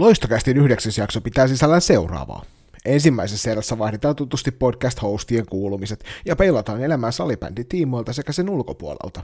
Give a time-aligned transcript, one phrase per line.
[0.00, 2.44] Loistokästin yhdeksäs jakso pitää sisällään seuraavaa.
[2.84, 9.22] Ensimmäisessä erässä vaihdetaan tutusti podcast-hostien kuulumiset ja peilataan elämää salibändin tiimoilta sekä sen ulkopuolelta.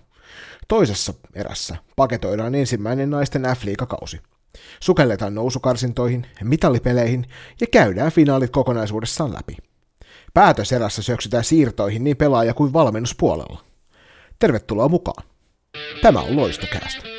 [0.69, 4.21] Toisessa erässä paketoidaan ensimmäinen naisten F-liigakausi.
[4.81, 7.27] Sukelletaan nousukarsintoihin, mitalipeleihin
[7.61, 9.57] ja käydään finaalit kokonaisuudessaan läpi.
[10.35, 13.65] Päätöserässä syöksytään siirtoihin niin pelaaja- kuin valmennuspuolella.
[14.39, 15.25] Tervetuloa mukaan.
[16.03, 17.12] Tämä on Loistokäästä.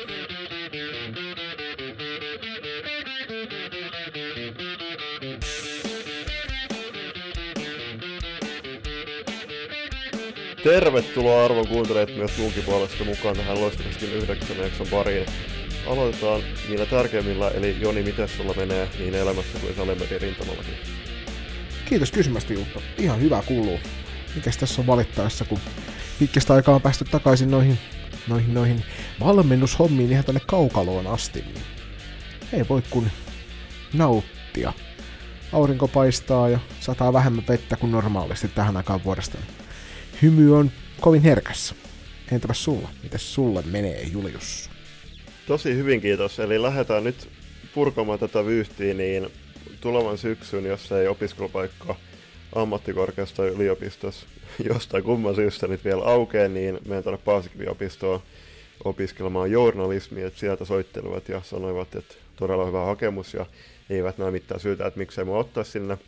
[10.64, 15.26] Tervetuloa arvon kuuntelijat myös munkin puolesta mukaan tähän loistavasti yhdeksän jakson pariin.
[15.86, 20.74] Aloitetaan niillä tärkeimmillä, eli Joni, miten sulla menee niin elämässä kuin Salemedin rintamallakin?
[21.88, 22.80] Kiitos kysymästä Jukka.
[22.98, 23.78] Ihan hyvä kuuluu.
[24.34, 25.58] Mikäs tässä on valittaessa, kun
[26.18, 27.78] pitkästä aikaa on päästy takaisin noihin,
[28.28, 28.84] noihin, noihin
[29.20, 31.40] valmennushommiin ihan tänne kaukaloon asti.
[31.40, 31.64] Niin
[32.52, 33.10] ei voi kun
[33.92, 34.72] nauttia.
[35.52, 39.38] Aurinko paistaa ja sataa vähemmän vettä kuin normaalisti tähän aikaan vuodesta.
[40.22, 40.70] Hymy on
[41.00, 41.74] kovin herkässä.
[42.32, 42.88] Entäpä sulla?
[43.02, 44.70] Miten sulle menee, Julius?
[45.46, 46.38] Tosi hyvin kiitos.
[46.38, 47.28] Eli lähdetään nyt
[47.74, 49.30] purkamaan tätä vyyhtiä, niin
[49.80, 51.96] tulevan syksyn, jos ei opiskelupaikka
[52.54, 54.26] ammattikorkeasta yliopistossa
[54.70, 58.22] jostain kumman syystä nyt vielä aukeaa, niin menen tuonne Paasikivi-opistoon
[58.84, 63.46] opiskelemaan journalismia, että sieltä soittelivat ja sanoivat, että todella hyvä hakemus ja
[63.90, 65.98] eivät näe mitään syytä, että miksei mua ottaa sinne.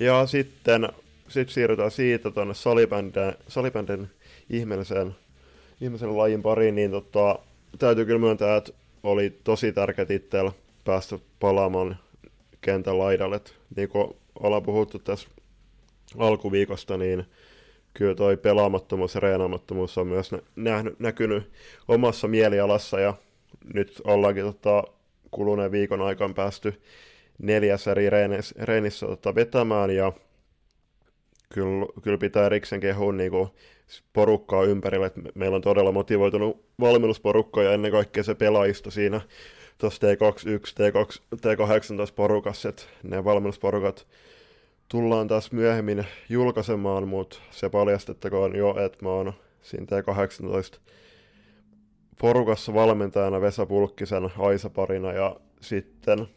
[0.00, 0.88] Ja sitten
[1.28, 4.08] sit siirrytään siitä tuonne salibändin, salibändin
[4.50, 5.14] ihmeelliseen,
[5.80, 7.38] ihmeellisen lajin pariin, niin tota,
[7.78, 10.52] täytyy kyllä myöntää, että oli tosi tärkeä itsellä
[10.84, 11.96] päästä palaamaan
[12.60, 13.36] kentän laidalle.
[13.36, 15.28] Et niin kuin ollaan puhuttu tässä
[16.18, 17.24] alkuviikosta, niin
[17.94, 21.50] kyllä toi pelaamattomuus ja reenaamattomuus on myös nähnyt, näkynyt
[21.88, 23.14] omassa mielialassa ja
[23.74, 24.84] nyt ollaankin tota,
[25.30, 26.82] kuluneen viikon aikaan päästy
[27.38, 30.12] neljäs eri reenissä, reenissä tota, vetämään ja
[31.48, 33.48] kyllä, kyllä pitää erikseen kehua niin kuin
[34.12, 39.20] porukkaa ympärillä, että meillä on todella motivoitunut valmennusporukka ja ennen kaikkea se pelaajisto siinä
[39.78, 44.06] tuossa T21, T2, T18 porukassa, että ne valmennusporukat
[44.88, 50.78] tullaan taas myöhemmin julkaisemaan, mutta se paljastettakoon jo, että mä oon siinä T18
[52.20, 56.28] porukassa valmentajana Vesa Pulkkisen Aisa-parina ja sitten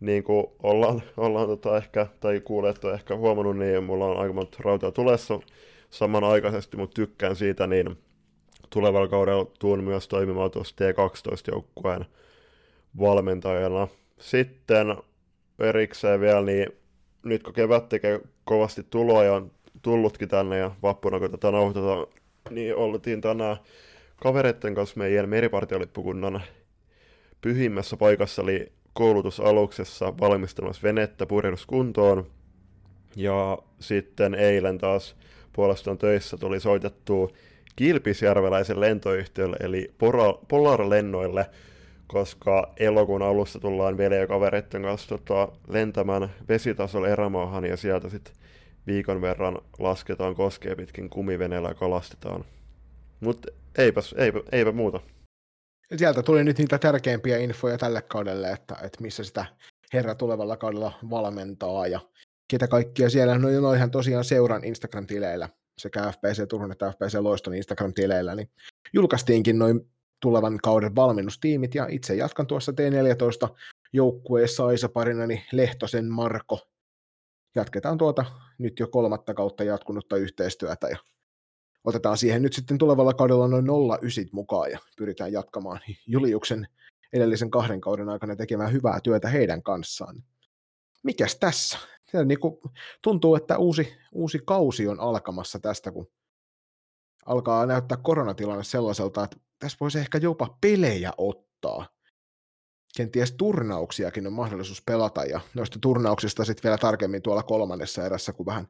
[0.00, 4.58] niin kuin ollaan, ollaan tota ehkä, tai kuulettu ehkä huomannut, niin mulla on aika monta
[4.60, 5.40] rautaa tulessa
[5.90, 7.98] samanaikaisesti, mutta tykkään siitä, niin
[8.70, 12.04] tulevalla kaudella tuun myös toimimaan tuossa T12-joukkueen
[12.98, 13.88] valmentajana.
[14.18, 14.96] Sitten
[15.58, 16.66] erikseen vielä, niin
[17.24, 19.50] nyt kun kevät tekee kovasti tuloa ja on
[19.82, 22.06] tullutkin tänne ja vappuna kun tätä nauhoitetaan,
[22.50, 23.56] niin oltiin tänään
[24.16, 26.42] kavereiden kanssa meidän meripartiolippukunnan
[27.40, 32.26] pyhimmässä paikassa, eli koulutusaluksessa valmistamassa venettä purjehduskuntoon.
[33.16, 35.16] Ja sitten eilen taas
[35.52, 37.30] puolestaan töissä tuli soitettu
[37.76, 39.90] Kilpisjärveläisen lentoyhtiölle, eli
[40.48, 41.46] Polar-lennoille,
[42.06, 43.96] koska elokuun alussa tullaan
[44.28, 48.34] kavereiden kanssa tota, lentämään vesitasolle erämaahan ja sieltä sitten
[48.86, 52.44] viikon verran lasketaan koskee pitkin kumiveneellä ja kalastetaan.
[53.20, 53.48] Mutta
[53.78, 55.00] eipäs, eipä, eipä muuta.
[55.96, 59.44] Sieltä tuli nyt niitä tärkeimpiä infoja tälle kaudelle, että, että missä sitä
[59.92, 62.00] herra tulevalla kaudella valmentaa ja
[62.50, 63.38] ketä kaikkia siellä.
[63.38, 68.50] No, no ihan tosiaan seuran Instagram-tileillä sekä FPC Turun että FPC Loiston Instagram-tileillä, niin
[68.92, 69.90] julkaistiinkin noin
[70.20, 73.56] tulevan kauden valmennustiimit, ja itse jatkan tuossa T14
[73.92, 76.60] joukkueessa Aisa parinani Lehtosen Marko.
[77.54, 78.24] Jatketaan tuota
[78.58, 80.96] nyt jo kolmatta kautta jatkunutta yhteistyötä, ja
[81.84, 83.66] otetaan siihen nyt sitten tulevalla kaudella noin
[84.00, 86.68] 09 mukaan, ja pyritään jatkamaan Juliuksen
[87.12, 90.24] edellisen kahden kauden aikana tekemään hyvää työtä heidän kanssaan.
[91.02, 91.78] Mikäs tässä?
[92.12, 92.56] Se niin kuin,
[93.02, 96.10] tuntuu, että uusi, uusi kausi on alkamassa tästä, kun
[97.26, 101.88] alkaa näyttää koronatilanne sellaiselta, että tässä voisi ehkä jopa pelejä ottaa.
[102.96, 108.46] Kenties turnauksiakin on mahdollisuus pelata, ja noista turnauksista sitten vielä tarkemmin tuolla kolmannessa erässä, kun
[108.46, 108.68] vähän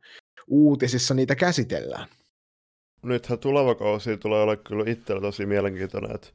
[0.49, 2.09] uutisissa niitä käsitellään.
[3.03, 6.29] Nythän tuleva kausi tulee olla kyllä itsellä tosi mielenkiintoinen, että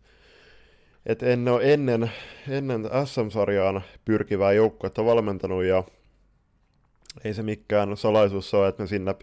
[1.05, 2.11] et en ole ennen,
[2.49, 5.83] ennen SM-sarjaan pyrkivää joukkuetta valmentanut ja
[7.23, 9.15] ei se mikään salaisuus ole, että me sinne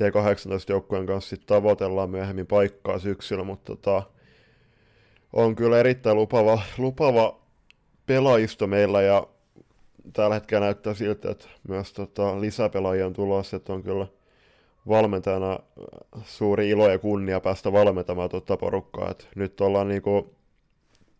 [0.00, 4.02] T18-joukkueen kanssa sit tavoitellaan myöhemmin paikkaa syksyllä, mutta tota,
[5.32, 7.40] on kyllä erittäin lupava, lupava
[8.06, 9.26] pelaajisto meillä ja
[10.12, 14.06] tällä hetkellä näyttää siltä, että myös tota, lisäpelaajia on tulossa, että on kyllä
[14.90, 15.58] valmentajana
[16.24, 19.10] suuri ilo ja kunnia päästä valmentamaan tuota porukkaa.
[19.10, 20.34] Et nyt ollaan niinku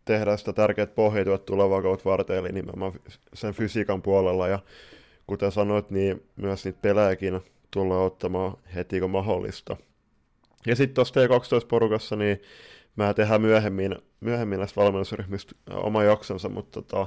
[0.04, 2.92] tehdään sitä tärkeät pohjautuvat tulevaa kautta varten, eli nimenomaan
[3.34, 4.58] sen fysiikan puolella, ja
[5.26, 7.40] kuten sanoit, niin myös niitä pelejäkin
[7.70, 9.76] tullaan ottamaan heti kun mahdollista.
[10.66, 12.42] Ja sitten tuossa T12-porukassa, niin
[12.96, 17.06] mä tehdään myöhemmin, myöhemmin näistä valmennusryhmistä oma jaksonsa, mutta tota,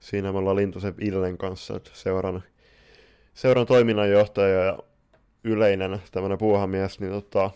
[0.00, 2.42] siinä me ollaan Lintusen Illen kanssa, että seuran,
[3.34, 4.78] seuran toiminnanjohtaja ja
[5.44, 7.50] yleinen tämmöinen puuhamies, niin tota,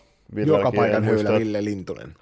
[0.45, 2.13] Joka paikan höylä Ville Lintunen.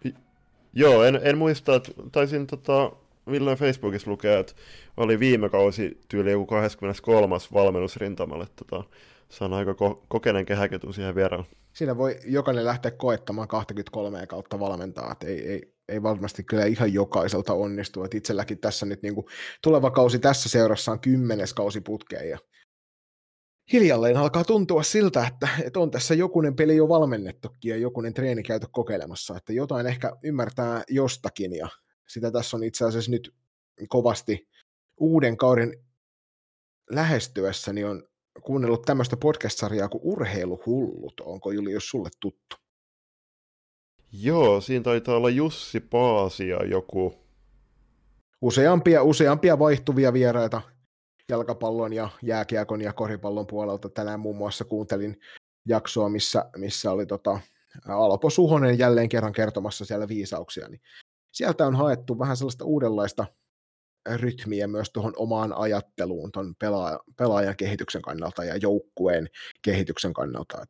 [0.73, 2.91] Joo, en, en muista, että taisin tota,
[3.31, 4.53] Ville Facebookissa lukea, että
[4.97, 7.35] oli viime kausi tyyli joku 23.
[7.53, 8.47] valmennusrintamalle.
[8.55, 8.83] Tota,
[9.29, 11.45] se on aika ko- kokeneen kehäketun siihen vieraan.
[11.73, 16.93] Siinä voi jokainen lähteä koettamaan 23 kautta valmentaa, että ei, ei, ei varmasti kyllä ihan
[16.93, 18.03] jokaiselta onnistu.
[18.03, 19.25] Että itselläkin tässä nyt niin kuin,
[19.61, 22.37] tuleva kausi tässä seurassa on kymmenes kausi putkeen ja
[23.73, 28.43] hiljalleen alkaa tuntua siltä, että, että on tässä jokunen peli jo valmennettukin ja jokunen treeni
[28.43, 31.67] käyty kokeilemassa, että jotain ehkä ymmärtää jostakin ja
[32.07, 33.33] sitä tässä on itse asiassa nyt
[33.89, 34.47] kovasti
[34.97, 35.73] uuden kauden
[36.89, 38.07] lähestyessäni on
[38.43, 41.19] kuunnellut tämmöistä podcast-sarjaa kuin Urheiluhullut.
[41.19, 42.55] Onko Julius sulle tuttu?
[44.11, 47.13] Joo, siinä taitaa olla Jussi Paasia joku.
[48.41, 50.61] Useampia, useampia vaihtuvia vieraita
[51.29, 53.89] jalkapallon ja jääkiekon ja koripallon puolelta.
[53.89, 55.19] Tänään muun muassa kuuntelin
[55.67, 57.39] jaksoa, missä, missä oli tota,
[57.87, 60.67] Alpo Suhonen jälleen kerran kertomassa siellä viisauksia.
[60.67, 60.81] Niin
[61.31, 63.25] sieltä on haettu vähän sellaista uudenlaista
[64.15, 69.29] rytmiä myös tuohon omaan ajatteluun tuon pelaajan, pelaajan kehityksen kannalta ja joukkueen
[69.61, 70.65] kehityksen kannalta.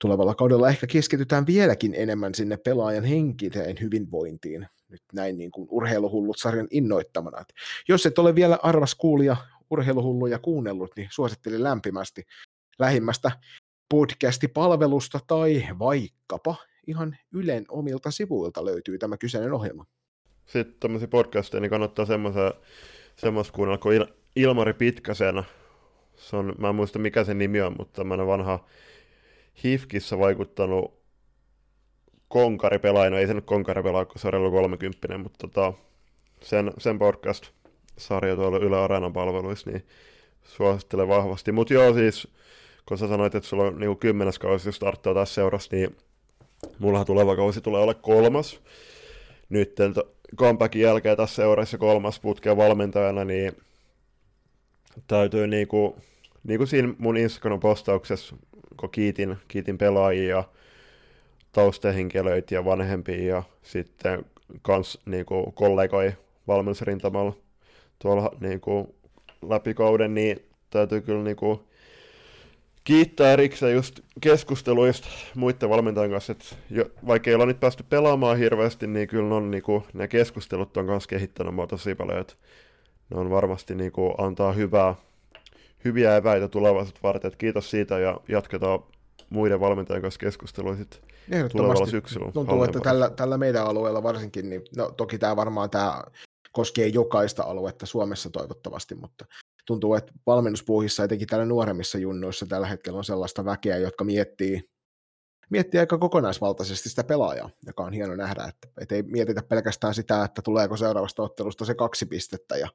[0.00, 6.36] Tulevalla kaudella ehkä keskitytään vieläkin enemmän sinne pelaajan henkiseen hyvinvointiin, nyt näin niin kuin urheiluhullut
[6.38, 7.40] sarjan innoittamana.
[7.40, 7.48] Et
[7.88, 9.36] jos et ole vielä arvas kuulija
[9.72, 12.22] urheiluhulluja kuunnellut, niin suosittelen lämpimästi
[12.78, 13.30] lähimmästä
[13.88, 19.84] podcastipalvelusta tai vaikkapa ihan Ylen omilta sivuilta löytyy tämä kyseinen ohjelma
[20.46, 22.06] sitten tämmöisiä podcasteja, niin kannattaa
[23.16, 25.42] semmoista kuunnella kuin Il- Ilmari Pitkäsen.
[26.16, 28.66] Se on, mä en muista mikä sen nimi on, mutta tämmöinen vanha
[29.64, 31.02] Hifkissä vaikuttanut
[32.28, 35.72] konkaripelaaja, no ei se nyt konkaripelaaja, kun se on 30, mutta tota,
[36.40, 36.98] sen, sen
[38.02, 39.84] podcast-sarja tuolla Yle Areenan palveluissa, niin
[40.44, 41.52] suosittelen vahvasti.
[41.52, 42.28] Mutta joo, siis
[42.86, 45.96] kun sä sanoit, että sulla on niinku kymmenes kausi starttaa tässä seurassa, niin
[46.78, 48.60] mullahan tuleva kausi tulee olla kolmas.
[49.48, 49.76] Nyt
[50.36, 53.52] comebackin jälkeen tässä seurassa kolmas putkea valmentajana, niin
[55.06, 55.96] täytyy niinku,
[56.44, 58.36] niinku siinä mun Instagram-postauksessa,
[58.76, 60.44] kun kiitin, kiitin pelaajia
[61.52, 64.24] taustahenkilöitä ja vanhempia ja sitten
[64.62, 66.12] kans niinku kollegoi
[66.48, 67.36] valmennusrintamalla
[68.02, 68.94] tuolla niinku
[69.48, 71.62] läpikauden, niin täytyy kyllä niinku
[72.84, 78.38] kiittää erikseen just keskusteluista muiden valmentajien kanssa, että jo, vaikka ei olla nyt päästy pelaamaan
[78.38, 82.34] hirveästi, niin kyllä on, niin kuin, ne keskustelut on kanssa kehittänyt mua tosi paljon, että
[83.10, 84.94] ne on varmasti niin kuin, antaa hyvää,
[85.84, 88.78] hyviä eväitä tulevaisuutta varten, että kiitos siitä ja jatketaan
[89.30, 91.00] muiden valmentajien kanssa keskustelua sitten
[91.52, 92.32] tulevalla syksyllä.
[92.32, 96.02] Tuntuu, että tällä, tällä meidän alueella varsinkin, niin no, toki tämä varmaan tämä
[96.52, 99.24] koskee jokaista aluetta Suomessa toivottavasti, mutta
[99.66, 104.70] tuntuu, että valmennuspuuhissa, etenkin täällä nuoremmissa junnuissa tällä hetkellä on sellaista väkeä, jotka miettii,
[105.50, 110.24] miettii aika kokonaisvaltaisesti sitä pelaajaa, joka on hieno nähdä, että, että ei mietitä pelkästään sitä,
[110.24, 112.68] että tuleeko seuraavasta ottelusta se kaksi pistettä ja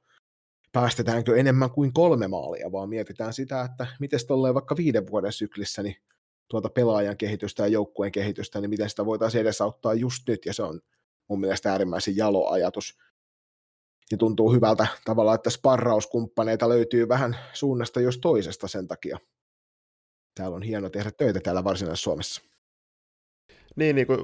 [0.71, 5.83] päästetäänkö enemmän kuin kolme maalia, vaan mietitään sitä, että miten tolleen vaikka viiden vuoden syklissä,
[5.83, 5.95] niin
[6.47, 10.63] tuota pelaajan kehitystä ja joukkueen kehitystä, niin miten sitä voitaisiin edesauttaa just nyt, ja se
[10.63, 10.81] on
[11.27, 12.97] mun mielestä äärimmäisen jalo ajatus
[14.11, 19.17] niin tuntuu hyvältä tavalla, että sparrauskumppaneita löytyy vähän suunnasta jos toisesta sen takia.
[20.35, 22.41] Täällä on hieno tehdä töitä täällä varsinaisessa Suomessa.
[23.75, 24.19] Niin, niin kuin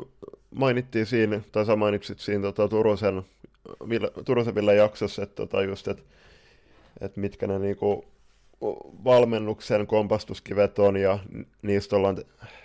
[0.55, 3.23] mainittiin siinä, tai sä mainitsit siinä tota, Turusen,
[4.25, 6.03] Turusen Ville jaksossa, että, tota, just, että,
[7.01, 8.03] että mitkä ne niin kuin,
[9.03, 11.19] valmennuksen kompastuskivet on, ja
[11.61, 12.17] niistä ollaan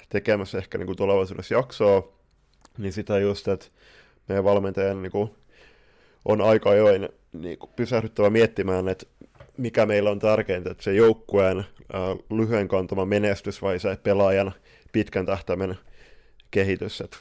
[0.08, 2.12] tekemässä ehkä niin kuin tulevaisuudessa jaksoa,
[2.78, 3.66] niin sitä just, että
[4.28, 5.30] meidän valmentajan niin kuin,
[6.24, 9.06] on aika ajoin niin pysähdyttävä miettimään, että
[9.56, 11.66] mikä meillä on tärkeintä, että se joukkueen äh,
[12.30, 14.54] lyhyen kantama menestys vai se pelaajan
[14.92, 15.78] pitkän tähtäimen
[16.50, 17.00] kehitys.
[17.00, 17.16] Että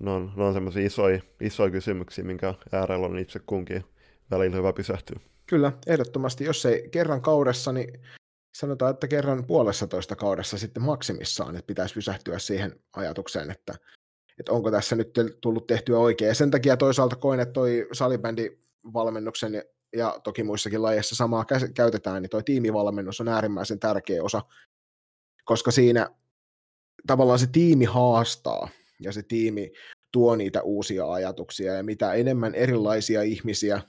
[0.00, 3.84] ne on, ne on semmoisia isoja, isoja kysymyksiä, minkä äärellä on itse kunkin
[4.30, 5.20] välillä hyvä pysähtyä.
[5.46, 6.44] Kyllä, ehdottomasti.
[6.44, 8.00] Jos ei kerran kaudessa, niin
[8.54, 13.74] sanotaan, että kerran puolessa toista kaudessa sitten maksimissaan, että pitäisi pysähtyä siihen ajatukseen, että
[14.40, 16.28] että onko tässä nyt tullut tehtyä oikein.
[16.28, 19.62] Ja sen takia toisaalta koin, että toi salibändivalmennuksen
[19.96, 21.44] ja toki muissakin lajeissa samaa
[21.74, 24.42] käytetään, niin toi tiimivalmennus on äärimmäisen tärkeä osa,
[25.44, 26.10] koska siinä
[27.06, 28.68] tavallaan se tiimi haastaa
[29.00, 29.72] ja se tiimi
[30.12, 33.82] tuo niitä uusia ajatuksia, ja mitä enemmän erilaisia ihmisiä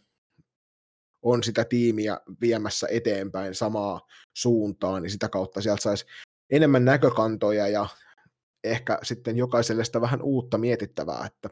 [1.21, 6.05] on sitä tiimiä viemässä eteenpäin samaa suuntaan, niin sitä kautta sieltä saisi
[6.49, 7.87] enemmän näkökantoja ja
[8.63, 11.49] ehkä sitten jokaiselle sitä vähän uutta mietittävää, että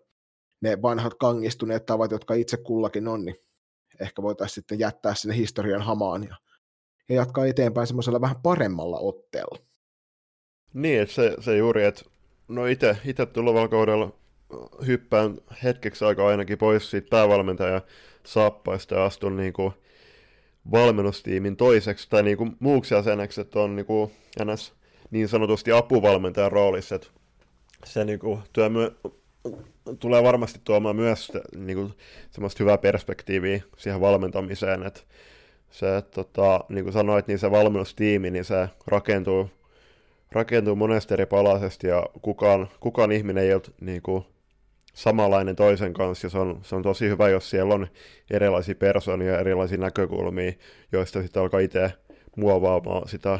[0.62, 3.36] ne vanhat kangistuneet tavat, jotka itse kullakin on, niin
[4.00, 6.36] ehkä voitaisiin sitten jättää sinne historian hamaan ja,
[7.10, 9.60] ja jatkaa eteenpäin semmoisella vähän paremmalla otteella.
[10.74, 12.01] Niin, että se, se juuri, että
[12.48, 14.12] no itse tulevalla kaudella
[14.88, 17.82] hyppään hetkeksi aikaa ainakin pois siitä päävalmentaja
[18.24, 19.74] saappaista ja astun niin kuin
[20.72, 24.12] valmennustiimin toiseksi tai niin kuin muuksi jäseneksi, että on niin, kuin
[24.46, 24.74] ns.
[25.12, 27.08] Niin sanotusti apuvalmentajan roolissa, että
[27.86, 29.12] se niin kuin työ my-
[30.00, 31.94] tulee varmasti tuomaan myös niin kuin,
[32.32, 35.01] semmoista hyvää perspektiiviä siihen valmentamiseen, että
[35.72, 39.50] se, tota, niin kuin sanoit, niin se valmennustiimi, niin se rakentuu,
[40.32, 44.25] rakentuu monesti eri palaisesti ja kukaan, kukaan ihminen ei ole niin kuin,
[44.94, 47.88] samanlainen toisen kanssa, ja se on, se on tosi hyvä, jos siellä on
[48.32, 50.51] erilaisia persoonia, erilaisia näkökulmia,
[50.92, 51.94] joista sitten alkaa itse
[52.36, 53.39] muovaamaan sitä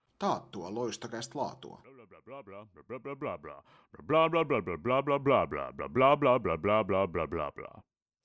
[0.21, 1.81] Taattua loistokästä laatua.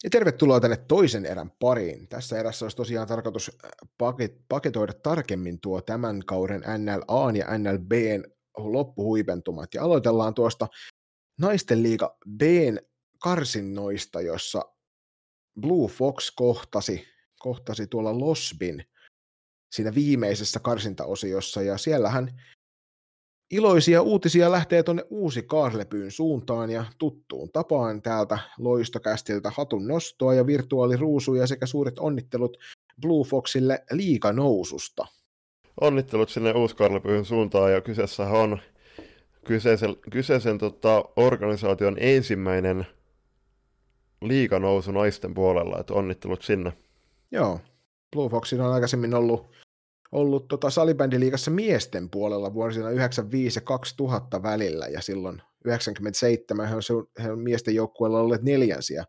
[0.05, 2.09] Ja tervetuloa tänne toisen erän pariin.
[2.09, 3.59] Tässä erässä olisi tosiaan tarkoitus
[4.49, 8.23] paketoida tarkemmin tuo tämän kauden NLA ja NLBn
[8.57, 9.75] loppuhuipentumat.
[9.75, 10.69] Ja aloitellaan tuosta
[11.41, 12.79] naisten liiga Bn
[13.23, 14.63] karsinnoista, jossa
[15.61, 17.05] Blue Fox kohtasi,
[17.39, 18.85] kohtasi tuolla Losbin
[19.71, 22.41] siinä viimeisessä karsintaosiossa, ja siellähän
[23.51, 30.47] iloisia uutisia lähtee tuonne uusi Kaarlepyyn suuntaan ja tuttuun tapaan täältä loistokästiltä hatun nostoa ja
[30.47, 32.57] virtuaaliruusuja sekä suuret onnittelut
[33.01, 35.07] Blue Foxille liikanoususta.
[35.81, 38.59] Onnittelut sinne Uuskarlepyyn suuntaan ja kyseessä on
[39.45, 42.87] kyseisen, kyseisen tota, organisaation ensimmäinen
[44.23, 46.73] liikanousu naisten puolella, että onnittelut sinne.
[47.31, 47.61] Joo,
[48.17, 49.47] Blue Foxin on aikaisemmin ollut,
[50.13, 56.83] ollut tota salibändiliigassa miesten puolella vuosina 95 ja 2000 välillä, ja silloin 97 he on,
[57.23, 59.05] he on miesten joukkueella olleet neljänsiä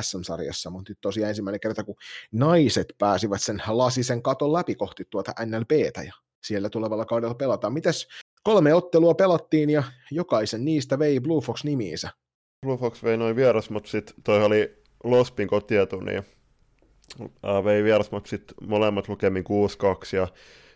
[0.00, 1.96] SM-sarjassa, mutta nyt tosiaan ensimmäinen kerta, kun
[2.32, 6.12] naiset pääsivät sen lasisen katon läpi kohti tuota NLBtä, ja
[6.44, 7.72] siellä tulevalla kaudella pelataan.
[7.72, 8.08] Mites
[8.42, 12.08] kolme ottelua pelattiin, ja jokaisen niistä vei Blue Fox nimiinsä.
[12.66, 16.24] Blue Fox vei noin vierasmatsit, toi oli Lospin kotietu, niin
[17.64, 20.28] vei vierasmatsit molemmat lukemin 6-2 ja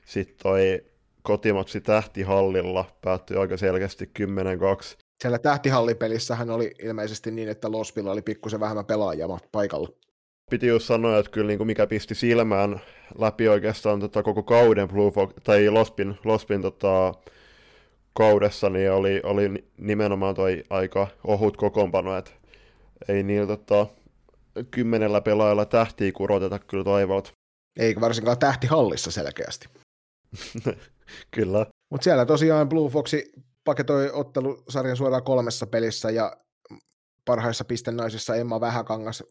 [0.07, 0.85] sitten toi
[1.23, 5.05] kotimatsi Tähtihallilla päättyi aika selkeästi 10-2.
[5.23, 9.89] Siellä Tähtihallipelissähän oli ilmeisesti niin, että Lospilla oli pikkusen vähemmän pelaajia paikalla.
[10.51, 12.81] Piti just sanoa, että kyllä niin kuin mikä pisti silmään
[13.19, 17.15] läpi oikeastaan tota koko kauden Blue Fox, tai Lospin, Lospin tota,
[18.13, 22.31] kaudessa niin oli, oli nimenomaan toi aika ohut kokoonpano, että
[23.09, 23.87] ei niillä tota,
[24.71, 27.33] kymmenellä pelaajalla tähtiä kuroteta kyllä taivaalta.
[27.79, 29.69] Eikä varsinkaan tähtihallissa selkeästi.
[31.37, 31.67] kyllä.
[31.91, 33.33] Mutta siellä tosiaan Blue Foxi
[33.65, 36.37] paketoi ottelusarjan suoraan kolmessa pelissä ja
[37.25, 39.25] parhaissa pistennaisissa Emma Vähäkangas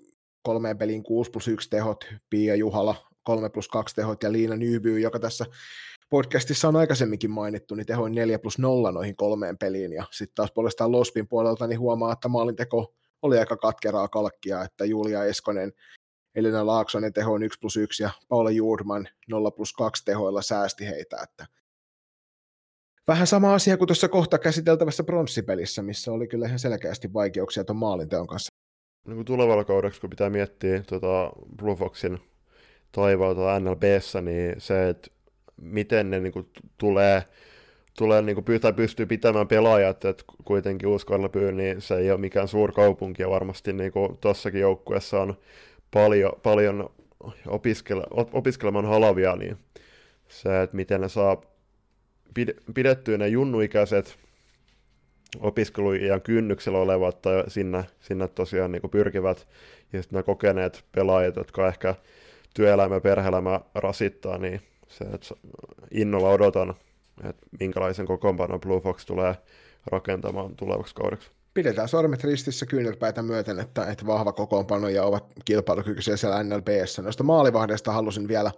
[0.44, 5.00] kolmeen peliin 6 plus 1 tehot, Pia Juhala 3 plus 2 tehot ja Liina Nyby,
[5.00, 5.46] joka tässä
[6.10, 10.52] podcastissa on aikaisemminkin mainittu, niin tehoin 4 plus 0 noihin kolmeen peliin, ja sitten taas
[10.52, 15.74] puolestaan Lospin puolelta niin huomaa, että maalinteko oli aika katkeraa kalkkia, että Julia Eskonen,
[16.36, 21.18] Elina Laaksonen tehoin 1 plus 1 ja Paula Juurman 0 plus 2 tehoilla säästi heitä,
[21.24, 21.46] että
[23.08, 27.78] Vähän sama asia kuin tuossa kohta käsiteltävässä pronssipelissä, missä oli kyllä ihan selkeästi vaikeuksia tuon
[27.78, 28.54] maalinteon kanssa.
[29.08, 32.20] Niin kuin tulevalla kaudeksi, kun pitää miettiä tuota Blue Foxin
[32.92, 35.08] taivaalta NLBssä, niin se, että
[35.62, 37.24] miten ne niin kuin, tulee,
[37.98, 42.48] tulee niin kuin, tai pystyy pitämään pelaajat, että kuitenkin Uuskarlepyy, niin se ei ole mikään
[42.48, 45.38] suurkaupunki, ja varmasti niin kuin, tuossakin joukkueessa on
[45.92, 46.90] paljon, paljon
[47.48, 49.58] opiskele, opiskelemaan halavia, niin
[50.28, 51.42] se, että miten ne saa
[52.74, 54.18] pidettyä ne junnuikäiset
[55.40, 59.48] opiskeluiän kynnyksellä olevat tai sinne, sinne tosiaan niin pyrkivät,
[59.94, 61.96] ja sitten nämä kokeneet pelaajat, jotka ehkä
[62.54, 65.36] työelämä ja perhe-elämä rasittaa, niin se, että
[65.92, 66.74] innolla odotan,
[67.30, 69.36] että minkälaisen kokoonpanon Blue Fox tulee
[69.86, 71.32] rakentamaan tulevaksi kaudeksi.
[71.54, 77.02] pidetään sormet ristissä kyynelpäitä myöten, että, että vahva kokoonpano ja ovat kilpailukykyisiä siellä NLBssä.
[77.02, 78.52] Noista maalivahdeista halusin vielä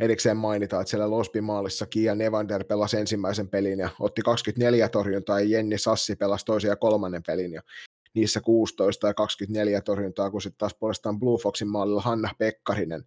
[0.00, 5.40] erikseen mainita, että siellä Losby maalissa Kia Nevander pelasi ensimmäisen pelin ja otti 24 torjuntaa
[5.40, 7.62] ja Jenni Sassi pelasi toisen ja kolmannen pelin ja
[8.14, 13.04] niissä 16 ja 24 torjuntaa, kun sitten taas puolestaan Blue Foxin maalilla Hanna Pekkarinen.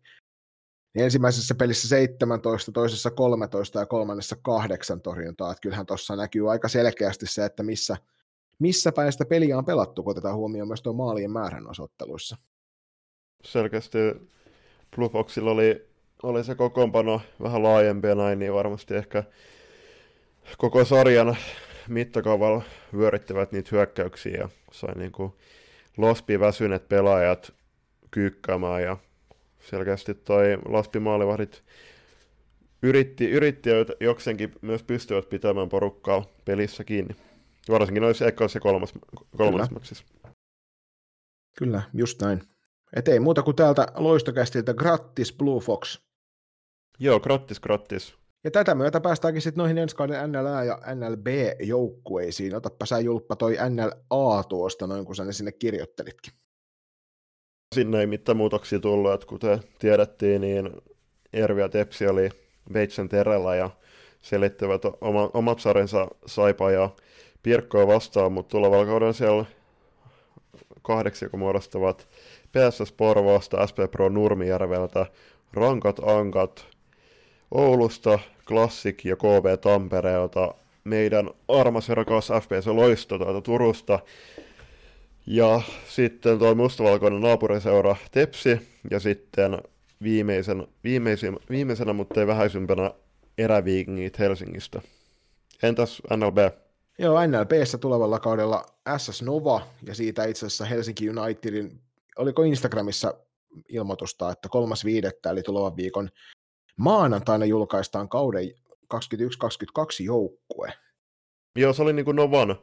[0.93, 5.51] Niin ensimmäisessä pelissä 17, toisessa 13 ja kolmannessa 8 torjuntaa.
[5.51, 7.98] Että kyllähän tuossa näkyy aika selkeästi se, että missä,
[8.60, 12.38] missä päin sitä peliä on pelattu, kun otetaan huomioon myös tuo maalien määrän osoitteluissa.
[13.43, 13.98] Selkeästi
[14.96, 15.89] Blue Foxilla oli,
[16.24, 19.24] oli se kokoonpano vähän laajempi ja näin, niin varmasti ehkä
[20.58, 21.38] koko sarjan
[21.88, 22.62] mittakaavalla
[22.98, 25.34] vyörittivät niitä hyökkäyksiä ja sai niin kuin
[25.98, 27.53] lospi väsyneet pelaajat
[28.12, 28.98] kyykkäämään ja
[29.60, 31.63] selkeästi toi Laspi maalivahdit
[32.84, 37.16] yritti, yritti jokseenkin myös pystyvät pitämään porukkaa pelissä kiinni.
[37.70, 38.94] Varsinkin noissa ekkoissa ja kolmas,
[39.38, 40.04] kolmas maksissa.
[41.58, 42.42] Kyllä, just näin.
[42.96, 46.00] Et ei muuta kuin täältä loistokästiltä grattis Blue Fox.
[47.00, 48.16] Joo, grattis, grattis.
[48.44, 52.56] Ja tätä myötä päästäänkin sitten noihin ensi kauden NLA ja NLB-joukkueisiin.
[52.56, 56.34] Otappa sä Julppa toi NLA tuosta, noin kun sä ne sinne kirjoittelitkin.
[57.76, 60.72] Sinne ei mitään muutoksia tullut, että kuten tiedettiin, niin
[61.34, 62.30] Ervi ja Tepsi oli
[62.74, 63.70] Veitsen terällä ja
[64.22, 66.90] selittivät oma, omat sarjansa Saipa ja
[67.44, 69.46] Pirkkoa vastaan, mutta tulevalla kaudella siellä
[70.82, 72.08] kahdeksi, kun muodostavat
[72.52, 75.06] PSS Porvoosta, SP Pro Nurmijärveltä,
[75.54, 76.66] Rankat Ankat,
[77.52, 84.00] Oulusta, Classic ja KV Tampereelta, meidän armas ja rakas FPS Loisto Turusta,
[85.30, 89.58] ja sitten tuo mustavalkoinen naapuriseura Tepsi, ja sitten
[90.04, 92.92] viimeisen, viimeisin, viimeisenä, mutta ei vähäisempänä
[93.38, 94.82] eräviikingit Helsingistä.
[95.64, 96.38] Entäs NLB?
[97.00, 98.66] Joo, NLBssä tulevalla kaudella
[98.98, 101.82] SS Nova, ja siitä itse asiassa Helsinki Unitedin,
[102.18, 103.14] oliko Instagramissa
[103.70, 106.10] ilmoitusta, että kolmas viidettä, eli tulevan viikon
[106.78, 108.50] maanantaina julkaistaan kauden
[108.94, 108.98] 21-22
[110.00, 110.74] joukkue.
[111.56, 112.56] Joo, se oli niin kuin Novan,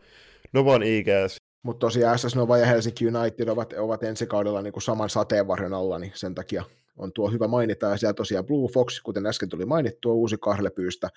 [0.52, 1.45] Novan IGS.
[1.62, 5.74] Mutta tosiaan SS Nova ja Helsinki United ovat, ovat ensi kaudella niin kuin saman sateenvarjon
[5.74, 6.64] alla, niin sen takia
[6.96, 7.86] on tuo hyvä mainita.
[7.86, 11.08] Ja siellä tosiaan Blue Fox, kuten äsken tuli mainittua, uusi Karlepyystä,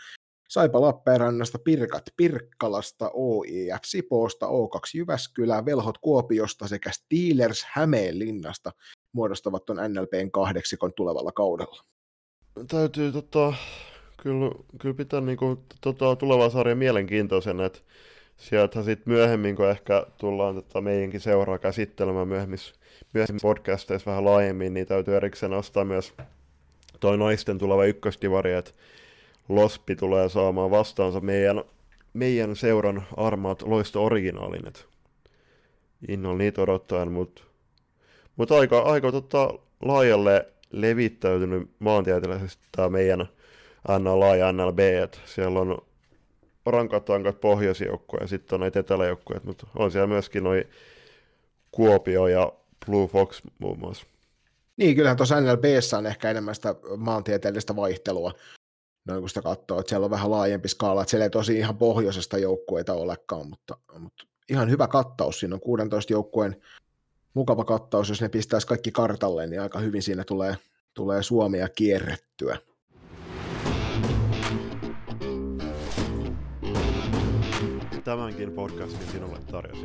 [0.50, 8.72] Saipa Lappeenrannasta, Pirkat Pirkkalasta, OIF Sipoosta, O2 Jyväskylää, Velhot Kuopiosta sekä Steelers Hämeenlinnasta
[9.14, 11.84] muodostavat tuon NLPn kahdeksikon tulevalla kaudella
[12.68, 13.54] täytyy tota,
[14.24, 17.80] kyllä, kyllä pitää niinku, tota, tulevaa sarja mielenkiintoisen, että
[18.40, 22.60] sieltä sitten myöhemmin, kun ehkä tullaan tota, meidänkin seuraa käsittelemään myöhemmin,
[23.14, 26.14] myöhemmin podcasteissa vähän laajemmin, niin täytyy erikseen nostaa myös
[27.00, 28.72] toi naisten tuleva ykköstivari, että
[29.50, 31.64] Lospi tulee saamaan vastaansa meidän,
[32.14, 34.82] meidän seuran armaat loisto originaalin, että
[36.08, 37.42] innolla niitä odottaen, mutta
[38.36, 43.28] mut aika, aika tota, laajalle levittäytynyt maantieteellisesti tämä meidän
[44.00, 45.78] NLA ja NLB, että siellä on
[46.66, 50.64] rankat tankat pohjoisjoukkoja ja sitten on näitä eteläjoukkoja, mutta on siellä myöskin noin
[51.72, 52.54] Kuopio ja
[52.86, 54.06] Blue Fox muun muassa.
[54.78, 58.32] Niin, kyllähän tuossa NLBssä on ehkä enemmän sitä maantieteellistä vaihtelua,
[59.06, 61.78] noin kun sitä katsoo, että siellä on vähän laajempi skaala, että siellä ei tosi ihan
[61.78, 66.62] pohjoisesta joukkueita olekaan, mutta, mutta ihan hyvä kattaus, siinä on 16 joukkueen
[67.34, 70.58] mukava kattaus, jos ne pistäisi kaikki kartalle, niin aika hyvin siinä tulee,
[70.94, 72.58] tulee Suomea kierrettyä.
[78.10, 79.82] Tämänkin podcastin sinulle tarjosi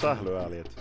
[0.00, 0.80] sählyääliet.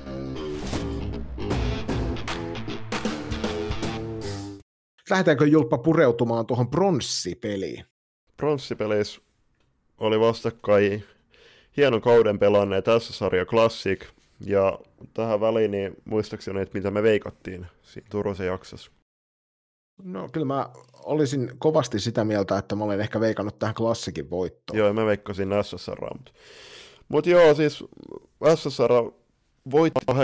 [5.09, 7.85] Lähdetäänkö Julppa pureutumaan tuohon pronssipeliin?
[8.37, 9.21] Pronssipeleissä
[9.97, 11.03] oli vastakkain
[11.77, 14.05] hienon kauden pelanneet tässä sarja Classic
[14.45, 14.79] ja
[15.13, 18.91] tähän väliin, niin muistaakseni, että mitä me veikattiin siinä Turusen jaksossa?
[20.03, 20.69] No kyllä mä
[21.03, 24.79] olisin kovasti sitä mieltä, että mä olen ehkä veikannut tähän klassikin voittoon.
[24.79, 26.31] Joo, mä veikkasin SSR, mutta
[27.07, 27.83] mut joo, siis
[28.55, 28.91] SSR
[29.71, 30.15] voitti 8-4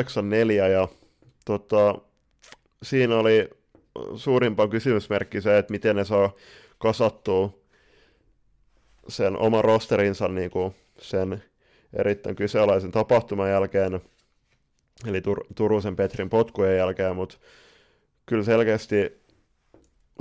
[0.72, 0.88] ja
[1.46, 1.96] tota,
[2.84, 3.50] siinä oli
[4.16, 6.32] suurimpaan kysymysmerkki se, että miten ne saa
[6.78, 7.54] kasattua
[9.08, 11.44] sen oman rosterinsa niin kuin sen
[11.94, 14.02] erittäin kyseenalaisen tapahtuman jälkeen,
[15.08, 17.38] eli Tur- Turusen Petrin potkujen jälkeen, mutta
[18.26, 19.21] kyllä selkeästi,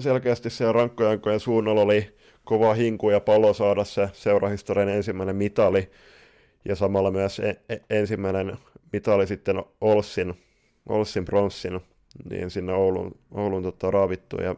[0.02, 5.90] selkeästi se rankkojankojen suunnalla oli kova hinku ja palo saada se seurahistorian ensimmäinen mitali,
[6.64, 8.56] ja samalla myös e- e- ensimmäinen
[8.92, 10.34] mitali sitten Olssin,
[10.88, 11.80] Olssin pronssin,
[12.30, 14.56] niin sinne Oulun, Oulun tota, raavittu, ja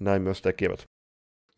[0.00, 0.82] näin myös tekivät.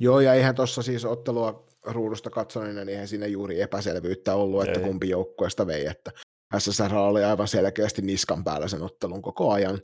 [0.01, 4.81] Joo, ja eihän tuossa siis ottelua ruudusta katsoneena, niin eihän siinä juuri epäselvyyttä ollut, että
[4.81, 4.87] Ei.
[4.87, 5.87] kumpi joukkueesta vei.
[5.87, 6.11] Että
[6.59, 9.81] SSR oli aivan selkeästi niskan päällä sen ottelun koko ajan.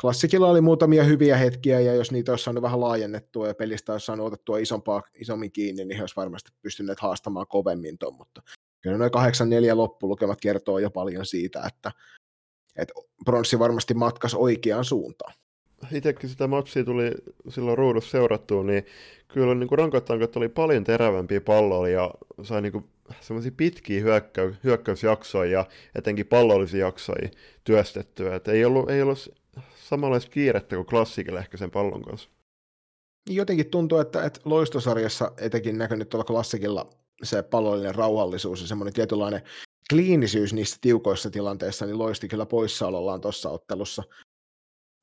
[0.00, 4.06] Klassikilla oli muutamia hyviä hetkiä, ja jos niitä olisi saanut vähän laajennettua ja pelistä olisi
[4.06, 8.42] saanut otettua isompaa, isommin kiinni, niin he olisi varmasti pystyneet haastamaan kovemmin tuon, mutta
[8.80, 9.10] kyllä noin
[9.72, 11.92] 8-4 loppulukemat kertoo jo paljon siitä, että,
[12.76, 15.34] että pronssi varmasti matkas oikeaan suuntaan.
[15.92, 17.10] Itsekin sitä matsia tuli
[17.48, 18.86] silloin ruudussa seurattua, niin
[19.28, 22.10] kyllä niin rankottankat oli paljon terävämpiä palloilla ja
[22.42, 22.84] sai niin
[23.20, 27.28] semmoisia pitkiä hyökkäy, hyökkäysjaksoja ja etenkin pallollisia jaksoja
[27.64, 28.34] työstettyä.
[28.34, 29.39] Et ei ollut, ei ollut
[29.76, 32.30] samanlaista kiirettä kuin klassikilla ehkä sen pallon kanssa.
[33.30, 36.90] Jotenkin tuntuu, että, että loistosarjassa etenkin näkynyt tuolla klassikilla
[37.22, 39.42] se pallollinen rauhallisuus ja semmoinen tietynlainen
[39.90, 44.02] kliinisyys niissä tiukoissa tilanteissa, niin loisti kyllä poissaolollaan tuossa ottelussa.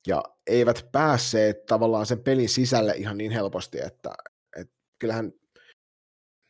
[0.06, 4.14] Ja eivät päässeet tavallaan sen pelin sisälle ihan niin helposti, että,
[4.56, 5.32] että kyllähän,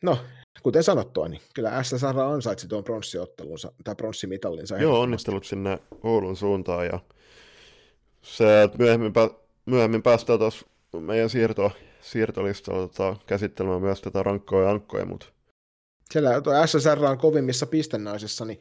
[0.03, 0.17] no
[0.63, 4.77] kuten sanottua, niin kyllä SSR ansaitsi tuon pronssiottelunsa tai pronssimitallinsa.
[4.77, 6.99] Joo, onnistelut sinne Oulun suuntaan ja
[8.21, 9.13] se, että myöhemmin,
[9.65, 10.65] myöhemmin päästään taas
[10.99, 15.25] meidän siirto, siirtolistalla tota, käsittelemään myös tätä rankkoja ja ankkoja, mutta
[16.11, 18.59] siellä tuo SSR on kovimmissa pistennaisissa, niin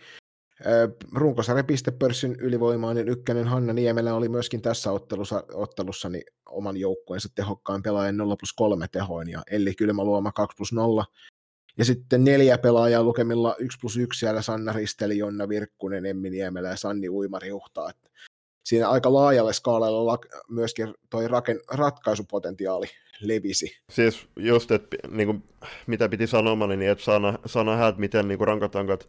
[1.15, 7.83] runkosarjan pistepörssin ylivoimainen ykkönen Hanna Niemelä oli myöskin tässä ottelussa, ottelussa niin oman joukkueensa tehokkaan
[7.83, 11.05] pelaajan 0 plus 3 tehoin ja Elli Kylmäluoma 2 plus 0.
[11.79, 16.69] Ja sitten neljä pelaajaa lukemilla 1 plus 1 siellä Sanna Risteli, Jonna Virkkunen, Emmi Niemelä
[16.69, 17.91] ja Sanni Uimari Huhtaa.
[17.91, 18.11] Että
[18.69, 22.87] siinä aika laajalle skaalalle myöskin toi raken, ratkaisupotentiaali
[23.21, 23.79] levisi.
[23.91, 25.45] Siis just, että niin kuin,
[25.87, 29.09] mitä piti sanomaan, niin että sana, sana häät, miten niin rankatankat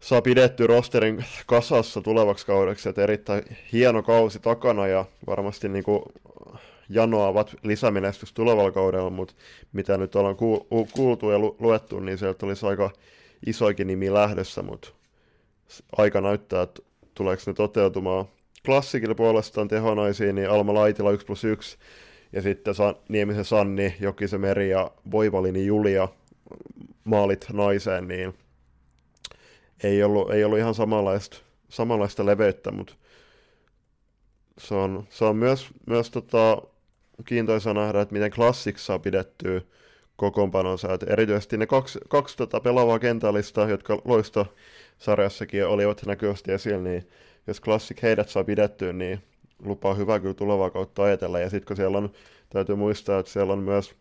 [0.00, 6.02] saa pidetty rosterin kasassa tulevaksi kaudeksi, että erittäin hieno kausi takana ja varmasti niin kuin
[6.88, 9.34] janoavat lisämenestys tulevalla kaudella, mutta
[9.72, 10.36] mitä nyt ollaan
[10.92, 12.90] kuultu ja luettu, niin sieltä olisi aika
[13.46, 14.88] isoikin nimi lähdössä, mutta
[15.96, 16.82] aika näyttää, että
[17.14, 18.33] tuleeko ne toteutumaan.
[18.64, 21.78] Klassikilla puolestaan tehonaisiin, niin Alma Laitila 1 plus 1,
[22.32, 26.08] ja sitten Sa- Niemisen Sanni, Jokisen Meri ja Voivalini Julia
[27.04, 28.34] maalit naiseen, niin
[29.82, 31.36] ei ollut, ei ollut ihan samanlaista,
[31.68, 32.94] samanlaista leveyttä, mutta
[34.58, 36.62] se on, se on myös, myös tota,
[37.24, 39.60] kiintoisa nähdä, että miten Classic saa pidettyä
[40.16, 40.94] kokoonpanonsa.
[40.94, 47.08] Että erityisesti ne kaksi, kaksi tota pelaavaa kentällistä, jotka loistosarjassakin olivat näkyvästi esillä, niin
[47.46, 49.22] jos Classic heidät saa pidettyä, niin
[49.64, 51.38] lupaa hyvää kyllä tulevaa kautta ajatella.
[51.38, 52.12] Ja sitten kun siellä on,
[52.50, 53.94] täytyy muistaa, että siellä on myös,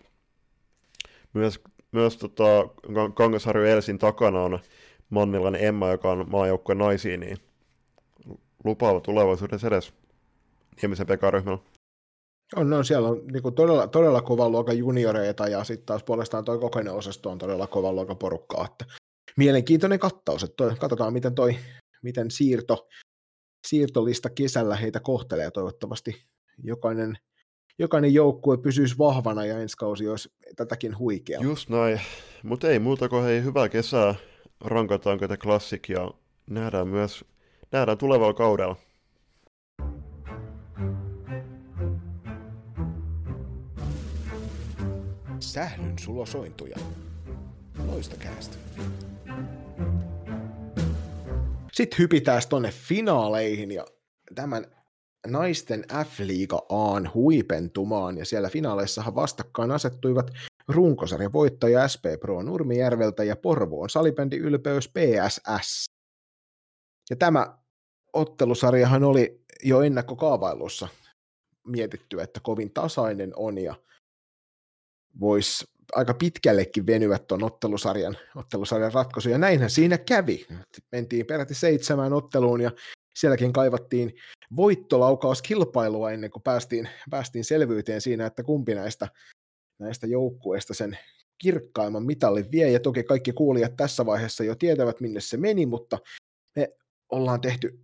[1.34, 1.60] myös,
[1.92, 2.44] myös tota,
[3.14, 4.60] Kangasharju Elsin takana on
[5.10, 7.38] Mannilan Emma, joka on maajoukkueen naisiin, niin
[8.64, 9.94] lupaava tulevaisuudessa edes
[10.82, 11.60] Niemisen Pekka-ryhmällä.
[12.56, 16.46] On, no, siellä on niin kuin todella, todella kovan luokan junioreita ja sitten taas puolestaan
[16.46, 18.66] tuo kokoinen osasto on todella kovan luokan porukkaa.
[18.66, 18.86] Että
[19.38, 21.56] mielenkiintoinen kattaus, että toi, katsotaan miten toi
[22.04, 22.88] miten siirto,
[23.68, 25.52] siirtolista kesällä heitä kohtelee.
[25.52, 26.24] Toivottavasti
[26.64, 27.18] jokainen,
[27.80, 31.40] jokainen joukkue pysyisi vahvana ja ensi kausi olisi tätäkin huikea.
[31.42, 32.02] Just näin,
[32.44, 34.16] mutta ei muuta kuin hei, hyvää kesää,
[34.62, 36.12] rankataan tätä klassik ja
[36.50, 37.26] nähdään myös
[37.72, 38.76] nähdään tulevalla kaudella.
[45.40, 46.78] Sählyn sulosointuja.
[47.88, 48.58] Loista käästä.
[51.74, 53.86] Sitten hypitään tuonne finaaleihin ja
[54.36, 54.66] tämän
[55.28, 60.32] naisten F-liiga Aan huipentumaan, ja siellä finaaleissahan vastakkain asettuivat
[60.68, 65.86] runkosarjan voittaja SP Pro Nurmijärveltä ja Porvoon salibändi ylpeys PSS.
[67.10, 67.58] Ja tämä
[68.14, 70.88] ottelusarjahan oli jo ennakkokaavailussa
[71.68, 73.76] mietitty, että kovin tasainen on ja
[75.20, 80.46] voisi aika pitkällekin venyä tuon ottelusarjan, ottelusarjan ratkaisu, ja näinhän siinä kävi.
[80.92, 82.72] Mentiin peräti seitsemään otteluun, ja
[83.16, 84.14] sielläkin kaivattiin
[84.56, 89.08] voittolaukauskilpailua ennen kuin päästiin, päästiin selvyyteen siinä, että kumpi näistä,
[89.80, 90.98] näistä joukkueista sen
[91.38, 96.00] kirkkaimman mitallin vie, ja toki kaikki kuulijat tässä vaiheessa jo tietävät, minne se meni, mutta
[96.56, 96.74] me
[97.10, 97.80] ollaan tehty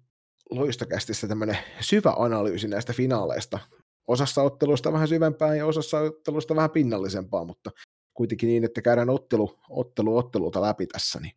[0.49, 3.59] loistokästissä tämmöinen syvä analyysi näistä finaaleista.
[4.07, 7.71] Osassa ottelusta vähän syvempää ja osassa ottelusta vähän pinnallisempaa, mutta
[8.19, 11.31] kuitenkin niin, että käydään ottelu, ottelu ottelulta läpi tässä, niin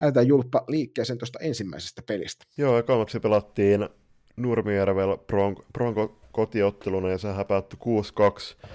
[0.00, 2.44] lähdetään julppa liikkeeseen tuosta ensimmäisestä pelistä.
[2.56, 3.88] Joo, ekaksi pelattiin
[4.36, 5.18] Nurmijärvellä
[5.72, 7.78] Bronco, kotiotteluna ja se päättyi
[8.62, 8.66] 6-2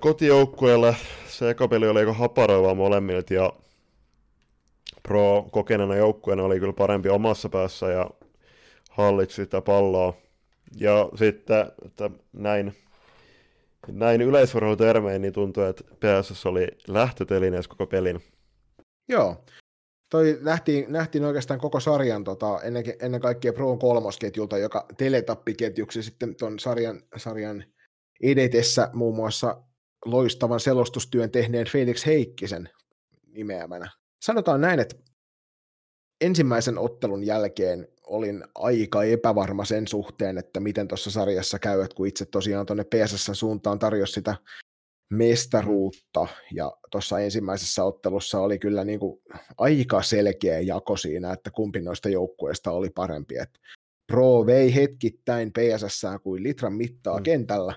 [0.00, 0.96] kotijoukkueelle.
[1.28, 3.52] Se eka peli oli aika haparoiva molemmilta ja
[5.02, 8.10] Pro kokeneena joukkueena oli kyllä parempi omassa päässä ja
[8.90, 10.14] hallitsi sitä palloa.
[10.76, 12.74] Ja sitten, että näin
[13.88, 18.20] näin yleisurheilutermein niin tuntuu, että PSS oli lähtötelineessä koko pelin.
[19.08, 19.44] Joo,
[20.10, 26.36] toi nähtiin, nähtiin oikeastaan koko sarjan tota, ennen, ennen kaikkea Pro kolmosketjulta, joka teletappiketjuksi sitten
[26.36, 27.64] tuon sarjan, sarjan
[28.22, 29.62] edetessä muun muassa
[30.04, 32.68] loistavan selostustyön tehneen Felix Heikkisen
[33.26, 33.90] nimeämänä.
[34.22, 34.96] Sanotaan näin, että
[36.20, 42.06] ensimmäisen ottelun jälkeen olin aika epävarma sen suhteen, että miten tuossa sarjassa käy, että kun
[42.06, 44.36] itse tosiaan tuonne PSS suuntaan tarjosi sitä
[45.10, 49.22] mestaruutta, ja tuossa ensimmäisessä ottelussa oli kyllä niin kuin
[49.58, 53.38] aika selkeä jako siinä, että kumpi noista joukkueista oli parempi.
[53.38, 53.50] Et
[54.06, 57.22] Pro vei hetkittäin PSS kuin litran mittaa mm.
[57.22, 57.74] kentällä,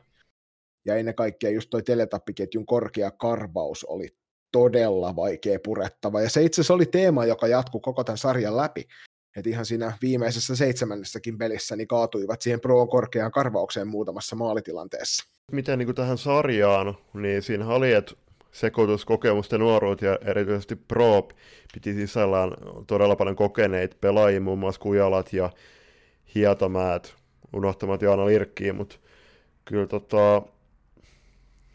[0.86, 4.10] ja ennen kaikkea just toi teletappiketjun korkea karvaus oli
[4.52, 8.88] todella vaikea purettava, ja se itse asiassa oli teema, joka jatkui koko tämän sarjan läpi,
[9.38, 15.24] että ihan siinä viimeisessä seitsemännessäkin pelissä niin kaatuivat siihen Proon korkeaan karvaukseen muutamassa maalitilanteessa.
[15.52, 18.16] Miten niin kuin tähän sarjaan, niin siinä oli, että
[18.52, 21.28] sekoituskokemusten nuoruut ja erityisesti Pro
[21.74, 22.52] piti sisällään
[22.88, 25.50] todella paljon kokeneita pelaajia, muun muassa Kujalat ja
[26.36, 27.16] Hietamäät,
[27.54, 28.96] unohtamat Jaana Lirkkiin, mutta
[29.66, 30.42] kyllä tota,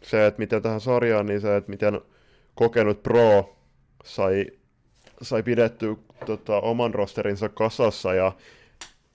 [0.03, 2.01] se, että miten tähän sarjaan, niin se, että miten
[2.55, 3.57] kokenut Pro
[4.05, 4.47] sai,
[5.23, 8.33] sai pidetty tota, oman rosterinsa kasassa ja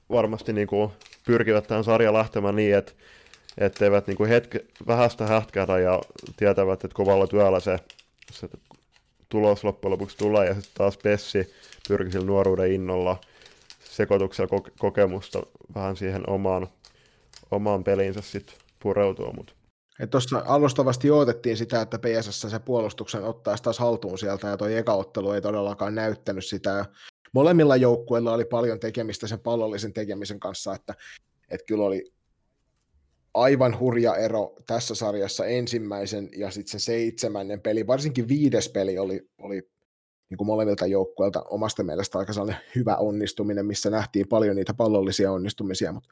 [0.10, 0.91] varmasti niin kuin,
[1.26, 2.91] pyrkivät tähän sarjaan lähtemään niin, että
[3.58, 6.02] etteivät niin kuin hetke, vähästä hätkähdä ja
[6.38, 7.80] tietävät, että kovalla työllä se,
[8.32, 8.48] se
[9.30, 11.54] tulos loppujen lopuksi tulee, ja sitten taas Pessi
[11.88, 13.20] pyrkii sillä nuoruuden innolla
[13.84, 15.43] sekoituksella koke- kokemusta
[15.76, 16.67] vähän siihen omaan,
[17.52, 19.54] omaan peliinsä sitten pureutua, mutta
[20.06, 25.32] Tuossa alustavasti odotettiin sitä, että PSS se puolustuksen ottaisi taas haltuun sieltä, ja tuo ekaottelu
[25.32, 26.86] ei todellakaan näyttänyt sitä.
[27.34, 30.94] Molemmilla joukkueilla oli paljon tekemistä sen pallollisen tekemisen kanssa, että,
[31.50, 32.12] että kyllä oli
[33.34, 39.30] aivan hurja ero tässä sarjassa ensimmäisen ja sitten se seitsemännen peli, varsinkin viides peli oli,
[39.38, 39.70] oli
[40.30, 45.32] niin kuin molemmilta joukkueilta omasta mielestä aika sellainen hyvä onnistuminen, missä nähtiin paljon niitä pallollisia
[45.32, 46.10] onnistumisia, mutta,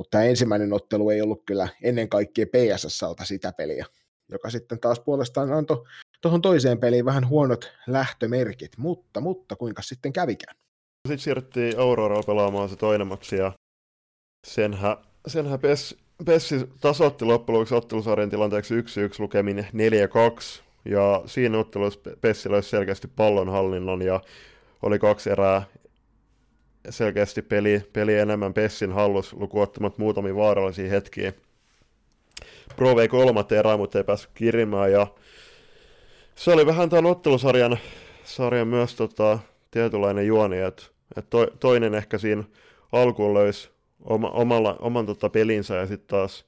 [0.00, 3.86] mutta tämä ensimmäinen ottelu ei ollut kyllä ennen kaikkea PSSltä sitä peliä,
[4.28, 5.84] joka sitten taas puolestaan antoi
[6.20, 10.56] tuohon toiseen peliin vähän huonot lähtömerkit, mutta, mutta kuinka sitten kävikään?
[11.08, 13.52] Sitten siirryttiin Aurora pelaamaan se toinen matsi ja
[14.46, 18.84] senhän, senhän Pes Pessi tasoitti loppujen lopuksi ottelusarjan tilanteeksi 1-1
[19.18, 24.20] lukemin 4-2, ja siinä ottelussa Pessi löysi selkeästi pallonhallinnon, ja
[24.82, 25.62] oli kaksi erää
[26.88, 31.32] selkeästi peli, peli enemmän Pessin hallus, lukuottamat muutamia vaarallisia hetkiä.
[32.76, 35.06] Pro vei kolmatta erää, mutta ei päässyt kirimään, ja
[36.34, 37.78] se oli vähän tämän ottelusarjan
[38.24, 39.38] sarjan myös tota,
[39.70, 40.82] tietynlainen juoni, että
[41.16, 42.44] et to, toinen ehkä siinä
[42.92, 43.70] alkuun löysi
[44.04, 46.44] oma, omalla, oman tota pelinsä ja sitten taas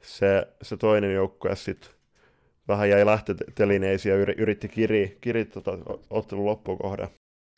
[0.00, 1.90] se, se toinen joukkue sitten
[2.68, 5.78] vähän jäi lähtötelineisiin ja yritti kiri, kiri tota,
[6.10, 7.08] ottelun loppukohdan.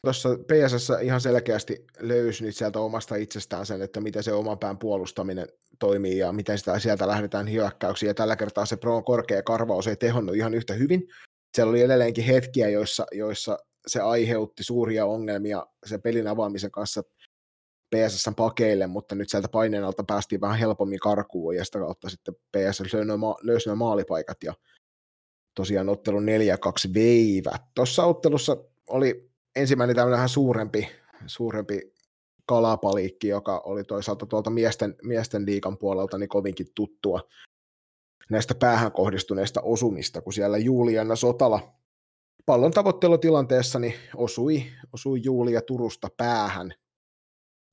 [0.04, 4.78] Tuossa PSS ihan selkeästi löysi nyt sieltä omasta itsestään sen, että miten se oman pään
[4.78, 5.46] puolustaminen
[5.78, 8.08] toimii ja miten sitä sieltä lähdetään hyökkäyksiin.
[8.08, 11.08] Ja tällä kertaa se Proon korkea karvaus ei tehonnut ihan yhtä hyvin.
[11.56, 17.02] Siellä oli edelleenkin hetkiä, joissa, joissa se aiheutti suuria ongelmia sen pelin avaamisen kanssa
[17.96, 22.34] PSSn pakeille, mutta nyt sieltä paineen alta päästiin vähän helpommin karkuun ja sitä kautta sitten
[22.34, 22.92] PSS
[23.42, 24.54] löysi nämä maalipaikat ja
[25.54, 26.26] tosiaan ottelun
[26.88, 27.62] 4-2 veivät.
[27.74, 28.56] Tuossa ottelussa
[28.88, 30.88] oli ensimmäinen tämmöinen suurempi,
[31.26, 31.94] suurempi
[32.46, 37.20] kalapaliikki, joka oli toisaalta tuolta miesten, miesten liikan puolelta niin kovinkin tuttua
[38.30, 41.74] näistä päähän kohdistuneista osumista, kun siellä Juliana Sotala
[42.46, 46.74] pallon tavoittelutilanteessa niin osui, osui Julia Turusta päähän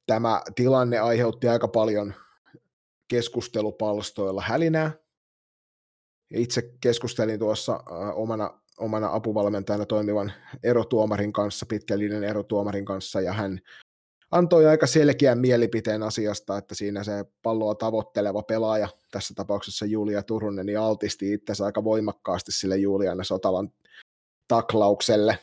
[0.08, 2.14] Tämä tilanne aiheutti aika paljon
[3.08, 4.92] keskustelupalstoilla hälinää.
[6.34, 13.60] Itse keskustelin tuossa äh, omana, omana apuvalmentajana toimivan erotuomarin kanssa, pitkällinen erotuomarin kanssa, ja hän
[14.32, 20.66] antoi aika selkeän mielipiteen asiasta, että siinä se palloa tavoitteleva pelaaja, tässä tapauksessa Julia Turunen,
[20.66, 23.70] niin altisti itsensä aika voimakkaasti sille Juliana Sotalan
[24.48, 25.40] taklaukselle,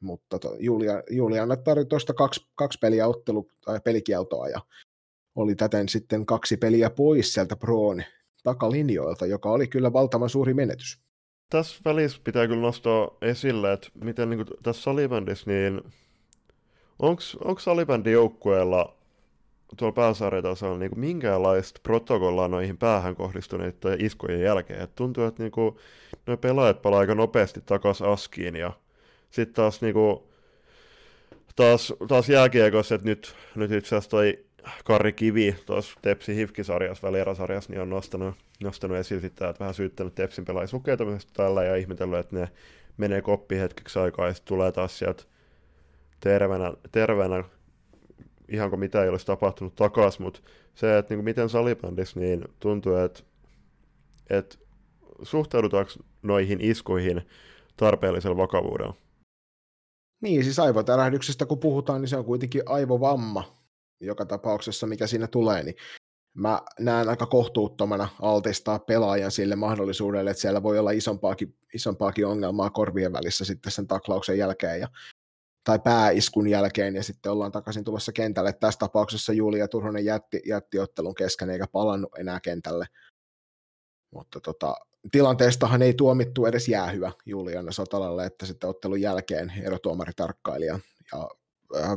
[0.00, 4.60] mutta to, Julia, Juliana tarvitsi tuosta kaksi, kaksi peliä ottelu, tai pelikieltoa ja
[5.34, 8.02] oli täten sitten kaksi peliä pois sieltä Proon
[8.42, 11.02] takalinjoilta, joka oli kyllä valtavan suuri menetys.
[11.52, 15.80] Tässä välissä pitää kyllä nostaa esille, että miten niin kuin tässä salibändissä, niin
[16.98, 18.96] onko salibändin joukkueella
[19.76, 24.80] tuolla pääsarjatasolla niin minkäänlaista protokollaa noihin päähän kohdistuneiden iskujen jälkeen.
[24.80, 25.76] Et tuntuu, että niin kuin,
[26.26, 28.72] nuo pelaajat palaa aika nopeasti takaisin askiin ja
[29.30, 30.28] sitten taas niinku,
[31.56, 34.44] taas, taas jääkiekossa, että nyt, nyt itse asiassa toi
[34.84, 40.14] Kari Kivi tuossa Tepsi Hifki-sarjassa, välierasarjassa, niin on nostanut, nostanut esiin sitä, että vähän syyttänyt
[40.14, 42.48] Tepsin pelaajia tällä ja ihmetellyt, että ne
[42.96, 45.22] menee koppi hetkeksi aikaa ja sitten tulee taas sieltä
[46.20, 47.44] terveenä, terveenä
[48.48, 50.40] ihan kuin mitä ei olisi tapahtunut takaisin, mutta
[50.74, 53.22] se, että niin kuin miten salibändissä niin tuntuu, että,
[54.30, 54.58] että
[55.22, 57.22] suhtaudutaanko noihin iskuihin
[57.76, 58.94] tarpeellisella vakavuudella?
[60.20, 63.61] Niin, siis aivotärähdyksestä kun puhutaan, niin se on kuitenkin aivovamma
[64.02, 65.76] joka tapauksessa, mikä siinä tulee, niin
[66.34, 72.70] mä näen aika kohtuuttomana altistaa pelaajan sille mahdollisuudelle, että siellä voi olla isompaakin, isompaakin ongelmaa
[72.70, 74.88] korvien välissä sitten sen taklauksen jälkeen ja,
[75.64, 78.52] tai pääiskun jälkeen ja sitten ollaan takaisin tulossa kentälle.
[78.52, 82.86] Tässä tapauksessa Julia Turhonen jätti, jätti ottelun kesken eikä palannut enää kentälle.
[84.10, 84.74] Mutta tota,
[85.12, 90.78] tilanteestahan ei tuomittu edes jäähyä Juliana Sotalalle, että sitten ottelun jälkeen erotuomaritarkkailija
[91.12, 91.41] ja äh,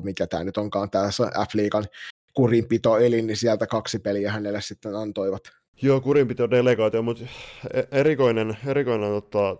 [0.04, 1.86] mikä tämä nyt onkaan tässä F-liigan
[2.34, 5.44] kurinpito elin, niin sieltä kaksi peliä hänelle sitten antoivat.
[5.82, 7.24] Joo, kurinpito delegaatio, mutta
[7.74, 9.58] e- erikoinen, erikoinen ottaa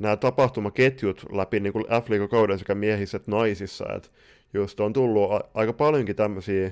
[0.00, 4.08] nämä tapahtumaketjut läpi niin kuin f kauden sekä miehissä että naisissa, että
[4.54, 6.70] just on tullut a- aika paljonkin tämmöisiä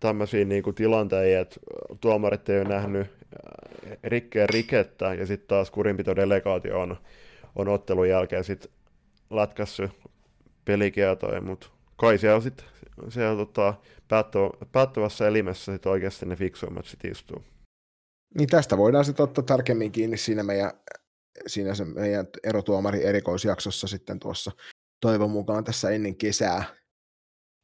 [0.00, 1.60] tämmöisiä niin kuin tilanteita, että
[2.00, 3.06] tuomarit ei ole nähnyt
[4.04, 6.96] rikkeen rikettä, ja sitten taas kurinpitodelegaatio on,
[7.56, 8.70] on ottelun jälkeen sitten
[9.30, 9.90] lätkässyt
[10.66, 12.66] pelikietoja, mutta kai siellä sitten
[13.08, 13.74] siellä tota,
[14.08, 17.44] päättävä, päättävässä elimessä sit oikeasti ne fiksuimmat sit istuu.
[18.38, 20.70] Niin tästä voidaan sitten ottaa tarkemmin kiinni siinä meidän,
[21.46, 24.52] siinä se meidän erotuomari erikoisjaksossa sitten tuossa
[25.00, 26.64] toivon mukaan tässä ennen kesää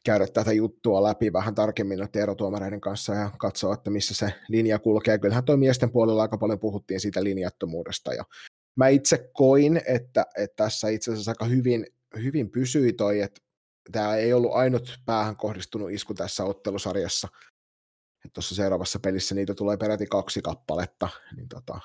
[0.05, 4.79] käydä tätä juttua läpi vähän tarkemmin noiden erotuomareiden kanssa ja katsoa, että missä se linja
[4.79, 5.19] kulkee.
[5.19, 8.25] Kyllähän tuo miesten puolella aika paljon puhuttiin siitä linjattomuudesta ja
[8.77, 11.87] mä itse koin, että, että tässä itse asiassa aika hyvin,
[12.23, 13.41] hyvin pysyi toi, että
[13.93, 17.29] tämä ei ollut ainut päähän kohdistunut isku tässä ottelusarjassa.
[18.33, 21.09] Tuossa seuraavassa pelissä niitä tulee peräti kaksi kappaletta.
[21.37, 21.81] Niin tota.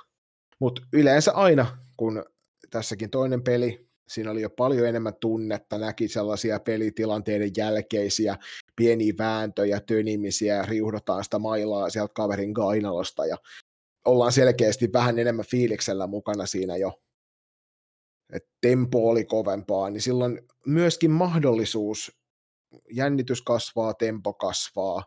[0.60, 2.26] Mutta yleensä aina, kun
[2.70, 8.38] tässäkin toinen peli, siinä oli jo paljon enemmän tunnetta, näki sellaisia pelitilanteiden jälkeisiä
[8.76, 13.38] pieniä vääntöjä, tönimisiä, riuhdotaan sitä mailaa sieltä kaverin kainalosta ja
[14.06, 17.02] ollaan selkeästi vähän enemmän fiiliksellä mukana siinä jo
[18.34, 22.18] että tempo oli kovempaa, niin silloin myöskin mahdollisuus,
[22.92, 25.04] jännitys kasvaa, tempo kasvaa,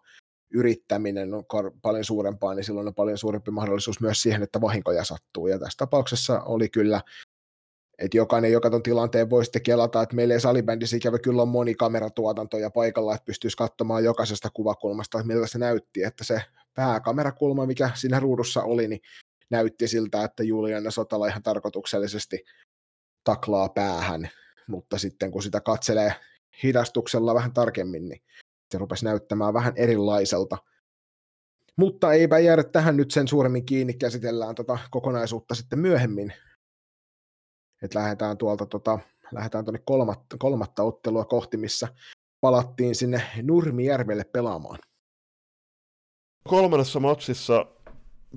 [0.55, 1.45] yrittäminen on
[1.83, 5.47] paljon suurempaa, niin silloin on paljon suurempi mahdollisuus myös siihen, että vahinkoja sattuu.
[5.47, 7.01] Ja tässä tapauksessa oli kyllä,
[7.99, 11.49] että jokainen, joka tuon tilanteen voi sitten kelata, että meillä ei salibändissä ikävä kyllä on
[11.49, 16.43] monikameratuotantoja paikalla, että pystyisi katsomaan jokaisesta kuvakulmasta, että miltä se näytti, että se
[16.75, 19.01] pääkamerakulma, mikä siinä ruudussa oli, niin
[19.51, 22.45] näytti siltä, että Juliana Sotala ihan tarkoituksellisesti
[23.25, 24.31] taklaa päähän,
[24.67, 26.15] mutta sitten kun sitä katselee
[26.63, 28.23] hidastuksella vähän tarkemmin, niin
[28.71, 30.59] se rupesi näyttämään vähän erilaiselta.
[31.77, 36.33] Mutta eipä jäädä tähän nyt sen suuremmin kiinni, käsitellään tota kokonaisuutta sitten myöhemmin.
[37.83, 38.99] Et lähdetään tuolta tota,
[39.33, 41.89] lähdetään tuonne kolmatta, kolmatta ottelua kohti, missä
[42.41, 44.79] palattiin sinne Nurmijärvelle pelaamaan.
[46.49, 47.67] Kolmannessa matsissa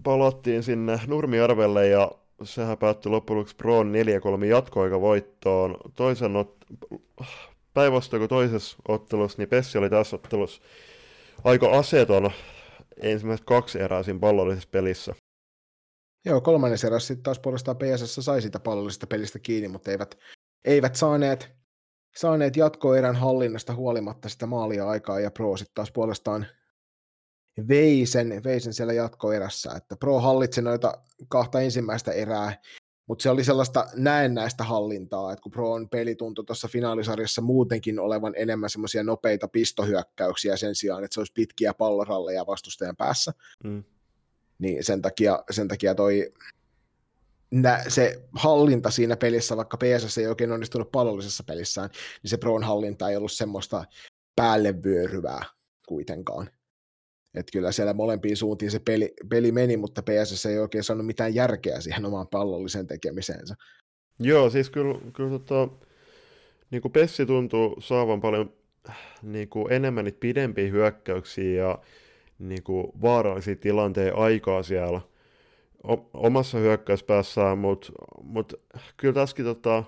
[0.03, 2.11] palattiin sinne Nurmijärvelle ja
[2.43, 3.93] sehän päättyi loppujen lopuksi Proon
[4.41, 5.77] 4-3 jatkoaikavoittoon.
[5.95, 7.25] Toisen ot-
[7.73, 10.61] päinvastoin kuin toisessa ottelussa, niin Pessi oli tässä ottelussa
[11.43, 12.31] aika aseton
[13.01, 15.15] ensimmäiset kaksi erää siinä pallollisessa pelissä.
[16.25, 20.17] Joo, kolmannen erässä sitten taas puolestaan PSS sai sitä pallollisesta pelistä kiinni, mutta eivät,
[20.65, 21.51] eivät saaneet,
[22.15, 26.45] saaneet jatkoerän hallinnasta huolimatta sitä maalia aikaa, ja Pro sitten taas puolestaan
[27.67, 30.93] vei sen, vei sen siellä jatkoerässä, että Pro hallitsi noita
[31.27, 32.61] kahta ensimmäistä erää,
[33.07, 38.33] mutta se oli sellaista näennäistä hallintaa, että kun Proon peli tuntui tuossa finaalisarjassa muutenkin olevan
[38.35, 43.83] enemmän semmoisia nopeita pistohyökkäyksiä sen sijaan, että se olisi pitkiä palloralleja vastustajan päässä, mm.
[44.59, 46.33] niin sen takia, sen takia toi
[47.51, 51.89] nä, se hallinta siinä pelissä, vaikka PSS ei oikein onnistunut pallollisessa pelissään,
[52.23, 53.85] niin se Proon hallinta ei ollut semmoista
[54.35, 55.45] päälle vyöryvää
[55.87, 56.49] kuitenkaan.
[57.35, 61.35] Että kyllä siellä molempiin suuntiin se peli, peli meni, mutta PSS ei oikein saanut mitään
[61.35, 63.55] järkeä siihen omaan pallolliseen tekemiseensä.
[64.19, 65.67] Joo, siis kyllä, kyllä tota,
[66.71, 68.53] niin kuin Pessi tuntuu saavan paljon
[69.21, 71.79] niin kuin enemmän niitä pidempiä hyökkäyksiä ja
[72.39, 75.01] niin kuin vaarallisia tilanteita aikaa siellä
[76.13, 77.91] omassa hyökkäyspäässään, mutta
[78.23, 78.53] mut,
[78.97, 79.83] kyllä tässäkin, tota,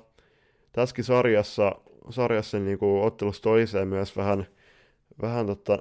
[0.71, 1.75] tässäkin sarjassa,
[2.09, 4.47] sarjassa niin kuin ottelussa toiseen myös vähän,
[5.21, 5.79] vähän tota,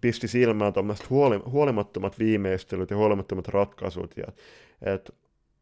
[0.00, 4.16] pisti silmään tuommoiset huoli, huolimattomat viimeistelyt ja huolimattomat ratkaisut.
[4.16, 4.26] Ja,
[4.82, 5.14] et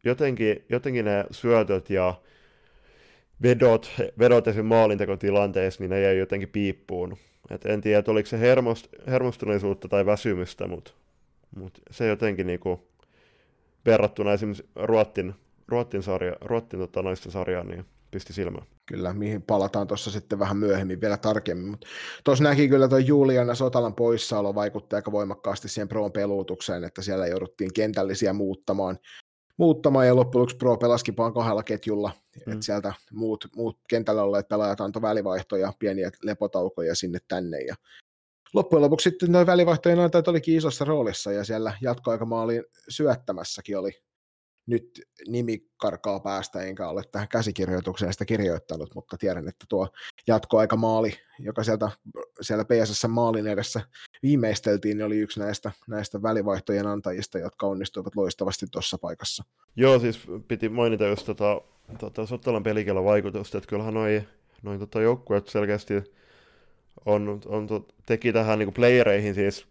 [0.03, 2.13] jotenkin, jotenkin ne syötöt ja
[3.43, 4.65] vedot, vedot esim.
[4.65, 7.17] maalintekotilanteessa, niin ne jäi jotenkin piippuun.
[7.49, 10.91] Et en tiedä, oliko se hermost, hermostuneisuutta tai väsymystä, mutta
[11.55, 12.87] mut se jotenkin niinku,
[13.85, 15.33] verrattuna esimerkiksi Ruottin,
[15.67, 17.85] Ruottin, sarja, Ruottin tota, naisten sarjaan, niin
[18.15, 18.67] pisti silmään.
[18.85, 21.67] Kyllä, mihin palataan tuossa sitten vähän myöhemmin vielä tarkemmin.
[21.67, 21.87] Mutta
[22.23, 27.27] tuossa näki kyllä tuo Juliana Sotalan poissaolo vaikutti aika voimakkaasti siihen Proon peluutukseen, että siellä
[27.27, 28.97] jouduttiin kentällisiä muuttamaan,
[29.57, 32.11] muuttamaan ja loppujen lopuksi Pro pelasikin vaan kahdella ketjulla,
[32.45, 32.53] mm.
[32.53, 37.75] että sieltä muut, muut kentällä olleet pelaajat antoi välivaihtoja, pieniä lepotaukoja sinne tänne ja
[38.53, 44.04] loppujen lopuksi sitten noin välivaihtojen antajat olikin isossa roolissa ja siellä jatkoaikamaalin syöttämässäkin oli
[44.67, 49.87] nyt nimi karkaa päästä, enkä ole tähän käsikirjoitukseen sitä kirjoittanut, mutta tiedän, että tuo
[50.27, 51.89] jatkoaikamaali, joka sieltä,
[52.41, 53.81] siellä PSS maalin edessä
[54.23, 59.43] viimeisteltiin, niin oli yksi näistä, näistä välivaihtojen antajista, jotka onnistuivat loistavasti tuossa paikassa.
[59.75, 61.61] Joo, siis piti mainita just tota,
[61.99, 64.27] tota Sottalan pelikielon vaikutusta, että kyllähän noin
[64.63, 65.93] noi, tota joukkueet selkeästi
[67.05, 69.67] on, on, teki tähän niin playereihin siis,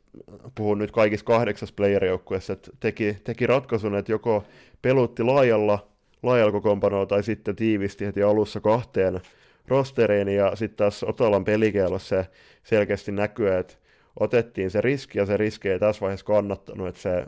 [0.55, 4.45] puhun nyt kaikissa kahdeksassa playerijoukkueessa, että teki, teki ratkaisun, että joko
[4.83, 5.89] pelutti laajalla,
[6.23, 9.21] laajalla kokoonpanoa tai sitten tiivisti heti alussa kahteen
[9.69, 12.27] rosteriin ja sitten taas Otalan pelikielossa se
[12.65, 13.75] selkeästi näkyy, että
[14.21, 17.27] otettiin se riski ja se riski ei tässä vaiheessa kannattanut, että se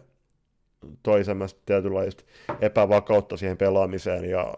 [1.02, 2.24] toi semmoista tietynlaista
[2.60, 4.54] epävakautta siihen pelaamiseen ja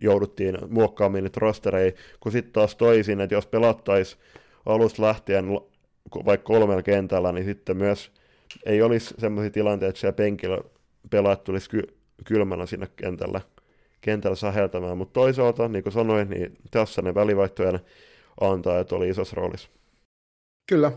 [0.00, 4.22] jouduttiin muokkaamaan niitä rostereja, kun sitten taas toisin, että jos pelattaisiin
[4.66, 5.44] alusta lähtien
[6.24, 8.12] vaikka kolmella kentällä, niin sitten myös
[8.66, 10.58] ei olisi sellaisia tilanteita, että siellä penkillä
[11.10, 13.40] pelaat tulisi ky- kylmänä sinne kentällä,
[14.00, 17.80] kentällä säheltämään, mutta toisaalta, niin kuin sanoin, niin tässä ne välivaihtojen
[18.40, 19.68] antajat oli isossa roolissa.
[20.68, 20.92] Kyllä.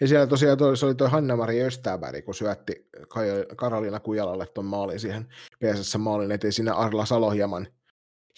[0.00, 2.88] Ja siellä tosiaan toi, se oli tuo Hanna-Mari Östäberg, kun syötti
[3.56, 5.26] Karolina Kujalalle tuon maalin siihen
[5.58, 6.52] PSS maalin eteen.
[6.52, 7.66] Siinä Arla Salo hieman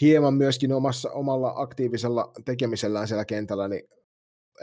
[0.03, 3.89] hieman myöskin omassa, omalla aktiivisella tekemisellään siellä kentällä, niin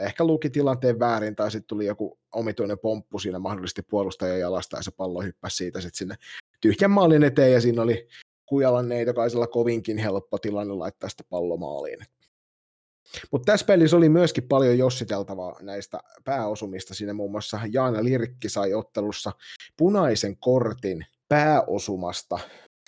[0.00, 4.82] ehkä luki tilanteen väärin, tai sitten tuli joku omituinen pomppu siinä mahdollisesti puolustajan jalasta, ja
[4.82, 6.14] se pallo hyppäsi siitä sitten sinne
[6.60, 8.08] tyhjän maalin eteen, ja siinä oli
[8.46, 11.98] Kujalan neitokaisella kovinkin helppo tilanne laittaa sitä pallomaaliin.
[13.32, 16.94] Mutta tässä pelissä oli myöskin paljon jossiteltavaa näistä pääosumista.
[16.94, 19.32] Siinä muun muassa Jaana Lirkki sai ottelussa
[19.76, 22.38] punaisen kortin pääosumasta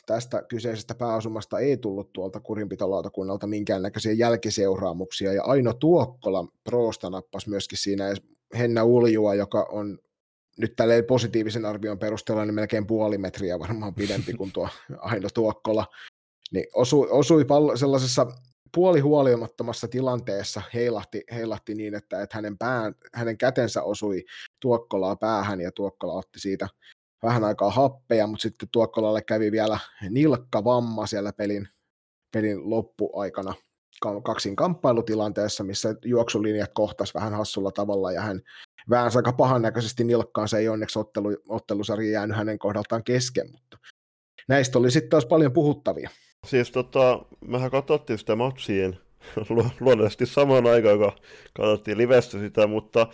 [0.06, 7.78] tästä kyseisestä pääasumasta ei tullut tuolta kurinpitolautakunnalta minkäännäköisiä jälkiseuraamuksia, ja Aino Tuokkola Proosta nappasi myöskin
[7.78, 8.04] siinä
[8.58, 9.98] Henna Uljua, joka on
[10.58, 15.86] nyt tälle positiivisen arvion perusteella niin melkein puoli metriä varmaan pidempi kuin tuo Aino Tuokkola,
[16.52, 18.26] niin osui, osui pallo sellaisessa
[18.74, 24.24] puolihuolimattomassa tilanteessa heilahti, heilahti niin, että, että hänen, pään, hänen kätensä osui
[24.60, 26.68] Tuokkolaa päähän ja Tuokkola otti siitä
[27.22, 29.78] vähän aikaa happeja, mutta sitten Tuokkolalle kävi vielä
[30.10, 31.68] nilkkavamma siellä pelin,
[32.32, 33.54] pelin loppuaikana
[34.24, 38.40] kaksin kamppailutilanteessa, missä juoksulinjat kohtas vähän hassulla tavalla ja hän
[38.90, 43.78] väänsi aika pahan näköisesti nilkkaan, se ei onneksi ottelu, ottelusarja jäänyt hänen kohdaltaan kesken, mutta
[44.48, 46.10] näistä oli sitten taas paljon puhuttavia.
[46.46, 48.98] Siis tota, mehän katsottiin sitä matsiin
[49.80, 51.12] luonnollisesti samaan aikaan, kun
[51.56, 53.06] katsottiin livestä sitä, mutta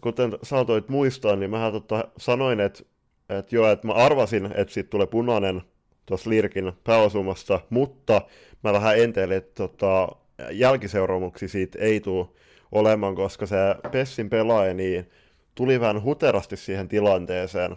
[0.00, 2.82] kuten saatoit muistaa, niin mä tota, sanoin, että
[3.28, 5.62] että joo, että mä arvasin, että siitä tulee punainen
[6.06, 8.22] tuossa Lirkin pääosumasta, mutta
[8.64, 10.08] mä vähän enteilin, että tota,
[10.50, 12.26] jälkiseuraamuksia siitä ei tule
[12.72, 13.56] olemaan, koska se
[13.90, 15.10] Pessin pelaaja niin
[15.54, 17.76] tuli vähän huterasti siihen tilanteeseen,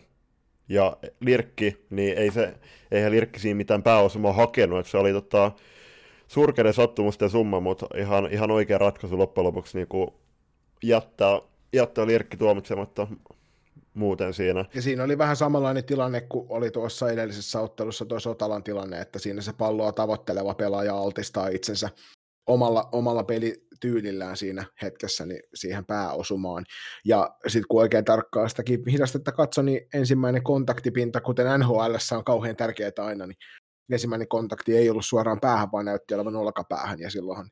[0.69, 2.53] ja Lirkki, niin ei se,
[2.91, 5.51] eihän Lirkki siinä mitään pääosumaa hakenut, että se oli tota,
[6.27, 10.13] surkeiden sattumusten summa, mutta ihan, ihan oikea ratkaisu loppujen lopuksi niin
[10.83, 11.41] jättää,
[11.73, 13.07] jättää Lirkki tuomitsematta
[13.93, 14.65] muuten siinä.
[14.73, 19.19] Ja siinä oli vähän samanlainen tilanne kuin oli tuossa edellisessä ottelussa tuo Sotalan tilanne, että
[19.19, 21.89] siinä se palloa tavoitteleva pelaaja altistaa itsensä
[22.47, 26.65] omalla, omalla pelityylillään siinä hetkessä niin siihen pääosumaan.
[27.05, 32.55] Ja sitten kun oikein tarkkaan sitäkin hidastetta katsoi, niin ensimmäinen kontaktipinta, kuten NHL on kauhean
[32.55, 33.37] tärkeää aina, niin
[33.91, 37.49] ensimmäinen kontakti ei ollut suoraan päähän, vaan näytti olevan olkapäähän, ja silloinhan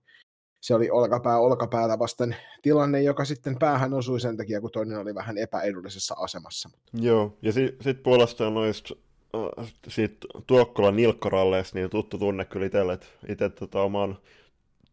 [0.62, 5.16] se oli olkapää olkapäätä vasten tilanne, joka sitten päähän osui sen takia, kun toinen oli
[5.16, 6.70] vähän epäedullisessa asemassa.
[6.94, 8.96] Joo, ja sitten sit puolestaan noista
[9.36, 14.18] äh, sit Tuokkolan nilkkaralleista niin tuttu tunne kyllä itselle, että itse tota, oman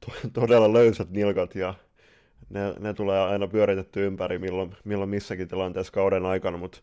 [0.00, 1.74] to- todella löysät nilkat ja
[2.50, 6.78] ne, ne tulee aina pyöritetty ympäri milloin, milloin missäkin tilanteessa kauden aikana, mutta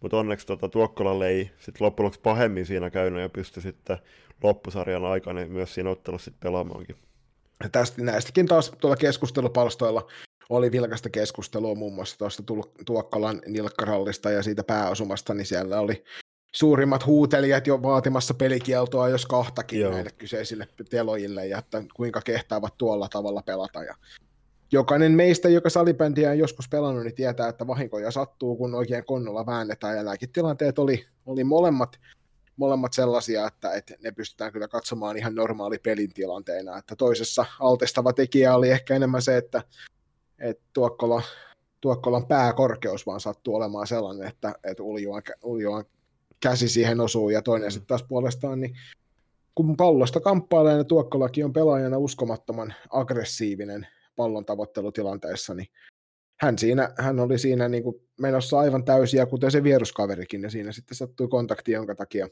[0.00, 3.98] mut onneksi tota, Tuokkolalle ei sit loppujen lopuksi pahemmin siinä käynyt ja pystyi sitten
[4.42, 6.96] loppusarjan aikana myös siinä ottelussa pelaamaankin
[7.68, 10.06] tästä, näistäkin taas tuolla keskustelupalstoilla
[10.50, 12.42] oli vilkasta keskustelua muun muassa tuosta
[12.86, 16.04] Tuokkalan nilkkarallista ja siitä pääosumasta, niin siellä oli
[16.52, 19.92] suurimmat huutelijat jo vaatimassa pelikieltoa, jos kahtakin Joo.
[19.92, 23.84] näille kyseisille telojille, ja että kuinka kehtaavat tuolla tavalla pelata.
[23.84, 23.94] Ja
[24.72, 29.46] jokainen meistä, joka salibändiä on joskus pelannut, niin tietää, että vahinkoja sattuu, kun oikein konnolla
[29.46, 32.00] väännetään, ja nämäkin tilanteet oli, oli molemmat
[32.60, 36.78] molemmat sellaisia, että, että ne pystytään kyllä katsomaan ihan normaali pelin tilanteena.
[36.78, 39.62] Että toisessa altestava tekijä oli ehkä enemmän se, että,
[40.38, 41.22] että Tuokkola,
[41.80, 45.84] Tuokkolan pääkorkeus vaan sattuu olemaan sellainen, että, että Uljuan, Uljuan
[46.40, 47.72] käsi siihen osuu, ja toinen mm.
[47.72, 48.76] sitten taas puolestaan, niin
[49.54, 53.86] kun pallosta kamppailee, niin Tuokkolakin on pelaajana uskomattoman aggressiivinen
[54.16, 55.68] pallon tavoittelutilanteessa, niin
[56.40, 60.72] hän, siinä, hän oli siinä niin kuin menossa aivan täysiä, kuten se vieruskaverikin, ja siinä
[60.72, 62.28] sitten sattui kontakti, jonka takia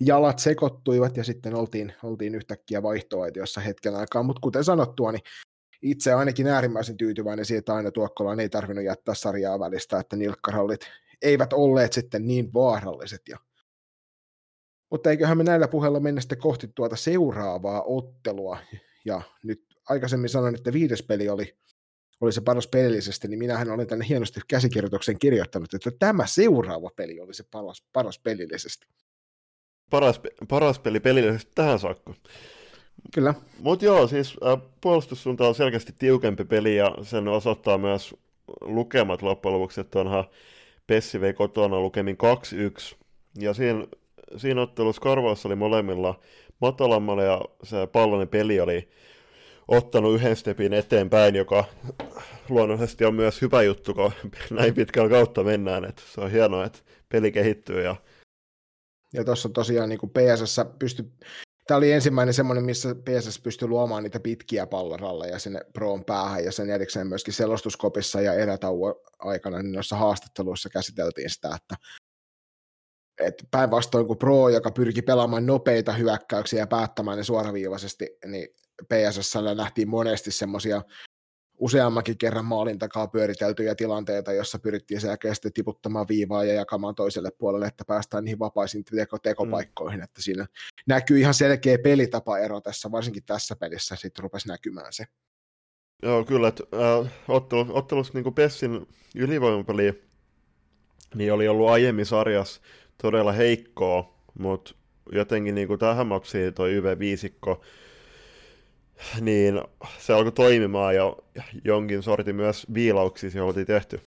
[0.00, 5.22] jalat sekoittuivat, ja sitten oltiin, oltiin yhtäkkiä vaihtoaitiossa hetken aikaa, mutta kuten sanottua, niin
[5.82, 10.80] itse ainakin äärimmäisen tyytyväinen siitä, että aina Tuokkolaan ei tarvinnut jättää sarjaa välistä, että nilkkarallit
[11.22, 13.22] eivät olleet sitten niin vaaralliset.
[13.28, 13.38] Ja...
[14.90, 18.58] Mutta eiköhän me näillä puheilla mennä sitten kohti tuota seuraavaa ottelua.
[19.04, 21.58] Ja nyt aikaisemmin sanoin, että viides peli oli,
[22.20, 27.20] oli se paras pelillisesti, niin minähän olen tänne hienosti käsikirjoituksen kirjoittanut, että tämä seuraava peli
[27.20, 28.86] oli se paras, paras pelillisesti.
[29.90, 32.14] Paras, paras peli pelillisesti tähän saakka.
[33.14, 33.34] Kyllä.
[33.60, 38.14] Mutta joo, siis äh, puolustussuunta on selkeästi tiukempi peli ja sen osoittaa myös
[38.60, 40.24] lukemat loppujen lopuksi, että onhan
[40.86, 42.16] Pessi vei kotona lukemin
[42.94, 42.96] 2-1.
[43.38, 43.86] Ja siinä,
[44.36, 46.20] siinä ottelussa karvaus oli molemmilla
[46.60, 48.88] matalammalla ja se pallonen peli oli
[49.68, 51.64] ottanut yhden stepin eteenpäin, joka
[52.48, 54.12] luonnollisesti on myös hyvä juttu, kun
[54.58, 55.84] näin pitkällä kautta mennään.
[55.84, 56.78] Että se on hienoa, että
[57.08, 57.82] peli kehittyy.
[57.82, 57.96] Ja,
[59.12, 61.04] ja tuossa tosiaan niin PSS pystyi
[61.68, 66.52] Tämä oli ensimmäinen semmoinen, missä PSS pystyi luomaan niitä pitkiä palloralleja sinne Proon päähän, ja
[66.52, 71.76] sen erikseen myöskin selostuskopissa ja erätauon aikana niin noissa haastatteluissa käsiteltiin sitä, että,
[73.20, 78.48] että päinvastoin kuin Pro, joka pyrki pelaamaan nopeita hyökkäyksiä ja päättämään ne suoraviivaisesti, niin
[78.88, 80.82] PSS nähtiin monesti semmoisia
[81.58, 87.66] useammankin kerran maalin takaa pyöriteltyjä tilanteita, jossa pyrittiin selkeästi tiputtamaan viivaa ja jakamaan toiselle puolelle,
[87.66, 90.04] että päästään niihin vapaisiin teko- tekopaikkoihin, mm.
[90.04, 90.46] että siinä
[90.86, 95.04] näkyy ihan selkeä pelitapaero tässä, varsinkin tässä pelissä sitten rupesi näkymään se.
[96.02, 98.86] Joo, kyllä, että äh, ottelu, ottelussa niin Pessin
[99.16, 100.08] ylivoimapeli
[101.14, 102.60] niin oli ollut aiemmin sarjassa
[103.02, 104.74] todella heikkoa, mutta
[105.12, 107.62] jotenkin niin kuin tähän matsiin toi YV-viisikko
[109.20, 109.62] niin
[109.98, 111.16] se alkoi toimimaan ja
[111.64, 114.00] jonkin sortin myös viilauksia oltiin tehty.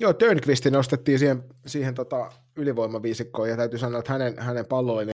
[0.00, 5.12] Joo, Tönqvisti nostettiin siihen, siihen tota ylivoimaviisikkoon ja täytyy sanoa, että hänen, hänen pallollinen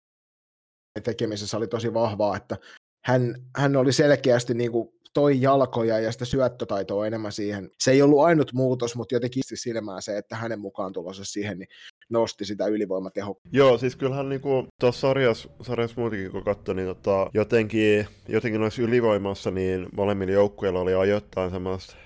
[1.04, 2.56] tekemisessä oli tosi vahvaa, että
[3.04, 7.70] hän, hän oli selkeästi niin kuin toi jalkoja ja sitä syöttötaitoa enemmän siihen.
[7.80, 11.68] Se ei ollut ainut muutos, mutta jotenkin silmään se, että hänen mukaan tulossa siihen niin
[12.08, 13.56] nosti sitä ylivoimatehokkuutta.
[13.56, 18.82] Joo, siis kyllähän niinku tuossa sarjassa, sarjassa muutenkin kun katsoi, niin tota, jotenkin, jotenkin noissa
[18.82, 21.96] ylivoimassa niin molemmilla joukkueilla oli ajoittain semmoista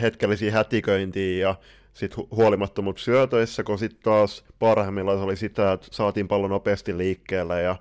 [0.00, 1.54] hetkellisiä hätiköintiä ja
[1.94, 6.98] sitten hu- huolimattomuutta syötöissä, kun sitten taas parhaimmillaan se oli sitä, että saatiin pallon nopeasti
[6.98, 7.76] liikkeelle ja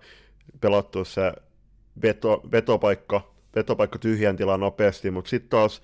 [0.61, 1.33] pelattu se
[2.01, 5.81] veto, vetopaikka, vetopaikka tyhjän tilan nopeasti, mutta sitten taas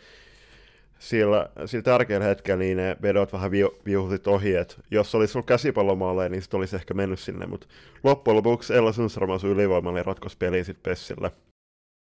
[1.02, 5.48] sillä, sillä tärkeällä hetkellä niin ne vedot vähän vi, viuhutit ohi, että jos olisi ollut
[5.48, 7.68] käsipallomaaleja, niin sitten olisi ehkä mennyt sinne, mutta
[8.04, 11.32] loppujen lopuksi Ella Sundström asui ylivoimalla ja ratkosi peliin sitten Pessille.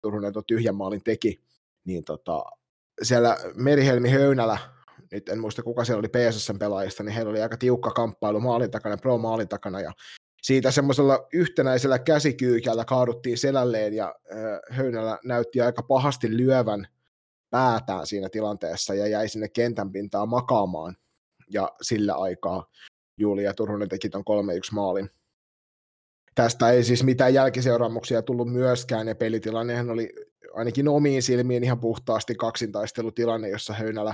[0.01, 1.41] Turunen tuon tyhjän maalin teki,
[1.85, 2.43] niin tota,
[3.01, 4.57] siellä Merihelmi Höynälä,
[5.11, 8.71] nyt en muista kuka siellä oli PSSn pelaajista, niin heillä oli aika tiukka kamppailu maalin
[8.71, 9.91] takana, pro maalin takana, ja
[10.41, 16.87] siitä semmoisella yhtenäisellä käsikyykällä kaaduttiin selälleen, ja äh, Höynälä näytti aika pahasti lyövän
[17.49, 20.97] päätään siinä tilanteessa ja jäi sinne kentän pintaa makaamaan.
[21.49, 22.65] Ja sillä aikaa
[23.17, 24.23] Julia Turunen teki ton
[24.71, 25.09] 3-1 maalin.
[26.35, 30.13] Tästä ei siis mitään jälkiseuraamuksia tullut myöskään, ja pelitilannehan oli
[30.53, 34.13] ainakin omiin silmiin ihan puhtaasti kaksintaistelutilanne, jossa Höynälä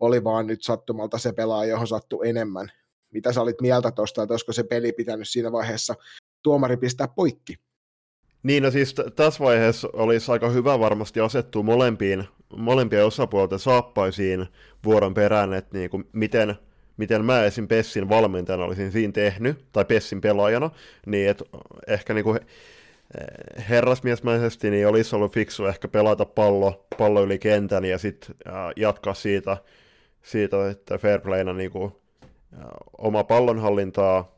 [0.00, 2.72] oli vaan nyt sattumalta se pelaaja, johon sattui enemmän.
[3.10, 5.94] Mitä sä olit mieltä tuosta, että olisiko se peli pitänyt siinä vaiheessa
[6.42, 7.56] tuomari pistää poikki?
[8.42, 12.24] Niin, no siis t- tässä vaiheessa olisi aika hyvä varmasti asettua molempiin
[12.56, 14.46] molempien osapuolten saappaisiin
[14.84, 16.54] vuoron perään, että niin kuin miten,
[16.96, 17.68] miten mä esim.
[17.68, 20.70] Pessin valmentajana olisin siinä tehnyt, tai Pessin pelaajana,
[21.06, 21.44] niin että
[21.86, 27.84] ehkä niin kuin eh, herrasmiesmäisesti niin olisi ollut fiksu ehkä pelata pallo, pallo yli kentän
[27.84, 28.34] ja sitten
[28.76, 29.56] jatkaa siitä,
[30.22, 31.92] siitä että fairplayna niin kuin,
[32.98, 34.36] oma pallonhallintaa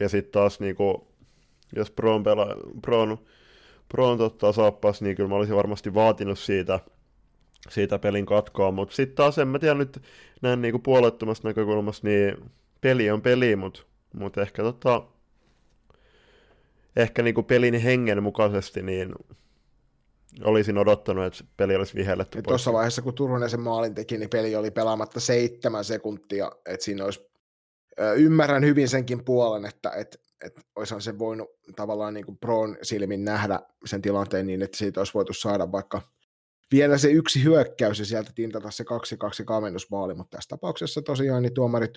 [0.00, 0.96] ja sitten taas niin kuin,
[1.76, 2.46] jos Proon, pela,
[2.82, 3.18] Proon,
[3.88, 6.80] Proon ottaa saappas, niin kyllä mä olisin varmasti vaatinut siitä–
[7.68, 10.02] siitä pelin katkoa, mutta sitten taas en mä tiedä nyt
[10.42, 12.50] näin niinku puolettomasta näkökulmasta, niin
[12.80, 13.82] peli on peli, mutta
[14.14, 15.02] mut ehkä tota,
[16.96, 19.14] ehkä niinku pelin hengen mukaisesti, niin
[20.44, 24.56] olisin odottanut, että peli olisi vihelletty Tuossa vaiheessa, kun Turunen sen maalin teki, niin peli
[24.56, 27.28] oli pelaamatta seitsemän sekuntia, että siinä olisi
[28.16, 33.24] ymmärrän hyvin senkin puolen, että et, et olisihan se voinut tavallaan niin kuin Proon silmin
[33.24, 36.00] nähdä sen tilanteen niin, että siitä olisi voitu saada vaikka
[36.72, 38.84] vielä se yksi hyökkäys ja sieltä tintata se
[39.42, 41.92] 2-2 kavennusmaali, mutta tässä tapauksessa tosiaan niin tuomarit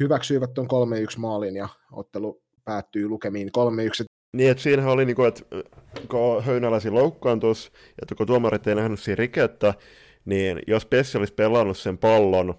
[0.00, 0.68] hyväksyivät tuon
[1.16, 4.04] 3-1 maalin ja ottelu päättyy lukemiin 3-1.
[4.36, 5.42] Niin, että siinähän oli, niin kuin, että
[6.08, 9.74] kun Höynäläsi loukkaantus, ja kun tuomarit ei nähnyt siinä rikettä,
[10.24, 12.54] niin jos Pessi olisi pelannut sen pallon,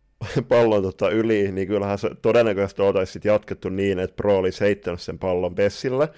[0.48, 5.18] pallon tota yli, niin kyllähän se todennäköisesti oltaisi jatkettu niin, että Pro olisi heittänyt sen
[5.18, 6.08] pallon Pessille.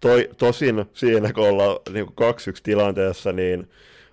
[0.00, 2.10] Toi, tosin siinä, kun ollaan niin 2-1
[2.62, 3.68] tilanteessa, niin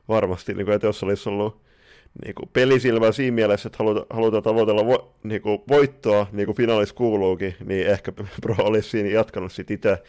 [0.10, 1.62] varmasti, niin kuin, että jos olisi ollut
[2.26, 6.56] niin kuin pelisilmä siinä mielessä, että haluta, halutaan tavoitella vo, niin kuin voittoa, niin kuin
[6.56, 10.04] finaalissa kuuluukin, niin ehkä Pro olisi siinä jatkanut sitten itse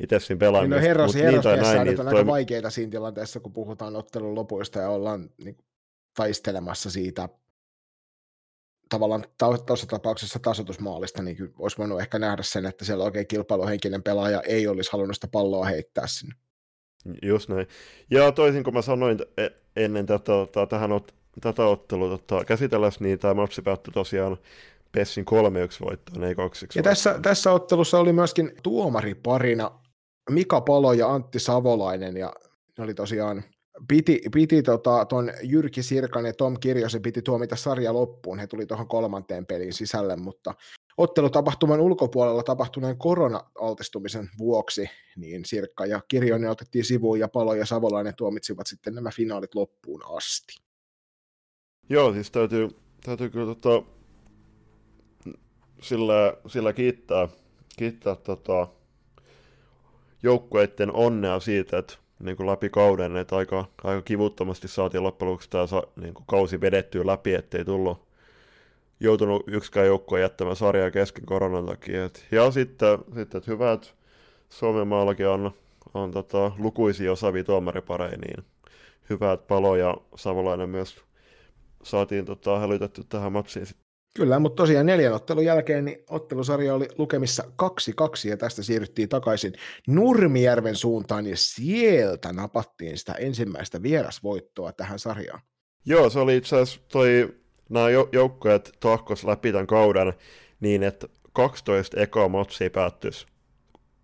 [0.00, 0.74] itse siinä pelaamista.
[0.74, 4.34] Niin no herras, niin herras näin, niin on aika vaikeita siinä tilanteessa, kun puhutaan ottelun
[4.34, 5.56] lopuista ja ollaan niin
[6.14, 7.28] taistelemassa siitä
[8.88, 9.24] tavallaan
[9.66, 14.66] tuossa tapauksessa tasoitusmaalista, niin olisi voinut ehkä nähdä sen, että siellä oikein kilpailuhenkinen pelaaja ei
[14.66, 16.34] olisi halunnut sitä palloa heittää sinne.
[17.22, 17.68] Just näin.
[18.10, 23.04] Ja toisin kuin mä sanoin e- ennen tätä, tätä, tähän ot, tätä ottelua tota, käsitellessä,
[23.04, 24.36] niin tämä matsi päättyi tosiaan
[24.92, 25.24] Pessin
[25.80, 29.70] 3-1 voittoon, ei 2 Ja tässä, tässä ottelussa oli myöskin tuomariparina
[30.30, 32.32] Mika Palo ja Antti Savolainen, ja
[32.78, 33.44] ne oli tosiaan
[33.88, 38.38] piti, piti tota, ton Jyrki Sirkan ja Tom Kirjosen piti tuomita sarja loppuun.
[38.38, 40.54] He tuli tuohon kolmanteen pelin sisälle, mutta
[40.96, 48.14] ottelutapahtuman ulkopuolella tapahtuneen korona-altistumisen vuoksi, niin Sirkka ja Kirjonen otettiin sivuun ja Palo ja Savolainen
[48.16, 50.62] tuomitsivat sitten nämä finaalit loppuun asti.
[51.88, 52.68] Joo, siis täytyy,
[53.04, 53.82] täytyy kyllä tota,
[55.82, 57.28] sillä, sillä kiittää,
[57.76, 58.68] kiittää tota,
[60.22, 65.50] joukkueiden onnea siitä, että niin kuin läpi kauden, että aika, aika kivuttomasti saatiin loppujen lopuksi
[65.50, 68.08] tämä niin kuin kausi vedettyä läpi, ettei tullut
[69.00, 72.04] joutunut yksikään joukkue jättämään sarjaa kesken koronan takia.
[72.04, 73.88] Et, ja sitten, sitten että hyvä, että
[74.48, 75.50] Suomen maallakin on,
[75.94, 78.44] on tota, lukuisia osaavia tuomaripareja, niin
[79.10, 80.96] hyvä, että Palo ja Savolainen myös
[81.82, 83.66] saatiin tota, hälytetty tähän matsiin
[84.16, 89.52] Kyllä, mutta tosiaan neljän ottelun jälkeen niin ottelusarja oli lukemissa 2-2 ja tästä siirryttiin takaisin
[89.86, 95.40] Nurmijärven suuntaan ja sieltä napattiin sitä ensimmäistä vierasvoittoa tähän sarjaan.
[95.86, 97.34] Joo, se oli itse asiassa toi,
[97.68, 100.12] nämä joukkueet tahkos läpi tämän kauden
[100.60, 103.26] niin, että 12 ekoa matsia päättyisi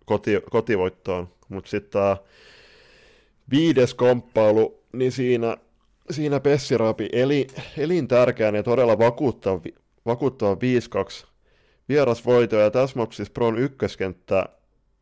[0.05, 2.17] koti, kotivoittoon, mutta sitten tämä
[3.51, 5.57] viides komppailu, niin siinä
[6.11, 7.47] siinä Pessirapi eli
[7.77, 9.61] elintärkeän ja todella vakuuttava,
[10.05, 10.57] vakuuttava 5-2
[11.89, 14.45] vierasvoito, ja tässä matsissa Pron ykköskenttä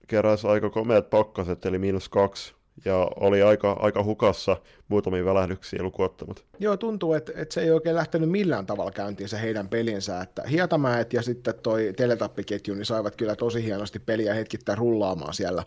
[0.08, 2.54] keräsi aika komeat pakkaset, eli miinus kaksi,
[2.86, 6.46] ja oli aika, aika hukassa muutamia välähdyksiä lukuottamat.
[6.60, 10.44] Joo, tuntuu, että, että se ei oikein lähtenyt millään tavalla käyntiin se heidän pelinsä, että
[10.44, 15.64] Hietamäet ja sitten toi teletappiketju niin saivat kyllä tosi hienosti peliä hetkittäin rullaamaan siellä,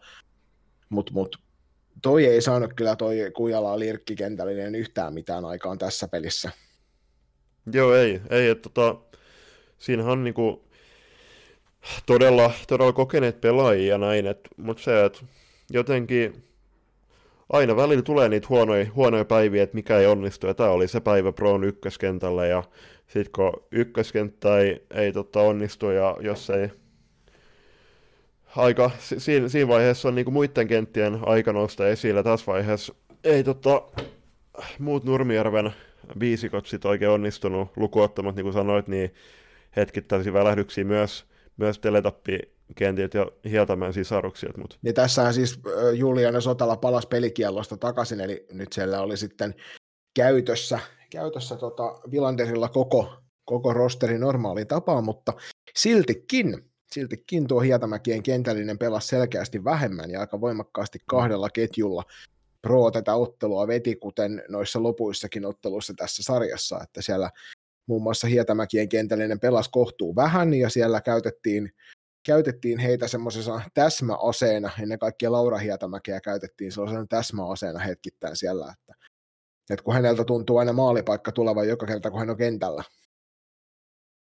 [0.89, 1.37] mutta mut,
[2.03, 6.51] toi ei saanut kyllä toi Kujala lirkkikentällinen yhtään mitään aikaan tässä pelissä.
[7.73, 9.01] Joo, ei, ei, että tota,
[9.83, 10.65] siinähän on niinku
[12.07, 15.21] todella, todella kokeneet pelaajia näin, et, mutta se, että
[15.71, 16.45] jotenkin
[17.49, 21.01] aina välillä tulee niitä huonoja, huonoja päiviä, että mikä ei onnistu, ja tämä oli se
[21.01, 22.63] päivä Proon ykköskentällä, ja
[23.07, 26.71] sitten kun ykköskenttä ei, ei tota onnistu, ja jos ei
[28.57, 33.83] aika, siinä, siinä vaiheessa on niinku muiden kenttien aika nousta esille, tässä vaiheessa ei tota,
[34.79, 35.73] muut Nurmijärven
[36.21, 39.15] viisikot sit oikein onnistunut lukuottamat, niin kuin sanoit, niin
[39.77, 44.59] hetkittäisiä välähdyksiä myös, myös teletappikentiltä ja Hietamäen sisaruksilta.
[44.59, 44.77] Mutta.
[44.83, 45.61] Ja tässähän siis
[45.95, 49.55] Juliana Sotala palasi pelikiellosta takaisin, eli nyt siellä oli sitten
[50.15, 50.79] käytössä,
[51.11, 53.13] käytössä tota Vilanderilla koko,
[53.45, 55.33] koko rosteri normaaliin tapaan, mutta
[55.77, 62.03] siltikin, siltikin tuo Hietamäkien kentällinen pelasi selkeästi vähemmän ja aika voimakkaasti kahdella ketjulla.
[62.63, 67.31] Pro tätä ottelua veti, kuten noissa lopuissakin otteluissa tässä sarjassa, että siellä
[67.87, 71.71] muun muassa Hietamäkien kentällinen pelas kohtuu vähän, ja siellä käytettiin,
[72.27, 78.95] käytettiin heitä semmoisena täsmäaseena, ennen kaikkea Laura Hietamäkeä käytettiin sellaisena täsmäaseena hetkittäin siellä, että,
[79.71, 82.85] että kun häneltä tuntuu aina maalipaikka tulevan joka kerta, kun hän on kentällä.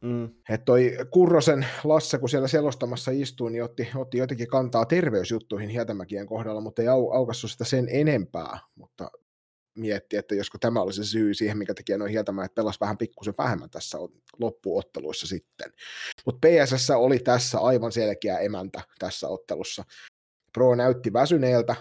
[0.03, 0.25] Mm.
[0.49, 6.27] Että toi Kurrosen Lasse, kun siellä selostamassa istui, niin otti, otti jotenkin kantaa terveysjuttuihin Hietamäkien
[6.27, 8.59] kohdalla, mutta ei au, aukassu sitä sen enempää.
[8.75, 9.11] Mutta
[9.75, 12.97] mietti, että josko tämä oli se syy siihen, mikä teki noin hieltämään, että pelasi vähän
[12.97, 13.97] pikkusen vähemmän tässä
[14.39, 15.73] loppuotteluissa sitten.
[16.25, 19.83] Mutta PSS oli tässä aivan selkeä emäntä tässä ottelussa.
[20.53, 21.75] Pro näytti väsyneeltä,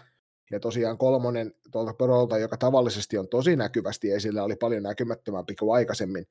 [0.50, 5.74] ja tosiaan kolmonen tuolta Prolta, joka tavallisesti on tosi näkyvästi esillä, oli paljon näkymättömämpi kuin
[5.74, 6.26] aikaisemmin.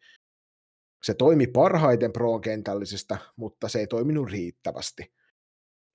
[1.03, 5.13] Se toimi parhaiten pro-kentällisestä, mutta se ei toiminut riittävästi.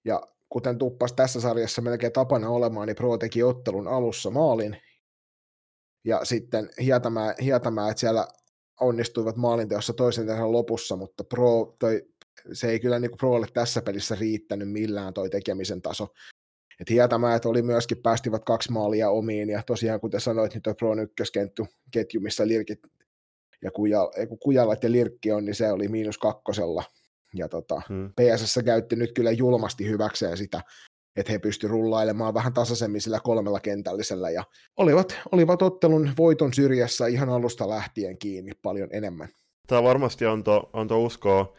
[0.05, 4.77] Ja kuten tuppas tässä sarjassa melkein tapana olemaan, niin Pro teki ottelun alussa maalin,
[6.07, 8.29] ja sitten Hietamäät Hietamäe siellä
[8.81, 12.09] onnistuivat maalinteossa toisen erän lopussa, mutta Pro toi,
[12.53, 16.09] se ei kyllä niin Prolle tässä pelissä riittänyt millään toi tekemisen taso.
[16.81, 20.97] Et Hietamäet oli myöskin, päästivät kaksi maalia omiin, ja tosiaan kuten sanoit, niin tuo Pro
[21.03, 21.67] ykkösketju,
[22.21, 22.81] missä Lirkit
[23.63, 24.09] ja Kujal,
[24.41, 26.85] Kujalat ja Lirkki on, niin se oli miinus kakkosella.
[27.35, 28.11] Ja tota, hmm.
[28.11, 30.61] PSS käytti nyt kyllä julmasti hyväkseen sitä,
[31.17, 34.45] että he pystyivät rullailemaan vähän tasaisemmin sillä kolmella kentällisellä ja
[34.77, 39.29] olivat, olivat ottelun voiton syrjässä ihan alusta lähtien kiinni paljon enemmän.
[39.67, 41.57] Tämä varmasti antoi, antoi uskoa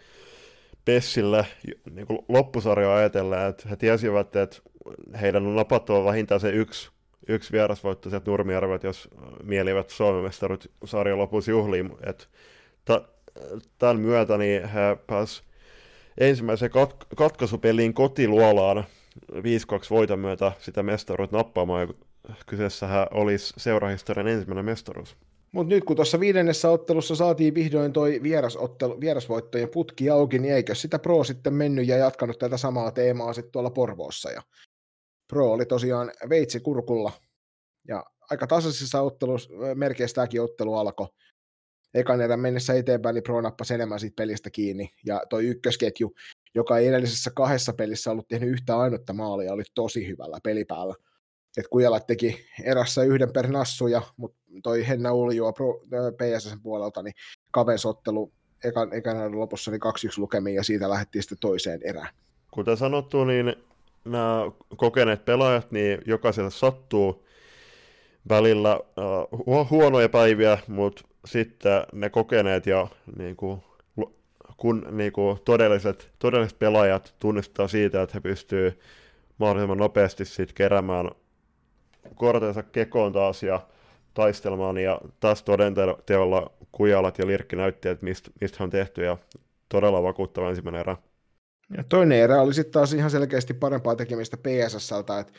[0.85, 1.45] Pessille
[1.91, 4.61] niin loppusarjoa ajatellen, että he tiesivät, että
[5.21, 6.89] heidän on napattava vähintään se yksi,
[7.27, 9.09] yksi vierasvoitto sieltä Nurmijärvet, jos
[9.43, 11.91] mielivät Suomen mestarit sarjan lopussa juhliin.
[12.05, 12.25] Että
[13.77, 15.47] tämän myötä niin he pääsivät
[16.17, 18.83] ensimmäiseen kat- katkaisupeliin kotiluolaan
[19.31, 19.37] 5-2
[19.89, 21.93] voiton myötä sitä mestaruutta nappaamaan, ja
[22.45, 25.17] kyseessähän olisi seurahistorian ensimmäinen mestaruus.
[25.51, 30.75] Mutta nyt kun tuossa viidennessä ottelussa saatiin vihdoin toi vierasottelu, vierasvoittojen putki auki, niin eikö
[30.75, 34.31] sitä Pro sitten mennyt ja jatkanut tätä samaa teemaa sitten tuolla Porvoossa.
[34.31, 34.41] Ja
[35.27, 37.11] Pro oli tosiaan veitsi kurkulla
[37.87, 41.07] ja aika tasaisessa ottelussa, merkeissä tämäkin ottelu alkoi.
[41.93, 44.89] Ekan erän mennessä eteenpäin, niin Pro nappasi enemmän siitä pelistä kiinni.
[45.05, 46.13] Ja toi ykkösketju,
[46.57, 50.95] joka ei edellisessä kahdessa pelissä ollut tehnyt yhtä ainutta maalia, oli tosi hyvällä pelipäällä.
[51.57, 55.53] Et Kujalat teki erässä yhden per nassuja, mutta toi Henna Uljua
[56.17, 57.13] PSS puolelta, niin
[57.51, 58.31] kavensottelu
[58.63, 59.87] ekan, ekan lopussa niin 2-1
[60.17, 62.09] lukemiin ja siitä lähdettiin sitten toiseen erään.
[62.51, 63.55] Kuten sanottu, niin
[64.05, 67.25] nämä kokeneet pelaajat, niin jokaiselle sattuu
[68.29, 68.79] välillä
[69.47, 72.87] uh, huonoja päiviä, mutta sitten ne kokeneet ja
[73.17, 73.61] niin kuin,
[74.57, 78.77] kun niin kuin, todelliset, todelliset pelaajat tunnistaa siitä, että he pystyvät
[79.37, 81.11] mahdollisimman nopeasti siitä keräämään
[82.15, 83.61] kortensa kekoon taas ja
[84.13, 89.17] taistelmaan, ja taas todenteolla Kujalat ja Lirkki näytti, että mistä, mistä on tehty, ja
[89.69, 90.97] todella vakuuttava ensimmäinen erä.
[91.77, 95.33] Ja toinen erä oli sitten taas ihan selkeästi parempaa tekemistä PSSltä, että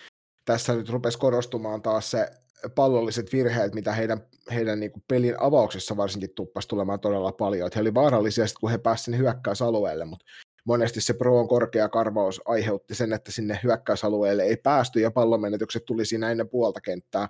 [0.44, 2.30] tässä nyt rupesi korostumaan taas se
[2.74, 4.20] pallolliset virheet, mitä heidän,
[4.52, 7.66] heidän niin pelin avauksessa varsinkin tuppasi tulemaan todella paljon.
[7.66, 10.24] Että he olivat vaarallisia, kun he pääsivät sinne hyökkäysalueelle, mutta
[10.64, 16.04] monesti se Proon korkea karvaus aiheutti sen, että sinne hyökkäysalueelle ei päästy ja pallomenetykset tuli
[16.04, 17.28] siinä ennen puolta kenttää,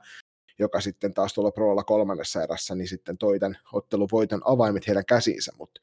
[0.59, 5.53] joka sitten taas tuolla Proolla kolmannessa erässä, niin sitten toi tämän otteluvoiton avaimet heidän käsiinsä.
[5.59, 5.81] Mutta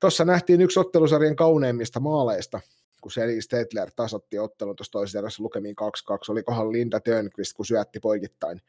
[0.00, 2.60] tuossa nähtiin yksi ottelusarjan kauneimmista maaleista,
[3.06, 5.86] kun Seli Stetler tasotti ottelun tuossa toisessa erässä lukemiin 2-2.
[6.28, 8.60] Olikohan Linda Tönqvist, kun syötti poikittain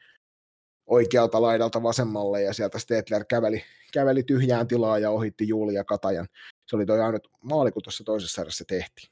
[0.86, 3.62] oikealta laidalta vasemmalle ja sieltä Stetler käveli,
[3.92, 6.26] käveli tyhjään tilaa ja ohitti Julia Katajan.
[6.66, 9.10] Se oli toi ainut maali, kun tuossa toisessa erässä tehtiin.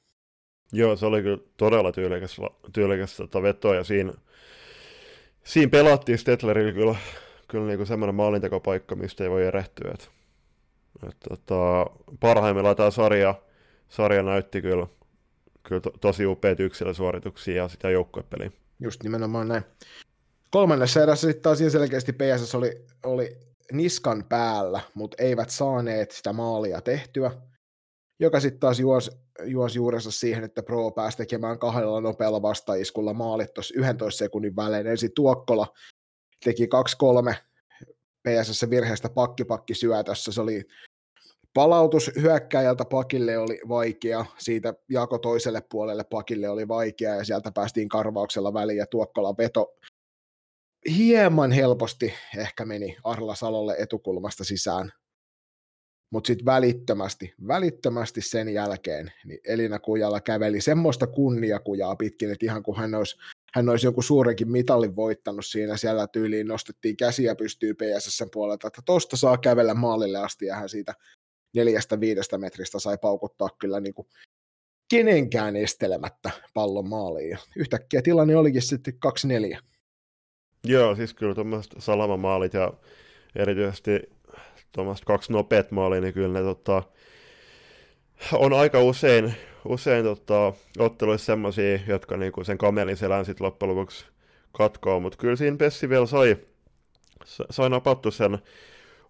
[0.73, 2.37] Joo, se oli kyllä todella tyylikäs,
[2.73, 4.13] tyylikäs tota vetoa ja siinä,
[5.45, 6.97] siinä pelattiin Stetlerillä kyllä,
[7.49, 9.91] kyllä kuin semmoinen maalintekopaikka, mistä ei voi erehtyä.
[9.95, 10.11] Et,
[11.09, 11.87] et, tota,
[12.21, 13.35] parhaimmillaan tämä sarja,
[13.89, 14.87] sarja näytti kyllä,
[15.67, 18.51] kyllä to, tosi upeat yksilösuorituksia ja sitä joukkuepeliä.
[18.81, 19.63] Just nimenomaan näin.
[20.51, 23.37] Kolmannessa erässä sitten taas selkeästi PSS oli, oli
[23.73, 27.31] niskan päällä, mutta eivät saaneet sitä maalia tehtyä,
[28.21, 29.11] joka sitten taas juosi,
[29.45, 34.87] juos juurensa siihen, että Pro pääsi tekemään kahdella nopealla vastaiskulla maalit tuossa 11 sekunnin välein.
[34.87, 35.67] Ensin Tuokkola
[36.45, 36.69] teki
[37.33, 37.35] 2-3
[38.29, 40.33] PSS virheestä pakkipakki syötössä.
[40.33, 40.65] Se oli
[41.57, 47.89] palautus hyökkäjältä pakille oli vaikea, siitä jako toiselle puolelle pakille oli vaikea ja sieltä päästiin
[47.89, 49.75] karvauksella väliin ja Tuokkola veto
[50.97, 54.93] hieman helposti ehkä meni Arla Salolle etukulmasta sisään.
[56.11, 62.63] Mutta sitten välittömästi, välittömästi sen jälkeen niin Elina Kujala käveli semmoista kunniakujaa pitkin, että ihan
[62.63, 63.17] kuin hän olisi,
[63.55, 68.83] hän olisi jonkun suurenkin mitalin voittanut siinä, siellä tyyliin nostettiin käsiä pystyy PSS puolelta, että
[68.87, 70.95] tosta saa kävellä maalille asti, ja hän siitä
[71.55, 74.09] neljästä viidestä metristä sai paukuttaa kyllä niin kuin
[74.91, 77.31] kenenkään estelemättä pallon maaliin.
[77.31, 78.95] Ja yhtäkkiä tilanne olikin sitten
[79.55, 79.59] 2-4.
[80.65, 82.73] Joo, siis kyllä tuommoiset salamamaalit ja
[83.37, 83.91] erityisesti
[84.73, 86.83] tuommoiset kaksi nopeat maalia, niin kyllä ne tota,
[88.33, 89.35] on aika usein,
[89.65, 94.07] usein tota, otteluissa semmoisia, jotka niinku sen kamelin selän sitten loppujen lopuksi
[94.53, 96.37] katkoo, mutta kyllä siinä Pessi vielä sai,
[97.51, 98.39] sai napattu sen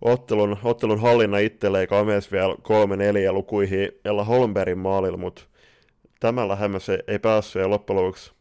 [0.01, 2.55] ottelun, ottelun hallinna itselleen, kamees vielä
[3.31, 5.43] 3-4 lukuihin Ella Holmbergin maalilla, mutta
[6.21, 8.33] tämän lähemmäs ei, päässyt ja loppujen lopuksi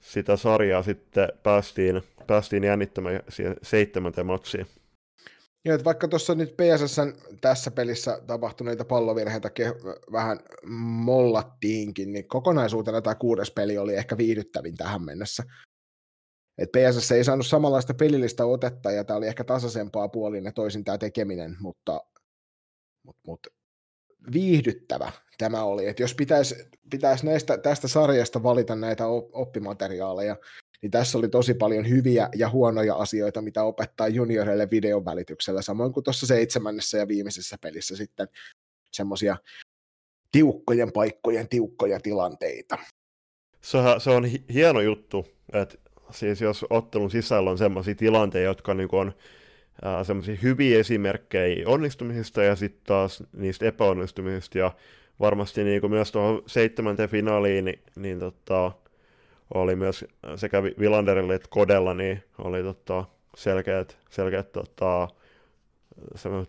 [0.00, 4.66] sitä sarjaa sitten päästiin, päästiin jännittämään siihen seitsemänteen matsiin.
[5.64, 6.96] Joo, että vaikka tuossa nyt PSS
[7.40, 9.50] tässä pelissä tapahtuneita pallovirheitä
[10.12, 10.38] vähän
[11.04, 15.42] mollattiinkin, niin kokonaisuutena tämä kuudes peli oli ehkä viihdyttävin tähän mennessä.
[16.58, 20.84] Et PSS ei saanut samanlaista pelillistä otetta, ja tämä oli ehkä tasaisempaa puolin ja toisin
[20.84, 22.00] tämä tekeminen, mutta,
[23.02, 23.50] mutta, mutta
[24.32, 25.86] viihdyttävä tämä oli.
[25.86, 26.54] Et jos pitäisi,
[26.90, 30.36] pitäisi näistä, tästä sarjasta valita näitä oppimateriaaleja,
[30.82, 35.92] niin tässä oli tosi paljon hyviä ja huonoja asioita, mitä opettaa junioreille videon välityksellä, samoin
[35.92, 38.28] kuin tuossa seitsemännessä ja viimeisessä pelissä sitten
[38.92, 39.36] semmoisia
[40.32, 42.78] tiukkojen paikkojen tiukkoja tilanteita.
[43.60, 45.78] Se, se on hieno juttu, että
[46.12, 49.12] siis jos ottelun sisällä on semmoisia tilanteita, jotka niin on
[50.02, 54.72] semmoisia hyviä esimerkkejä onnistumisista ja sitten taas niistä epäonnistumisista ja
[55.20, 58.72] varmasti niin myös tuohon seitsemänteen finaaliin, niin, niin tota,
[59.54, 60.04] oli myös
[60.36, 63.04] sekä Vilanderille että Kodella niin oli tota,
[63.36, 65.08] selkeät, selkeät tota,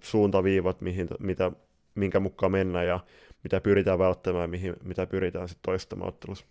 [0.02, 1.52] suuntaviivat, mihin, mitä,
[1.96, 3.00] minkä mukaan mennä ja
[3.44, 6.46] mitä pyritään välttämään, mihin, mitä pyritään sitten toistamaan ottelussa.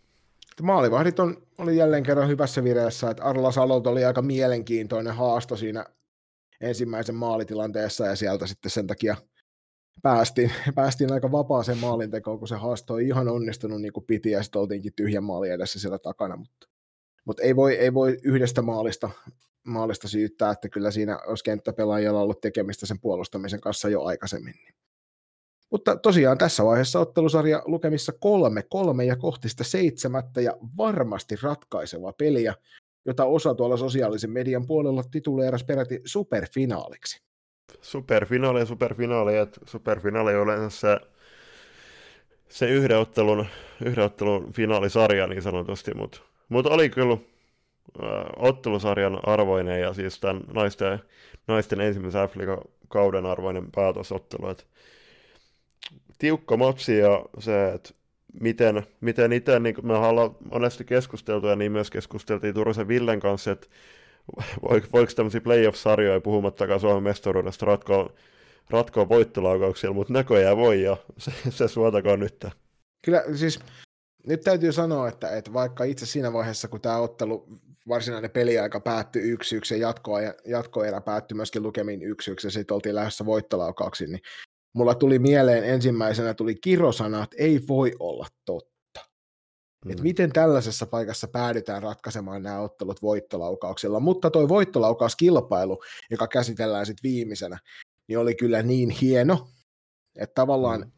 [0.63, 5.87] Maalivahdit on, oli jälleen kerran hyvässä vireessä, että Arla Salolta oli aika mielenkiintoinen haasto siinä
[6.61, 9.17] ensimmäisen maalitilanteessa ja sieltä sitten sen takia
[10.03, 14.43] päästiin, päästiin aika vapaaseen maalintekoon, kun se haasto ei ihan onnistunut niin kuin piti ja
[14.43, 16.69] sitten oltiinkin tyhjän maali edessä siellä takana, mutta,
[17.25, 19.11] mutta ei, voi, ei voi yhdestä maalista,
[19.65, 24.55] maalista syyttää, että kyllä siinä olisi kenttäpelaajalla ollut tekemistä sen puolustamisen kanssa jo aikaisemmin.
[25.73, 32.13] Mutta tosiaan tässä vaiheessa ottelusarja lukemissa kolme, kolme ja kohti sitä seitsemättä ja varmasti ratkaiseva
[32.13, 32.55] peliä,
[33.05, 37.23] jota osa tuolla sosiaalisen median puolella tituleerasi peräti superfinaaliksi.
[37.81, 41.01] Superfinaali ja superfinaali, että superfinaali on yleensä
[42.49, 43.47] se, yhden ottelun,
[43.85, 47.19] yhden ottelun finaalisarja niin sanotusti, mutta mut oli kyllä äh,
[48.37, 50.99] ottelusarjan arvoinen ja siis tämän naisten,
[51.49, 52.33] naisten ensimmäisen f
[52.89, 54.49] kauden arvoinen päätösottelu.
[54.49, 54.67] Et
[56.23, 57.91] tiukka matsi ja se, että
[58.41, 63.51] miten, miten itse, niin me ollaan monesti keskusteltu ja niin myös keskusteltiin Turusen Villen kanssa,
[63.51, 63.67] että
[64.63, 68.13] voiko, voiko tämmöisiä playoff-sarjoja puhumattakaan Suomen mestaruudesta ratkoa,
[68.71, 72.47] ratkoa voittolaukauksilla, mutta näköjään voi ja se, se suotakoon nyt.
[73.05, 73.61] Kyllä siis
[74.27, 77.47] nyt täytyy sanoa, että, että vaikka itse siinä vaiheessa, kun tämä ottelu,
[77.89, 79.37] varsinainen peliaika päättyi 1-1
[79.71, 82.05] ja jatkoa, jatkoerä päättyi myöskin lukemin 1-1
[82.45, 84.23] ja sitten oltiin lähdössä voittolaukauksiin, niin
[84.73, 88.73] mulla tuli mieleen ensimmäisenä tuli kirosana, että ei voi olla totta.
[89.85, 89.91] Mm.
[89.91, 94.01] Et miten tällaisessa paikassa päädytään ratkaisemaan nämä ottelut voittolaukauksilla.
[94.01, 97.59] Mutta toi voittolaukauskilpailu, joka käsitellään sitten viimeisenä,
[98.09, 99.49] niin oli kyllä niin hieno,
[100.19, 100.93] että tavallaan mm.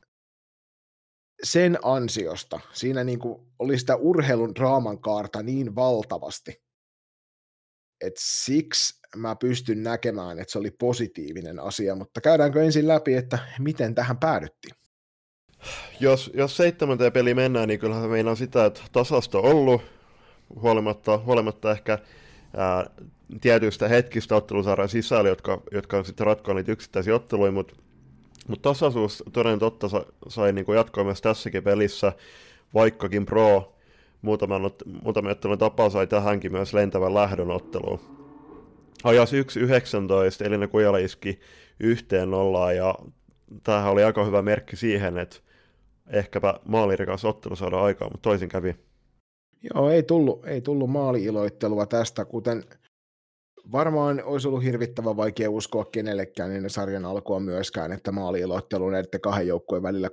[1.42, 6.62] sen ansiosta siinä niin kuin oli sitä urheilun draaman kaarta niin valtavasti,
[8.06, 13.38] että siksi mä pystyn näkemään, että se oli positiivinen asia, mutta käydäänkö ensin läpi, että
[13.58, 14.74] miten tähän päädyttiin?
[16.00, 19.82] Jos, jos seitsemänteen peli mennään, niin kyllähän meinaa sitä, että tasasta on ollut,
[20.60, 21.98] huolimatta, huolimatta ehkä
[22.56, 22.90] ää,
[23.40, 27.76] tietyistä hetkistä ottelusarjan sisällä, jotka, jotka on sitten ratkoa niitä yksittäisiä otteluja, mutta
[28.48, 32.12] mut tasaisuus toden totta sai, sai niin jatkoa myös tässäkin pelissä,
[32.74, 33.73] vaikkakin Pro
[34.24, 34.70] muutaman,
[35.30, 38.00] ottelun tapaa sai tähänkin myös lentävän lähdön otteluun.
[39.04, 41.40] Ajas 1.19, Elina Kujala iski
[41.80, 42.94] yhteen nollaan ja
[43.62, 45.36] tämähän oli aika hyvä merkki siihen, että
[46.10, 48.76] ehkäpä maalirikas ottelu saada aikaan, mutta toisin kävi.
[49.74, 52.64] Joo, ei tullut, ei tullut maaliiloittelua tästä, kuten
[53.72, 59.46] varmaan olisi ollut hirvittävän vaikea uskoa kenellekään ennen sarjan alkua myöskään, että maaliiloittelu näiden kahden
[59.46, 60.10] joukkueen välillä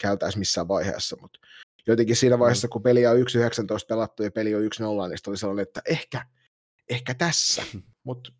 [0.00, 1.38] käytäisi missään vaiheessa, mutta
[1.86, 3.22] jotenkin siinä vaiheessa, kun peli on 1.19
[3.88, 6.26] pelattu ja peli on 1-0, niin oli sellainen, että ehkä,
[6.90, 7.62] ehkä tässä,
[8.06, 8.32] mutta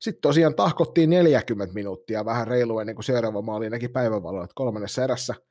[0.00, 5.34] sitten tosiaan tahkottiin 40 minuuttia vähän reilu ennen kuin seuraava maali näki päivänvaloa, kolmannessa erässä–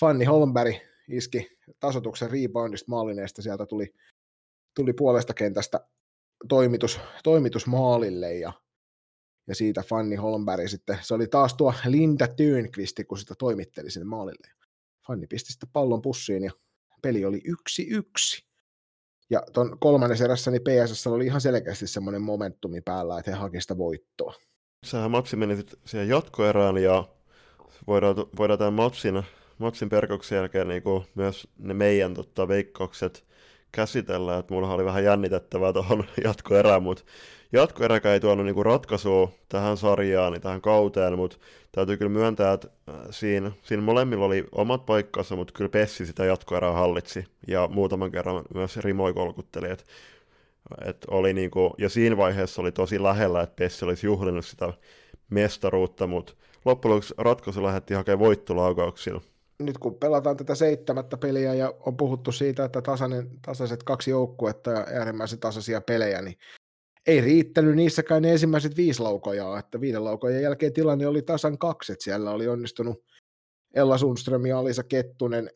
[0.00, 0.74] Fanni Holmberg
[1.08, 1.48] iski
[1.80, 3.94] tasotuksen reboundista maalineesta, sieltä tuli,
[4.76, 5.80] tuli puolesta kentästä
[6.48, 8.52] toimitus, toimitus maalille ja,
[9.46, 14.04] ja siitä Fanni Holmberg sitten, se oli taas tuo Linda Tönqvist, kun sitä toimitteli sinne
[14.04, 14.48] maalille.
[15.06, 16.50] Fanni pisti sitten pallon pussiin ja
[17.02, 18.44] peli oli yksi yksi.
[19.30, 23.60] Ja tuon kolmannen erässä niin PSS oli ihan selkeästi semmoinen momentumi päällä, että he haki
[23.60, 24.34] sitä voittoa.
[24.84, 27.08] Sehän matsi meni siihen jatkoerään ja
[27.86, 29.22] voidaan, voidaan tämän matsin
[29.62, 33.24] matsin perkoksen jälkeen niin kuin myös ne meidän totta, veikkaukset
[33.72, 37.04] käsitellään, että mulla oli vähän jännitettävää tuohon jatkoerään, mutta
[37.52, 41.36] jatkoeräkään ei tuonut niin ratkaisua tähän sarjaan, niin tähän kauteen, mutta
[41.72, 46.24] täytyy kyllä myöntää, että äh, siinä, siinä molemmilla oli omat paikkansa, mutta kyllä Pessi sitä
[46.24, 49.84] jatkoerää hallitsi, ja muutaman kerran myös Rimoi kolkutteli, että
[50.84, 54.72] et oli niinku, ja siinä vaiheessa oli tosi lähellä, että Pessi olisi juhlinut sitä
[55.30, 56.32] mestaruutta, mutta
[56.64, 59.20] loppujen lopuksi ratkaisu lähti hakemaan voittolaukauksilla.
[59.58, 64.70] Nyt kun pelataan tätä seitsemättä peliä ja on puhuttu siitä, että tasainen, tasaiset kaksi joukkuetta
[64.70, 66.36] ja äärimmäisen tasaisia pelejä, niin
[67.06, 71.92] ei riittänyt niissäkään ne ensimmäiset viisi laukojaa, että viiden laukojen jälkeen tilanne oli tasan kaksi,
[71.92, 73.04] että siellä oli onnistunut
[73.74, 75.50] Ella Sundström ja Alisa Kettunen,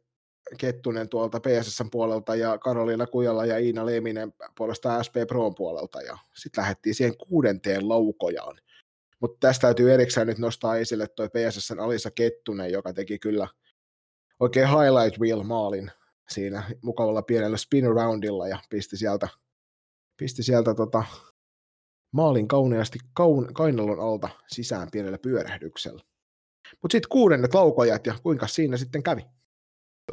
[0.59, 6.19] Kettunen tuolta PSSn puolelta ja Karoliina Kujala ja Iina Leminen puolesta SP Proon puolelta ja
[6.37, 8.61] sitten lähdettiin siihen kuudenteen laukojaan.
[9.21, 13.49] Mutta tästä täytyy erikseen nyt nostaa esille toi PSSn Alisa Kettunen, joka teki kyllä
[14.41, 15.91] oikein highlight reel maalin
[16.29, 19.29] siinä mukavalla pienellä spin aroundilla ja pisti sieltä,
[20.17, 21.05] pisti sieltä tota,
[22.13, 26.03] maalin kauneasti kaun, kainalon alta sisään pienellä pyörähdyksellä.
[26.83, 29.27] Mutta sitten kuudennet laukojat ja kuinka siinä sitten kävi?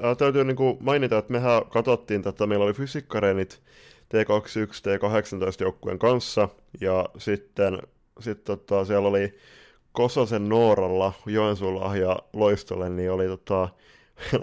[0.02, 3.62] Ää, täytyy niin kuin mainita, että mehän katsottiin tätä, meillä oli fysiikkareenit
[4.04, 6.50] T21, T18 joukkueen kanssa,
[6.82, 7.80] ja sitten
[8.20, 9.38] sit tota, siellä oli
[9.92, 13.70] Kososen Nooralla, Joensuulla ja Loistolle, niin oli tota,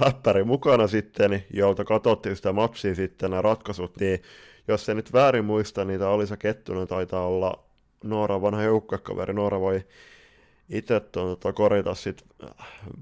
[0.04, 4.22] läppäri mukana sitten, jolta katsottiin sitä matsia sitten nämä ratkaisut, niin
[4.68, 7.58] jos se nyt väärin muista, niitä Alisa Kettunen taitaa olla
[8.04, 9.34] Noora vanha joukkokaveri.
[9.34, 9.84] Noora voi
[10.68, 12.24] itse tota, korjata sit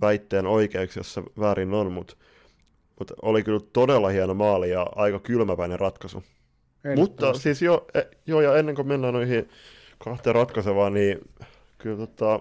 [0.01, 2.17] väitteen oikeaksi, jos se väärin on, mutta
[2.99, 6.23] mut oli kyllä todella hieno maali ja aika kylmäpäinen ratkaisu.
[6.97, 9.49] Mutta siis jo, e, jo, ja ennen kuin mennään noihin
[9.99, 11.19] kahteen ratkaisevaan, niin
[11.79, 12.41] kyllä tota,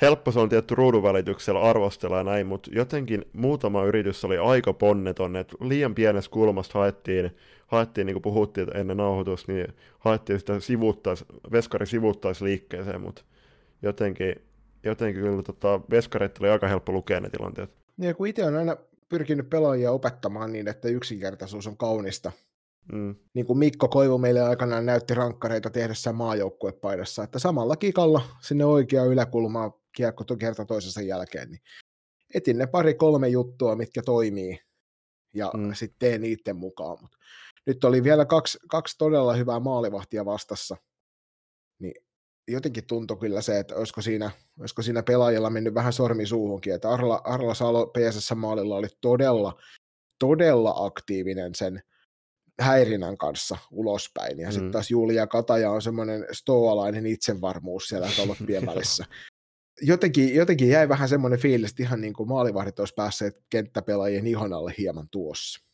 [0.00, 4.72] helppo se on tietty ruudun välityksellä arvostella ja näin, mutta jotenkin muutama yritys oli aika
[4.72, 7.36] ponneton, että liian pienessä kulmasta haettiin,
[7.70, 9.66] haettiin niin kuin puhuttiin ennen nauhoitusta, niin
[9.98, 13.22] haettiin sitä sivuttais, veskari sivuttaisi liikkeeseen, mutta
[13.82, 14.34] jotenkin,
[14.82, 17.70] jotenkin kyllä tota, veskarit oli aika helppo lukea ne tilanteet.
[17.96, 18.76] Niin, kun itse on aina
[19.08, 22.32] pyrkinyt pelaajia opettamaan niin, että yksinkertaisuus on kaunista.
[22.92, 23.14] Mm.
[23.34, 29.04] Niin kuin Mikko Koivu meille aikanaan näytti rankkareita tehdessään maajoukkuepaidassa, että samalla kikalla sinne oikea
[29.04, 31.60] yläkulmaa kiekko kerta toisensa jälkeen, niin
[32.34, 34.60] etin ne pari-kolme juttua, mitkä toimii,
[35.34, 35.74] ja mm.
[35.74, 36.98] sitten teen niiden mukaan.
[37.02, 37.16] Mut
[37.66, 40.76] nyt oli vielä kaksi, kaksi todella hyvää maalivahtia vastassa,
[41.78, 41.94] niin
[42.48, 44.30] jotenkin tuntui kyllä se, että olisiko siinä,
[44.60, 49.60] olisiko siinä pelaajilla mennyt vähän sormi suuhunkin, että Arla, Arla Salo PSS-maalilla oli todella,
[50.18, 51.82] todella aktiivinen sen
[52.60, 54.38] häirinnän kanssa ulospäin.
[54.38, 54.52] Ja mm.
[54.52, 59.04] sitten taas Julia Kataja on semmoinen stoalainen itsevarmuus siellä tolppien välissä.
[59.82, 64.52] Jotenkin, jotenkin jäi vähän semmoinen fiilis, että ihan niin kuin maalivahdit olisi päässeet kenttäpelaajien ihon
[64.52, 65.69] alle hieman tuossa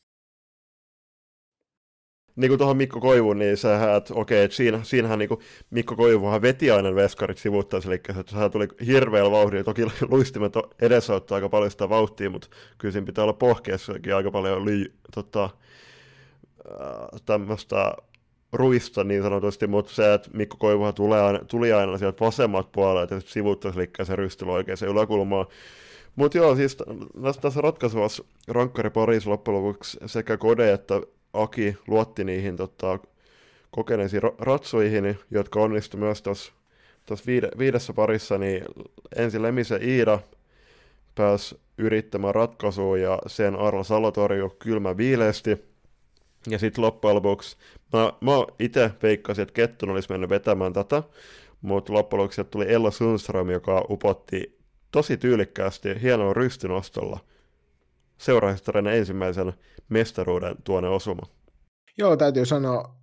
[2.37, 5.97] niin kuin tuohon Mikko Koivuun, niin sä että okei, että siinä, siinähän niin kuin Mikko
[5.97, 11.71] Koivuhan veti aina veskarit sivuttaisi, eli sehän tuli hirveällä vauhdilla, toki luistimet edesauttaa aika paljon
[11.71, 17.93] sitä vauhtia, mutta kyllä siinä pitää olla pohkeessakin aika paljon li, tota, äh, tämmöistä
[18.53, 23.17] ruista niin sanotusti, mutta se, että Mikko Koivuhan tulee aina, tuli aina sieltä vasemmat puolelta,
[23.17, 25.47] että sivuttaisi se rystily oikein se yläkulmaan.
[26.17, 26.77] Mutta joo, siis
[27.41, 31.01] tässä ratkaisuvassa rankkari Paris loppujen lopuksi sekä Kode että
[31.43, 32.99] Aki luotti niihin tota,
[33.71, 36.53] kokeneisiin ratsuihin, jotka onnistui myös tuossa
[37.27, 38.65] viide, viidessä parissa, niin
[39.17, 40.19] ensin Lemisen Iida
[41.15, 45.65] pääsi yrittämään ratkaisua ja sen Arla Salo torjui kylmä viileesti.
[46.49, 47.57] Ja sitten loppujen lopuksi,
[47.93, 51.03] mä, mä itse veikkasin, että Kettun olisi mennyt vetämään tätä,
[51.61, 54.59] mutta loppujen lopuksi tuli Ella Sundström, joka upotti
[54.93, 57.21] tosi tyylikkäästi hienolla rystynostolla–
[58.19, 59.53] seurahistorian ensimmäisen
[59.89, 61.23] mestaruuden tuonne osuma.
[61.99, 62.97] Joo, täytyy sanoa,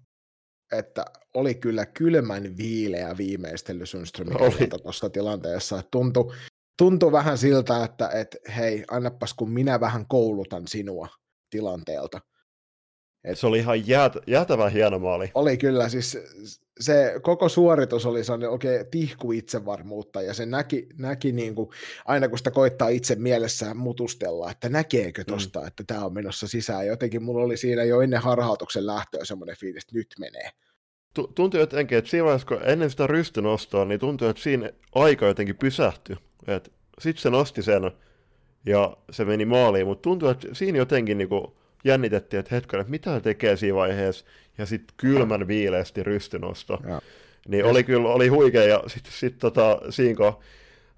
[0.71, 4.37] että oli kyllä kylmän viileä viimeistely Sundströmin
[4.83, 5.83] tuossa tilanteessa.
[5.91, 6.33] Tuntui,
[6.77, 11.07] tuntui vähän siltä, että et, hei, annapas kun minä vähän koulutan sinua
[11.49, 12.21] tilanteelta.
[13.23, 15.31] Et, se oli ihan jäät, jäätävän hieno maali.
[15.33, 16.17] Oli kyllä, siis
[16.79, 21.69] se koko suoritus oli sellainen oikein tihku itsevarmuutta, ja se näki, näki niin kuin,
[22.05, 25.67] aina kun sitä koittaa itse mielessään mutustella, että näkeekö tosta, mm.
[25.67, 26.87] että tämä on menossa sisään.
[26.87, 30.49] Jotenkin mulla oli siinä jo ennen harhautuksen lähtöä semmoinen fiilis, että nyt menee.
[31.35, 35.57] Tuntui jotenkin, että siinä vaiheessa, kun ennen sitä rystynostoa, niin tuntui, että siinä aika jotenkin
[35.57, 36.15] pysähtyi.
[36.99, 37.91] Sitten se nosti sen,
[38.65, 41.47] ja se meni maaliin, mutta tuntui, että siinä jotenkin niin kuin,
[41.83, 44.25] jännitettiin, että hetken, että mitä tekee siinä vaiheessa,
[44.57, 46.79] ja sitten kylmän viileästi rystynosto.
[46.87, 47.01] Ja.
[47.47, 50.43] Niin oli kyllä, oli huikea, ja sitten sit, tota, siinä kun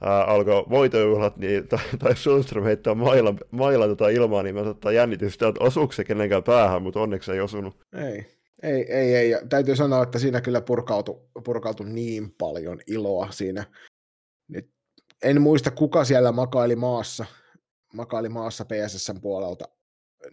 [0.02, 4.92] ää, alkoi voitojuhlat, niin, tai, tai Sundström heittää mailan, mailan tota ilmaa, niin mä tota,
[4.92, 7.78] jännitin sitä, että osuuko se kenenkään päähän, mutta onneksi ei osunut.
[7.94, 8.26] Ei,
[8.64, 9.30] ei, ei, ei.
[9.30, 13.66] Ja täytyy sanoa, että siinä kyllä purkautui, purkautui niin paljon iloa siinä.
[14.48, 14.70] Nyt
[15.24, 17.26] en muista, kuka siellä makaili maassa,
[17.94, 19.75] makaili maassa PSSn puolelta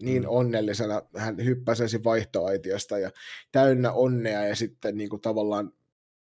[0.02, 0.28] niin mm.
[0.28, 3.10] onnellisena, hän hyppäsi vaihtoaitiosta ja
[3.52, 5.72] täynnä onnea ja sitten niin kuin tavallaan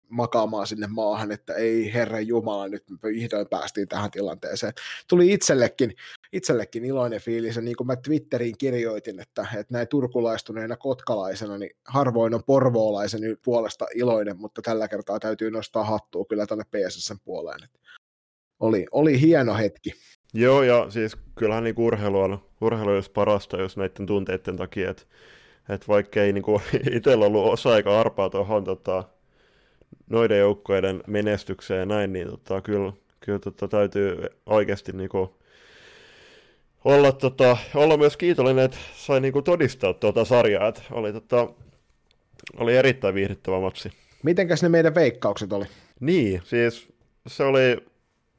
[0.09, 4.73] makaamaan sinne maahan, että ei herran jumala, nyt me vihdoin päästiin tähän tilanteeseen.
[5.07, 5.95] Tuli itsellekin,
[6.33, 11.71] itsellekin iloinen fiilis, ja niin kuin mä Twitteriin kirjoitin, että, että näin turkulaistuneena kotkalaisena, niin
[11.87, 17.63] harvoin on porvoolaisen puolesta iloinen, mutta tällä kertaa täytyy nostaa hattua kyllä tänne PSSn puoleen.
[17.63, 17.79] Että
[18.59, 19.93] oli, oli hieno hetki.
[20.33, 25.03] Joo, ja siis kyllähän niin urheilu on, urheilu olisi parasta, jos näiden tunteiden takia, että,
[25.69, 26.43] että vaikka ei niin
[26.97, 29.03] itsellä ollut osa aika arpaa tuohon tota,
[30.09, 35.29] noiden joukkoiden menestykseen ja näin, niin tota, kyllä, kyllä tota, täytyy oikeasti niin kuin,
[36.85, 41.49] olla, tota, olla myös kiitollinen, että sai niin kuin, todistaa tuota sarjaa, että oli, tota,
[42.57, 43.91] oli erittäin viihdyttävä matsi.
[44.23, 45.65] Mitenkäs ne meidän veikkaukset oli?
[45.99, 46.87] Niin, siis
[47.27, 47.77] se oli,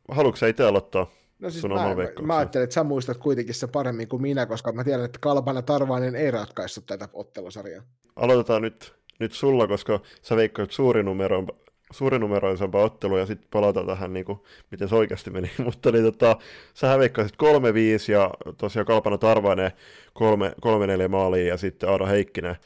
[0.09, 1.20] haluatko itse aloittaa?
[1.41, 4.85] No siis mä, mä, ajattelin, että sä muistat kuitenkin se paremmin kuin minä, koska mä
[4.85, 7.83] tiedän, että Kalpana Tarvainen ei ratkaissut tätä ottelusarjaa.
[8.17, 11.47] Aloitetaan nyt, nyt sulla, koska sä veikkaat suurinumeroin,
[11.93, 14.39] suurinumeroisempaa ottelua ja sitten palataan tähän, niin kuin,
[14.71, 15.51] miten se oikeasti meni.
[15.65, 16.37] Mutta niin, tota,
[16.75, 17.37] sä veikkaisit
[18.09, 19.73] 3-5 ja tosiaan Kalpana Tarvainen
[21.05, 22.57] 3-4 maaliin ja sitten Aado Heikkinen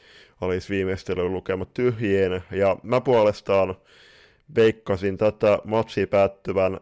[0.41, 2.43] olisi viimeistelyn lukemat tyhjien.
[2.51, 3.75] Ja mä puolestaan
[4.55, 6.79] veikkasin tätä matsia päättyvän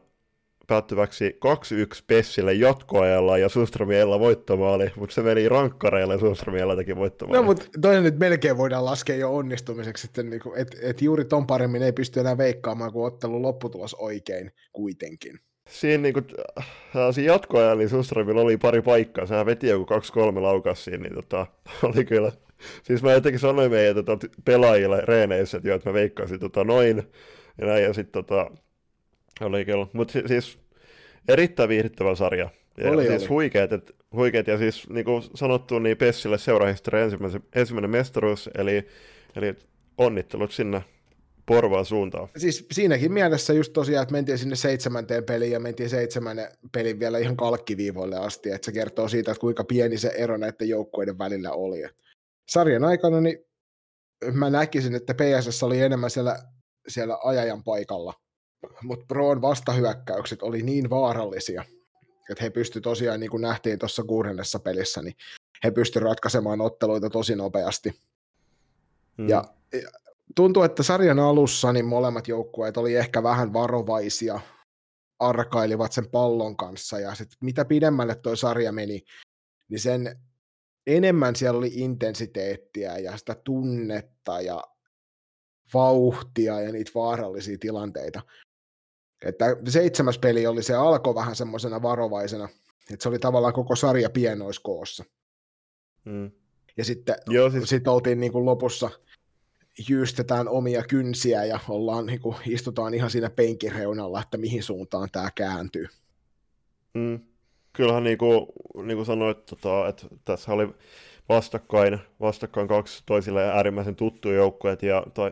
[0.67, 7.37] päättyväksi 2-1 Pessille jatkoajalla ja Sustramiella voittomaali, mutta se meni rankkareille ja Sustramiella teki voittomaali.
[7.37, 11.47] No, mutta toinen nyt melkein voidaan laskea jo onnistumiseksi, että niin et, et juuri ton
[11.47, 15.39] paremmin ei pysty enää veikkaamaan, kun ottelun lopputulos oikein kuitenkin.
[15.69, 16.25] Siinä, niin kuin,
[16.59, 16.65] äh,
[17.11, 19.93] siinä jatkoajalla niin Sustramilla oli pari paikkaa, sehän veti joku
[20.35, 21.47] 2-3 laukas siinä, niin tota,
[21.93, 22.31] oli kyllä
[22.83, 27.03] Siis mä jotenkin sanoin meidän tota, pelaajille reeneissä, että, jo, että mä veikkaisin tota, noin,
[27.57, 28.51] ja näin, ja sitten tota,
[29.41, 29.87] oli kyllä.
[29.93, 30.59] Mutta siis
[31.27, 32.49] erittäin viihdyttävä sarja.
[32.77, 33.29] Ja oli, siis oli.
[33.29, 38.87] Huikeet, et, huikeet, ja siis niin kuin sanottu, niin Pessille seurahistoria ensimmäinen, ensimmäinen mestaruus, eli,
[39.35, 39.55] eli
[39.97, 40.83] onnittelut sinne
[41.45, 42.29] Porvaan suuntaan.
[42.37, 47.17] Siis siinäkin mielessä just tosiaan, että mentiin sinne seitsemänteen peliin ja mentiin seitsemännen pelin vielä
[47.17, 51.51] ihan kalkkiviivoille asti, että se kertoo siitä, että kuinka pieni se ero näiden joukkueiden välillä
[51.51, 51.83] oli.
[52.51, 53.37] Sarjan aikana niin
[54.33, 56.39] mä näkisin, että PSS oli enemmän siellä,
[56.87, 58.13] siellä ajajan paikalla
[58.83, 61.63] mutta Proon vastahyökkäykset oli niin vaarallisia,
[62.29, 65.15] että he pystyivät tosiaan, niin kuin nähtiin tuossa kuudennessa pelissä, niin
[65.63, 67.99] he pystyivät ratkaisemaan otteluita tosi nopeasti.
[69.17, 69.29] Hmm.
[69.29, 69.43] Ja
[70.35, 74.39] tuntuu, että sarjan alussa niin molemmat joukkueet oli ehkä vähän varovaisia,
[75.19, 79.05] arkailivat sen pallon kanssa, ja sit mitä pidemmälle tuo sarja meni,
[79.69, 80.19] niin sen
[80.87, 84.63] enemmän siellä oli intensiteettiä ja sitä tunnetta ja
[85.73, 88.21] vauhtia ja niitä vaarallisia tilanteita.
[89.23, 92.49] Että seitsemäs peli oli, se alkoi vähän semmoisena varovaisena,
[92.91, 95.03] että se oli tavallaan koko sarja pienoiskoossa.
[96.05, 96.31] Mm.
[96.77, 97.69] Ja sitten Joo, siis...
[97.69, 98.89] sit oltiin niin kuin lopussa,
[99.89, 105.09] jyystetään omia kynsiä ja ollaan, niin kuin, istutaan ihan siinä penkin reunalla, että mihin suuntaan
[105.11, 105.87] tämä kääntyy.
[106.93, 107.19] Mm.
[107.73, 108.45] Kyllähän niin kuin,
[108.83, 110.67] niin kuin sanoit, tota, että tässä oli
[111.29, 115.31] vastakkain, vastakkain kaksi toisille äärimmäisen tuttuja joukkueet, ja tai,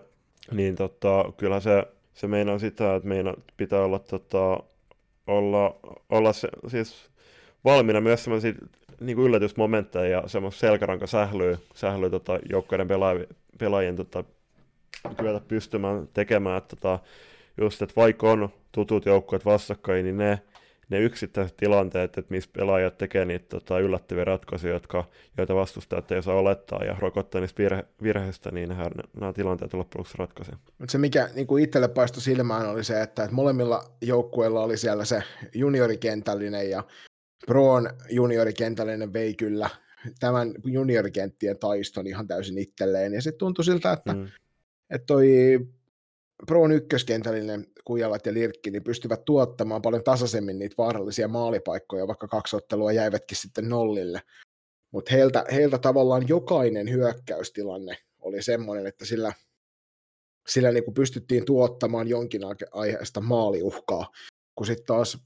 [0.51, 4.63] niin tota, kyllähän se se meinaa sitä, että meidän pitää olla, tota,
[5.27, 5.75] olla,
[6.09, 7.09] olla se, siis
[7.65, 8.53] valmiina myös sellaisia
[8.99, 14.23] niin kuin yllätysmomentteja ja semmoista selkäranka sählyä, tota, joukkoiden pelaajien, pelaajien tota,
[15.17, 16.99] kyetä pystymään tekemään, että tota,
[17.61, 20.41] just, että vaikka on tutut joukkueet vastakkain, niin ne
[20.91, 26.23] ne yksittäiset tilanteet, että missä pelaajat tekee niitä tota, yllättäviä ratkaisuja, jotka, joita vastustajat ei
[26.23, 28.89] saa olettaa ja rokottaa niistä virhe, virheistä, niin nämä,
[29.19, 30.55] nämä tilanteet loppujen lopuksi ratkaisee.
[30.89, 35.05] se, mikä niin kuin itselle paistoi silmään, oli se, että, että molemmilla joukkueilla oli siellä
[35.05, 36.83] se juniorikentällinen ja
[37.47, 39.69] Proon juniorikentällinen vei kyllä
[40.19, 43.13] tämän juniorikenttien taiston ihan täysin itselleen.
[43.13, 44.27] Ja se tuntui siltä, että, mm.
[44.89, 45.59] että toi
[46.47, 52.55] Proon ykköskentällinen Kujalat ja Lirkki niin pystyvät tuottamaan paljon tasaisemmin niitä vaarallisia maalipaikkoja, vaikka kaksi
[52.55, 54.21] ottelua jäivätkin sitten nollille.
[54.91, 59.33] Mutta heiltä, heiltä tavallaan jokainen hyökkäystilanne oli semmoinen, että sillä,
[60.47, 62.41] sillä niin kuin pystyttiin tuottamaan jonkin
[62.71, 64.11] aiheesta maaliuhkaa,
[64.55, 65.17] kun sitten taas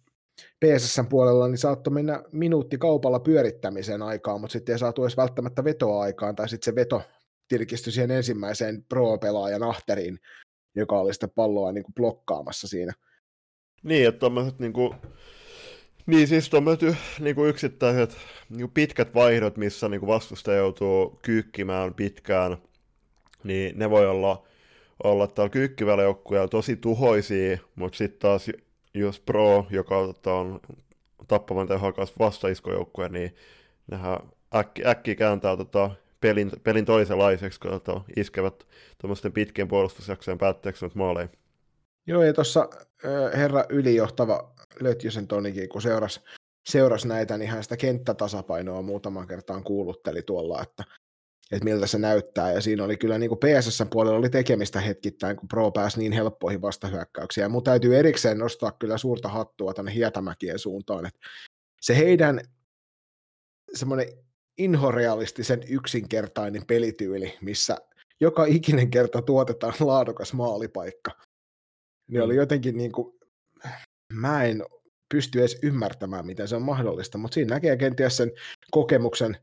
[0.66, 5.64] PSSn puolella niin saattoi mennä minuutti kaupalla pyörittämiseen aikaan, mutta sitten ei saatu edes välttämättä
[5.64, 7.02] vetoa aikaan, tai sitten se veto
[7.48, 10.20] tirkistyi siihen ensimmäiseen pro-pelaajan ahteriin,
[10.76, 12.94] joka oli sitä palloa niin kuin blokkaamassa siinä.
[13.84, 14.94] Niin, että tommoset niin kuin,
[16.06, 18.18] niin siis tuommoiset niin kuin yksittäiset
[18.50, 22.58] niin kuin pitkät vaihdot, missä niin kuin vastustaja joutuu kyykkimään pitkään,
[23.44, 24.48] niin ne voi olla,
[25.04, 28.50] olla täällä kyykkivällä joukkueella tosi tuhoisia, mutta sitten taas
[28.94, 30.60] jos Pro, joka on
[31.28, 33.36] tappavan tehokas vastaiskojoukkue, niin
[33.92, 34.20] nehän
[34.56, 35.92] äkki, äkki kääntää tota,
[36.22, 38.68] pelin, pelin toisenlaiseksi, kun to, iskevät
[39.02, 41.28] tuommoisten pitkien puolustusjaksojen päätteeksi maaleja.
[42.08, 42.70] Joo, ja tuossa
[43.34, 46.20] herra ylijohtava Lötjösen Tonikin, kun seurasi
[46.70, 50.84] seuras näitä, niin hän sitä kenttätasapainoa muutaman kertaan kuulutteli tuolla, että,
[51.52, 52.52] että miltä se näyttää.
[52.52, 56.62] Ja siinä oli kyllä niin kuin PSS-puolella oli tekemistä hetkittäin, kun Pro pääsi niin helppoihin
[56.62, 57.52] vastahyökkäyksiin.
[57.52, 61.20] Mun täytyy erikseen nostaa kyllä suurta hattua tänne Hietamäkien suuntaan, että
[61.82, 62.42] se heidän
[63.74, 64.08] semmoinen
[64.58, 67.78] inhorealistisen yksinkertainen pelityyli, missä
[68.20, 71.12] joka ikinen kerta tuotetaan laadukas maalipaikka,
[72.08, 72.38] niin oli mm.
[72.38, 73.20] jotenkin niin kuin,
[74.14, 74.64] mä en
[75.14, 78.32] pysty edes ymmärtämään, miten se on mahdollista, mutta siinä näkee kenties sen
[78.72, 79.38] kokemuksen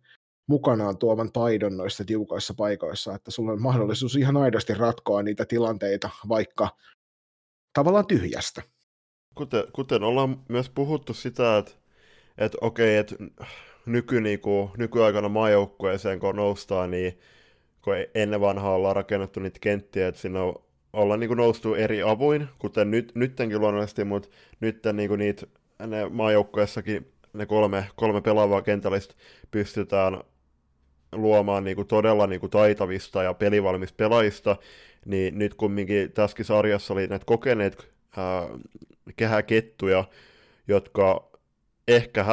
[0.48, 6.10] mukanaan tuovan taidon noissa tiukoissa paikoissa, että sulla on mahdollisuus ihan aidosti ratkoa niitä tilanteita
[6.28, 6.68] vaikka
[7.72, 8.62] tavallaan tyhjästä.
[9.34, 11.72] Kuten, kuten ollaan myös puhuttu sitä, että,
[12.38, 13.14] että okei, että
[13.86, 17.18] nyky, niinku, nykyaikana maajoukkueeseen kun noustaan, niin
[17.82, 20.54] kun ennen vanhaa ollaan rakennettu niitä kenttiä, että siinä on
[20.92, 24.28] olla niin kuin noustu eri avuin, kuten nyt, nyttenkin luonnollisesti, mutta
[24.60, 25.46] nyt niin kuin niitä
[25.86, 29.14] ne maajoukkueessakin ne kolme, kolme pelaavaa kentällistä
[29.50, 30.20] pystytään
[31.12, 34.56] luomaan niin kuin todella niin kuin taitavista ja pelivalmista pelaajista,
[35.06, 38.48] niin nyt kumminkin tässäkin sarjassa oli näitä kokeneet ää,
[39.16, 40.04] kehäkettuja,
[40.68, 41.31] jotka
[41.88, 42.24] ehkä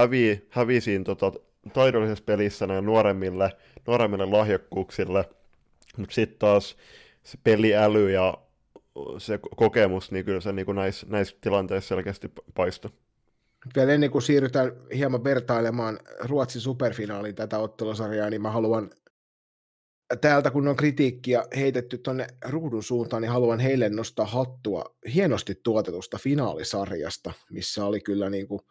[0.49, 1.31] hävii, siinä tota,
[1.73, 3.51] taidollisessa pelissä näin nuoremmille,
[3.87, 5.29] nuoremmille lahjakkuuksille,
[5.97, 6.77] mutta sitten taas
[7.23, 8.37] se peliäly ja
[9.17, 12.91] se kokemus, niin kyllä se niin kuin näissä, näissä tilanteissa selkeästi paistuu.
[13.75, 18.89] Vielä ennen kuin siirrytään hieman vertailemaan Ruotsin superfinaaliin tätä ottelusarjaa, niin mä haluan
[20.21, 26.17] täältä, kun on kritiikkiä heitetty tuonne ruudun suuntaan, niin haluan heille nostaa hattua hienosti tuotetusta
[26.17, 28.61] finaalisarjasta, missä oli kyllä niin kuin,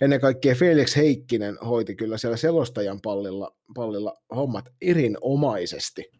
[0.00, 6.12] ennen kaikkea Felix Heikkinen hoiti kyllä siellä selostajan pallilla, pallilla hommat erinomaisesti.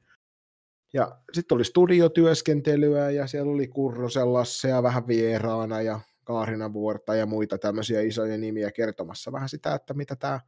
[0.93, 7.15] Ja sitten oli studiotyöskentelyä ja siellä oli Kurrosen Lasse ja vähän vieraana ja Kaarina Vuorta
[7.15, 10.41] ja muita tämmöisiä isoja nimiä kertomassa vähän sitä, että mitä tää,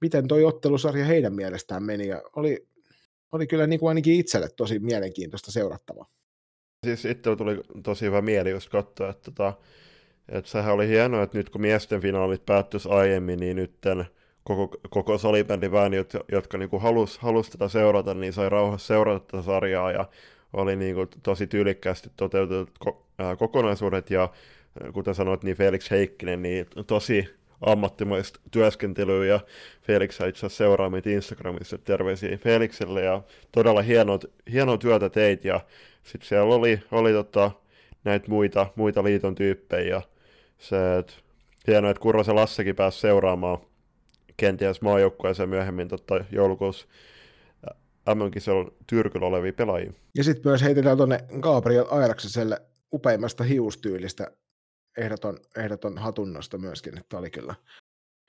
[0.00, 2.08] miten toi ottelusarja heidän mielestään meni.
[2.08, 2.68] Ja oli,
[3.32, 6.06] oli kyllä niin kuin ainakin itselle tosi mielenkiintoista seurattavaa.
[6.84, 9.58] Siis itse tuli tosi hyvä mieli just katsoa, että, tota,
[10.28, 14.06] että sehän oli hienoa, että nyt kun miesten finaalit päättyisi aiemmin, niin nytten
[14.44, 19.26] koko, koko salibändin väeni, jotka, jotka niin halusi halus tätä seurata, niin sai rauhassa seurata
[19.26, 20.08] tätä sarjaa ja
[20.52, 23.06] oli niin kuin tosi tyylikkäästi toteutetut ko,
[23.38, 24.28] kokonaisuudet ja
[24.92, 27.28] kuten sanoit, niin Felix Heikkinen, niin tosi
[27.60, 29.40] ammattimaista työskentelyä ja
[29.82, 33.22] Felix itse asiassa seuraa meitä Instagramissa, terveisiä Felixille ja
[33.52, 34.18] todella hienoa,
[34.52, 35.60] hienoa työtä teit ja
[36.02, 37.50] sitten siellä oli, oli tota,
[38.04, 40.02] näitä muita, muita liiton tyyppejä ja
[40.58, 41.12] se, että
[41.66, 43.58] hienoa, että Kurrosen Lassekin pääsi seuraamaan
[44.36, 46.86] kenties maajoukkueeseen myöhemmin tota, joulukuussa
[48.14, 49.92] MM-kisoilla Tyrkyllä olevia pelaajia.
[50.14, 52.62] Ja sitten myös heitetään tuonne Gabriel Airakseselle
[52.92, 54.30] upeimmasta hiustyylistä
[54.96, 57.54] ehdoton, ehdoton hatunnosta myöskin, että oli kyllä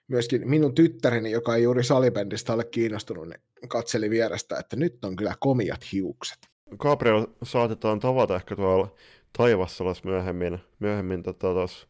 [0.08, 5.16] myöskin minun tyttäreni, joka ei juuri salibändistä ole kiinnostunut, niin katseli vierestä, että nyt on
[5.16, 6.38] kyllä komiat hiukset.
[6.78, 8.96] Gabriel saatetaan tavata ehkä tuolla
[9.38, 11.88] Taivassalas myöhemmin, myöhemmin tota, tos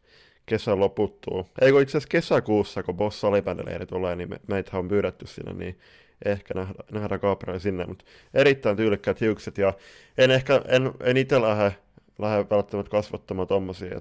[0.48, 1.46] kesän loputtuu.
[1.60, 5.78] Eikö itse asiassa kesäkuussa, kun Boss Salibändileiri tulee, niin me, meitä on pyydetty sinne, niin
[6.24, 8.04] ehkä nähdä, nähdä Gabriel sinne, mutta
[8.34, 9.72] erittäin tyylikkäät hiukset, ja
[10.18, 11.76] en ehkä, en, en itse lähde,
[12.18, 14.00] lähde välttämättä kasvattamaan tommosia,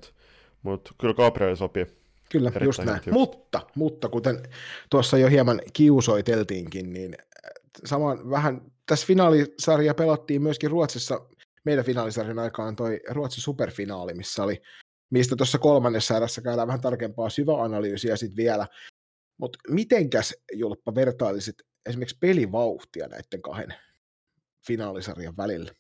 [0.63, 1.85] mutta kyllä Gabriel sopii.
[2.31, 3.01] Kyllä, just näin.
[3.11, 4.43] Mutta, mutta kuten
[4.89, 7.51] tuossa jo hieman kiusoiteltiinkin, niin äh,
[7.85, 11.21] saman vähän, tässä finaalisarja pelattiin myöskin Ruotsissa,
[11.63, 14.61] meidän finaalisarjan aikaan toi Ruotsin superfinaali, missä oli
[15.09, 18.67] mistä tuossa kolmannessa erässä käydään vähän tarkempaa syväanalyysiä sitten vielä.
[19.37, 21.55] Mutta mitenkäs, Julppa, vertailisit
[21.85, 23.73] esimerkiksi pelivauhtia näiden kahden
[24.67, 25.71] finaalisarjan välillä?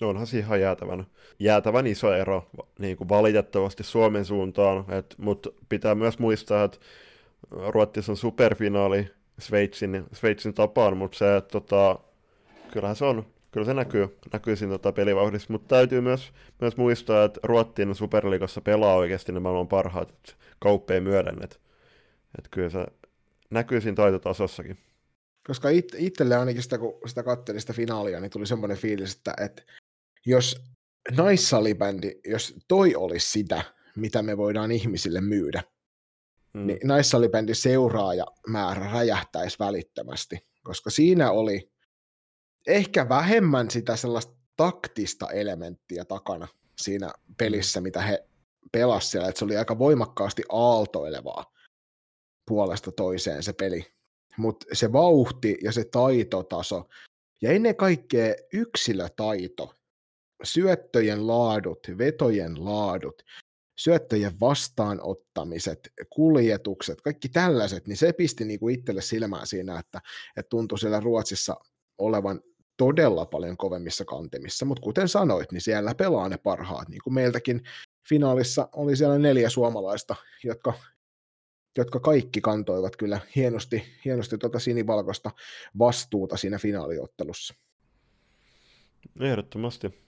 [0.00, 1.06] Onhan se ihan jäätävän,
[1.38, 4.84] jäätävän iso ero niin kuin valitettavasti Suomen suuntaan,
[5.18, 6.78] mutta pitää myös muistaa, että
[7.50, 11.98] Ruotsissa on superfinaali Sveitsin, Sveitsin tapaan, mutta se, että tota,
[12.72, 13.26] kyllähän se on
[13.56, 18.60] kyllä se näkyy, näkyy siinä tota pelivauhdissa, mutta täytyy myös, myös muistaa, että Ruottin Superliigassa
[18.60, 21.56] pelaa oikeasti ne maailman parhaat kauppeen myöden, että,
[22.38, 22.86] että kyllä se
[23.50, 24.78] näkyy siinä taitotasossakin.
[25.46, 29.34] Koska it, itselle ainakin sitä, kun sitä katselin sitä finaalia, niin tuli semmoinen fiilis, että,
[29.44, 29.62] että
[30.26, 30.62] jos
[31.16, 33.62] naissalibändi, jos toi olisi sitä,
[33.96, 35.62] mitä me voidaan ihmisille myydä,
[36.54, 36.66] mm.
[36.66, 41.75] niin naissalibändi seuraaja määrä räjähtäisi välittömästi, koska siinä oli
[42.66, 46.48] ehkä vähemmän sitä sellaista taktista elementtiä takana
[46.78, 48.24] siinä pelissä, mitä he
[48.72, 51.52] pelasivat siellä, että se oli aika voimakkaasti aaltoilevaa
[52.46, 53.86] puolesta toiseen se peli.
[54.36, 56.88] Mutta se vauhti ja se taitotaso
[57.42, 59.74] ja ennen kaikkea yksilötaito
[60.44, 63.22] syöttöjen laadut, vetojen laadut,
[63.78, 70.00] syöttöjen vastaanottamiset, kuljetukset, kaikki tällaiset, niin se pisti niin kuin itselle silmään siinä, että,
[70.36, 71.56] että tuntui siellä Ruotsissa
[71.98, 72.40] olevan
[72.76, 77.62] todella paljon kovemmissa kantimissa, mutta kuten sanoit, niin siellä pelaa ne parhaat, niin kuin meiltäkin
[78.08, 80.72] finaalissa oli siellä neljä suomalaista, jotka,
[81.78, 85.30] jotka kaikki kantoivat kyllä hienosti, hienosti tuota sinivalkoista
[85.78, 87.54] vastuuta siinä finaaliottelussa.
[89.20, 90.06] Ehdottomasti.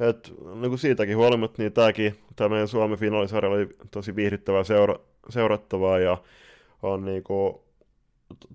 [0.00, 5.00] Et, niin kuin siitäkin huolimatta, niin tämäkin, tämä meidän Suomen finaalisarja oli tosi viihdyttävää seura-
[5.28, 6.22] seurattavaa ja
[6.82, 7.54] on niin kuin,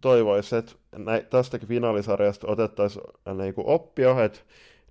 [0.01, 3.05] toivoisi, että nä- tästäkin finaalisarjasta otettaisiin
[3.37, 4.39] niin kuin oppia, että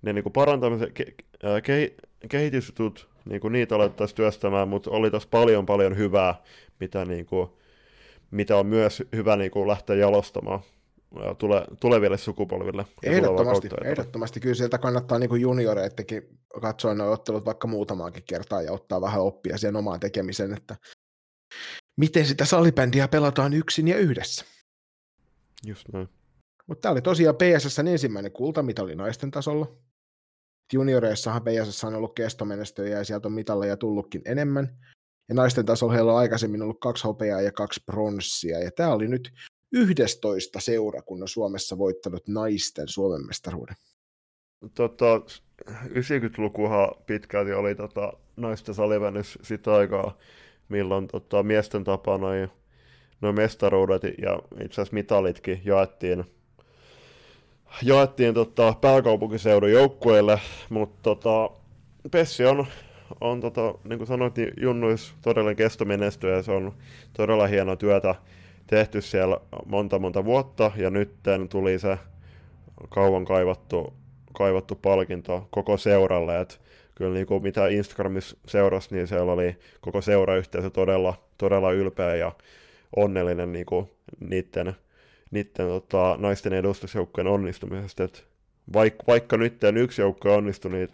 [0.01, 5.29] ne niin kuin parantamisen ke- ke- kehitysjutut, niin kuin niitä alettaisiin työstämään, mutta oli tässä
[5.31, 6.41] paljon paljon hyvää,
[6.79, 7.49] mitä, niin kuin,
[8.31, 10.59] mitä on myös hyvä niin kuin lähteä jalostamaan
[11.37, 12.85] tule, tuleville sukupolville.
[13.03, 14.39] Ehdottomasti, ehdottomasti.
[14.39, 19.57] Kyllä sieltä kannattaa niin junioreittekin katsoa nuo ottelut vaikka muutamaankin kertaa ja ottaa vähän oppia
[19.57, 20.75] siihen omaan tekemisen, että
[21.97, 24.45] miten sitä salibändiä pelataan yksin ja yhdessä.
[25.65, 26.09] Just näin.
[26.67, 28.31] Mutta tämä oli tosiaan PSS ensimmäinen
[28.79, 29.77] oli naisten tasolla.
[30.73, 34.77] Junioreissahan PSS on ollut kestomenestyjä ja sieltä on mitalleja tullutkin enemmän.
[35.29, 38.59] Ja naisten tasolla heillä on aikaisemmin ollut kaksi hopeaa ja kaksi pronssia.
[38.59, 39.33] Ja tämä oli nyt
[39.71, 43.75] 11 seura, kun on Suomessa voittanut naisten Suomen mestaruuden.
[44.75, 45.21] Tota,
[45.69, 50.17] 90-lukuhan pitkälti oli tota, naisten salivennys sitä aikaa,
[50.69, 52.49] milloin tota, miesten tapa noin
[53.21, 56.25] noi mestaruudet ja itse asiassa mitalitkin jaettiin,
[57.83, 60.39] jaettiin tota, pääkaupunkiseudun joukkueille,
[60.69, 61.49] mutta tota,
[62.11, 62.65] Pessi on,
[63.21, 66.73] on tota, niin kuin sanoit, niin Junnuis todella kestomenestyä ja se on
[67.13, 68.15] todella hienoa työtä
[68.67, 70.71] tehty siellä monta monta vuotta.
[70.75, 71.11] Ja nyt
[71.49, 71.97] tuli se
[72.89, 73.93] kauan kaivattu,
[74.33, 76.55] kaivattu palkinto koko seuralle, että
[76.95, 82.31] kyllä niin kuin mitä Instagramissa seurasi, niin siellä oli koko seurayhteisö todella, todella ylpeä ja
[82.95, 84.73] onnellinen niin kuin niiden,
[85.31, 88.03] niiden tota, naisten edustusjoukkojen onnistumisesta.
[88.03, 88.27] Et
[88.73, 90.89] vaikka, vaikka nyt yksi joukko onnistui, niin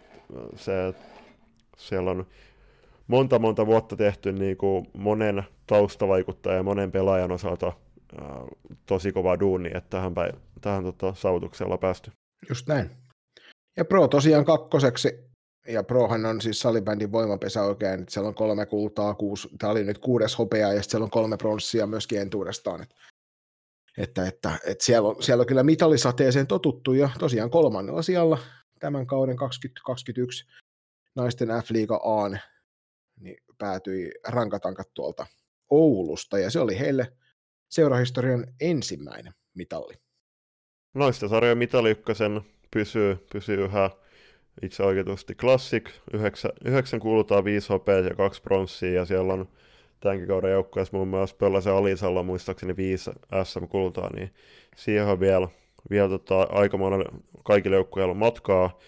[0.56, 0.72] se,
[1.76, 2.26] siellä on
[3.06, 7.72] monta monta vuotta tehty niin kuin monen taustavaikuttajan ja monen pelaajan osalta
[8.86, 12.10] tosi kova duuni, että tähän, päin, tähän tota, saavutuksella päästy.
[12.48, 12.90] Just näin.
[13.76, 15.27] Ja Pro tosiaan kakkoseksi,
[15.68, 19.84] ja Prohan on siis salibändin voimapesä oikein, että siellä on kolme kultaa, kuusi, tämä oli
[19.84, 22.82] nyt kuudes hopea, ja siellä on kolme pronssia myöskin entuudestaan.
[22.82, 22.94] Että,
[23.98, 28.38] että, että, että siellä, on, siellä on kyllä mitalisateeseen totuttu, ja tosiaan kolmannella sijalla
[28.80, 30.46] tämän kauden 2021
[31.14, 32.40] naisten F-liiga Aan
[33.20, 35.26] niin päätyi rankatankat tuolta
[35.70, 37.12] Oulusta, ja se oli heille
[37.68, 39.94] seurahistorian ensimmäinen mitalli.
[40.94, 42.02] Naisten sarjan mitali
[42.70, 43.90] pysyy, pysyy yhä
[44.62, 49.48] itse oikeutusti Classic, yhdeksän, yhdeksän kuulutaan viisi hopeaa ja kaksi pronssia, ja siellä on
[50.00, 53.10] tämänkin kauden joukkueessa muun muassa Pöllasen Alisalla muistaakseni viisi
[53.44, 54.34] SM-kultaa, niin
[54.76, 55.48] siihen on vielä,
[55.90, 57.04] vielä tota, aika monelle
[57.44, 58.78] kaikille joukkueilla matkaa,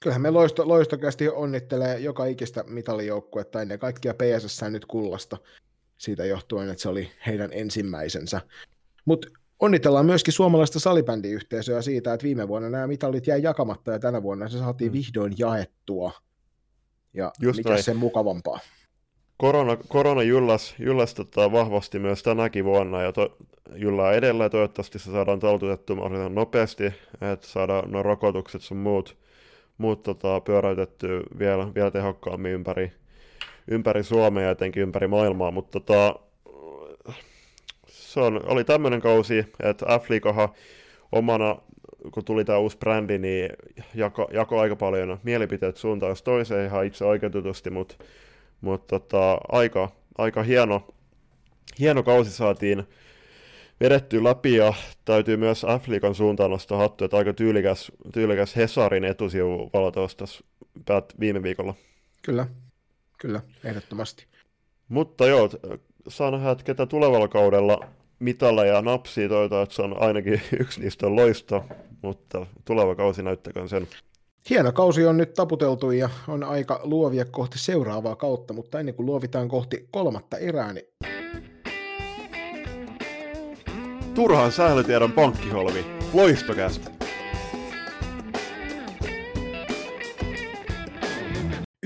[0.00, 5.36] kyllähän me loisto, loistokästi onnittelee joka ikistä mitalijoukkuetta ennen kaikkea PSS nyt kullasta
[5.98, 8.40] siitä johtuen, että se oli heidän ensimmäisensä.
[9.04, 9.28] Mutta
[9.60, 14.48] onnitellaan myöskin suomalaista salibändiyhteisöä siitä, että viime vuonna nämä mitalit jäi jakamatta ja tänä vuonna
[14.48, 14.92] se saatiin mm.
[14.92, 16.12] vihdoin jaettua.
[17.14, 17.82] Ja Just mikä näin.
[17.82, 18.58] sen mukavampaa.
[19.36, 23.36] Korona, korona jylläs, jylläs tota vahvasti myös tänäkin vuonna ja to,
[23.74, 24.50] jyllää edelleen.
[24.50, 26.84] Toivottavasti se saadaan taltutettua mahdollisimman nopeasti,
[27.32, 29.16] että saadaan nuo rokotukset sun muut
[29.78, 32.92] muut tota, pyöräytetty vielä, vielä tehokkaammin ympäri,
[33.68, 36.20] ympäri Suomea ja etenkin ympäri maailmaa, mutta tota,
[38.16, 40.04] se on, oli tämmöinen kausi, että f
[41.12, 41.56] omana,
[42.14, 43.50] kun tuli tämä uusi brändi, niin
[43.94, 47.94] jako, jako aika paljon mielipiteet suuntaan toiseen ihan itse oikeutetusti, mutta
[48.60, 50.86] mut tota, aika, aika hieno,
[51.78, 52.84] hieno kausi saatiin
[53.80, 54.74] vedetty läpi ja
[55.04, 60.44] täytyy myös F-liikan suuntaan nostaa hattu, että aika tyylikäs, tyylikäs Hesarin etusivu valataus tässä
[60.84, 61.74] päät viime viikolla.
[62.22, 62.46] Kyllä,
[63.18, 64.26] kyllä, ehdottomasti.
[64.88, 65.50] Mutta joo,
[66.08, 67.80] saa nähdä, että ketä tulevalla kaudella
[68.18, 71.62] mitalla ja napsii, toivotaan, että se on ainakin yksi niistä loista,
[72.02, 73.88] mutta tuleva kausi näyttäköön sen.
[74.50, 79.06] Hieno kausi on nyt taputeltu ja on aika luovia kohti seuraavaa kautta, mutta ennen kuin
[79.06, 80.86] luovitaan kohti kolmatta erää, niin
[84.14, 85.86] Turhaan sählytiedon pankkiholvi.
[86.12, 86.95] Loistokästä.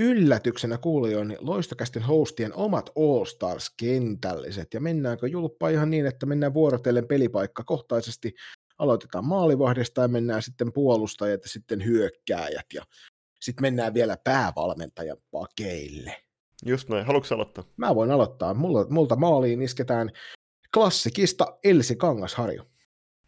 [0.01, 4.75] Yllätyksenä kuulijoille loistokästen hostien omat All-Stars-kentälliset.
[4.75, 8.35] Ja mennäänkö julppa ihan niin, että mennään vuorotellen pelipaikka kohtaisesti.
[8.79, 12.67] Aloitetaan maalivahdesta ja mennään sitten puolustajat ja sitten hyökkääjät.
[12.75, 12.83] Ja
[13.41, 16.17] sitten mennään vielä päävalmentajan pakeille.
[16.67, 17.07] Just näin.
[17.07, 17.65] Haluatko aloittaa?
[17.77, 18.55] Mä voin aloittaa.
[18.55, 20.11] Mulla, multa maaliin isketään
[20.75, 22.63] klassikista Elsi Kangasharju.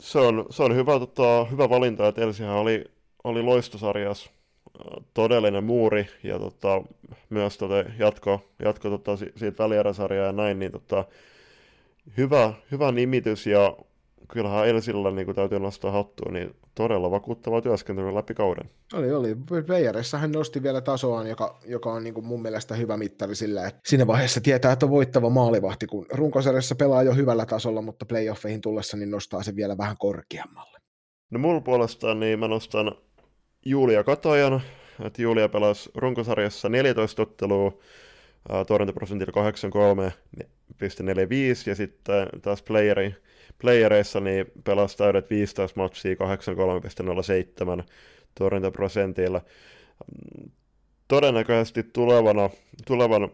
[0.00, 2.84] Se on, se on hyvä, tota, hyvä valinta, että Elsihän oli,
[3.24, 4.30] oli loistosarjas
[5.14, 6.82] todellinen muuri ja tota,
[7.30, 11.04] myös tota, jatko, jatko tota, siitä välieräsarjaa ja näin, niin tota,
[12.16, 13.76] hyvä, hyvä nimitys ja
[14.28, 18.70] kyllähän Elsillä niin kuin täytyy nostaa hattua, niin todella vakuuttava työskentely läpi kauden.
[18.92, 19.36] Oli, oli.
[19.66, 23.66] Playereissa hän nosti vielä tasoaan, joka, joka on niin kuin mun mielestä hyvä mittari sillä,
[23.66, 28.06] että siinä vaiheessa tietää, että on voittava maalivahti, kun runkosarjassa pelaa jo hyvällä tasolla, mutta
[28.06, 30.78] playoffeihin tullessa niin nostaa se vielä vähän korkeammalle.
[31.30, 32.92] No mulla puolestaan niin mä nostan
[33.64, 34.62] Julia Katajan,
[35.04, 37.78] että Julia pelasi runkosarjassa 14 ottelua,
[38.66, 39.50] torjuntaprosentilla 83,45
[41.66, 43.14] ja sitten taas playeri,
[43.58, 46.14] playereissa niin pelasi täydet 15 matsia
[47.78, 47.84] 83,07
[48.34, 49.40] torjuntaprosentilla.
[51.08, 52.50] Todennäköisesti tulevana,
[52.86, 53.30] tulevan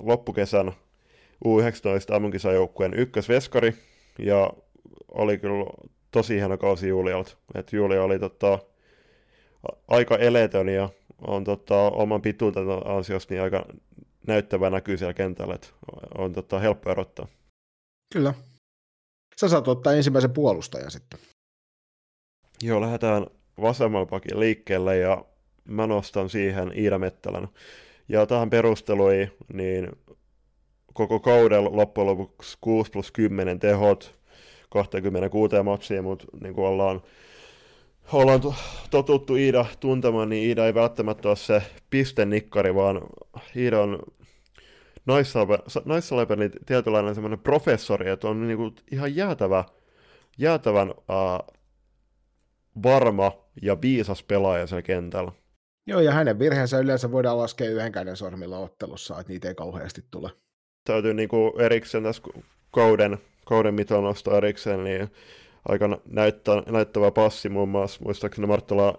[0.00, 0.72] loppukesän
[1.44, 3.74] U19 ammunkisajoukkueen ykkösveskari
[4.18, 4.50] ja
[5.08, 5.64] oli kyllä
[6.18, 7.36] tosi hieno kausi Julialta.
[7.54, 8.58] että Julia oli tota,
[9.88, 10.88] aika eletön ja
[11.26, 13.66] on tota, oman pituutensa ansiosta niin aika
[14.26, 15.68] näyttävä näkyy siellä kentällä, että
[16.18, 17.26] on tota, helppo erottaa.
[18.12, 18.34] Kyllä.
[19.40, 21.18] Sä saat ottaa ensimmäisen puolustajan sitten.
[22.62, 23.26] Joo, lähdetään
[23.60, 25.24] vasemmalla pakin liikkeelle ja
[25.64, 27.48] mä nostan siihen Iida Mettälän.
[28.08, 29.88] Ja tähän perustelui, niin
[30.92, 34.17] koko kaudella loppujen lopuksi 6 plus 10 tehot,
[34.68, 37.02] 26 matsia, mutta niin kuin ollaan
[38.12, 38.40] ollaan
[38.90, 43.00] totuttu Iida tuntemaan, niin Iida ei välttämättä ole se pistenikkari, vaan
[43.56, 44.02] Iida on
[45.84, 49.64] naissalipelin tietynlainen semmoinen professori, että on niinku ihan jäätävä,
[50.38, 51.56] jäätävän uh,
[52.82, 53.32] varma
[53.62, 55.32] ja viisas pelaaja siellä kentällä.
[55.86, 60.04] Joo, ja hänen virheensä yleensä voidaan laskea yhden käden sormilla ottelussa, että niitä ei kauheasti
[60.10, 60.30] tule.
[60.84, 62.22] Täytyy niinku erikseen tässä
[62.70, 63.18] kauden,
[63.48, 65.08] kauden mitä nostaa erikseen, niin
[65.68, 68.00] aika näyttä, näyttävä passi muun muassa.
[68.04, 68.98] Muistaakseni Marttola,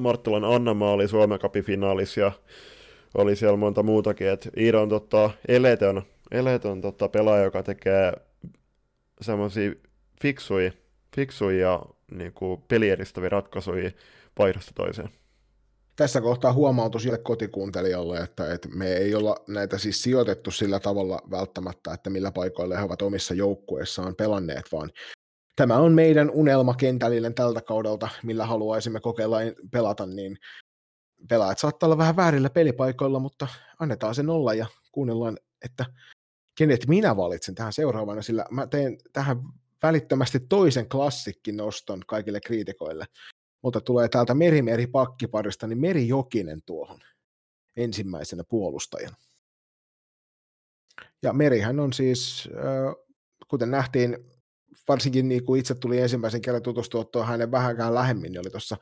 [0.00, 1.64] Marttolan Anna oli Suomen Cupin
[2.16, 2.32] ja
[3.14, 4.28] oli siellä monta muutakin.
[4.28, 8.12] Et Iida on tota, eletön, eletön tota, pelaaja, joka tekee
[9.20, 9.72] semmoisia
[10.22, 10.72] fiksuja,
[11.16, 13.90] fiksuja ja niin kuin, pelieristäviä ratkaisuja
[14.34, 15.19] paikasta toiseen.
[16.00, 21.22] Tässä kohtaa huomautus sille kotikuuntelijalle, että, että me ei olla näitä siis sijoitettu sillä tavalla
[21.30, 24.90] välttämättä, että millä paikoilla he ovat omissa joukkueissaan pelanneet, vaan
[25.56, 29.38] tämä on meidän unelmakentällinen tältä kaudelta, millä haluaisimme kokeilla
[29.72, 30.38] pelata, niin
[31.28, 33.48] pelaajat saattaa olla vähän väärillä pelipaikoilla, mutta
[33.78, 35.86] annetaan sen olla ja kuunnellaan, että
[36.58, 39.42] kenet minä valitsen tähän seuraavana, sillä mä teen tähän
[39.82, 43.06] välittömästi toisen klassikkin noston kaikille kriitikoille.
[43.62, 47.00] Mutta tulee täältä Merimeri pakkiparista, niin Meri Jokinen tuohon
[47.76, 49.16] ensimmäisenä puolustajana.
[51.22, 52.48] Ja Merihän on siis,
[53.48, 54.18] kuten nähtiin
[54.88, 58.76] varsinkin niin kuin itse tuli ensimmäisen kerran tutustua hänen vähänkään lähemmin, niin oli tuossa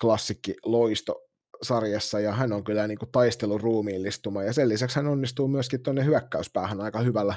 [0.00, 1.24] klassikki loisto
[1.62, 5.82] sarjassa ja hän on kyllä niin kuin taistelun ruumiillistuma ja sen lisäksi hän onnistuu myöskin
[5.82, 7.34] tuonne hyökkäyspäähän aika hyvällä,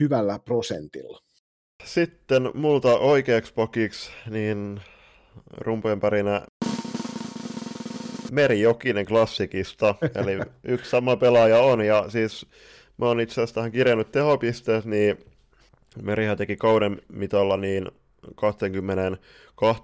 [0.00, 1.22] hyvällä prosentilla.
[1.84, 4.80] Sitten multa oikeaksi pokiksi, niin
[5.58, 6.42] rumpujen pärinä
[8.32, 12.46] Meri Jokinen klassikista, eli yksi sama pelaaja on, ja siis
[12.98, 15.18] mä oon itse asiassa tähän kirjannut tehopisteet, niin
[16.02, 17.90] Merihän teki kauden mitalla niin
[18.34, 19.82] 22,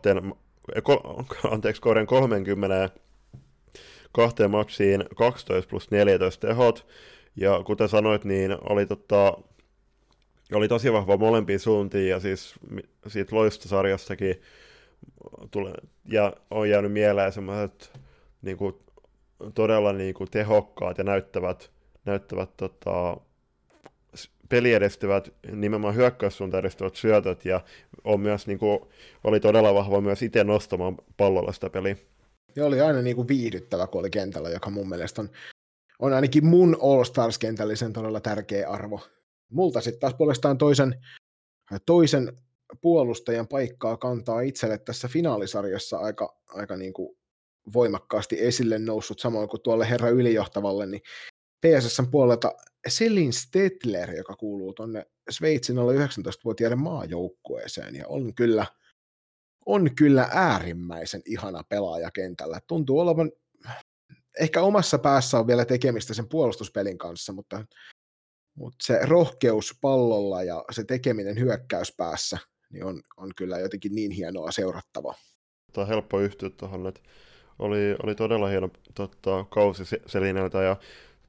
[1.51, 2.91] anteeksi, kauden 30
[4.13, 6.87] kahteen matsiin 12 plus 14 tehot,
[7.37, 9.37] ja kuten sanoit, niin oli, tota,
[10.53, 12.55] oli tosi vahva molempiin suuntiin, ja siis
[13.07, 14.43] siitä loistosarjastakin
[15.51, 15.73] tule,
[16.05, 18.01] ja on jäänyt mieleen semmoiset
[18.43, 18.75] niin kuin,
[19.55, 21.71] todella niin kuin, tehokkaat ja näyttävät,
[22.05, 23.17] näyttävät tota,
[24.49, 27.61] peli edistyvät, nimenomaan hyökkäyssuuntaan edistyvät syötöt, ja
[28.05, 28.79] on myös, niin kuin,
[29.25, 31.97] oli todella vahva myös itse nostamaan pallolla sitä peliä.
[32.57, 35.31] Ja oli aina niin kuin viihdyttävä, kun oli kentällä, joka mun mielestä on,
[35.99, 39.01] on ainakin mun All-Stars-kentällisen todella tärkeä arvo.
[39.51, 41.05] Multa sitten taas puolestaan toisen,
[41.87, 42.33] toisen
[42.81, 47.19] puolustajan paikkaa kantaa itselle tässä finaalisarjassa aika, aika niin kuin
[47.75, 51.03] voimakkaasti esille noussut, samoin kuin tuolle herra ylijohtavalle, niin
[51.67, 52.53] PSSn puolelta
[52.89, 58.67] Selin Stetler, joka kuuluu tuonne Sveitsin alle 19-vuotiaiden maajoukkueeseen, ja on kyllä,
[59.67, 62.61] on kyllä äärimmäisen ihana pelaaja kentällä.
[62.67, 63.33] Tuntuu olevan,
[64.41, 67.65] ehkä omassa päässä on vielä tekemistä sen puolustuspelin kanssa, mutta,
[68.55, 72.39] mutta se rohkeus pallolla ja se tekeminen hyökkäyspäässä
[72.73, 75.15] niin on, on kyllä jotenkin niin hienoa seurattavaa.
[75.73, 77.01] Tämä on helppo yhtyä tuohon, että
[77.59, 80.77] oli, oli todella hieno tota, kausi Selineltä ja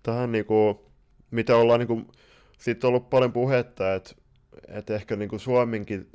[0.03, 0.86] tähän niinku,
[1.32, 2.02] mitä ollaan niinku,
[2.57, 4.15] siitä on ollut paljon puhetta, että
[4.68, 6.11] et ehkä niinku Suomenkin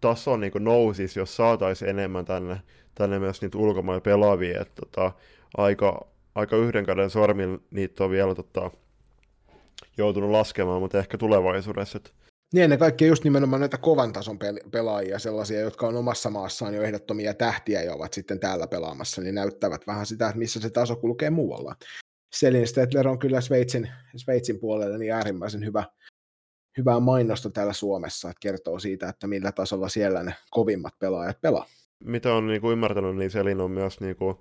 [0.00, 2.60] taso niinku nousisi, jos saataisiin enemmän tänne,
[2.94, 5.12] tänne myös niitä ulkomailla pelaavia, että tota,
[5.56, 8.70] aika, aika yhden käden sormin niitä on vielä tota,
[9.96, 11.96] joutunut laskemaan, mutta ehkä tulevaisuudessa.
[11.96, 12.10] Että...
[12.54, 14.38] Niin ennen kaikkea just nimenomaan näitä kovan tason
[14.72, 19.34] pelaajia, sellaisia, jotka on omassa maassaan jo ehdottomia tähtiä ja ovat sitten täällä pelaamassa, niin
[19.34, 21.74] näyttävät vähän sitä, että missä se taso kulkee muualla.
[22.34, 25.84] Selin Stetler on kyllä Sveitsin, Sveitsin puolella niin äärimmäisen hyvä,
[26.78, 31.66] hyvää mainosta täällä Suomessa, että kertoo siitä, että millä tasolla siellä ne kovimmat pelaajat pelaa.
[32.04, 34.36] Mitä on niin kuin ymmärtänyt, niin Selin on myös niin kuin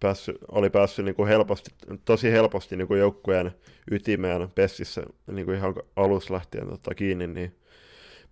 [0.00, 1.70] päässyt, oli päässyt niin kuin helposti,
[2.04, 3.50] tosi helposti niin kuin joukkueen
[3.90, 7.56] ytimeen Pessissä niin kuin ihan alussa lähtien tota, kiinni, niin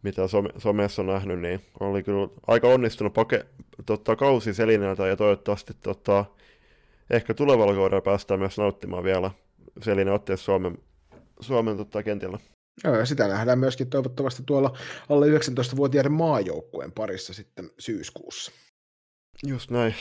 [0.02, 3.46] mitä some, somessa on nähnyt, niin oli kyllä aika onnistunut pake,
[3.86, 6.24] tota, kausi Selineltä ja toivottavasti tota,
[7.10, 9.30] ehkä tulevalla kaudella päästään myös nauttimaan vielä
[9.82, 10.78] Selinen otteessa Suomen,
[11.40, 12.38] Suomen tota, kentillä.
[12.84, 14.76] Joo, ja sitä nähdään myöskin toivottavasti tuolla
[15.08, 18.52] alle 19-vuotiaiden maajoukkueen parissa sitten syyskuussa.
[19.46, 19.94] Just näin.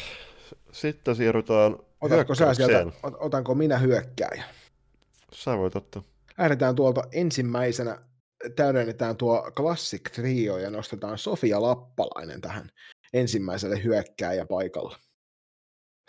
[0.72, 4.44] Sitten siirrytään Otatko sä sieltä, otanko minä hyökkääjä?
[5.34, 6.04] Sä voit ottaa.
[6.38, 8.02] Lähdetään tuolta ensimmäisenä,
[8.56, 12.70] täydennetään tuo Classic Trio ja nostetaan Sofia Lappalainen tähän
[13.14, 14.98] ensimmäiselle hyökkääjä paikalla.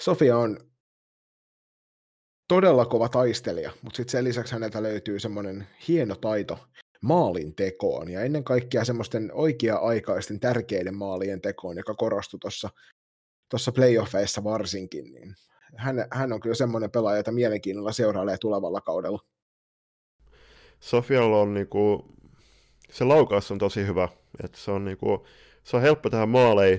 [0.00, 0.58] Sofia on
[2.48, 6.58] todella kova taistelija, mutta sitten sen lisäksi häneltä löytyy semmoinen hieno taito
[7.02, 12.70] maalin tekoon ja ennen kaikkea semmoisten oikea-aikaisten tärkeiden maalien tekoon, joka korostui tuossa
[13.48, 15.34] tuossa playoffeissa varsinkin, niin
[15.76, 19.18] hän, hän on kyllä semmoinen pelaaja, jota mielenkiinnolla seurailee tulevalla kaudella.
[20.80, 22.04] Sofialla on niinku,
[22.90, 24.08] se laukaus on tosi hyvä,
[24.44, 25.26] että se on niinku,
[25.64, 26.78] se on helppo tehdä maaleja,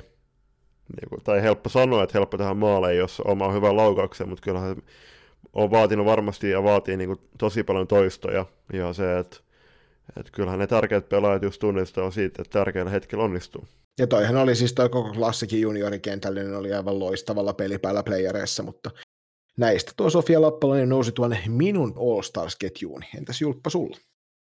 [1.02, 4.62] niinku, tai helppo sanoa, että helppo tehdä maaleja, jos oma hyvä laukauksen, mutta kyllä
[5.54, 9.38] on vaatinut varmasti ja vaatii niinku tosi paljon toistoja, ja se, että
[10.20, 13.68] et kyllähän ne tärkeät pelaajat just tunnistaa siitä, että tärkeällä hetkellä onnistuu.
[13.99, 18.91] Ja toihan oli siis toi koko klassikin juniorikentällinen oli aivan loistavalla pelipäällä playereissa, mutta
[19.57, 23.03] näistä tuo Sofia Lappalainen nousi tuonne minun All-Stars-ketjuun.
[23.17, 23.97] Entäs Julppa sulla?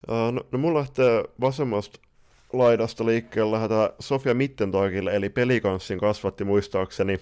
[0.07, 1.99] No, no mulla lähtee vasemmasta
[2.53, 7.19] laidasta liikkeelle lähdetään Sofia Mittentoikille, eli pelikanssin kasvatti muistaakseni.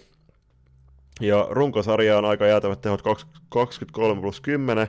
[1.21, 3.01] Ja runkosarja on aika jäätävät tehot
[3.49, 4.87] 23 plus 10,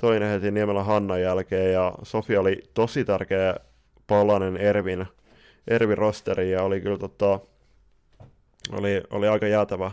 [0.00, 3.56] toinen heti Niemelän Hannan jälkeen, ja Sofia oli tosi tärkeä
[4.06, 5.06] palanen Ervin,
[5.68, 7.40] Ervin rosteri, ja oli kyllä tota,
[8.72, 9.90] oli, oli aika jäätävä,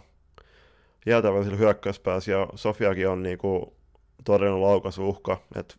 [1.05, 3.73] jäätävä sillä hyökkäyspäässä, ja Sofiakin on niinku
[4.26, 5.76] todennut laukasuhka, että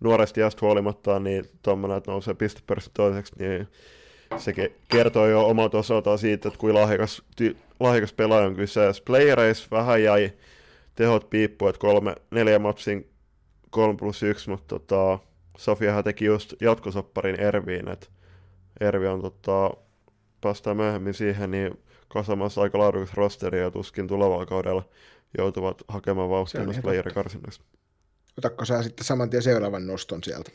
[0.00, 3.68] nuoresti iästä huolimatta, niin tuommoinen, että nousee pistepörssi toiseksi, niin
[4.38, 4.52] se
[4.88, 9.02] kertoo jo omalta osaltaan siitä, että kuinka lahjakas, ty- lahjakas pelaaja on kyseessä.
[9.06, 10.32] Playereissa vähän jäi
[10.94, 13.10] tehot piippu, että kolme, neljä matsin
[13.70, 15.18] 3 plus 1, mutta tota,
[15.58, 18.06] Sofiahan teki just jatkosopparin Erviin, että
[18.80, 19.70] Ervi on tota,
[20.40, 21.78] päästään myöhemmin siihen, niin
[22.08, 24.88] kasamassa aika laadukas rosteri ja tuskin tulevalla kaudella
[25.38, 27.64] joutuvat hakemaan vauhtia myös playerikarsinnasta.
[28.38, 30.50] Otatko sä sitten saman tien seuraavan noston sieltä?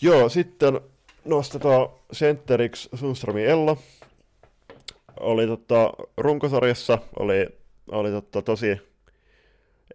[0.00, 0.80] Joo, sitten
[1.26, 3.76] nostetaan sentteriksi Sundströmin Ella.
[5.20, 7.48] Oli tota, runkosarjassa, oli,
[7.90, 8.78] oli tota, tosi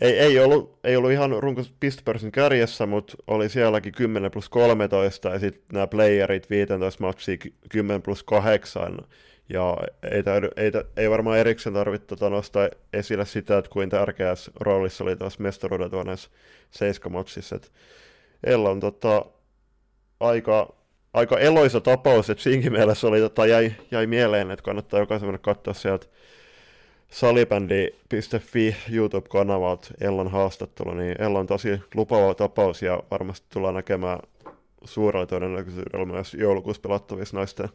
[0.02, 5.30] ei, ei, ollut, ei ollut ihan runkos pistepörssin kärjessä, mutta oli sielläkin 10 plus 13
[5.30, 7.38] ja sitten nämä playerit 15 matsia
[7.70, 8.98] 10 plus 8.
[9.50, 9.78] Ja
[10.12, 15.04] ei, täydy, ei, ei varmaan erikseen tarvitse tota nostaa esille sitä, että kuinka tärkeässä roolissa
[15.04, 16.30] oli taas mestaruuden tuonneessa
[16.72, 17.60] seiskamatsissa.
[18.44, 19.26] Ella on tota,
[20.20, 20.74] aika,
[21.14, 25.38] aika eloisa tapaus, että siinkin mielessä oli, tota, jäi, jäi mieleen, että kannattaa jokaisen mennä
[25.38, 26.08] katsoa sieltä
[27.12, 34.20] salibändi.fi YouTube-kanavalta Ellon haastattelu, niin Ella on tosi lupaava tapaus ja varmasti tullaan näkemään
[34.84, 37.70] suurella todennäköisyydellä myös joulukuussa pelattavissa naisten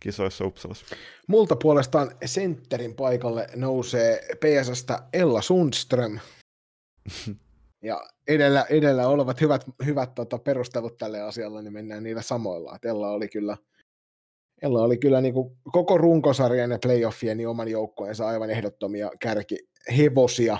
[0.00, 0.96] kisoissa Uppsalassa.
[1.26, 6.18] Multa puolestaan sentterin paikalle nousee PSstä Ella Sundström.
[7.86, 12.76] ja edellä, edellä olevat hyvät, hyvät tota, perustelut tälle asialle, niin mennään niillä samoilla.
[12.76, 13.56] Et Ella oli kyllä
[14.62, 20.58] Ella oli kyllä niin kuin koko runkosarjan ja playoffien niin oman joukkueensa aivan ehdottomia kärkihevosia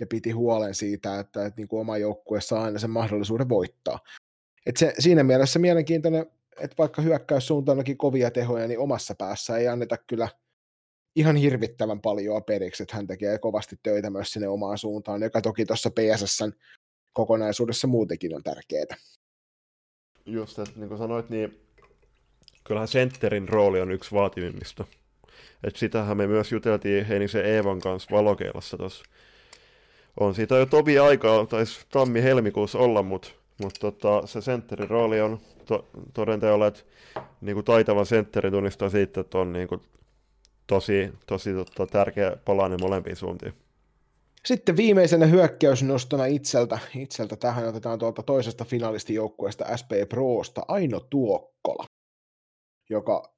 [0.00, 3.98] ja piti huolen siitä, että, että niin kuin oma joukkue saa aina sen mahdollisuuden voittaa.
[4.66, 6.26] Et se, siinä mielessä mielenkiintoinen,
[6.60, 10.28] että vaikka hyökkäyssuuntaan onkin kovia tehoja, niin omassa päässä ei anneta kyllä
[11.18, 15.64] ihan hirvittävän paljon periksi, että hän tekee kovasti töitä myös sinne omaan suuntaan, joka toki
[15.66, 16.52] tuossa PSSn
[17.12, 18.96] kokonaisuudessa muutenkin on tärkeää.
[20.26, 21.58] Just, että niin kuin sanoit, niin
[22.64, 24.84] kyllähän sentterin rooli on yksi vaativimmista.
[25.64, 29.04] Et sitähän me myös juteltiin Heinisen Eevan kanssa valokeilassa tuossa.
[30.20, 33.28] On siitä jo tovi aikaa, taisi tammi-helmikuussa olla, mutta
[33.62, 36.80] mut tota, se sentterin rooli on to, todenteolla, että
[37.40, 39.82] niinku taitavan sentterin tunnistaa siitä, että on niinku
[40.68, 43.54] tosi, tosi tota, tärkeä palanen molempiin suuntiin.
[44.46, 51.84] Sitten viimeisenä hyökkäysnostona itseltä, itseltä tähän otetaan tuolta toisesta finalistijoukkueesta SP Proosta Aino Tuokkola,
[52.90, 53.34] joka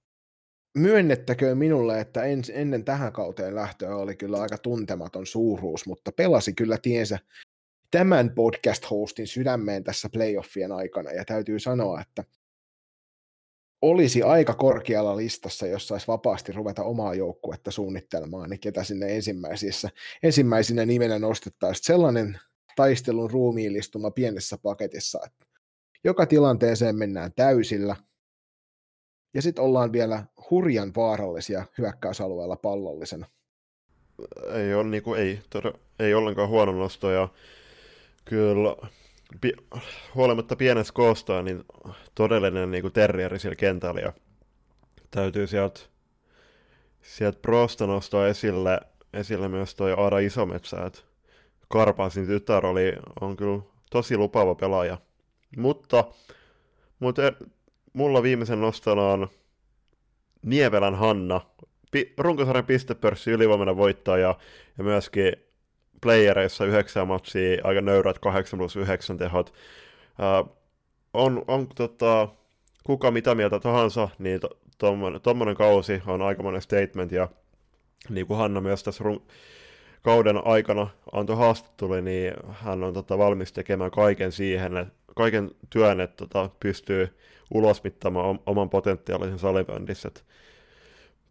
[0.78, 6.52] myönnettäköön minulle, että en, ennen tähän kauteen lähtöä oli kyllä aika tuntematon suuruus, mutta pelasi
[6.52, 7.18] kyllä tiensä
[7.90, 12.24] tämän podcast-hostin sydämeen tässä playoffien aikana, ja täytyy sanoa, että
[13.82, 19.88] olisi aika korkealla listassa, jos saisi vapaasti ruveta omaa joukkuetta suunnittelemaan, niin ketä sinne ensimmäisissä,
[20.22, 21.84] ensimmäisinä nimenä nostettaisiin.
[21.84, 22.38] Sellainen
[22.76, 25.46] taistelun ruumiillistuma pienessä paketissa, että
[26.04, 27.96] joka tilanteeseen mennään täysillä,
[29.34, 33.26] ja sitten ollaan vielä hurjan vaarallisia hyökkäysalueella pallollisena.
[34.54, 37.28] Ei, ole, niin kuin, ei, todella, ei ollenkaan huono nosto, ja
[38.24, 38.76] kyllä
[39.40, 39.52] pi,
[40.14, 41.64] huolimatta pienestä koostaan, niin
[42.14, 44.00] todellinen niin kuin terrieri sillä kentällä.
[44.00, 44.12] Ja
[45.10, 45.80] täytyy sieltä
[47.02, 48.80] sielt Prosta nostaa esille,
[49.12, 51.00] esille myös toi Aada Isometsä, että
[51.68, 54.98] Karpansin tytär oli, on kyllä tosi lupaava pelaaja.
[55.56, 56.04] Mutta,
[56.98, 57.34] mutta er,
[57.92, 59.28] mulla viimeisen nostona on
[60.42, 61.40] Nievelän Hanna,
[61.90, 64.38] Pi- runkosarjan pistepörssi ylivoimainen voittaja
[64.78, 65.32] ja myöskin
[66.00, 69.54] playereissa yhdeksän matsia, aika nöyrät 8 plus 9 tehot.
[70.18, 70.56] Uh,
[71.14, 72.28] on, on tota,
[72.84, 74.40] kuka mitä mieltä tahansa, niin
[74.78, 77.28] tuommoinen to, kausi on aikamoinen statement, ja
[78.08, 79.22] niin kuin Hanna myös tässä run-
[80.02, 86.00] kauden aikana antoi haastattelu, niin hän on tota, valmis tekemään kaiken siihen, että kaiken työn,
[86.00, 87.18] että tota, pystyy
[87.54, 90.10] ulosmittamaan oman potentiaalisen salibändissä.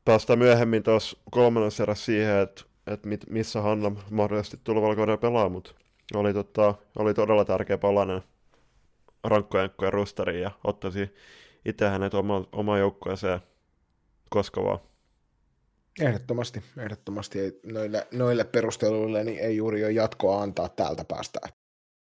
[0.06, 0.84] Päästään myöhemmin
[1.32, 2.64] kolmannessa erässä siihen, että
[2.94, 5.72] että mit, missä Hanna mahdollisesti tulevalla kaudella pelaa, mutta
[6.14, 8.22] oli, tota, oli todella tärkeä palanen
[9.24, 11.14] rankkojenkkojen rustariin ja ottaisi
[11.66, 13.40] itse hänet oma, oma joukkueeseen
[14.30, 14.80] koska vaan.
[16.02, 21.40] Ehdottomasti, ehdottomasti ei, noille, noille perusteluille niin ei juuri ole jatkoa antaa täältä päästä.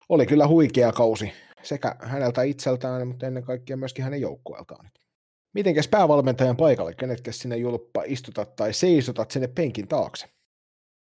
[0.10, 1.34] Oli kyllä huikea kausi
[1.64, 4.92] sekä häneltä itseltään, mutta ennen kaikkea myöskin hänen joukkueeltaan.
[5.54, 10.28] Mitenkäs päävalmentajan paikalle, kenetkä sinne julppa istutat tai seisotat sinne penkin taakse?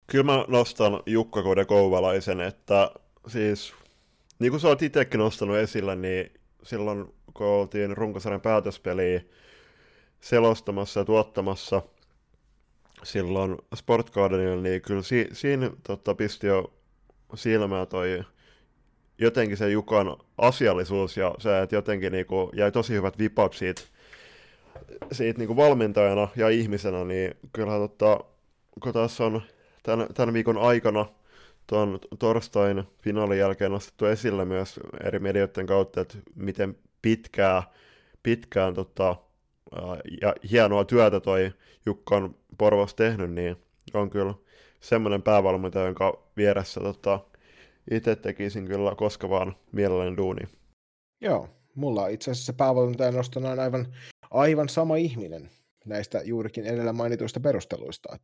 [0.08, 2.92] Kyllä mä nostan Jukka Kode Kouvalaisen, että
[3.28, 3.74] siis
[4.40, 6.32] niin kuin sä oot itsekin nostanut esille, niin
[6.64, 9.22] silloin kun oltiin runkosarjan päätöspeliä
[10.22, 11.82] selostamassa ja tuottamassa
[13.04, 16.74] silloin Sport Gardenilla, niin kyllä si- siinä tota, pisti jo
[17.36, 18.24] silmää toi
[19.18, 23.82] jotenkin se Jukan asiallisuus ja se, että jotenkin niinku jäi tosi hyvät vipat siitä,
[25.12, 28.20] siitä niinku valmentajana ja ihmisenä, niin kyllähän tota,
[28.84, 29.42] kun tässä on
[29.84, 31.06] tämän, tämän viikon aikana
[31.68, 37.64] tuon torstain finaalin jälkeen nostettu esille myös eri medioiden kautta, että miten pitkää,
[38.24, 39.16] pitkään tota,
[40.22, 41.52] ja hienoa työtä toi
[41.86, 43.58] Jukka on Porvos tehnyt, niin
[43.94, 44.34] on kyllä
[44.80, 47.20] semmoinen päävalmentaja, jonka vieressä tota,
[47.92, 50.42] itse tekisin kyllä koska vaan mielelläni duuni.
[51.22, 53.96] Joo, mulla itse asiassa päävalmentajan nostona on aivan,
[54.32, 55.50] aivan sama ihminen
[55.86, 58.18] näistä juurikin edellä mainituista perusteluista.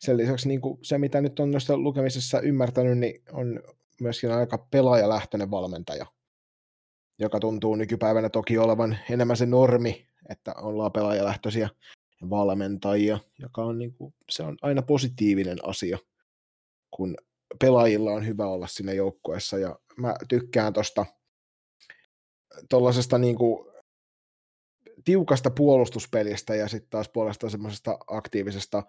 [0.00, 3.60] Sen lisäksi niin kuin se, mitä nyt on noista lukemisessa ymmärtänyt, niin on
[4.00, 6.06] myöskin aika pelaajalähtöinen valmentaja,
[7.18, 11.68] joka tuntuu nykypäivänä toki olevan enemmän se normi, että ollaan pelaajalähtöisiä
[12.30, 15.98] valmentajia, joka on, niin kuin, se on aina positiivinen asia,
[16.90, 17.16] kun
[17.60, 21.06] pelaajilla on hyvä olla siinä joukkueessa, ja mä tykkään tuosta
[22.70, 23.66] tuollaisesta niin kuin,
[25.04, 28.82] tiukasta puolustuspelistä ja sitten taas puolestaan semmoisesta aktiivisesta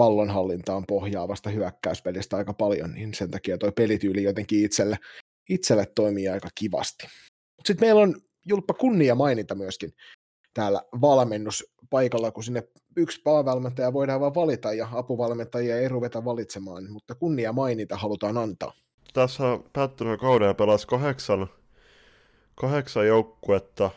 [0.00, 4.98] pallonhallintaan pohjaavasta hyökkäyspelistä aika paljon, niin sen takia toi pelityyli jotenkin itselle,
[5.48, 7.06] itselle toimii aika kivasti.
[7.66, 8.14] Sitten meillä on
[8.46, 9.90] Julppa kunnia mainita myöskin
[10.54, 17.14] täällä valmennuspaikalla, kun sinne yksi päävalmentaja voidaan vaan valita ja apuvalmentajia ei ruveta valitsemaan, mutta
[17.14, 18.72] kunnia mainita halutaan antaa.
[19.12, 21.46] Tässä päättynyt kaudella pelasi kahdeksan,
[22.54, 23.90] kahdeksan joukkuetta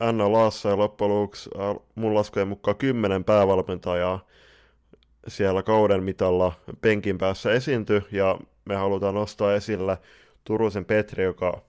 [0.00, 1.50] Anna Laassa ja loppujen lopuksi
[1.94, 4.26] mun laskujen mukaan kymmenen päävalmentajaa
[5.28, 9.98] siellä kauden mitalla penkin päässä esiintyi, ja me halutaan nostaa esille
[10.44, 11.62] Turusen Petri, joka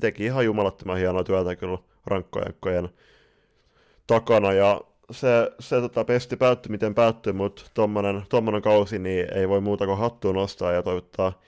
[0.00, 2.88] teki ihan jumalattoman hienoa työtä kyllä rankkojen
[4.06, 5.28] takana, ja se,
[5.60, 9.98] se tota, pesti päättyi miten päättyi, mutta tuommoinen tommonen kausi niin ei voi muuta kuin
[9.98, 11.40] hattuun nostaa ja toivottaa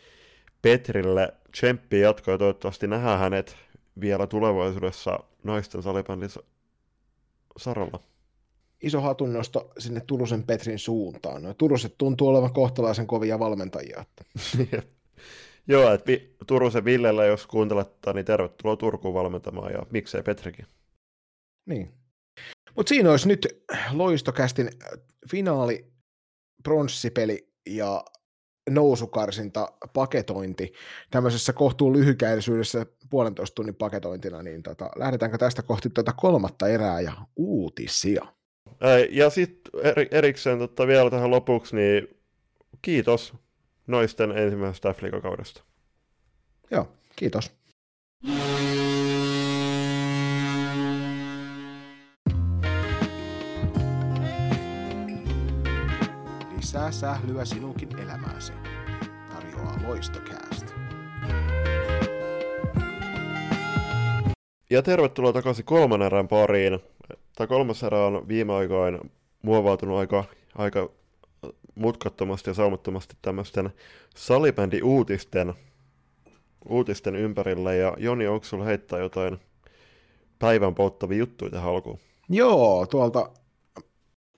[0.62, 3.56] Petrille tsemppi jatkoa ja toivottavasti nähdään hänet
[4.00, 6.30] vielä tulevaisuudessa naisten salibändin
[7.56, 8.11] saralla.
[8.82, 11.42] Iso hatunnosto sinne Turusen Petrin suuntaan.
[11.42, 14.00] No, Turuset tuntuu olevan kohtalaisen kovia valmentajia.
[14.00, 14.82] Että.
[15.68, 16.12] Joo, että
[16.46, 20.66] Turusen Villellä, jos kuuntelette, niin tervetuloa Turkuun valmentamaan ja miksei Petrikin.
[21.68, 21.92] Niin.
[22.76, 24.70] Mutta siinä olisi nyt loistokästin
[25.30, 25.92] finaali,
[26.62, 28.04] pronssipeli ja
[28.70, 30.72] nousukarsinta paketointi
[31.10, 37.12] tämmöisessä kohtuun lyhykäisyydessä puolentoista tunnin paketointina, niin tota, lähdetäänkö tästä kohti tuota kolmatta erää ja
[37.36, 38.26] uutisia?
[39.10, 39.72] Ja sitten
[40.10, 42.08] erikseen totta, vielä tähän lopuksi, niin
[42.82, 43.34] kiitos
[43.86, 45.62] noisten ensimmäisestä f kaudesta
[46.70, 47.52] Joo, kiitos.
[56.56, 58.52] Lisää sählyä sinunkin elämääsi.
[59.34, 60.74] Tarjoaa Loistokääst.
[64.70, 66.80] Ja tervetuloa takaisin kolmannen erän pariin.
[67.36, 68.98] Tämä kolmas erä on viime aikoina
[69.42, 70.90] muovautunut aika, aika
[71.74, 73.70] mutkattomasti ja saumattomasti tämmöisten
[74.16, 75.54] salibändi-uutisten
[76.68, 77.74] uutisten ympärillä.
[77.74, 79.38] Ja Joni, onko sulla heittää jotain
[80.38, 81.98] päivän polttavia juttuja tähän alkuun?
[82.28, 83.30] Joo, tuolta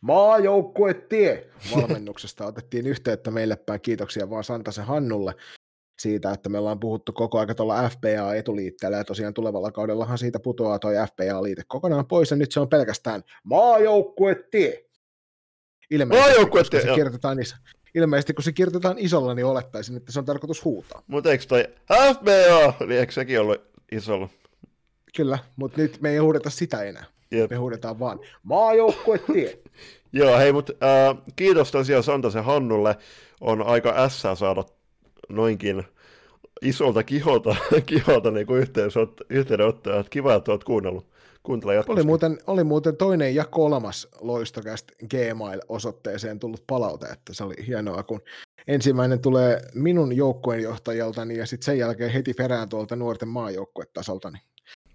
[0.01, 1.47] maajoukkuetie
[1.77, 3.81] valmennuksesta otettiin yhteyttä meille päin.
[3.81, 5.35] Kiitoksia vaan Santasen Hannulle
[5.99, 10.79] siitä, että me ollaan puhuttu koko ajan tuolla FPA-etuliitteellä, ja tosiaan tulevalla kaudellahan siitä putoaa
[10.79, 14.85] toi FPA-liite kokonaan pois, ja nyt se on pelkästään maajoukkuetie.
[15.91, 17.39] Ilmeisesti, kun se kirjoitetaan,
[17.95, 21.03] ilmeisesti kun se kirjoitetaan isolla, niin olettaisin, että se on tarkoitus huutaa.
[21.07, 21.69] Mutta eikö toi
[22.15, 23.61] FBA, niin eikö sekin ollut
[23.93, 24.29] isolla?
[25.17, 27.05] Kyllä, mutta nyt me ei huudeta sitä enää.
[27.31, 27.51] Jep.
[27.51, 29.59] Me huudetaan vaan maajoukkuetie.
[30.13, 32.97] Joo, hei, mutta äh, kiitos tosiaan Santasen Hannulle.
[33.41, 34.65] On aika ässää saada
[35.29, 35.85] noinkin
[36.63, 37.57] isolta kihota,
[37.87, 38.67] kihota niin kuin
[39.31, 40.05] yhteydenottoja.
[40.11, 41.15] Kiva, että olet kuunnellut
[41.89, 48.03] oli muuten, oli muuten toinen ja kolmas loistokäst Gmail-osoitteeseen tullut palaute, että se oli hienoa,
[48.03, 48.21] kun
[48.67, 54.31] ensimmäinen tulee minun joukkueen johtajaltani ja sitten sen jälkeen heti perään tuolta nuorten maajoukkuetasolta.
[54.31, 54.43] Niin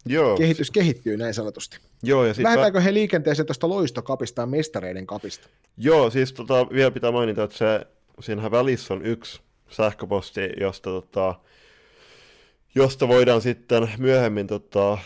[0.06, 0.38] Joo.
[0.38, 1.78] Kehitys kehittyy näin sanotusti.
[2.04, 5.50] Joo, ja Lähdetäänkö he liikenteeseen tuosta loistokapista ja mestareiden kapista?
[5.78, 7.88] Joo, siis tota, vielä pitää mainita, että se,
[8.20, 11.36] siinähän välissä on yksi sähköposti, josta, tota,
[12.76, 14.98] josta voidaan sitten myöhemmin tota,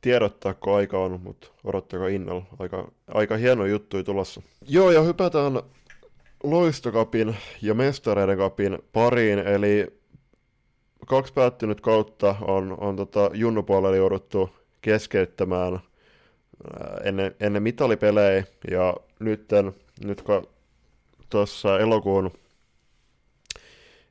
[0.00, 2.44] tiedottaa, kun aika on, mutta odottakaa innolla.
[2.58, 4.42] Aika, aika hieno juttu tulossa.
[4.68, 5.62] Joo, ja hypätään
[6.42, 9.86] Loistokapin ja Mestareiden kapin pariin, eli
[11.06, 14.50] kaksi päättynyt kautta on, on tota junnupuolella jouduttu
[14.80, 15.80] keskeyttämään
[17.04, 19.74] ennen, ennen mitalipelejä, ja nytten,
[20.04, 20.48] nyt kun
[21.30, 22.30] tuossa elokuun,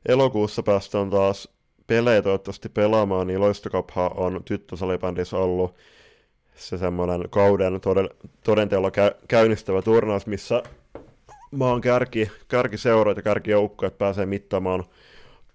[0.07, 1.49] elokuussa päästään taas
[1.87, 5.75] pelejä toivottavasti pelaamaan, niin Loistokapha on tyttösalibändissä ollut
[6.55, 8.09] se semmoinen kauden toden,
[8.43, 10.63] todenteella kä- käynnistävä turnaus, missä
[11.51, 14.83] maan kärki, kärkiseuroit ja kärkijoukkueet pääsee mittaamaan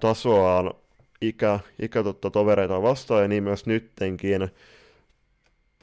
[0.00, 0.74] tasoaan
[1.20, 4.50] ikä, ikä totta, tovereita vastaan, ja niin myös nyttenkin.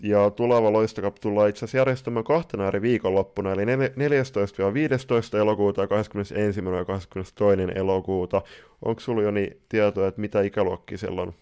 [0.01, 6.59] Ja tuleva Loistokap tullaan itse asiassa järjestämään kahtena eri viikonloppuna, eli 14-15 elokuuta ja 21.
[6.77, 7.77] ja 22.
[7.79, 8.41] elokuuta.
[8.85, 11.33] Onko sulla jo niin tietoa, että mitä ikäluokkia siellä on?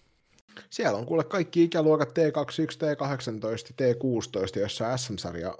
[0.70, 2.12] Siellä on kuule kaikki ikäluokat T21,
[2.76, 5.54] T18, T16, jossa SM-sarja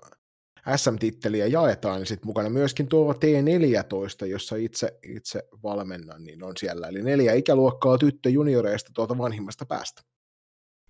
[0.76, 6.88] SM-titteliä jaetaan, ja sitten mukana myöskin tuo T14, jossa itse, itse valmennan, niin on siellä.
[6.88, 10.02] Eli neljä ikäluokkaa tyttö junioreista tuolta vanhimmasta päästä.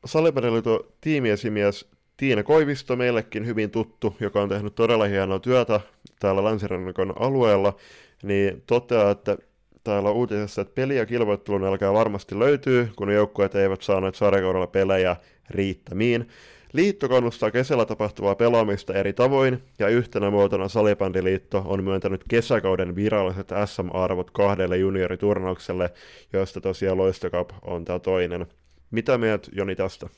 [0.05, 5.81] Salibändiliiton tiimiesimies Tiina Koivisto, meillekin hyvin tuttu, joka on tehnyt todella hienoa työtä
[6.21, 7.77] täällä länsirannikon alueella,
[8.23, 9.39] niin toteaa, että
[9.85, 15.17] täällä uutisessa, että peli- ja kilvoittelun alkaa varmasti löytyy, kun joukkueet eivät saaneet sarjakaudella pelejä
[15.51, 16.29] riittämiin.
[16.73, 23.49] Liitto kannustaa kesällä tapahtuvaa pelaamista eri tavoin, ja yhtenä muotona Salibändiliitto on myöntänyt kesäkauden viralliset
[23.65, 25.91] SM-arvot kahdelle junioriturnaukselle,
[26.33, 28.47] joista tosiaan Loistokap on tämä toinen.
[28.91, 30.09] Mitä mieltä Joni tästä?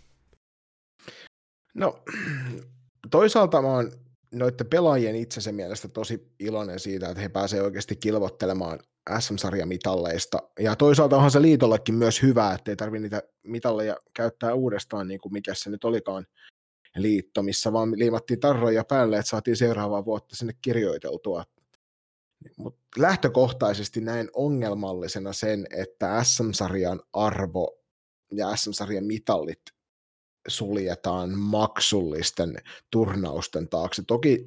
[1.75, 2.05] No,
[3.11, 3.93] toisaalta mä oon
[4.33, 8.79] noiden pelaajien itsensä mielestä tosi iloinen siitä, että he pääsevät oikeasti kilvottelemaan
[9.19, 10.39] SM-sarjamitalleista.
[10.59, 15.21] Ja toisaalta onhan se liitollekin myös hyvä, että ei tarvitse niitä mitalleja käyttää uudestaan, niin
[15.21, 16.27] kuin mikä se nyt olikaan
[16.97, 21.45] liitto, missä vaan liimattiin tarroja päälle, että saatiin seuraavaa vuotta sinne kirjoiteltua.
[22.57, 27.79] Mutta lähtökohtaisesti näin ongelmallisena sen, että SM-sarjan arvo
[28.33, 29.61] ja SM-sarjan mitallit
[30.49, 32.57] suljetaan maksullisten
[32.91, 34.03] turnausten taakse.
[34.07, 34.45] Toki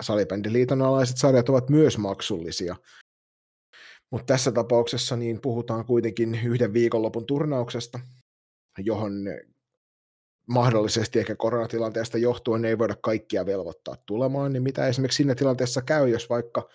[0.00, 2.76] salibändiliiton alaiset sarjat ovat myös maksullisia,
[4.10, 8.00] Mutta tässä tapauksessa niin puhutaan kuitenkin yhden viikonlopun turnauksesta,
[8.78, 9.12] johon
[10.46, 16.08] mahdollisesti ehkä koronatilanteesta johtuen ei voida kaikkia velvoittaa tulemaan, niin mitä esimerkiksi siinä tilanteessa käy,
[16.08, 16.68] jos vaikka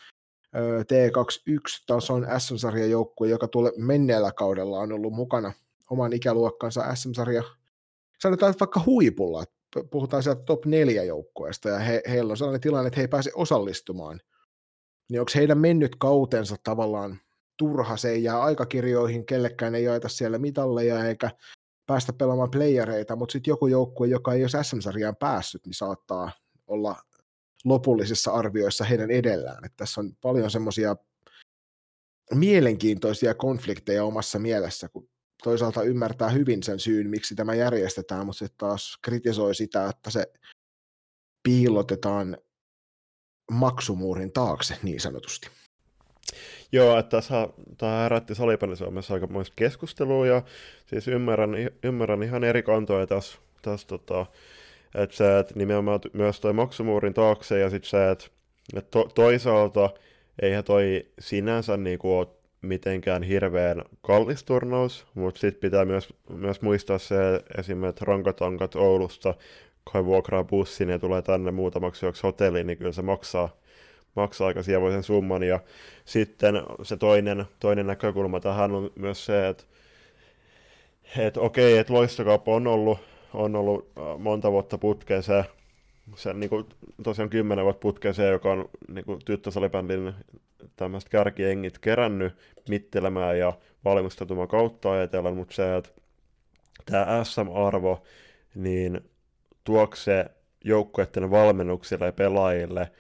[0.84, 5.54] T21-tason SM-sarjan joukkue, joka tule menneellä kaudella on ollut mukana
[5.90, 7.44] oman ikäluokkansa SM-sarja,
[8.26, 9.44] sanotaan että vaikka huipulla,
[9.92, 13.32] puhutaan sieltä top 4 joukkueesta, ja he, heillä on sellainen tilanne, että he ei pääse
[13.36, 14.22] osallistumaan,
[15.10, 17.20] niin onko heidän mennyt kautensa tavallaan
[17.58, 21.32] turha, se ei jää aikakirjoihin, kellekään ei jaeta siellä mitalleja eikä
[21.86, 26.32] päästä pelaamaan playereita, mutta sitten joku joukkue, joka ei ole SM-sarjaan päässyt, niin saattaa
[26.68, 26.96] olla
[27.66, 29.66] lopullisissa arvioissa heidän edellään.
[29.66, 30.96] Että tässä on paljon semmoisia
[32.34, 35.10] mielenkiintoisia konflikteja omassa mielessä, kun
[35.46, 40.26] toisaalta ymmärtää hyvin sen syyn, miksi tämä järjestetään, mutta sitten taas kritisoi sitä, että se
[41.44, 42.38] piilotetaan
[43.52, 45.48] maksumuurin taakse niin sanotusti.
[46.72, 47.18] Joo, että
[47.78, 50.42] tämä herätti Salipeli Suomessa aika muista keskustelua ja
[50.86, 51.52] siis ymmärrän,
[51.84, 54.26] ymmärrän ihan eri kantoja tässä, tässä tota,
[54.96, 58.26] että se, että nimenomaan myös toi maksumuurin taakse ja sitten se, että,
[58.76, 59.90] että to, toisaalta
[60.42, 62.28] eihän toi sinänsä niinku ole
[62.66, 67.16] mitenkään hirveän kallis turnaus, mutta sitten pitää myös, myös muistaa se
[67.58, 69.34] esimerkiksi, rankatankat Oulusta,
[69.94, 73.56] kai vuokraa bussin ja tulee tänne muutamaksi yöksi hotelliin, niin kyllä se maksaa,
[74.16, 75.44] maksaa aika sievoisen summan.
[75.44, 75.60] Ja
[76.06, 79.64] sitten se toinen, toinen näkökulma tähän on myös se, että,
[81.18, 83.00] että okei, että loistokauppa on ollut,
[83.34, 85.46] on ollut äh, monta vuotta putkeen se,
[86.16, 86.66] se niin kuin,
[87.04, 90.14] tosiaan kymmenen vuotta putkeen se, joka on niin tyttösalibändin
[90.76, 92.34] tämmöiset kärkiengit kerännyt
[92.70, 93.54] mittelemään ja
[93.86, 95.90] valmistautumaan kautta ajatellen, mutta se, että
[96.86, 98.04] tämä SM-arvo,
[98.56, 99.10] niin
[99.64, 100.26] tuokse
[100.64, 102.92] joukkueiden valmennuksille ja pelaajille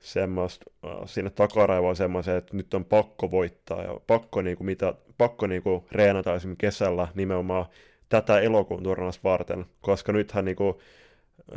[0.00, 5.46] semmoista, äh, sinne takaraivoon semmoisen, että nyt on pakko voittaa ja pakko, niinku, mitä, pakko
[5.46, 7.66] niinku, reenata esimerkiksi kesällä nimenomaan
[8.08, 10.80] tätä elokuun turnausta varten, koska nythän niinku,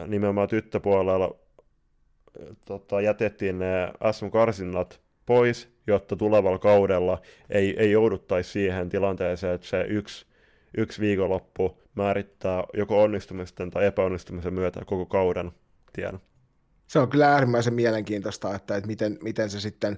[0.07, 3.67] nimenomaan tyttöpuolella äh, tota, jätettiin ne
[4.11, 10.25] SM-karsinnat pois, jotta tulevalla kaudella ei, ei jouduttaisi siihen tilanteeseen, että se yksi,
[10.77, 15.51] yksi viikonloppu määrittää joko onnistumisten tai epäonnistumisen myötä koko kauden
[15.93, 16.19] tien.
[16.87, 19.97] Se on kyllä äärimmäisen mielenkiintoista, että, että miten, miten se sitten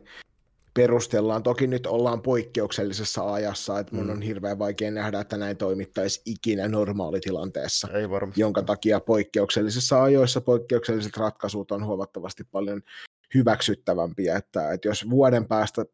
[0.73, 1.43] perustellaan.
[1.43, 4.11] Toki nyt ollaan poikkeuksellisessa ajassa, että mun mm.
[4.11, 7.87] on hirveän vaikea nähdä, että näin toimittaisi ikinä normaalitilanteessa.
[7.93, 8.41] Ei varmasti.
[8.41, 12.81] Jonka takia poikkeuksellisissa ajoissa poikkeukselliset ratkaisut on huomattavasti paljon
[13.33, 15.85] hyväksyttävämpiä, että, että jos vuoden päästä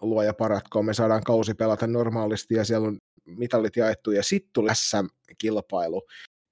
[0.00, 4.74] luoja paratkoon, me saadaan kausi pelata normaalisti ja siellä on mitallit jaettu ja sitten tulee
[4.74, 6.06] SM-kilpailu,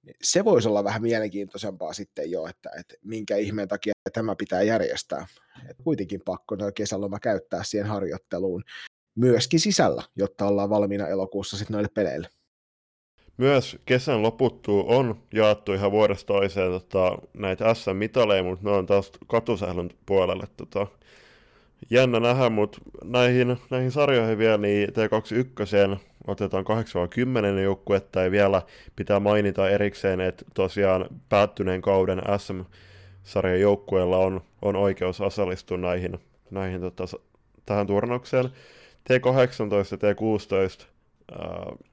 [0.05, 4.61] niin se voisi olla vähän mielenkiintoisempaa sitten jo, että, että minkä ihmeen takia tämä pitää
[4.61, 5.27] järjestää.
[5.69, 8.63] Et kuitenkin pakko kesäloma käyttää siihen harjoitteluun
[9.15, 12.29] myöskin sisällä, jotta ollaan valmiina elokuussa sitten noille peleille.
[13.39, 19.11] Myös kesän loputtua on jaettu ihan vuodesta toiseen tota, näitä SM-mitaleja, mutta ne on taas
[19.27, 20.47] katusählyn puolelle.
[20.57, 20.87] Tota,
[21.89, 25.97] jännä nähdä, mutta näihin, näihin sarjoihin vielä, niin T21
[26.27, 26.65] otetaan
[27.57, 28.61] 8-10 joukkuetta, ja vielä
[28.95, 36.19] pitää mainita erikseen, että tosiaan päättyneen kauden SM-sarjan joukkueella on, on oikeus osallistua näihin,
[36.51, 37.05] näihin tota,
[37.65, 38.45] tähän turnaukseen.
[38.45, 38.49] T18
[39.91, 40.85] ja T16
[41.31, 41.88] ää,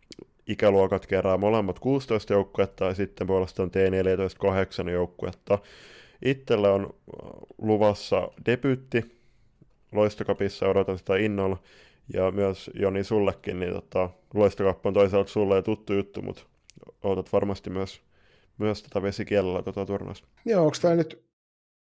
[0.46, 5.58] ikäluokat kerää molemmat 16 joukkuetta ja sitten puolestaan T14 8 joukkuetta.
[6.24, 6.94] Itselle on
[7.58, 9.16] luvassa debyytti
[9.92, 11.62] Loistokapissa, odotan sitä innolla.
[12.14, 16.42] Ja myös Joni sullekin, niin tota, Loistokappa on toisaalta sulle tuttu juttu, mutta
[17.02, 18.00] odotat varmasti myös,
[18.58, 20.28] myös tätä vesikielellä tota turnausta.
[20.44, 21.24] Joo, onko tämä nyt,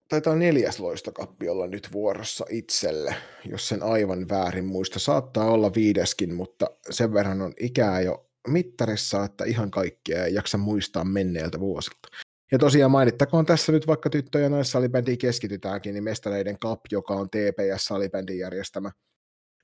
[0.09, 3.15] taitaa neljäs loistokappi olla nyt vuorossa itselle,
[3.45, 4.99] jos sen aivan väärin muista.
[4.99, 10.57] Saattaa olla viideskin, mutta sen verran on ikää jo mittarissa, että ihan kaikkea ei jaksa
[10.57, 12.07] muistaa menneeltä vuosilta.
[12.51, 17.29] Ja tosiaan mainittakoon tässä nyt vaikka tyttö- ja naissalibändiin keskitytäänkin, niin Mestareiden Cup, joka on
[17.29, 18.91] TPS-salibändin järjestämä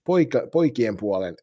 [0.05, 1.35] poika, poikien puolen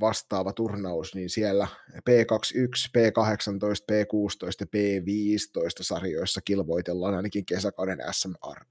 [0.00, 8.66] vastaava turnaus, niin siellä P21, P18, P16 ja P15 sarjoissa kilvoitellaan ainakin kesäkauden SM-ar-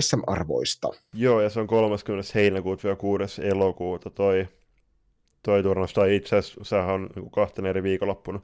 [0.00, 0.88] SM-arvoista.
[1.12, 2.30] Joo, ja se on 30.
[2.34, 3.42] heinäkuuta 6.
[3.46, 4.48] elokuuta toi
[5.44, 8.40] toi turnaus, tai itse asiassa sehän on niin kahten eri viikonloppuna.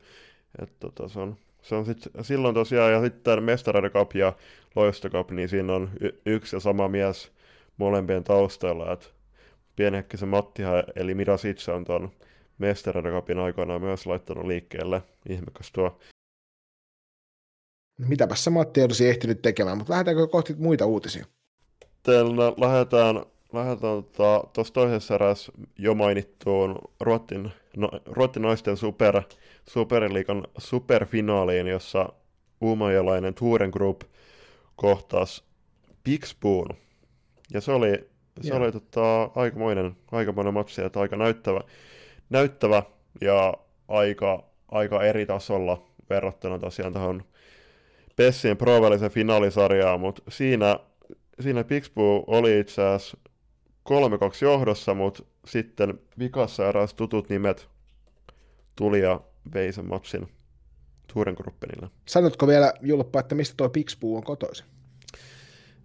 [0.63, 4.33] Et, tota, se on, se on sit, silloin tosiaan, ja sitten Mestareiden Cup ja
[4.77, 7.33] Loisto Cup, niin siinä on y- yksi ja sama mies
[7.77, 9.07] molempien taustalla, että
[9.77, 12.11] pienehkisen Mattihan, eli Midas itse on tuon
[12.59, 15.03] Mestareiden Cupin aikana myös laittanut liikkeelle.
[15.29, 15.99] Ihmekäs tuo.
[18.09, 21.27] Mitäpä se Matti olisi ehtinyt tekemään, mutta lähdetäänkö kohti muita uutisia?
[22.03, 29.23] Teillä lähdetään lähdetään tuossa tota, toisessa erässä jo mainittuun Ruottin, no, Ruottin naisten super,
[29.69, 32.13] superliikan superfinaaliin, jossa
[32.61, 34.01] uumajalainen Touren Group
[34.77, 35.45] kohtasi
[36.05, 36.69] Pixboon.
[37.53, 38.09] Ja se oli,
[38.41, 41.61] se oli tota, aikamoinen, aikamoinen matsi, että aika näyttävä,
[42.31, 42.83] näyttävä
[43.21, 43.55] ja
[43.89, 47.25] aika, aika eri tasolla verrattuna tosiaan tuohon
[48.17, 48.73] Pessien pro
[49.11, 50.79] finaalisarjaan, mutta siinä,
[51.41, 53.19] siinä Pixbu oli itse asiassa
[53.89, 53.93] 3-2
[54.43, 57.69] johdossa, mutta sitten vikassa eräs tutut nimet
[58.77, 59.21] tuli ja
[59.55, 60.29] vei sen matsin
[61.15, 61.91] Turengruppenille.
[62.07, 64.67] Sanotko vielä, Julppa, että mistä tuo Pixbu on kotoisin?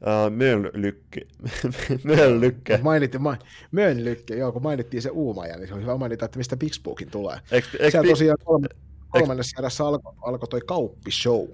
[0.01, 1.21] Uh, Möllykke.
[2.03, 2.79] Möllykke.
[2.83, 3.37] Mainittiin, ma-
[3.71, 7.39] Möllykke, joo, kun mainittiin se Uumaja, niin se on hyvä mainita, että mistä Pixbukin tulee.
[7.51, 8.67] Eikö, eikö, Siellä tosiaan kolme,
[9.09, 11.47] kolmannessa erässä alkoi alko toi kauppishow.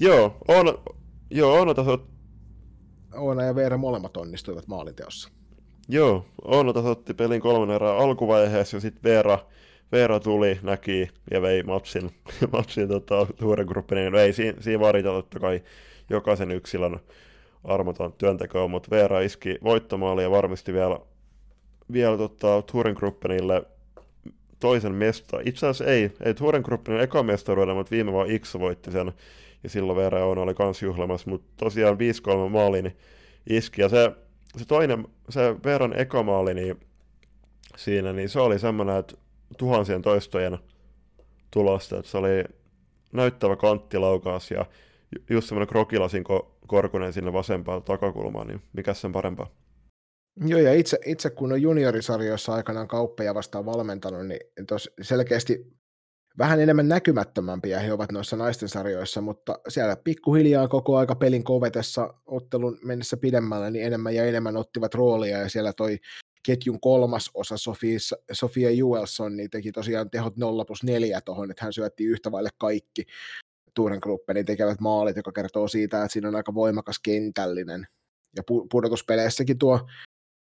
[0.00, 0.78] Joo, on,
[1.30, 1.98] joo, on tässä...
[3.14, 5.28] Oona ja Veera molemmat onnistuivat maalinteossa.
[5.92, 9.38] Joo, Oona tässä otti pelin kolmannen erää alkuvaiheessa ja sitten Veera,
[9.92, 12.10] Veera tuli, näki ja vei matsin,
[12.52, 13.96] matsin tota, suuren gruppin.
[13.96, 15.62] Niin ei, siinä, siinä varita totta kai
[16.10, 17.00] jokaisen yksilön
[17.64, 20.98] armoton työntekoa, mutta Veera iski voittomaali ja varmisti vielä,
[21.92, 23.62] vielä tota, Turin Gruppenille
[24.60, 25.40] toisen mesta.
[25.44, 29.12] Itse asiassa ei, ei Turen Gruppenin eka mestaruuden, mutta viime vaan X voitti sen,
[29.62, 31.96] ja silloin Veera on oli kans juhlamassa, mutta tosiaan
[32.46, 32.96] 5-3 maali niin
[33.46, 34.12] iski, ja se,
[34.56, 36.80] se toinen, se Veeran eka maali, niin
[37.76, 39.16] siinä, niin se oli semmoinen, että
[39.58, 40.58] tuhansien toistojen
[41.50, 42.44] tulosta, että se oli
[43.12, 44.66] näyttävä kanttilaukaus ja
[45.30, 46.24] just semmoinen krokilasin
[46.66, 49.50] korkunen sinne vasempaan takakulmaan, niin mikä sen parempaa?
[50.46, 55.79] Joo, ja itse, itse kun on juniorisarjoissa aikanaan kauppeja vastaan valmentanut, niin tos selkeästi
[56.40, 62.14] vähän enemmän näkymättömämpiä he ovat noissa naisten sarjoissa, mutta siellä pikkuhiljaa koko aika pelin kovetessa
[62.26, 65.98] ottelun mennessä pidemmällä, niin enemmän ja enemmän ottivat roolia, ja siellä toi
[66.42, 67.98] ketjun kolmas osa Sofia,
[68.32, 72.50] Sofia Juelson niin teki tosiaan tehot 0 plus 4 tuohon, että hän syötti yhtä vaille
[72.58, 73.04] kaikki
[74.02, 77.86] Gruppenin tekevät maalit, joka kertoo siitä, että siinä on aika voimakas kentällinen.
[78.36, 79.80] Ja pudotuspeleissäkin tuo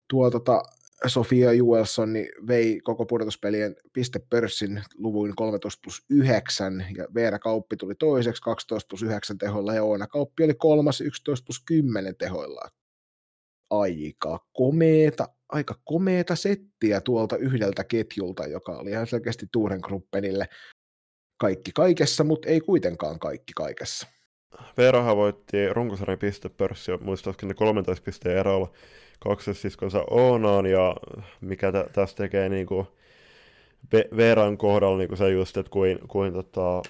[0.10, 0.64] tuo tota,
[1.08, 7.96] Sofia Juelson niin vei koko pudotuspelien pistepörssin luvuin 13 plus 9, ja Veera Kauppi tuli
[7.96, 12.62] toiseksi 12 plus 9 tehoilla, ja Oona Kauppi oli kolmas 11 plus 10 tehoilla.
[13.70, 20.48] Aika komeeta, aika komeeta settiä tuolta yhdeltä ketjulta, joka oli ihan selkeästi Tuuren Gruppenille
[21.38, 24.08] kaikki kaikessa, mutta ei kuitenkaan kaikki kaikessa.
[24.78, 28.74] Veerahan voitti runkosarjan pistepörssi, muistaakseni 13 pisteen erolla
[29.24, 30.96] kaksosiskonsa Oonaan, ja
[31.42, 32.88] mikä tä, tästä tekee niin kuin
[34.18, 36.82] Veeran kohdalla niin kuin se just, että kuin, kuin, tota,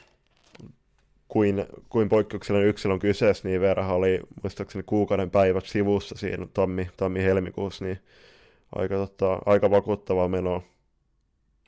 [1.28, 7.86] kuin, kuin poikkeuksellinen yksilön kyseessä, niin Veerahan oli muistaakseni kuukauden päivät sivussa siinä tammi, tammi-helmikuussa,
[7.86, 8.00] niin
[8.76, 10.62] aika, tota, aika vakuuttavaa menoa.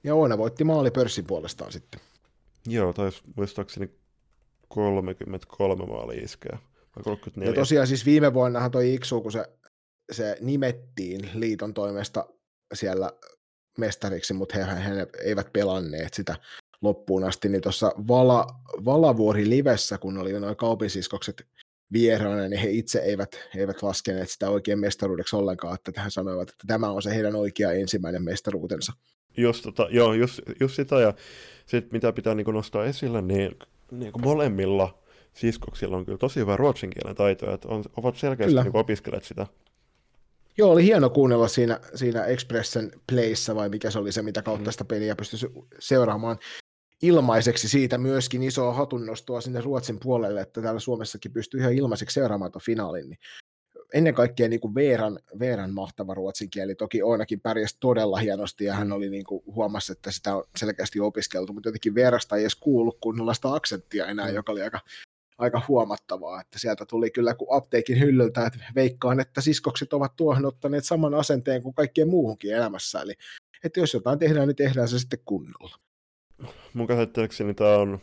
[0.03, 1.99] Ja Oona voitti maali pörssin puolestaan sitten.
[2.68, 3.90] Joo, taisi muistaakseni
[4.68, 6.57] 33 maali iskeä.
[7.45, 9.45] Ja tosiaan siis viime vuonnahan toi Iksu, kun se
[10.11, 12.25] se nimettiin liiton toimesta
[12.73, 13.11] siellä
[13.77, 16.35] mestariksi, mutta he, he eivät pelanneet sitä
[16.81, 18.47] loppuun asti, niin tuossa Vala,
[18.85, 21.47] Valavuori livessä, kun oli noin kaupinsiskokset
[21.93, 26.67] vieraana, niin he itse eivät, eivät laskeneet sitä oikein mestaruudeksi ollenkaan, että tähän sanoivat, että
[26.67, 28.93] tämä on se heidän oikea ensimmäinen mestaruutensa.
[29.38, 31.13] Just, tota, joo, just, just sitä, ja
[31.65, 33.51] sitten mitä pitää niin nostaa esille, niin,
[33.91, 35.03] niin molemmilla
[35.34, 39.47] siskoksilla on kyllä tosi hyvä ruotsin kielen taito, että on, ovat selkeästi niin opiskelleet sitä
[40.57, 44.69] Joo, oli hieno kuunnella siinä, siinä Expressen Playssä, vai mikä se oli se, mitä kautta
[44.69, 44.71] mm.
[44.71, 45.39] sitä peliä pystyi
[45.80, 46.38] seuraamaan
[47.01, 52.51] ilmaiseksi siitä myöskin isoa hatunnostoa sinne Ruotsin puolelle, että täällä Suomessakin pystyy ihan ilmaiseksi seuraamaan
[52.51, 53.09] tuon finaalin.
[53.09, 53.19] Niin
[53.93, 58.73] ennen kaikkea niin kuin Veeran, Veeran mahtava ruotsin kieli, toki Oonakin pärjäsi todella hienosti ja
[58.73, 62.55] hän oli niin kuin, huomasi, että sitä on selkeästi opiskeltu, mutta jotenkin Veerasta ei edes
[62.55, 64.35] kuullut kunnollaista aksenttia enää, mm.
[64.35, 64.80] joka oli aika
[65.38, 70.45] aika huomattavaa, että sieltä tuli kyllä kuin apteekin hyllyltä, että veikkaan, että siskokset ovat tuohon
[70.45, 73.14] ottaneet saman asenteen kuin kaikkien muuhunkin elämässä, eli
[73.64, 75.77] että jos jotain tehdään, niin tehdään se sitten kunnolla.
[76.73, 77.99] Mun käsittääkseni tämä on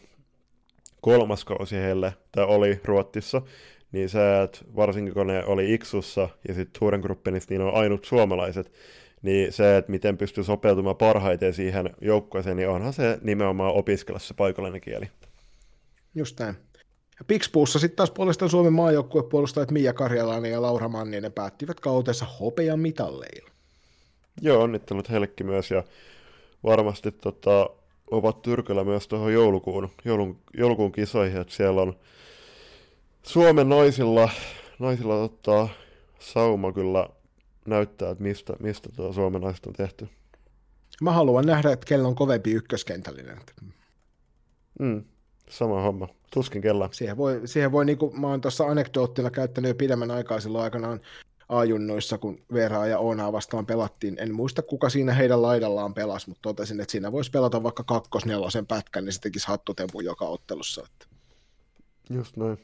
[1.00, 3.42] kolmas kausi heille, tämä oli Ruottissa,
[3.92, 8.04] niin se, että varsinkin kun ne oli Iksussa ja sitten Turen Gruppenissa, niin on ainut
[8.04, 8.72] suomalaiset,
[9.22, 14.34] niin se, että miten pystyy sopeutumaan parhaiten siihen joukkueeseen, niin onhan se nimenomaan opiskella se
[14.34, 15.10] paikallinen kieli.
[16.14, 16.56] Just näin.
[17.26, 23.50] Pixpuussa sitten taas puolestaan Suomen maajoukkuepuolustajat Mia Karjalainen ja Laura Manninen päättivät kautensa hopean mitalleilla.
[24.40, 25.84] Joo, onnittelut heillekin myös ja
[26.64, 27.70] varmasti tota,
[28.10, 31.96] ovat tyrkyllä myös tuohon joulukuun, joulun, joulukuun kisoihin, että siellä on
[33.22, 34.30] Suomen naisilla,
[34.78, 35.68] naisilla tota,
[36.18, 37.08] sauma kyllä
[37.66, 40.08] näyttää, että mistä, mistä tuo suomalaiset on tehty.
[41.02, 43.40] Mä haluan nähdä, että kello on kovempi ykköskentällinen.
[44.80, 45.04] Mm,
[45.50, 46.08] sama homma.
[46.34, 46.88] Tuskin kella.
[46.92, 51.00] Siihen voi, siihen voi niinku, mä oon tuossa anekdoottina käyttänyt jo pidemmän aikaa silloin aikanaan
[51.48, 54.16] ajunnoissa, kun Veraa ja Oonaa vastaan pelattiin.
[54.18, 58.66] En muista, kuka siinä heidän laidallaan pelasi, mutta totesin, että siinä voisi pelata vaikka kakkosnelosen
[58.66, 60.82] pätkän, niin se tekisi hattutempu joka ottelussa.
[60.84, 61.06] Että...
[62.10, 62.58] Just noin.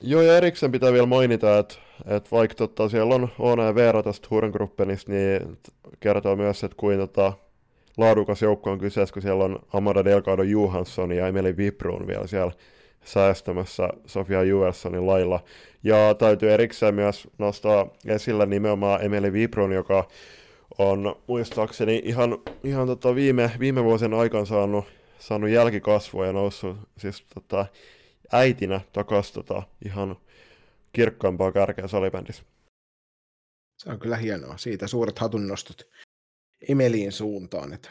[0.00, 1.74] Joo, ja erikseen pitää vielä mainita, että,
[2.06, 5.58] että vaikka tota, siellä on Oona ja Veera tästä Hurengruppenista, niin
[6.00, 7.32] kertoo myös, että kuin tota,
[7.98, 12.52] laadukas joukko on kyseessä, kun siellä on Amada Delgado Johansson ja Emeli Viprun vielä siellä
[13.04, 15.44] säästämässä Sofia Juelssonin lailla.
[15.82, 20.08] Ja täytyy erikseen myös nostaa esillä nimenomaan Emeli Viprun, joka
[20.78, 24.84] on muistaakseni ihan, ihan tota viime, viime vuosien aikana saanut,
[25.18, 27.66] saanut jälkikasvua ja noussut siis tota,
[28.32, 30.16] äitinä takaisin tota, ihan
[30.92, 32.42] kirkkaampaa kärkeä salibändissä.
[33.78, 34.56] Se on kyllä hienoa.
[34.56, 35.88] Siitä suuret hatunnostot
[36.68, 37.90] Emeliin suuntaan, että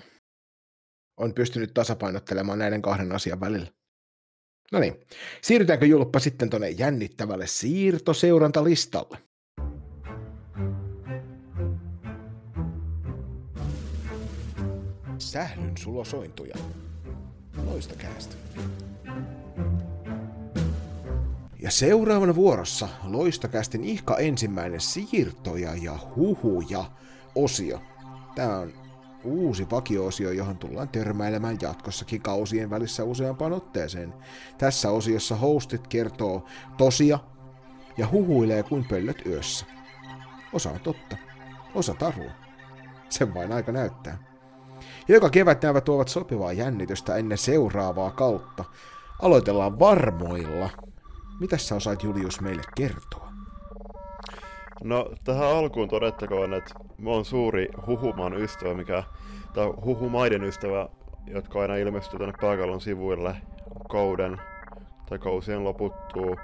[1.18, 3.68] on pystynyt tasapainottelemaan näiden kahden asian välillä.
[4.72, 4.96] No niin,
[5.42, 9.18] siirrytäänkö Julppa sitten tuonne jännittävälle siirtoseurantalistalle?
[15.18, 16.56] Sählyn sulosointuja.
[17.66, 18.36] Loista käästä.
[21.62, 26.92] Ja seuraavana vuorossa Loistakästin ihka ensimmäinen siirtoja ja huhuja
[27.36, 27.82] osio.
[28.38, 28.74] Tämä on
[29.24, 34.14] uusi vakioosio, johon tullaan törmäilemään jatkossakin kausien välissä useampaan otteeseen.
[34.58, 36.46] Tässä osiossa hostit kertoo
[36.78, 37.20] tosia
[37.98, 39.66] ja huhuilee kuin pöllöt yössä.
[40.54, 41.18] Osa on totta,
[41.76, 42.32] osa tarua.
[43.10, 44.18] Sen vain aika näyttää.
[45.08, 48.64] Joka kevät nämä tuovat sopivaa jännitystä ennen seuraavaa kautta.
[49.22, 50.70] Aloitellaan varmoilla.
[51.40, 53.27] Mitä sä osaat Julius meille kertoa?
[54.84, 59.04] No tähän alkuun todettakoon, että mä oon suuri huhumaan ystävä, mikä,
[59.54, 60.90] tai huhumaiden ystävä,
[61.28, 63.36] jotka aina ilmestyy tänne pääkallon sivuille
[63.90, 64.38] kauden
[65.10, 66.38] tai kausien loputtuu.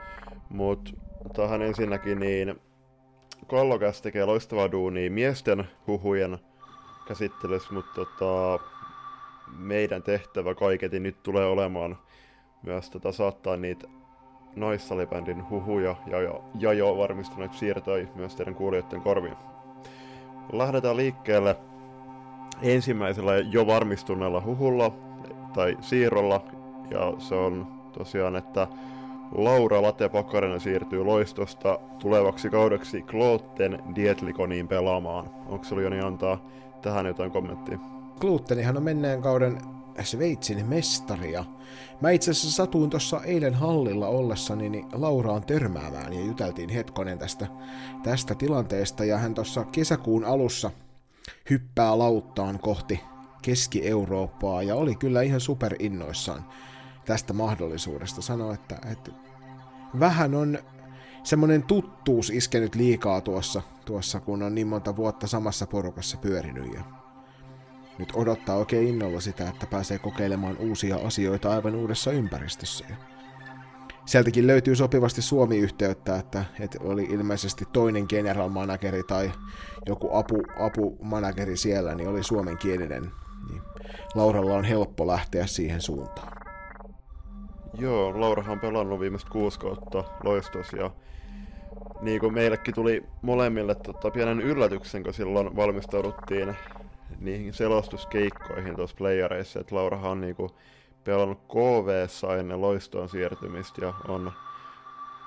[0.50, 0.96] Mut
[1.36, 2.62] tähän ensinnäkin niin
[3.48, 6.38] Kallokäs tekee loistavaa duunia miesten huhujen
[7.08, 8.64] käsittelyssä, mutta tota,
[9.58, 11.98] meidän tehtävä kaiketi nyt tulee olemaan
[12.64, 13.88] myös tota, saattaa niitä
[14.56, 19.36] naissalibändin huhuja ja, ja, ja jo varmistuneet siirtoi myös teidän kuulijoiden korviin.
[20.52, 21.56] Lähdetään liikkeelle
[22.62, 24.92] ensimmäisellä jo varmistuneella huhulla
[25.54, 26.44] tai siirrolla
[26.92, 28.68] ja se on tosiaan, että
[29.36, 35.30] Laura Late Pakarinen siirtyy loistosta tulevaksi kaudeksi Klootten Dietlikoniin pelaamaan.
[35.48, 36.46] Onko sulla Joni antaa
[36.82, 37.80] tähän jotain kommenttia?
[38.20, 39.58] Gluttenihan on menneen kauden
[40.04, 41.46] Sveitsin mestaria.
[42.02, 47.48] Mä itse asiassa satuin tuossa eilen hallilla ollessani niin Lauraan törmäämään ja juteltiin hetkonen tästä,
[48.04, 50.72] tästä tilanteesta ja hän tuossa kesäkuun alussa
[51.50, 53.00] hyppää lauttaan kohti
[53.42, 56.46] Keski-Eurooppaa ja oli kyllä ihan super innoissaan
[57.06, 58.22] tästä mahdollisuudesta.
[58.22, 59.12] Sanoi, että, että
[60.00, 60.60] vähän on
[61.24, 67.03] semmoinen tuttuus iskenyt liikaa tuossa, tuossa, kun on niin monta vuotta samassa porukassa pyörinyt ja
[67.98, 72.86] nyt odottaa oikein innolla sitä, että pääsee kokeilemaan uusia asioita aivan uudessa ympäristössä.
[74.06, 79.32] Sieltäkin löytyy sopivasti Suomi-yhteyttä, että, että oli ilmeisesti toinen general manageri tai
[79.86, 83.12] joku apu, apumanageri siellä, niin oli suomenkielinen.
[83.50, 83.62] Niin
[84.16, 86.32] Lauralla on helppo lähteä siihen suuntaan.
[87.78, 90.92] Joo, Laurahan on pelannut viimeiset kuusi kautta loistos ja
[92.02, 96.56] niin kuin meillekin tuli molemmille tota, pienen yllätyksen, kun silloin valmistauduttiin
[97.20, 100.52] niihin selostuskeikkoihin tuossa playareissa, että Laurahan on niinku
[101.04, 102.08] pelannut kv
[102.40, 104.32] ennen loistoon siirtymistä ja on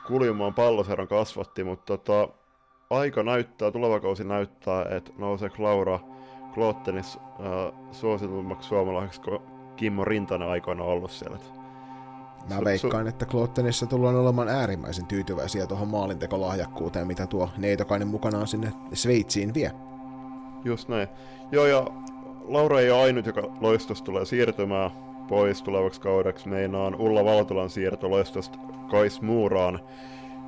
[0.07, 2.29] kuljumaan palloseron kasvatti, mutta tota,
[2.91, 6.01] aika näyttää, tuleva kausi näyttää, että nousee Laura
[6.55, 9.43] Klottenis äh, suositummaksi suomalaiseksi, kun
[9.77, 11.39] Kimmo Rintanen aikoina ollut siellä.
[12.49, 18.73] Mä veikkaan, että Klottenissa tullaan olemaan äärimmäisen tyytyväisiä tuohon maalintekolahjakkuuteen, mitä tuo neitokainen mukanaan sinne
[18.93, 19.73] Sveitsiin vie.
[20.67, 21.09] Just näin.
[21.53, 21.87] Joo, ja
[22.45, 24.91] Laura ei ole ainut, joka loistosta tulee siirtymään
[25.29, 26.49] pois tulevaksi kaudeksi.
[26.49, 28.59] Meinaan Ulla Valtolan siirto loistosta
[28.91, 29.81] Kais Muuraan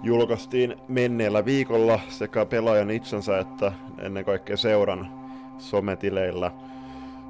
[0.02, 5.12] julkaistiin menneellä viikolla sekä pelaajan itsensä että ennen kaikkea seuran
[5.58, 6.50] sometileillä.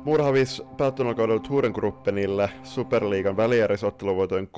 [0.05, 4.48] Murhavis päättyneellä kaudella Turengruppenille Superliigan välijärjesotteluvoitoin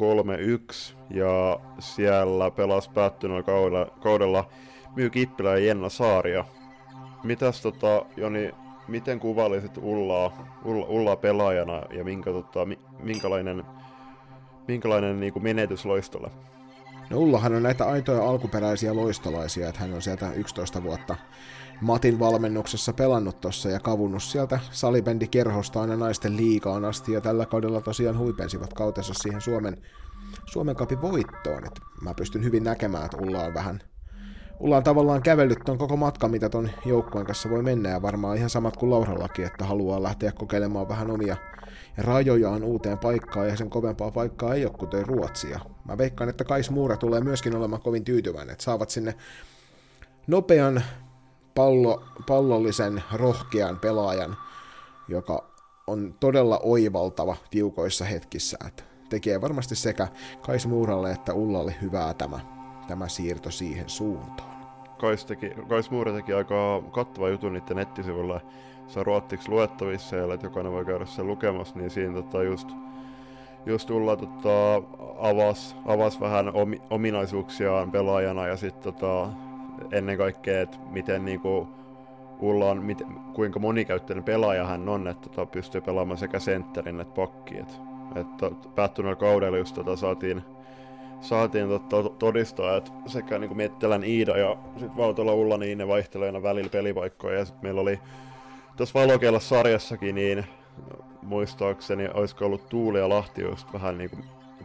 [0.91, 4.49] 3-1 ja siellä pelasi päättyneellä kaudella, kaudella
[4.97, 6.45] Myy Kippilä ja Jenna Saaria
[7.25, 8.55] mitäs tota, Joni,
[8.89, 12.61] miten kuvailisit Ullaa, Ulla, Ullaa pelaajana ja minkä, tota,
[13.03, 13.65] minkälainen,
[14.69, 16.31] minkälainen niin kuin menetys loistolle?
[17.11, 21.17] No Ullahan on näitä aitoja alkuperäisiä loistolaisia, että hän on sieltä 11 vuotta
[21.81, 27.47] Matin valmennuksessa pelannut tossa ja kavunnut sieltä salibändi kerhosta aina naisten liikaan asti ja tällä
[27.47, 29.77] kaudella tosiaan huipensivat kautensa siihen Suomen,
[30.47, 31.67] Suomen kapin voittoon.
[31.67, 33.81] Et mä pystyn hyvin näkemään, että Ulla on vähän
[34.61, 38.37] Ulla on tavallaan kävellyt ton koko matka, mitä ton joukkueen kanssa voi mennä, ja varmaan
[38.37, 41.37] ihan samat kuin Laurallakin, että haluaa lähteä kokeilemaan vähän omia
[41.99, 45.61] rajojaan uuteen paikkaan, ja sen kovempaa paikkaa ei ole kuten Ruotsia.
[45.85, 49.15] Mä veikkaan, että Kais Muura tulee myöskin olemaan kovin tyytyväinen, että saavat sinne
[50.27, 50.83] nopean
[51.55, 54.37] pallo, pallollisen, rohkean pelaajan,
[55.09, 55.51] joka
[55.87, 58.59] on todella oivaltava tiukoissa hetkissä.
[58.67, 60.09] Että tekee varmasti sekä
[60.41, 62.41] Kais Muuralle että Ullalle hyvää tämä,
[62.89, 64.50] tämä siirto siihen suuntaan.
[65.01, 68.41] Kais, teki, Kais Muura teki aika kattava jutun niiden nettisivuilla.
[68.87, 72.69] Se on ruottiksi luettavissa ja että jokainen voi käydä sen lukemassa, niin siinä tota just,
[73.67, 74.77] just Ulla tota,
[75.19, 79.29] avasi avas vähän omi, ominaisuuksiaan pelaajana ja sitten tota,
[79.93, 81.69] ennen kaikkea, että miten niinku
[82.41, 87.15] Ulla on, miten, kuinka monikäyttöinen pelaaja hän on, että tota, pystyy pelaamaan sekä sentterin että
[87.15, 87.59] pakki.
[87.59, 87.81] Et,
[88.17, 90.43] että päättyneellä kaudella just tota, saatiin,
[91.21, 96.43] saatiin tota, todistaa, että sekä niinku Mettelän Iida ja sitten Valtola Ulla, niin ne vaihtelee
[96.43, 97.39] välillä pelipaikkoja.
[97.39, 98.01] Ja sitten meillä oli
[98.77, 100.45] tuossa Valokella sarjassakin, niin
[101.23, 104.17] muistaakseni olisiko ollut Tuuli ja Lahti just vähän niinku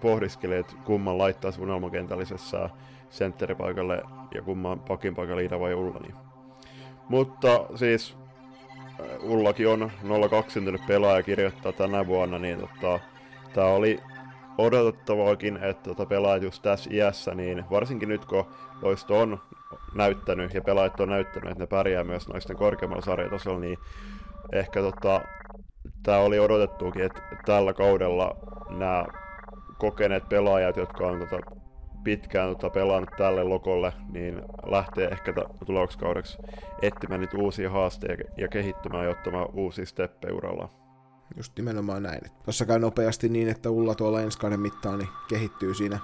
[0.01, 2.69] pohdiskeli, että kumman laittaisi unelmakentällisessä
[3.09, 4.03] sentteripaikalle
[4.33, 5.99] ja kumman pakin paikalle Ida vai Ulla.
[5.99, 6.15] Niin.
[7.09, 8.17] Mutta siis
[8.99, 9.91] äh, Ullakin on
[10.29, 12.99] 02 syntynyt pelaaja kirjoittaa tänä vuonna, niin tota,
[13.53, 13.99] tämä oli
[14.57, 18.45] odotettavaakin, että tota, pelaajat just tässä iässä, niin varsinkin nyt kun
[18.81, 19.41] loisto on
[19.95, 23.77] näyttänyt ja pelaajat on näyttänyt, että ne pärjää myös naisten korkeammalla sarjatasolla, niin
[24.53, 25.21] ehkä tota,
[26.03, 28.35] tämä oli odotettukin, että tällä kaudella
[28.69, 29.05] nämä
[29.77, 31.37] kokeneet pelaajat, jotka on tota,
[32.03, 35.33] pitkään tota, pelannut tälle lokolle, niin lähtee ehkä
[35.65, 36.37] tulevaksi kaudeksi
[36.81, 40.84] etsimään niitä uusia haasteita ja kehittymään ja ottamaan uusia steppejä uralla.
[41.37, 42.21] Just nimenomaan näin.
[42.43, 45.99] Tuossa käy nopeasti niin, että Ulla tuolla ensi kauden mittaan niin kehittyy siinä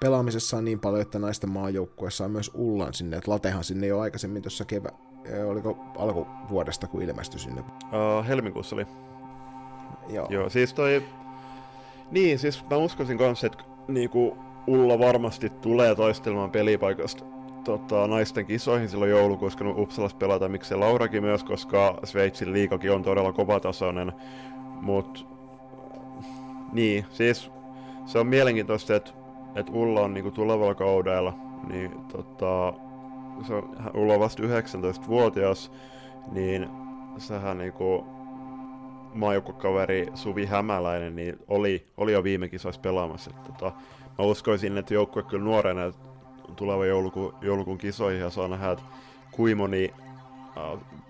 [0.00, 3.16] pelaamisessaan niin paljon, että naisten maajoukkueessa on myös Ullan sinne.
[3.16, 4.88] Että Latehan sinne jo aikaisemmin tuossa kevä,
[5.46, 7.60] oliko alkuvuodesta, kun ilmestyi sinne?
[7.60, 8.86] Uh, helmikuussa oli.
[10.08, 10.26] Joo.
[10.30, 11.02] Joo, siis toi...
[12.10, 14.36] Niin, siis mä uskoisin kanssa, että niinku
[14.66, 17.24] Ulla varmasti tulee taistelemaan pelipaikasta
[17.64, 23.02] tota, naisten kisoihin silloin joulukuussa, kun Uppsalas pelataan, miksei Laurakin myös, koska Sveitsin liikakin on
[23.02, 24.12] todella kovatasoinen.
[24.80, 25.26] Mut
[26.72, 27.50] niin, siis
[28.06, 29.10] se on mielenkiintoista, että,
[29.54, 31.34] että Ulla on niinku tulevalla kaudella,
[31.68, 32.72] niin tota,
[33.46, 35.72] se on, Ulla on vasta 19-vuotias,
[36.32, 36.68] niin
[37.18, 38.04] sehän niinku
[39.14, 43.30] maajoukkuekaveri Suvi Hämäläinen niin oli, oli jo viime kisoissa pelaamassa.
[43.36, 43.72] Että, tota,
[44.18, 45.92] mä uskoisin, että joukkue kyllä nuorena
[46.56, 48.84] tuleva joulukuun, joulukuun kisoihin ja saa nähdä, että
[49.30, 49.92] kuinka moni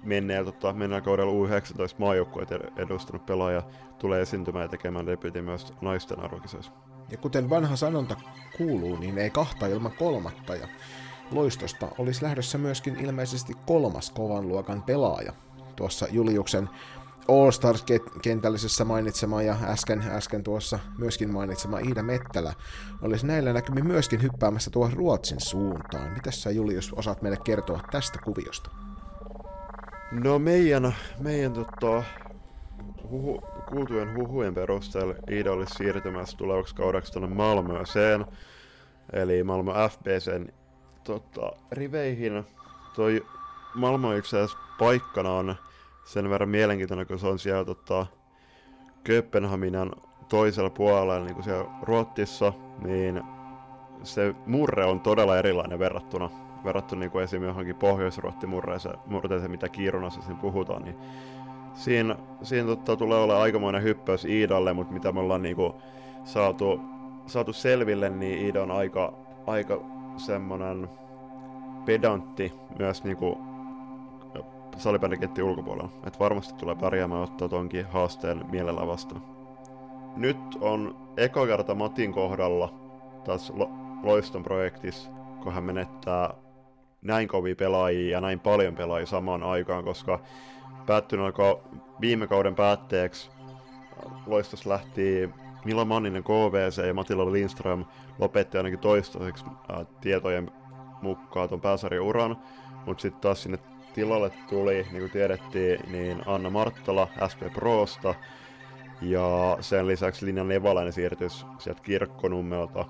[0.03, 3.63] menneen, tota, mennään kaudella U19 maajoukkueet edustanut pelaaja
[3.99, 6.73] tulee esiintymään ja tekemään debutin myös naisten arvokisoissa.
[7.11, 8.17] Ja kuten vanha sanonta
[8.57, 10.55] kuuluu, niin ei kahta ilman kolmatta.
[10.55, 10.69] Ja
[11.31, 15.33] loistosta olisi lähdössä myöskin ilmeisesti kolmas kovan luokan pelaaja.
[15.77, 16.69] Tuossa Juliuksen
[17.29, 22.53] All Stars-kentällisessä mainitsema ja äsken, äsken tuossa myöskin mainitsema Iida Mettälä
[23.03, 26.13] olisi näillä näkymin myöskin hyppäämässä tuohon Ruotsin suuntaan.
[26.13, 28.86] Mitäs sä Julius osaat meille kertoa tästä kuviosta?
[30.11, 32.03] No meidän, meidän tota,
[33.11, 38.25] huhu, kuultujen huhujen perusteella Iida olisi siirtymässä tulevaksi kaudeksi tuonne Malmööseen,
[39.13, 40.49] eli Malmö FBCn
[41.05, 42.45] tota, riveihin.
[42.95, 43.27] Toi
[43.75, 44.37] Malmö itse
[44.79, 45.55] paikkana on
[46.05, 48.07] sen verran mielenkiintoinen, kun se on siellä tota,
[49.05, 49.93] Kööpenhaminan
[50.29, 52.53] toisella puolella, niin kuin siellä Ruotsissa,
[52.85, 53.23] niin
[54.03, 56.31] se murre on todella erilainen verrattuna,
[56.67, 58.21] verrattuna niin esimerkiksi johonkin pohjois
[59.07, 60.97] murteeseen, mitä Kiirunassa siinä puhutaan, niin
[61.75, 65.73] siinä, siinä tota, tulee olla aikamoinen hyppäys Iidalle, mutta mitä me ollaan niin kuin,
[66.25, 66.81] saatu,
[67.27, 69.13] saatu selville, niin Iida on aika,
[69.47, 69.81] aika
[70.17, 70.89] semmonen
[71.85, 73.39] pedantti myös niin kuin,
[74.77, 75.91] salibändikenttin ulkopuolella.
[76.07, 79.23] Että varmasti tulee pärjäämään ottaa tonkin haasteen mielellä vastaan.
[80.17, 82.75] Nyt on eka kerta Matin kohdalla
[83.25, 83.71] tässä Lo-
[84.03, 85.11] Loiston projektissa,
[85.43, 86.35] kun hän menettää
[87.07, 90.21] näin kovia pelaajia ja näin paljon pelaajia samaan aikaan, koska
[90.87, 91.35] päättynyt
[92.01, 93.31] viime kauden päätteeksi
[94.27, 95.31] Loistos lähti
[95.65, 97.85] Mila Manninen KVC ja Matilla Lindström
[98.19, 100.51] lopetti ainakin toistaiseksi äh, tietojen
[101.03, 102.37] mukaan tuon pääsarjan uran,
[102.87, 103.59] mutta sitten taas sinne
[103.95, 108.15] tilalle tuli, niin kuin tiedettiin, niin Anna Marttala SP Prosta,
[109.03, 111.29] ja sen lisäksi Linja Nevalainen siirtyi
[111.59, 112.85] sieltä Kirkkonummelta.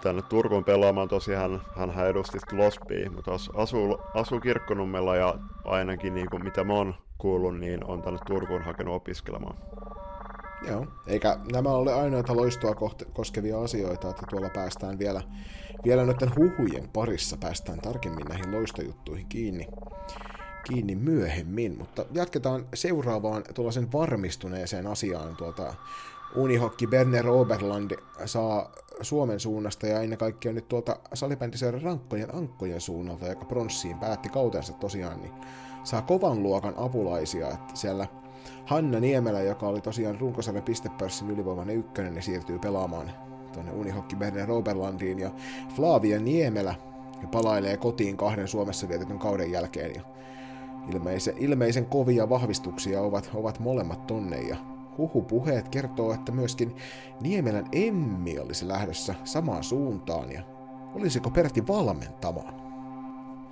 [0.00, 1.08] Tänne Turkuun pelaamaan.
[1.08, 5.34] Tosiaan hän, hän edusti Lospia, mutta asuu, asuu Kirkkonummella ja
[5.64, 9.56] ainakin niin kuin mitä mä oon kuullut, niin on tänne Turkuun hakenut opiskelemaan.
[10.68, 12.74] Joo, eikä nämä ole ainoita loistoa
[13.12, 15.22] koskevia asioita, että tuolla päästään vielä,
[15.84, 19.66] vielä noiden huhujen parissa päästään tarkemmin näihin loistojuttuihin kiinni,
[20.64, 25.74] kiinni myöhemmin, mutta jatketaan seuraavaan tuollaisen varmistuneeseen asiaan tuolta
[26.34, 27.90] Unihokki Berner Oberland
[28.26, 28.72] saa
[29.02, 34.72] Suomen suunnasta ja ennen kaikkea nyt tuolta salibändiseura Rankkojen Ankkojen suunnalta, joka pronssiin päätti kautensa
[34.72, 35.32] tosiaan, niin
[35.84, 38.06] saa kovan luokan apulaisia, että siellä
[38.66, 43.10] Hanna Niemelä, joka oli tosiaan runkosarjan pistepörssin ylivoimainen ykkönen, niin siirtyy pelaamaan
[43.52, 45.30] tuonne Unihokki Berner Oberlandiin ja
[45.76, 46.74] Flavia Niemelä
[47.30, 50.02] palailee kotiin kahden Suomessa vietetyn kauden jälkeen ja
[50.92, 54.40] ilmeisen, ilmeisen kovia vahvistuksia ovat, ovat molemmat tonne.
[54.40, 54.56] Ja
[54.98, 56.76] huhupuheet kertoo, että myöskin
[57.20, 60.42] Niemelän Emmi olisi lähdössä samaan suuntaan ja
[60.94, 62.54] olisiko Pertti valmentamaan?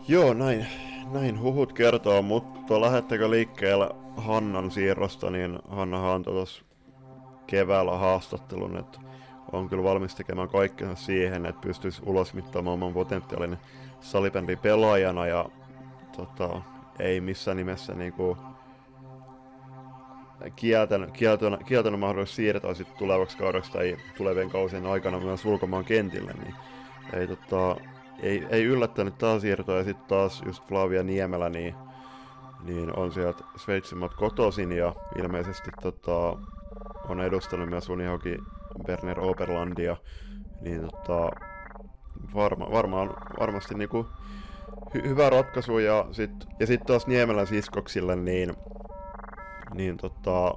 [0.09, 0.67] Joo, näin,
[1.13, 6.63] näin huhut kertoo, mutta lähettekö liikkeelle Hannan siirrosta, niin Hanna antoi tuossa
[7.47, 9.01] keväällä haastattelun, että
[9.53, 13.59] on kyllä valmis tekemään kaikkensa siihen, että pystyisi ulosmittaamaan oman potentiaalinen
[14.01, 15.49] salibändin pelaajana ja
[16.17, 16.63] tota,
[16.99, 18.37] ei missään nimessä niinku
[20.57, 26.33] kieltänyt, kieltänyt, kieltänyt mahdollisuus siirtää sitten tulevaksi kaudeksi tai tulevien kausien aikana myös ulkomaan kentille,
[26.33, 26.55] niin
[27.13, 27.77] ei, tota,
[28.23, 29.77] ei, ei yllättänyt taas siirtoa.
[29.77, 31.75] Ja sitten taas just Flavia Niemelä, niin,
[32.65, 36.39] niin on sieltä Sveitsimmat kotoisin ja ilmeisesti tota,
[37.09, 38.39] on edustanut myös Unihoki
[38.87, 39.97] Berner Oberlandia,
[40.61, 41.31] niin tota,
[42.35, 43.09] varma, varmaan,
[43.41, 44.07] varmasti niinku
[44.95, 48.57] hy- hyvä ratkaisu ja sitten ja sit taas Niemelän siskoksille, niin
[49.75, 50.55] niin tota,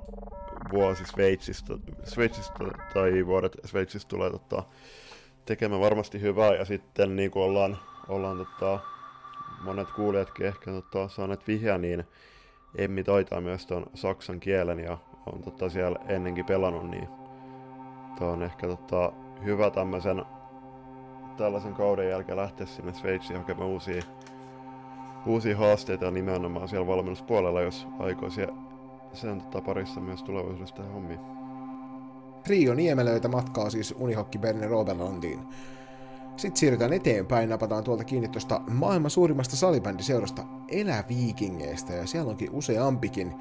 [0.72, 1.73] vuosi Sveitsistä,
[2.03, 4.64] Sveitsistä tai vuodet Sveitsistä tulee tota,
[5.45, 6.53] tekemään varmasti hyvää.
[6.56, 7.77] Ja sitten niin kuin ollaan,
[8.07, 8.80] ollaan tota,
[9.64, 12.03] monet kuulijatkin ehkä tota, saaneet vihja, niin
[12.76, 17.07] Emmi taitaa myös tuon saksan kielen ja on tota, siellä ennenkin pelannut, niin
[18.19, 19.11] tämä on ehkä tota,
[19.45, 20.26] hyvä tämmöisen
[21.38, 24.02] tällaisen kauden jälkeen lähteä sinne Sveitsiin hakemaan uusia,
[25.26, 28.48] uusia haasteita nimenomaan siellä valmennuspuolella, jos aikoisia
[29.14, 31.19] sen tota parissa myös tulevaisuudessa hommiin.
[32.44, 35.40] Trio Niemelöitä matkaa siis Unihokki Berner Oberlandiin.
[36.38, 43.34] Sitten siirrytään eteenpäin, napataan tuolta kiinni tuosta maailman suurimmasta salibändiseurasta Eläviikingeistä, ja siellä onkin useampikin,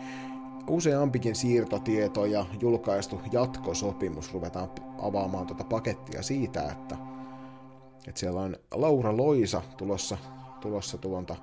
[0.69, 4.35] useampikin siirtotieto ja julkaistu jatkosopimus.
[4.35, 4.69] Ruvetaan
[5.03, 6.97] avaamaan tuota pakettia siitä, että,
[8.09, 10.19] että siellä on Laura Loisa tulossa,
[10.61, 11.37] tulossa tuolta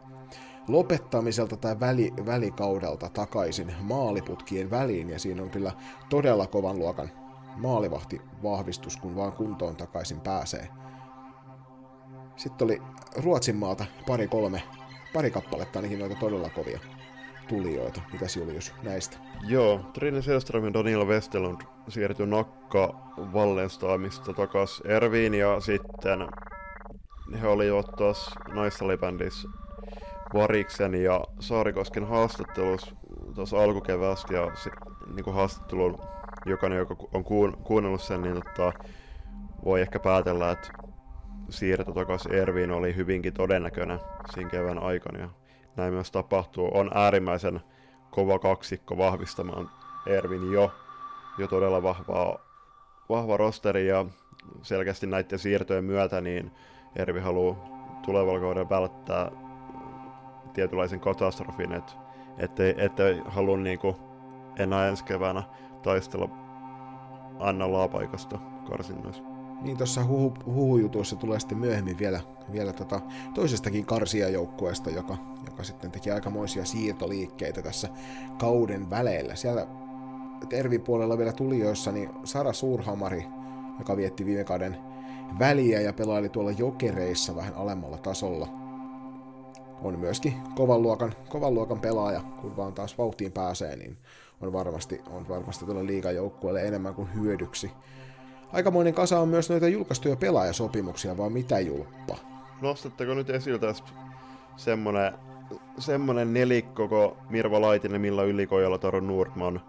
[0.67, 5.71] lopettamiselta tai väli, välikaudelta takaisin maaliputkien väliin, ja siinä on kyllä
[6.09, 7.11] todella kovan luokan
[7.57, 10.67] maalivahti vahvistus, kun vaan kuntoon takaisin pääsee.
[12.35, 12.81] Sitten oli
[13.17, 14.63] Ruotsin maalta pari kolme,
[15.13, 16.79] pari kappaletta ainakin noita todella kovia
[17.47, 18.01] tulijoita.
[18.13, 19.17] Mitäs Julius näistä?
[19.47, 22.95] Joo, Trine Selström ja Daniel Westerlund siirtyi Nakka
[23.33, 26.19] Wallenstaamista takas Erviin ja sitten
[27.41, 29.49] he olivat tuossa naissalibändissä
[30.33, 32.95] Variksen ja Saarikosken haastattelussa
[33.35, 34.51] tuossa alkukeväästä ja
[35.15, 35.97] niin haastattelun
[36.45, 38.73] jokainen, joka on kuun, kuunnellut sen, niin tota,
[39.65, 40.67] voi ehkä päätellä, että
[41.49, 43.99] siirto takaisin Erviin oli hyvinkin todennäköinen
[44.33, 45.19] siinä kevään aikana.
[45.19, 45.29] Ja
[45.75, 46.69] näin myös tapahtuu.
[46.73, 47.61] On äärimmäisen
[48.11, 49.69] kova kaksikko vahvistamaan
[50.07, 50.71] Ervin jo,
[51.37, 52.37] jo todella vahvaa,
[53.09, 54.05] vahva rosteri ja
[54.61, 56.51] selkeästi näiden siirtojen myötä niin
[56.95, 57.55] Ervi haluaa
[58.05, 59.31] tulevalla kaudella välttää
[60.55, 61.93] tietynlaisen katastrofin, että
[62.37, 63.95] ettei, ettei halua niinku
[64.59, 65.43] enää ensi keväänä
[65.83, 66.29] taistella
[67.39, 69.23] Anna Laapaikasta karsinnoissa.
[69.61, 72.19] Niin tuossa huhu, huhujutuissa tulee sitten myöhemmin vielä,
[72.51, 73.01] vielä tota
[73.33, 77.89] toisestakin karsijajoukkueesta, joka, joka sitten teki aikamoisia siirtoliikkeitä tässä
[78.37, 79.35] kauden väleillä.
[79.35, 79.67] Siellä
[80.49, 83.25] Tervin puolella vielä tulijoissa, niin Sara Suurhamari,
[83.79, 84.77] joka vietti viime kauden
[85.39, 88.47] väliä ja pelaili tuolla jokereissa vähän alemmalla tasolla–
[89.81, 93.97] on myöskin kovan luokan, kovan luokan pelaaja, kun vaan taas vauhtiin pääsee, niin
[94.41, 97.71] on varmasti, on varmasti tuolle liigajoukkueelle enemmän kuin hyödyksi.
[98.53, 102.17] Aikamoinen kasa on myös noita julkaistuja pelaajasopimuksia, vaan mitä julppa?
[102.61, 103.89] Nostatteko nyt esille tästä
[104.55, 105.13] semmonen,
[105.77, 109.61] semmonen nelikko, kun Mirva Laitinen, Milla Ylikojalla, Taro Nordman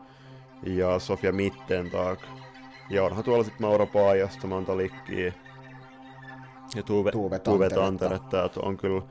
[0.63, 2.19] ja Sofia Mittentag.
[2.91, 5.33] Ja onhan tuolla sitten Mauro Paajasta, Manta Likkiä
[6.75, 8.51] ja Tuve, Tuve Tuve Tanteretta.
[8.63, 9.03] on kyllä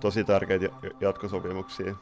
[0.00, 0.66] tosi tärkeitä
[1.00, 1.94] jatkosopimuksia.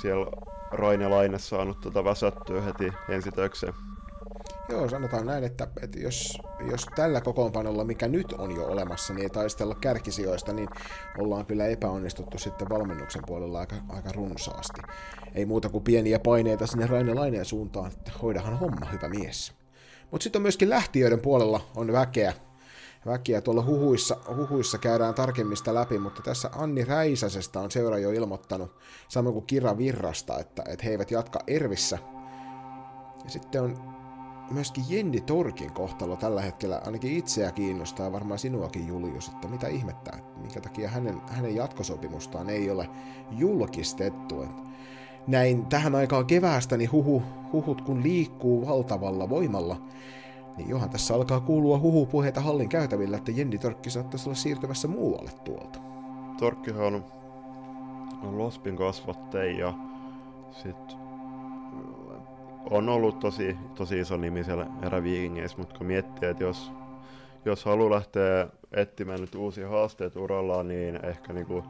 [0.00, 0.26] Siellä
[0.70, 3.74] Raine Laine saanut tuota väsättyä heti ensitökseen.
[4.68, 6.38] Joo, sanotaan näin, että, että jos,
[6.70, 10.68] jos tällä kokoonpanolla, mikä nyt on jo olemassa, niin ei taistella kärkisijoista, niin
[11.18, 14.80] ollaan kyllä epäonnistuttu sitten valmennuksen puolella aika, aika runsaasti.
[15.34, 19.52] Ei muuta kuin pieniä paineita sinne Raine Laineen suuntaan, että hoidahan homma, hyvä mies.
[20.10, 22.32] Mutta sitten on myöskin lähtiöiden puolella on väkeä.
[23.06, 28.76] Väkeä tuolla huhuissa, huhuissa käydään tarkemmista läpi, mutta tässä Anni Räisäsestä on seura jo ilmoittanut,
[29.08, 31.98] samoin kuin Kira Virrasta, että, että he eivät jatka Ervissä.
[33.24, 33.76] Ja sitten on
[34.50, 40.18] myöskin Jenni Torkin kohtalo tällä hetkellä ainakin itseä kiinnostaa varmaan sinuakin Julius, että mitä ihmettää,
[40.18, 42.90] että minkä takia hänen, hänen jatkosopimustaan ei ole
[43.30, 44.42] julkistettu.
[44.42, 44.62] Että
[45.26, 47.22] näin tähän aikaan keväästä niin huhu,
[47.52, 49.76] huhut kun liikkuu valtavalla voimalla,
[50.56, 55.30] niin johan tässä alkaa kuulua huhupuheita hallin käytävillä, että Jenni Torkki saattaisi olla siirtymässä muualle
[55.44, 55.78] tuolta.
[56.38, 57.04] Torkkihan on,
[58.22, 59.74] on Lospin kasvattaja ja
[60.62, 60.98] sitten
[62.70, 66.72] on ollut tosi, tosi iso nimi siellä eräviikingeissä, mutta kun miettii, että jos,
[67.44, 71.64] jos haluaa lähteä etsimään nyt uusia haasteita urallaan, niin ehkä niinku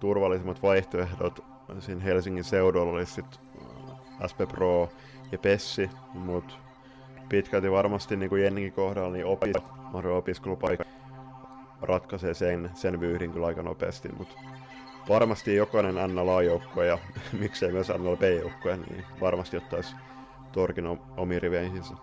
[0.00, 1.44] turvallisimmat vaihtoehdot
[1.78, 4.88] siinä Helsingin seudulla olisi sit äh, SP Pro
[5.32, 6.54] ja Pessi, mutta
[7.32, 9.56] pitkälti varmasti niin kuin Jenninkin kohdalla, niin opis,
[10.16, 10.84] opiskelupaikka
[11.82, 14.34] ratkaisee sen, sen vyyhdin kyllä aika nopeasti, mutta
[15.08, 16.98] varmasti jokainen NLA-joukkue ja
[17.40, 19.96] miksei myös NLB-joukkue, niin varmasti ottaisi
[20.52, 20.86] Torkin
[21.16, 21.94] omiin riveihinsä.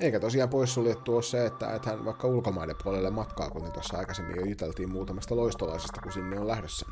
[0.00, 4.36] Eikä tosiaan poissuljettu ole se, että, että hän vaikka ulkomaiden puolelle matkaa, kuten tuossa aikaisemmin
[4.36, 6.86] jo juteltiin muutamasta loistolaisesta, kun sinne on lähdössä.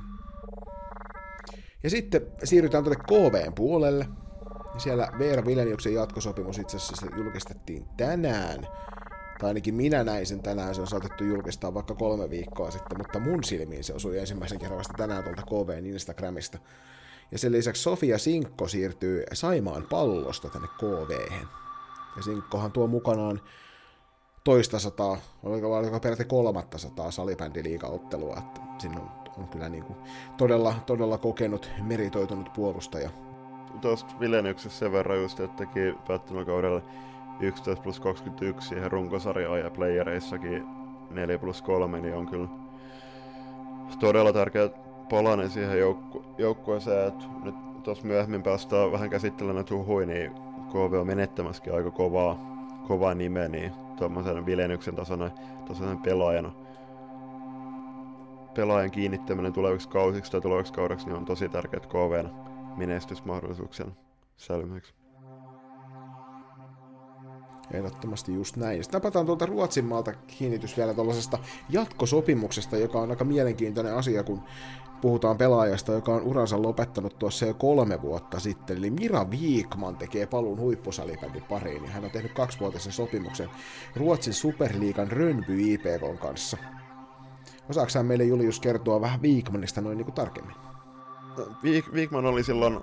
[1.82, 4.08] Ja sitten siirrytään tuonne KVn puolelle.
[4.78, 8.66] Siellä Veera Vileniuksen jatkosopimus itse asiassa julkistettiin tänään.
[9.40, 13.18] Tai ainakin minä näin sen tänään, se on saatettu julkistaa vaikka kolme viikkoa sitten, mutta
[13.18, 16.58] mun silmiin se osui ensimmäisen kerran vasta tänään tuolta KVn Instagramista.
[17.32, 21.32] Ja sen lisäksi Sofia Sinkko siirtyy Saimaan pallosta tänne KV.
[22.16, 23.40] Ja Sinkkohan tuo mukanaan
[24.44, 29.98] toista sataa, oliko, oliko peräti kolmatta sataa salibändiliigaottelua, että sinne on, on kyllä niin kuin
[30.36, 33.10] todella, todella kokenut, meritoitunut puolustaja.
[33.80, 36.82] Tuosta Vileniuksessa sen verran just, että teki päättyneellä kaudella
[37.40, 40.66] 11 plus 21 ja runkosarjaa ja playereissakin
[41.10, 42.48] 4 plus 3, niin on kyllä
[44.00, 44.70] todella tärkeä
[45.10, 50.32] palanen siihen joukku- joukkueeseen, että nyt tuossa myöhemmin päästään vähän käsittelemään tuhui, niin
[50.70, 52.38] KV on menettämässäkin aika kovaa,
[52.88, 55.30] kovaa nimeä, niin tuommoisen Vilenyksen tasoinen,
[55.68, 56.52] tasoinen pelaajana.
[58.54, 62.43] Pelaajan kiinnittäminen tuleviksi kausiksi tai tuleviksi kaudeksi niin on tosi tärkeää KVn
[62.76, 63.96] menestysmahdollisuuksien
[64.36, 64.94] säilymiseksi.
[67.70, 68.84] Ehdottomasti just näin.
[68.84, 71.38] Sitten napataan tuolta Ruotsin maalta kiinnitys vielä tuollaisesta
[71.68, 74.42] jatkosopimuksesta, joka on aika mielenkiintoinen asia, kun
[75.00, 78.76] puhutaan pelaajasta, joka on uransa lopettanut tuossa jo kolme vuotta sitten.
[78.76, 83.48] Eli Mira Viikman tekee paluun huippusalibändin pariin, ja hän on tehnyt kaksivuotisen sopimuksen
[83.96, 86.56] Ruotsin Superliigan Rönby IPK kanssa.
[87.70, 90.73] Osaako meille Julius kertoa vähän Viikmanista noin niin kuin tarkemmin?
[91.38, 92.80] Viik- Viikman oli silloin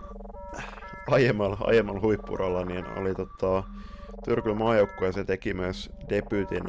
[1.08, 3.64] aiemmalla, aiemmalla huippuralla, niin oli tota,
[4.26, 6.64] Tyrkylän maajoukkue ja se teki myös debyytin,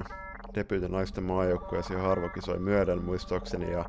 [0.55, 3.85] debyytin naisten maajoukkueeseen ja harvakisoi myöden muistaakseni ja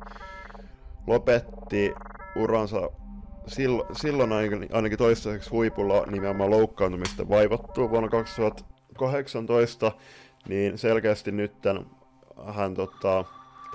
[1.06, 1.94] lopetti
[2.36, 2.90] uransa
[3.46, 4.32] silloin, silloin
[4.72, 9.92] ainakin toistaiseksi huipulla nimenomaan loukkaantumista vaivattuu vuonna 2018,
[10.48, 11.52] niin selkeästi nyt
[12.54, 13.24] hän tota,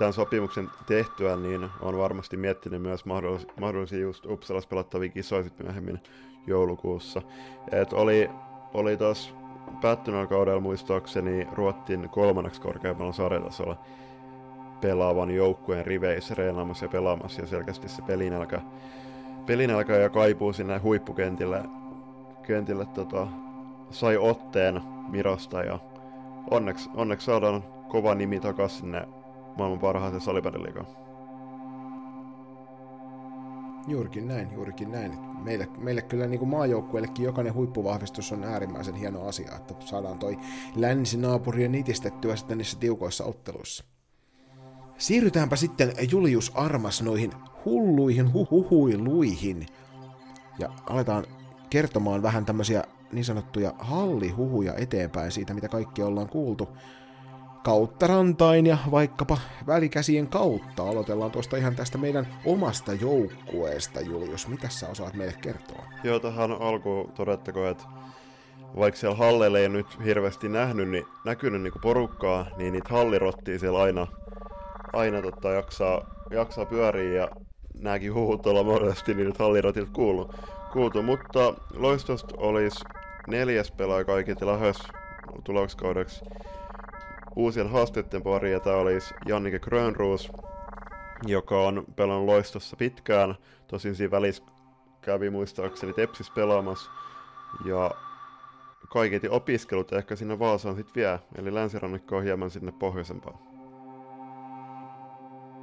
[0.00, 6.00] tämän sopimuksen tehtyä, niin on varmasti miettinyt myös mahdollisia, mahdollisia just Uppsalassa pelattavia kisoja myöhemmin
[6.46, 7.22] joulukuussa.
[7.72, 8.30] Et oli,
[8.74, 9.30] oli tuossa
[9.80, 13.78] päättyneellä kaudella muistaakseni Ruottin kolmanneksi korkeammalla sarjatasolla
[14.80, 18.60] pelaavan joukkueen riveissä reenaamassa ja pelaamassa ja selkeästi se pelinälkä,
[19.46, 21.62] pelinälkä ja kaipuu sinne huippukentille
[22.42, 23.26] kentille, tota,
[23.90, 25.78] sai otteen Mirosta ja
[26.50, 29.19] onneksi, onneksi saadaan kova nimi takaisin sinne
[29.60, 30.86] maailman parhaaseen salibändiliigaan.
[33.88, 35.18] Juurikin näin, juurikin näin.
[35.44, 40.38] Meille, meille kyllä niin kuin maajoukkueellekin jokainen huippuvahvistus on äärimmäisen hieno asia, että saadaan toi
[40.76, 43.84] länsinaapurien nitistettyä sitten niissä tiukoissa otteluissa.
[44.98, 47.32] Siirrytäänpä sitten Julius Armas noihin
[47.64, 49.66] hulluihin huhuiluihin
[50.58, 51.24] ja aletaan
[51.70, 56.68] kertomaan vähän tämmöisiä niin sanottuja hallihuhuja eteenpäin siitä, mitä kaikki ollaan kuultu
[57.62, 60.82] kautta rantain ja vaikkapa välikäsien kautta.
[60.82, 64.48] Aloitellaan tuosta ihan tästä meidän omasta joukkueesta, Julius.
[64.48, 65.84] Mitä sä osaat meille kertoa?
[66.04, 67.84] Joo, tähän alkuun todettako, että
[68.76, 73.82] vaikka siellä halleilla ei nyt hirveästi nähnyt, niin, näkynyt niin porukkaa, niin niitä hallirottia siellä
[73.82, 74.06] aina,
[74.92, 77.28] aina tota, jaksaa, jaksaa pyöriä ja
[77.74, 80.34] nämäkin huhut olla monesti niin nyt hallirotilta kuultu.
[80.72, 81.02] kuultu.
[81.02, 82.84] Mutta loistosta olisi
[83.28, 84.76] neljäs pelaaja kaikille lähes
[85.44, 86.24] tulevaksi kaudeksi
[87.36, 90.32] uusien haasteiden pari, ja tämä olisi Jannike Grönroos,
[91.26, 93.34] joka on pelannut loistossa pitkään.
[93.66, 94.42] Tosin siinä välissä
[95.00, 96.90] kävi muistaakseni Tepsis pelaamassa.
[97.64, 97.90] Ja
[98.88, 103.38] kaiketi opiskelut ehkä sinne Vaasaan sitten vie, eli länsirannikko on hieman sinne pohjoisempaan.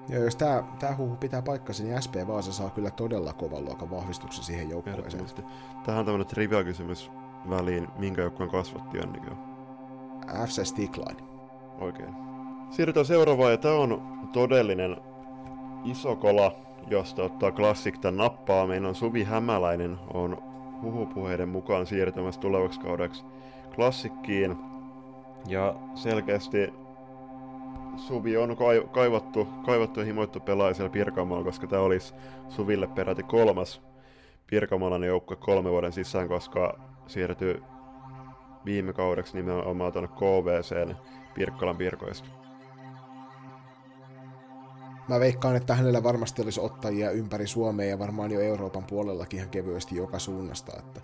[0.09, 3.89] Ja jos tämä, tämä huhu pitää paikkansa, niin SP Vaasa saa kyllä todella kovan luokan
[3.89, 5.25] vahvistuksen siihen joukkueeseen.
[5.85, 7.11] Tähän on tämmöinen trivia kysymys
[7.49, 9.31] väliin, minkä joukkueen kasvatti Annikö?
[10.47, 11.26] FC Stickline.
[11.81, 12.15] Oikein.
[12.69, 14.01] Siirrytään seuraavaan, ja tämä on
[14.33, 14.97] todellinen
[15.83, 16.51] iso kola,
[16.87, 18.67] josta ottaa Classic tämän nappaa.
[18.67, 20.37] Meidän on Suvi Hämäläinen, on
[20.81, 23.23] huhupuheiden mukaan siirtymässä tulevaksi kaudeksi
[23.75, 24.57] Klassikkiin.
[25.47, 26.73] Ja selkeästi
[27.97, 28.57] Suvi on
[28.91, 32.13] kaivattu, kaivattu ja himoittu pelaaja siellä Pirkanmaalla, koska tämä olisi
[32.49, 33.81] Suville peräti kolmas
[34.47, 37.63] Pirkanmaalan joukkue kolme vuoden sisään, koska siirtyy
[38.65, 40.97] viime kaudeksi nimenomaan tuonne KVCen
[41.37, 42.29] Pirkkalan Pirkoista.
[45.07, 49.49] Mä veikkaan, että hänellä varmasti olisi ottajia ympäri Suomea ja varmaan jo Euroopan puolellakin ihan
[49.49, 50.71] kevyesti joka suunnasta.
[50.79, 51.01] Että,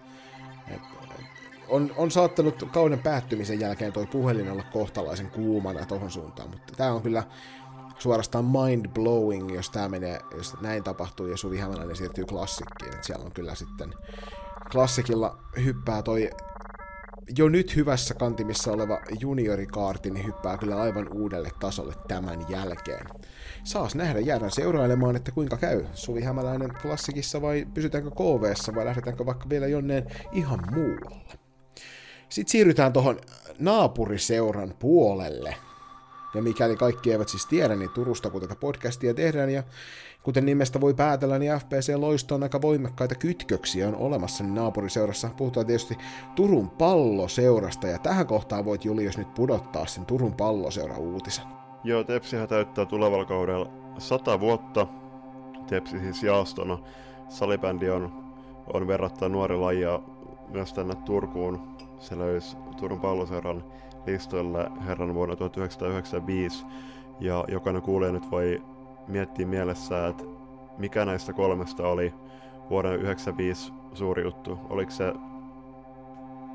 [0.67, 0.87] että,
[1.69, 6.91] on, on saattanut kauden päättymisen jälkeen toi puhelin olla kohtalaisen kuumana tohon suuntaan, mutta tämä
[6.91, 7.23] on kyllä
[7.99, 12.93] suorastaan mind blowing, jos tämä menee, jos näin tapahtuu ja Suvi Hämäläinen siirtyy klassikkiin.
[12.93, 13.93] että siellä on kyllä sitten
[14.71, 16.29] klassikilla hyppää toi
[17.37, 23.05] jo nyt hyvässä kantimissa oleva juniorikaarti niin hyppää kyllä aivan uudelle tasolle tämän jälkeen.
[23.63, 29.25] Saas nähdä, jäädään seurailemaan, että kuinka käy Suvi Hämäläinen klassikissa vai pysytäänkö KVssa vai lähdetäänkö
[29.25, 31.37] vaikka vielä jonneen ihan muualle.
[32.29, 33.19] Sitten siirrytään tuohon
[33.59, 35.55] naapuriseuran puolelle.
[36.35, 39.63] Ja mikäli kaikki eivät siis tiedä, niin Turusta kun tätä podcastia tehdään ja
[40.23, 45.29] Kuten nimestä voi päätellä, niin FPC Loistoon aika voimakkaita kytköksiä on olemassa niin naapuriseurassa.
[45.37, 45.97] Puhutaan tietysti
[46.35, 51.45] Turun palloseurasta, ja tähän kohtaan voit Julius nyt pudottaa sen Turun palloseura uutisen.
[51.83, 54.87] Joo, Tepsihän täyttää tulevalla kaudella 100 vuotta.
[55.67, 56.77] Tepsi siis jaostona.
[57.29, 58.33] Salibändi on,
[58.73, 60.01] on verrattain nuori laji ja
[60.49, 63.63] myös tänne Turkuun se löysi Turun palloseuran
[64.05, 66.65] listoille herran vuonna 1995.
[67.19, 68.61] Ja jokainen kuulee nyt voi
[69.07, 70.23] miettii mielessä, että
[70.77, 72.13] mikä näistä kolmesta oli
[72.69, 74.59] vuoden 1995 suuri juttu.
[74.69, 75.13] Oliko se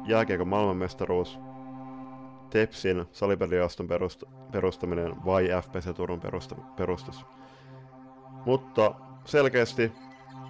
[0.07, 1.39] jääkiekon maailmanmestaruus,
[2.51, 3.89] Tepsin salibändiaston
[4.53, 6.21] perustaminen vai FPC Turun
[6.77, 7.27] perustus.
[8.45, 8.95] Mutta
[9.25, 9.93] selkeästi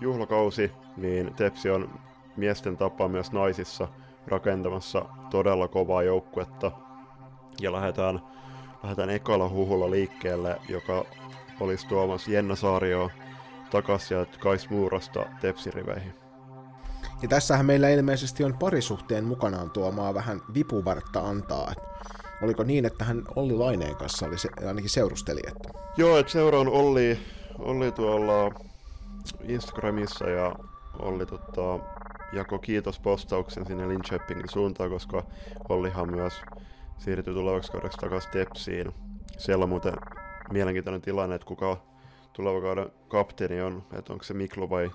[0.01, 1.91] juhlakausi, niin Tepsi on
[2.37, 3.89] miesten tapa myös naisissa
[4.27, 6.73] rakentamassa todella kovaa joukkuetta.
[7.61, 8.20] Ja lähdetään,
[8.83, 11.05] lähdetään ekalla huhulla liikkeelle, joka
[11.60, 13.10] olisi tuomassa Jenna Saario
[13.70, 16.14] takaisin ja Kais Muurasta tepsiriveihin.
[17.22, 21.72] Ja tässähän meillä ilmeisesti on parisuhteen mukanaan tuomaa vähän vipuvartta antaa.
[21.72, 21.78] Et
[22.43, 25.40] oliko niin, että hän Olli Laineen kanssa oli se, ainakin seurusteli?
[25.47, 25.68] Että...
[25.97, 27.18] Joo, että seura on Olli,
[27.59, 28.60] Olli tuolla
[29.43, 30.56] Instagramissa ja
[30.98, 31.78] Olli tota,
[32.32, 35.24] jako kiitospostauksen sinne Linköpingin suuntaan, koska
[35.68, 36.32] Ollihan myös
[36.98, 38.94] siirtyi tulevaksi kaudeksi takaisin Tepsiin.
[39.39, 39.94] Siellä on muuten
[40.53, 41.77] mielenkiintoinen tilanne, että kuka
[42.33, 44.91] tuleva kauden kapteeni on, että onko se Miklu vai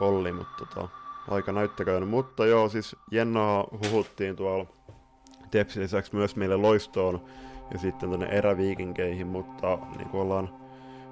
[0.00, 0.88] Olli, mutta tota,
[1.28, 2.08] aika näyttäköön.
[2.08, 4.66] Mutta joo, siis Jennaa huhuttiin tuolla
[5.50, 7.24] Tepsin lisäksi myös meille loistoon
[7.72, 10.48] ja sitten tänne eräviikinkeihin, mutta niin kuin ollaan,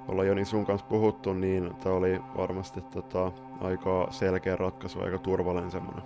[0.08, 5.70] ollaan Joni sun kanssa puhuttu, niin tämä oli varmasti tota, aika selkeä ratkaisu, aika turvallinen
[5.70, 6.02] semmoinen.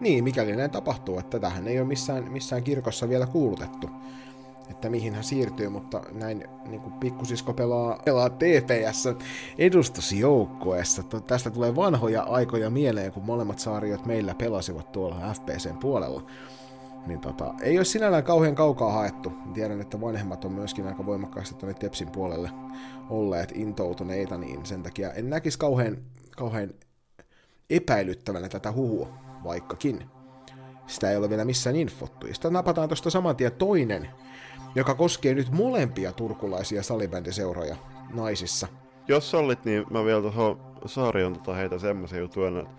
[0.00, 3.90] Niin, mikäli näin tapahtuu, että tätähän ei ole missään, missään kirkossa vielä kuulutettu
[4.70, 9.08] että mihin hän siirtyy, mutta näin niin kuin pikkusisko pelaa, pelaa TPS
[9.58, 11.02] edustusjoukkueessa.
[11.02, 16.22] Tästä tulee vanhoja aikoja mieleen, kun molemmat saariot meillä pelasivat tuolla FPCn puolella.
[17.06, 19.32] Niin tota, ei ole sinällään kauhean kaukaa haettu.
[19.54, 22.50] Tiedän, että vanhemmat on myöskin aika voimakkaasti tuonne Tepsin puolelle
[23.10, 25.96] olleet intoutuneita, niin sen takia en näkisi kauhean,
[26.36, 26.70] kauhean
[27.70, 29.08] epäilyttävänä tätä huhua,
[29.44, 30.10] vaikkakin.
[30.86, 32.26] Sitä ei ole vielä missään infottu.
[32.26, 34.08] Ja sitten napataan tuosta saman tien toinen
[34.74, 37.76] joka koskee nyt molempia turkulaisia salibändiseuroja
[38.14, 38.68] naisissa.
[39.08, 42.72] Jos sallit, niin mä vielä tuohon Saarion tota heitä semmoisen jutun, että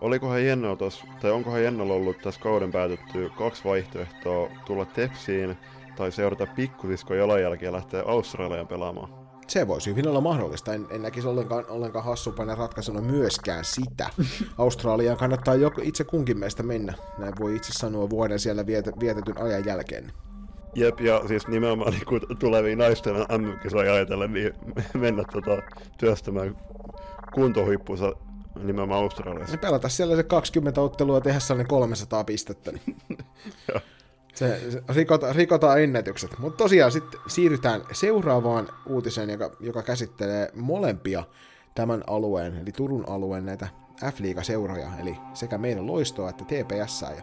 [0.00, 5.56] olikohan Jenno tos, tai onkohan Jennolla ollut tässä kauden päätetty kaksi vaihtoehtoa tulla Tepsiin
[5.96, 9.24] tai seurata pikkusisko jalanjälkiä ja lähteä Australiaan pelaamaan?
[9.46, 10.74] Se voisi hyvin olla mahdollista.
[10.74, 14.10] En, en näkisi ollenkaan, ollenkaan hassupainen ratkaisuna myöskään sitä.
[14.58, 16.94] Australiaan kannattaa joko itse kunkin meistä mennä.
[17.18, 18.66] Näin voi itse sanoa vuoden siellä
[19.00, 20.12] vietetyn ajan jälkeen.
[20.74, 24.52] Jep, ja siis nimenomaan niin kun tulevia naisten MM-kisoja ajatellen, niin
[24.94, 25.62] mennä tota,
[25.98, 26.56] työstämään
[27.34, 28.12] kuntohuippunsa
[28.62, 29.56] nimenomaan Australiassa.
[29.56, 32.72] Me pelata siellä se 20 ottelua tehdä sellainen 300 pistettä.
[32.72, 32.96] Niin.
[34.34, 36.38] Se, se rikota, rikotaan ennätykset.
[36.38, 41.24] Mutta tosiaan sitten siirrytään seuraavaan uutiseen, joka, joka käsittelee molempia
[41.74, 43.68] tämän alueen, eli Turun alueen näitä
[44.04, 47.02] F-liiga-seuroja, eli sekä meidän loistoa että TPS.
[47.02, 47.22] Ja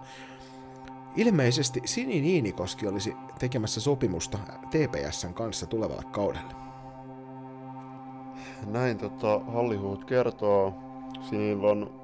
[1.15, 4.37] ilmeisesti Sini Niinikoski olisi tekemässä sopimusta
[4.69, 6.53] TPSn kanssa tulevalle kaudelle.
[8.67, 10.73] Näin tota, Hallihuut kertoo.
[11.21, 12.01] Sinillä on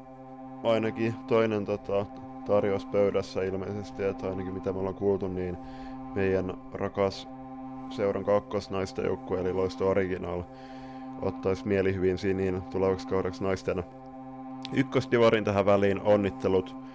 [0.63, 2.05] ainakin toinen tota,
[2.45, 5.57] tarjous pöydässä ilmeisesti, että ainakin mitä me ollaan kuultu, niin
[6.15, 7.27] meidän rakas
[7.89, 10.43] seuran kakkosnaisten joukkue, eli Loisto Original,
[11.21, 13.83] ottaisi mielihyvin Sinin tulevaksi kaudeksi naisten
[14.73, 16.01] ykkösdivarin tähän väliin.
[16.01, 16.86] Onnittelut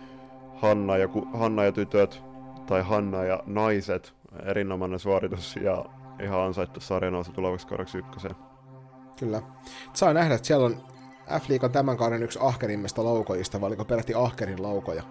[0.63, 2.23] Hanna ja, Hanna ja tytöt,
[2.67, 4.15] tai Hanna ja naiset.
[4.47, 5.85] Erinomainen suoritus ja
[6.23, 8.35] ihan ansaittu sarjanousu tulevaksi kaudeksi ykköseen.
[9.19, 9.43] Kyllä.
[9.93, 10.77] Saa nähdä, että siellä on
[11.41, 15.03] F-liikan tämän kauden yksi ahkerimmista laukojista, vai oliko peräti ahkerin laukoja.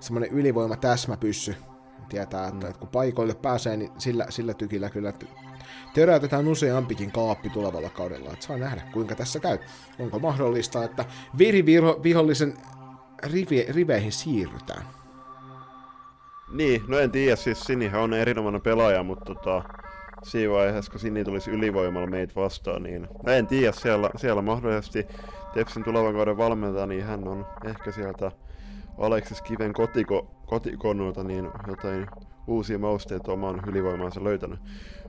[0.00, 1.56] Semmoinen ylivoima täsmäpyssy.
[2.08, 2.70] Tietää, että, mm.
[2.70, 5.12] että kun paikoille pääsee, niin sillä, sillä tykillä kyllä
[5.94, 8.32] töräytetään useampikin kaappi tulevalla kaudella.
[8.32, 9.58] Että saa nähdä, kuinka tässä käy.
[9.98, 11.04] Onko mahdollista, että
[11.38, 12.54] virivihollisen
[13.22, 14.86] rivi, riveihin siirrytään?
[16.52, 19.62] Niin, no en tiedä, siis Sinihän on erinomainen pelaaja, mutta tota,
[20.22, 25.06] siinä vaiheessa, kun Sini tulisi ylivoimalla meitä vastaan, niin mä en tiedä, siellä, siellä mahdollisesti
[25.54, 28.32] Tepsin tulevan kauden valmentaja, niin hän on ehkä sieltä
[28.98, 32.06] Aleksis Kiven kotiko, kotikonnulta niin jotain
[32.46, 34.60] uusia mausteita oman ylivoimaansa löytänyt.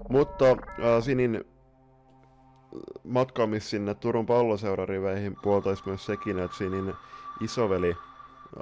[0.09, 1.43] Mutta äh, Sinin
[3.03, 6.93] matkaamis sinne Turun palloseurariveihin puoltaisi myös sekin, että Sinin
[7.41, 7.97] isoveli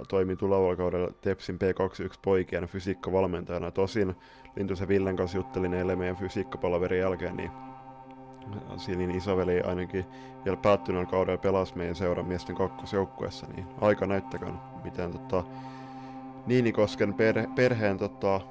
[0.07, 3.72] toimi tulevalla kaudella Tepsin P21 poikien fysiikkavalmentajana.
[3.72, 4.15] Tosin
[4.56, 7.52] Lintusen Villen kanssa juttelin eilen meidän fysiikkapalaverin jälkeen, niin
[8.77, 10.06] Sinin isoveli ainakin
[10.45, 15.43] vielä päättyneellä kaudella pelasi meidän seuran miesten kakkosjoukkueessa, niin aika näyttäkään, miten tota,
[16.45, 18.41] Niinikosken per, perheen tota,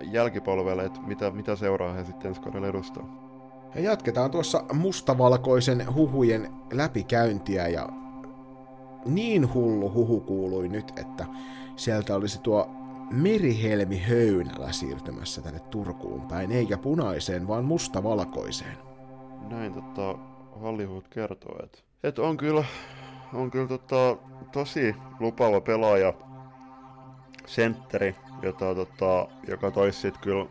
[0.00, 3.30] jälkipolvelle, että mitä, mitä seuraa he sitten ensi kaudella edustaa.
[3.74, 7.88] Ja jatketaan tuossa mustavalkoisen huhujen läpikäyntiä ja
[9.06, 11.26] niin hullu huhu kuului nyt, että
[11.76, 12.70] sieltä olisi tuo
[13.10, 18.76] Merihelmi Höynälä siirtymässä tänne Turkuun päin, eikä punaiseen, vaan mustavalkoiseen.
[19.48, 20.18] Näin tota
[20.60, 22.64] Hollywood kertoo, että et on kyllä,
[23.34, 24.16] on kyllä tota,
[24.52, 26.14] tosi lupaava pelaaja,
[27.46, 30.46] sentteri, jota, tota, joka toisi sit kyllä,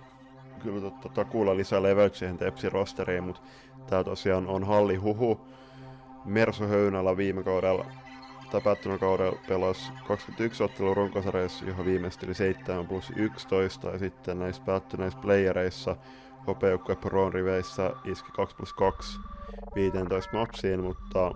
[0.63, 3.41] kyllä tota, takuulla lisää leveyttä siihen Tepsin rosteriin, mutta
[3.89, 5.39] tää tosiaan on Halli Huhu.
[6.25, 7.85] Mersu Höynälä viime kaudella
[8.63, 15.19] päättynyt kaudella pelasi 21 ottelua runkosarjassa, johon viimeisteli 7 plus 11, ja sitten näissä päättyneissä
[15.19, 15.95] playereissa
[16.47, 19.19] hopeukkoja Proon riveissä iski 2 plus 2
[19.75, 21.31] 15 matsiin, mutta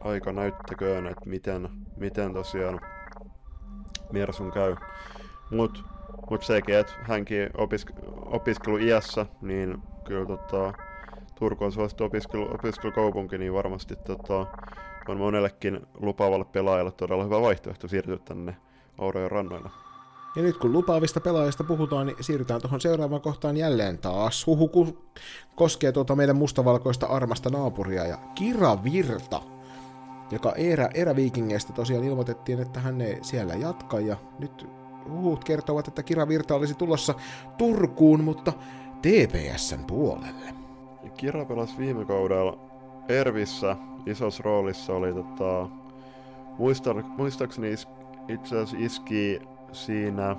[0.00, 2.80] aika näyttäköön, että miten, miten tosiaan
[4.12, 4.76] Mersun käy.
[5.50, 5.84] Mut,
[6.30, 10.72] mut sekin, että hänkin opisk- opiskelu iässä, niin kyllä tota,
[11.34, 14.46] Turku on suosittu opiskelu, opiskelukaupunki, niin varmasti tota,
[15.08, 18.56] on monellekin lupaavalle pelaajalle todella hyvä vaihtoehto siirtyä tänne
[18.98, 19.70] Aurojen rannoille.
[20.36, 24.46] Ja nyt kun lupaavista pelaajista puhutaan, niin siirrytään tuohon seuraavaan kohtaan jälleen taas.
[24.46, 24.96] Huhu
[25.54, 29.42] koskee tuota meidän mustavalkoista armasta naapuria ja Kira Virta,
[30.30, 34.66] joka erä, eräviikingeistä tosiaan ilmoitettiin, että hän ei siellä jatka ja nyt
[35.08, 37.14] huhut kertovat, että Kira Virta olisi tulossa
[37.58, 38.52] Turkuun, mutta
[39.02, 40.54] TPSn puolelle.
[41.16, 42.58] Kira pelasi viime kaudella
[43.08, 43.76] Ervissä
[44.06, 45.68] isossa roolissa oli tota,
[46.58, 47.88] muista, muistaakseni is,
[48.28, 49.40] itse asiassa iski
[49.72, 50.36] siinä,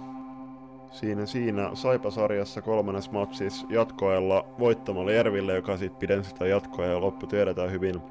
[0.92, 7.28] siinä, siinä Saipa-sarjassa kolmannes matsissa jatkoajalla voittamalla Erville, joka sitten pidensi sitä jatkoa ja loppu
[7.28, 8.02] tiedetään hyvin.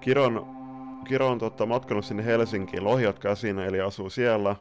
[0.00, 0.46] Kiron,
[1.04, 4.56] Kiro on tota, matkanut sinne Helsinkiin Lohjat käsin, eli asuu siellä.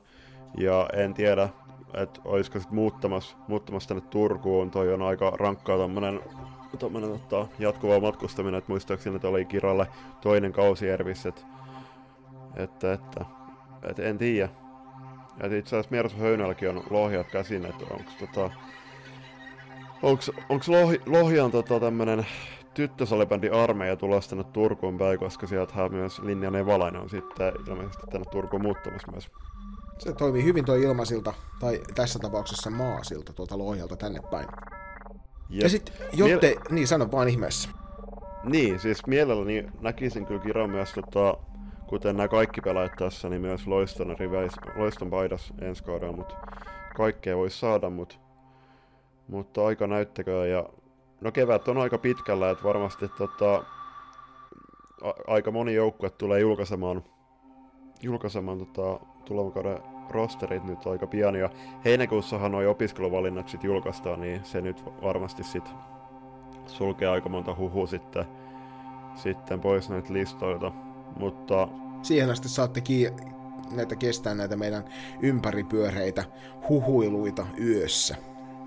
[0.57, 1.49] Ja en tiedä,
[1.93, 4.72] että olisiko sitten muuttamassa, muuttamassa tänne Turkuun.
[4.72, 6.19] Toi on aika rankkaa tommonen
[6.77, 9.87] tommonen ottaa jatkuvaa matkustaminen, että muistaakseni että oli Kiralle
[10.21, 11.43] toinen kausi Ervissä, että,
[12.55, 13.25] että, että,
[13.89, 14.49] että en tiedä.
[15.41, 18.51] Et itse asiassa Mersu Höynälläkin on lohjat käsin, että onko tota,
[20.01, 22.25] onks, onks lohi, Lohjan tota tämmönen
[22.73, 28.25] tyttösalibändi armeija tulossa tänne Turkuun päin, koska sieltä myös Linja Nevalainen on sitten ilmeisesti tänne
[28.31, 29.31] Turkuun muuttamassa myös.
[29.99, 34.47] Se toimii hyvin tuo ilmasilta, tai tässä tapauksessa maasilta tuolta Lohjalta tänne päin.
[35.49, 37.69] Ja, ja sitten, jotte, miele- niin sano vaan ihmeessä.
[38.43, 41.38] Niin, siis mielelläni näkisin kyllä Kiro myös, tota,
[41.88, 46.35] kuten nämä kaikki pelaajat tässä, niin myös Loiston, riveis, Loiston paidas ensi kaudella, mutta
[46.95, 48.15] kaikkea voi saada, mutta,
[49.27, 50.69] mutta aika näyttäkö ja
[51.22, 53.56] no kevät on aika pitkällä, että varmasti tota,
[55.01, 57.03] a- aika moni joukkue tulee julkaisemaan,
[58.01, 61.50] julkaisemaan tota, tulevan kauden rosterit nyt aika pian, ja
[61.85, 65.74] heinäkuussahan noi opiskeluvalinnat sit julkaistaan, niin se nyt varmasti sit
[66.66, 68.25] sulkee aika monta huhu sitten,
[69.16, 70.72] sitten pois näitä listoilta,
[71.19, 71.67] mutta...
[72.01, 73.11] Siihen asti saatte ki-
[73.72, 74.84] näitä kestää näitä meidän
[75.22, 76.24] ympäripyöreitä
[76.69, 78.16] huhuiluita yössä.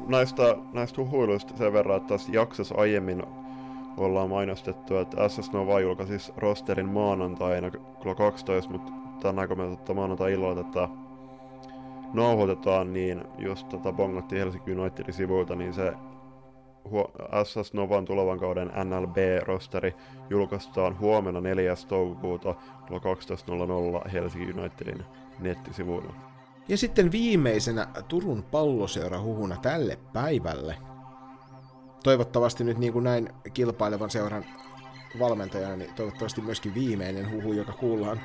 [0.07, 3.23] Näistä, näistä huhuiluista sen verran, että tässä jaksossa aiemmin
[3.97, 8.92] ollaan mainostettu, että SS Nova julkaisi rosterin maanantaina kello 12, mutta
[9.23, 10.89] tänään kun me maanantai-illalla tätä
[12.12, 15.92] nauhoitetaan, niin just tota bongattiin Helsinki Unitedin sivuilta, niin se
[17.44, 19.94] SS Novan tulevan kauden NLB-rosteri
[20.30, 21.74] julkaistaan huomenna 4.
[21.88, 22.54] toukokuuta
[22.86, 23.00] kello
[24.04, 25.04] 12.00 Helsinki Unitedin
[25.38, 26.14] nettisivuilla.
[26.68, 30.76] Ja sitten viimeisenä Turun palloseura huhuna tälle päivälle.
[32.04, 34.44] Toivottavasti nyt niin kuin näin kilpailevan seuran
[35.18, 38.20] valmentajana, niin toivottavasti myöskin viimeinen huhu, joka kuullaan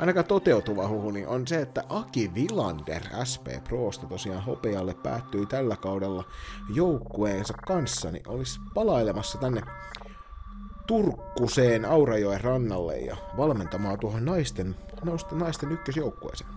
[0.00, 5.76] ainakaan toteutuva huhu, niin on se, että Aki Villander SP Prosta tosiaan hopealle päättyi tällä
[5.76, 6.24] kaudella
[6.74, 9.62] joukkueensa kanssa, niin olisi palailemassa tänne
[10.86, 14.76] Turkkuseen Aurajoen rannalle ja valmentamaan tuohon naisten,
[15.32, 16.50] naisten, ykkösjoukkueeseen.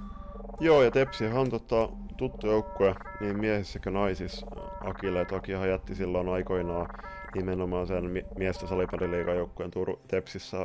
[0.60, 4.46] Joo, ja Tepsi on tota, tuttu joukkue niin miehissä kuin naisissa
[4.82, 6.90] Akille, että Akihan jätti silloin aikoinaan
[7.36, 10.58] nimenomaan sen miestä salibändiliigan joukkueen Turu, Tepsissä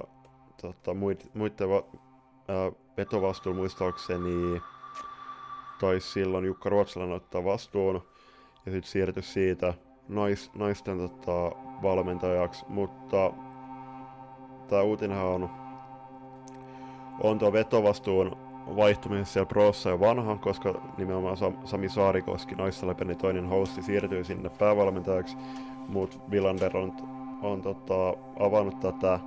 [0.63, 0.95] tota,
[1.35, 1.69] muiden
[2.97, 4.63] vetovastuun muistaakseni
[5.81, 8.03] taisi silloin Jukka Ruotsalainen ottaa vastuun
[8.67, 9.75] ja sitten siirtyi siitä
[10.09, 13.33] nais, naisten tota, valmentajaksi, mutta
[14.69, 15.51] tämä uutinen on,
[17.23, 18.37] on tuo vetovastuun
[18.77, 25.37] vaihtuminen siellä Prossa jo vanha, koska nimenomaan Sami Saarikoski, naissalipeli toinen hosti, siirtyy sinne päävalmentajaksi,
[25.89, 26.93] mutta Villander on,
[27.43, 29.21] on tota, avannut tätä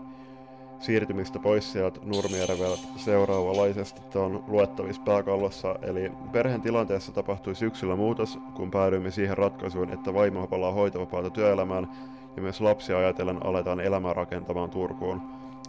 [0.82, 5.76] siirtymistä pois sieltä Nurmijärveltä seuraavalaisesti on luettavissa pääkallossa.
[5.82, 11.88] Eli perheen tilanteessa tapahtui syksyllä muutos, kun päädyimme siihen ratkaisuun, että vaimo palaa hoitovapaata työelämään
[12.36, 15.22] ja myös lapsia ajatellen aletaan elämää rakentamaan Turkuun.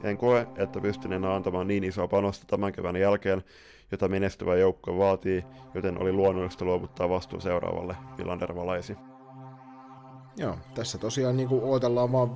[0.02, 3.44] En koe, että pystyn enää antamaan niin isoa panosta tämän kevään jälkeen,
[3.90, 8.96] jota menestyvä joukko vaatii, joten oli luonnollista luovuttaa vastuu seuraavalle, Villander valaisi.
[10.36, 12.30] Joo, tässä tosiaan niin kuin odotellaan vaan,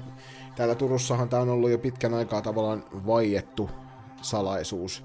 [0.57, 3.71] täällä Turussahan tämä on ollut jo pitkän aikaa tavallaan vaiettu
[4.23, 5.05] salaisuus,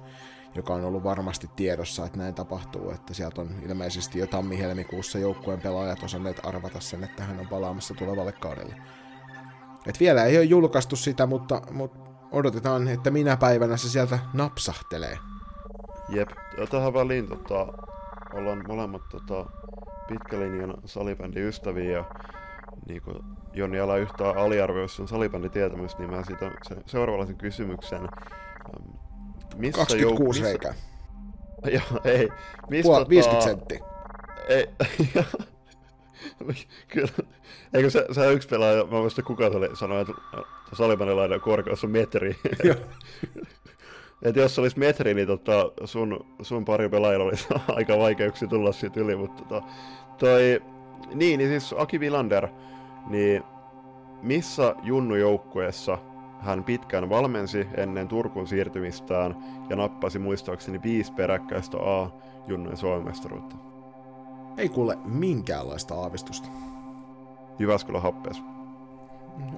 [0.55, 5.61] joka on ollut varmasti tiedossa, että näin tapahtuu, että sieltä on ilmeisesti jo tammi-helmikuussa joukkueen
[5.61, 8.75] pelaajat osanneet arvata sen, että hän on palaamassa tulevalle kaudelle.
[9.87, 11.99] Et vielä ei ole julkaistu sitä, mutta, mutta
[12.31, 15.17] odotetaan, että minä päivänä se sieltä napsahtelee.
[16.09, 16.29] Jep,
[16.69, 17.67] tähän väliin tota,
[18.33, 19.45] ollaan molemmat tota,
[20.07, 22.05] pitkälinjan salibändiystäviä ja
[22.87, 23.17] niin kuin
[23.53, 28.09] Joni älä yhtään aliarvioi sun salibänditietämys, niin mä siitä se, seuraavallaisen kysymyksen.
[29.55, 30.43] Missä 26 jouk- missä...
[30.43, 30.73] reikää.
[31.77, 32.29] Joo, ei.
[32.69, 33.79] Missä, Puol- 50 senttiä.
[34.47, 34.67] Ei,
[36.87, 37.11] Kyllä.
[37.73, 40.13] Eikö se, se yksi pelaaja, mä muistan kuka se oli, sanoi, että
[40.73, 42.35] salibändilainen korkeus on metri.
[44.23, 48.99] Et jos olisi metri, niin tota, sun, sun pari pelaajalla olisi aika vaikeuksia tulla siitä
[48.99, 49.67] yli, mutta tota,
[50.17, 50.61] toi,
[51.13, 52.47] niin, niin siis Aki Villander,
[53.07, 53.43] niin
[54.21, 55.97] missä junnujoukkueessa
[56.39, 59.35] hän pitkään valmensi ennen Turkun siirtymistään
[59.69, 63.55] ja nappasi muistaakseni viisi peräkkäistä A-junnujen suomestaruutta?
[64.57, 66.49] Ei kuule minkäänlaista aavistusta.
[67.59, 68.41] Jyväskylä happees.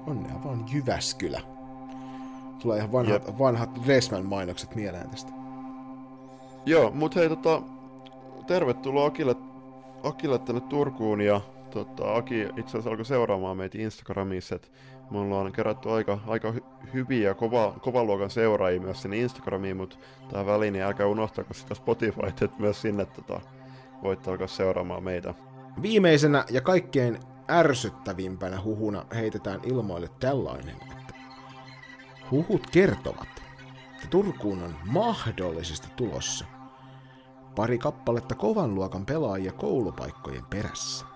[0.06, 1.40] Onnea vaan Jyväskylä.
[2.62, 3.38] Tulee ihan vanhat, yep.
[3.38, 5.32] vanhat Resman-mainokset mieleen tästä.
[6.66, 7.62] Joo, mut hei tota,
[8.46, 9.36] tervetuloa Akille,
[10.02, 11.40] Akille tänne Turkuun ja
[11.74, 14.68] tota, Aki itse asiassa alkoi seuraamaan meitä Instagramissa, että
[15.10, 19.96] me ollaan kerätty aika, aika hy- hyviä, kova, kovan luokan seuraajia myös sinne Instagramiin, mutta
[20.28, 23.40] tähän väliin niin älkää unohtako sitä Spotify, että myös sinne tota,
[24.02, 25.34] voitte alkaa seuraamaan meitä.
[25.82, 27.18] Viimeisenä ja kaikkein
[27.50, 31.14] ärsyttävimpänä huhuna heitetään ilmoille tällainen, että
[32.30, 33.28] huhut kertovat,
[33.94, 36.44] että Turkuun on mahdollisesti tulossa
[37.56, 41.13] pari kappaletta kovan luokan pelaajia koulupaikkojen perässä.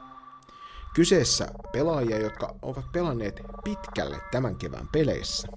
[0.98, 5.48] Kyseessä pelaajia, jotka ovat pelanneet pitkälle tämän kevään peleissä.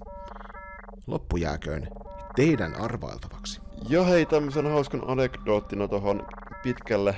[1.06, 1.88] Loppu jääköön
[2.36, 3.60] teidän arvailtavaksi.
[3.88, 6.26] Ja hei, tämmöisen hauskan anekdoottina tuohon
[6.62, 7.16] pitkälle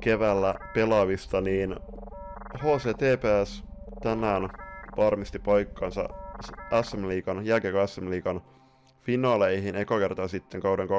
[0.00, 1.76] keväällä pelaavista, niin
[2.58, 3.64] HCTPS
[4.02, 4.48] tänään
[4.96, 6.08] varmisti paikkansa
[6.82, 8.42] SM Liikan, jääkiekko SM Liikan
[9.02, 10.92] finaaleihin eka kertaa sitten kauden 2009-2010.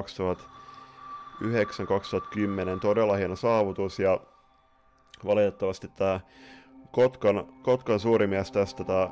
[2.81, 4.19] Todella hieno saavutus ja
[5.25, 6.19] valitettavasti tämä
[6.91, 9.09] Kotkan, Kotkan suuri mies tästä, tämä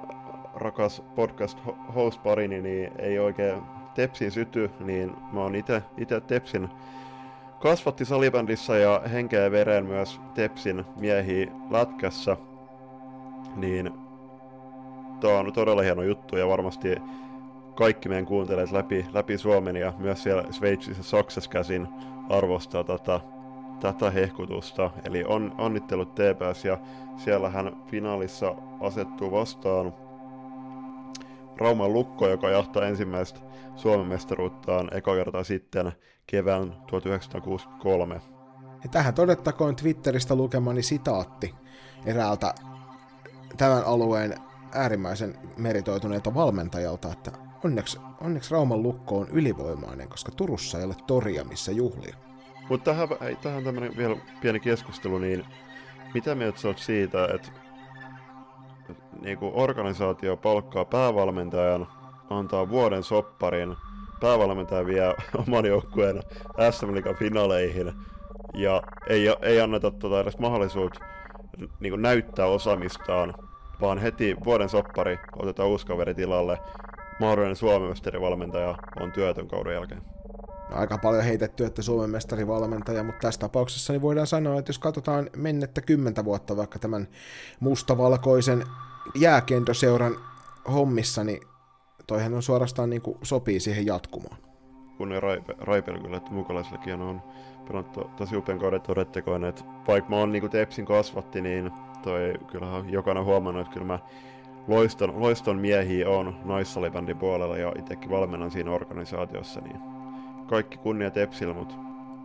[0.56, 1.58] rakas podcast
[1.96, 3.62] host parini, niin ei oikein
[3.96, 6.70] Tepsin syty, niin mä oon itse Tepsin
[7.60, 12.38] kasvatti salibändissä ja henkeä veren myös Tepsin miehiä lätkässä,
[13.56, 13.92] niin
[15.20, 16.96] tämä on todella hieno juttu ja varmasti
[17.76, 21.88] kaikki meidän kuuntelijat läpi, läpi Suomen ja myös siellä Sveitsissä Saksassa käsin
[22.30, 23.20] arvostaa tätä,
[23.82, 24.92] tätä hehkutusta.
[25.06, 26.78] Eli on, onnittelut TPS ja
[27.18, 29.94] siellä hän finaalissa asettuu vastaan
[31.58, 33.40] Rauman Lukko, joka johtaa ensimmäistä
[33.76, 35.92] Suomen mestaruuttaan eka kertaa sitten
[36.28, 38.22] kevään 1963.
[38.84, 41.56] Ja tähän todettakoon Twitteristä lukemani sitaatti
[42.06, 42.54] eräältä
[43.58, 44.36] tämän alueen
[44.74, 47.32] äärimmäisen meritoituneelta valmentajalta, että
[47.64, 52.31] onneksi, onneksi Rauman lukko on ylivoimainen, koska Turussa ei ole toria, missä juhlia.
[52.70, 53.08] Mutta tähän,
[53.42, 55.46] tähän tämmöinen vielä pieni keskustelu, niin
[56.14, 57.52] mitä mieltä sä oot siitä, että
[59.22, 61.88] niin kuin organisaatio palkkaa päävalmentajan,
[62.30, 63.76] antaa vuoden sopparin,
[64.22, 65.14] päävalmentaja vie
[65.48, 66.24] oman joukkueen
[66.72, 67.94] SM finaaleihin
[68.54, 71.00] ja ei, ei anneta tota edes mahdollisuutta
[71.80, 73.34] niin kuin näyttää osaamistaan,
[73.82, 76.58] vaan heti vuoden soppari otetaan uusi kaveri tilalle.
[77.20, 80.02] Mahdollinen Suomen valmentaja on työtön kauden jälkeen
[80.72, 85.30] aika paljon heitetty, että Suomen mestarivalmentaja, mutta tässä tapauksessa niin voidaan sanoa, että jos katsotaan
[85.36, 87.08] mennettä kymmentä vuotta vaikka tämän
[87.60, 88.64] mustavalkoisen
[89.16, 90.16] jääkentoseuran
[90.74, 91.42] hommissa, niin
[92.08, 94.38] toihan on suorastaan niin kuin sopii siihen jatkumoon.
[94.98, 97.22] Kun Raipe, Raipel kyllä, että mukalaisillekin on
[97.68, 101.72] pelannut tosi upean kauden todettakoon, että vaikka mä oon niin kuin Tepsin kasvatti, niin
[102.04, 104.00] toi kyllähän jokainen huomannut, että kyllä mä
[104.68, 110.01] loiston, loiston miehiä on naissalibändin puolella ja itsekin valmennan siinä organisaatiossa, niin
[110.52, 111.76] kaikki kunnia Tepsillä, mutta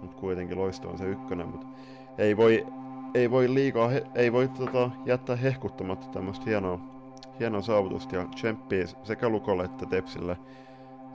[0.03, 1.67] mut kuitenkin loisto on se ykkönen, mutta
[2.19, 2.67] ei voi,
[3.15, 6.81] ei voi liikaa, he, ei voi tota, jättää hehkuttamatta tämmöistä hienoa,
[7.41, 10.37] hienoa saavutusta ja tsemppii sekä Lukolle että Tepsille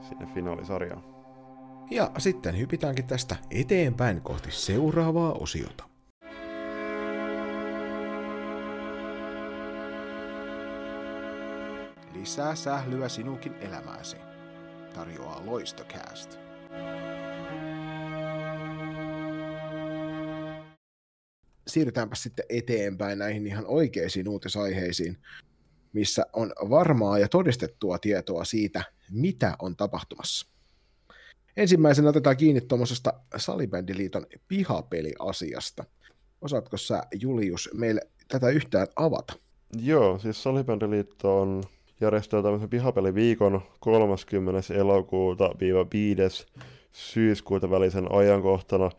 [0.08, 1.02] sinne finaalisarjaan.
[1.90, 5.84] Ja sitten hypitäänkin tästä eteenpäin kohti seuraavaa osiota.
[12.14, 14.16] Lisää sählyä sinunkin elämääsi.
[14.94, 16.41] Tarjoaa Loistocast.
[21.66, 25.18] Siirrytäänpä sitten eteenpäin näihin ihan oikeisiin uutisaiheisiin,
[25.92, 30.46] missä on varmaa ja todistettua tietoa siitä, mitä on tapahtumassa.
[31.56, 35.84] Ensimmäisenä otetaan kiinni tuommoisesta Salibändiliiton pihapeliasiasta.
[36.40, 39.32] Osaatko sä, Julius, meille tätä yhtään avata?
[39.82, 41.62] Joo, siis Salibändiliitto on
[42.02, 44.74] järjestää tämmöisen pihapeliviikon 30.
[44.74, 45.50] elokuuta
[45.92, 46.46] 5.
[46.92, 48.90] syyskuuta välisen ajankohtana.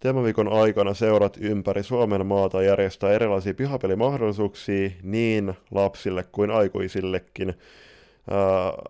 [0.00, 7.54] Teemaviikon aikana seurat ympäri Suomen maata järjestää erilaisia pihapelimahdollisuuksia niin lapsille kuin aikuisillekin.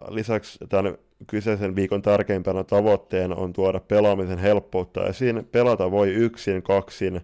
[0.08, 5.48] Lisäksi tämän kyseisen viikon tärkeimpänä tavoitteena on tuoda pelaamisen helppoutta esiin.
[5.52, 7.20] Pelata voi yksin, kaksin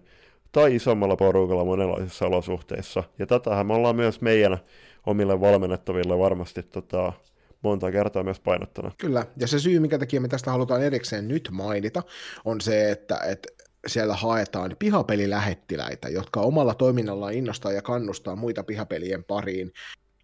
[0.51, 3.03] tai isommalla porukalla monenlaisissa olosuhteissa.
[3.19, 4.57] Ja tätähän me ollaan myös meidän
[5.05, 7.13] omille valmennettaville varmasti tota,
[7.61, 8.91] monta kertaa myös painottana.
[8.97, 12.03] Kyllä, ja se syy, mikä takia me tästä halutaan erikseen nyt mainita,
[12.45, 13.49] on se, että, että
[13.87, 19.71] siellä haetaan pihapelilähettiläitä, jotka omalla toiminnallaan innostaa ja kannustaa muita pihapelien pariin.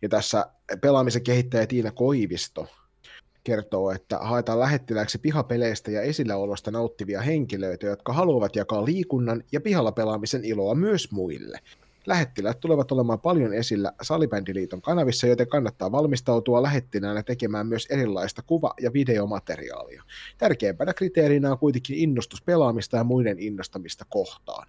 [0.02, 0.46] Ja tässä
[0.82, 2.68] pelaamisen kehittäjä Tiina Koivisto
[3.44, 9.92] kertoo, että haetaan lähettiläiksi pihapeleistä ja esilläolosta nauttivia henkilöitä, jotka haluavat jakaa liikunnan ja pihalla
[9.92, 11.60] pelaamisen iloa myös muille.
[12.10, 18.74] Lähettiläät tulevat olemaan paljon esillä Salibändiliiton kanavissa, joten kannattaa valmistautua lähettinäänä tekemään myös erilaista kuva-
[18.82, 20.04] ja videomateriaalia.
[20.38, 24.68] Tärkeimpänä kriteerinä on kuitenkin innostus pelaamista ja muiden innostamista kohtaan.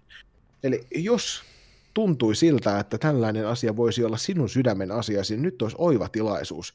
[0.63, 1.41] Eli jos
[1.93, 6.73] tuntui siltä, että tällainen asia voisi olla sinun sydämen asiasi, niin nyt olisi oiva tilaisuus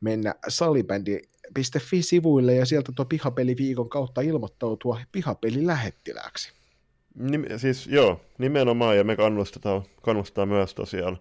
[0.00, 6.63] mennä salibändi.fi-sivuille ja sieltä tuo pihapeliviikon kautta ilmoittautua pihapelilähettilääksi.
[7.14, 11.18] Nim, siis joo, nimenomaan, ja me kannustetaan, kannustetaan myös tosiaan,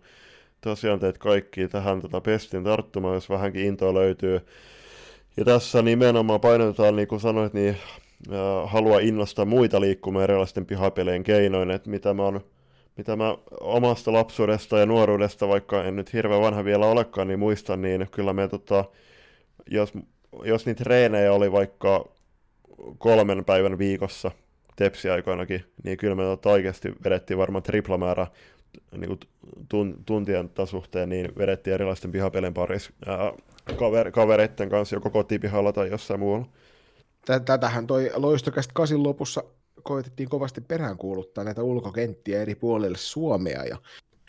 [0.62, 4.42] tosiaan teet kaikki tähän tota pestin tarttumaan, jos vähänkin intoa löytyy.
[5.38, 7.78] Ja tässä nimenomaan painotetaan, niin kuin sanoit, niin
[8.32, 12.42] äh, haluaa innostaa muita liikkumaan erilaisten pihapelien keinoin, että mitä mä, on,
[12.98, 17.82] mitä mä omasta lapsuudesta ja nuoruudesta, vaikka en nyt hirveän vanha vielä olekaan, niin muistan,
[17.82, 18.86] niin kyllä me tota,
[19.68, 19.94] jos,
[20.44, 22.06] jos niitä treenejä oli vaikka
[22.98, 24.32] kolmen päivän viikossa,
[24.76, 28.28] tepsiaikoinakin, niin kyllä me tota oikeasti vedettiin varmaan triplamäärä
[28.98, 29.20] niin kuin
[29.70, 32.92] tun, tuntien suhteen, niin vedettiin erilaisten pihapelien parissa
[33.76, 36.46] kaver, kavereiden kanssa joko kotipihalla tai jossain muualla.
[37.46, 39.44] Tätähän toi loistokästä kasin lopussa
[39.84, 43.78] koitettiin kovasti peräänkuuluttaa näitä ulkokenttiä eri puolille Suomea, ja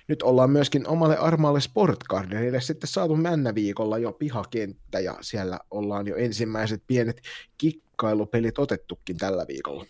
[0.09, 6.07] nyt ollaan myöskin omalle armaalle Sportgardenille sitten saatu männä viikolla jo pihakenttä, ja siellä ollaan
[6.07, 7.23] jo ensimmäiset pienet
[7.59, 9.87] kikkailupelit otettukin tällä viikolla.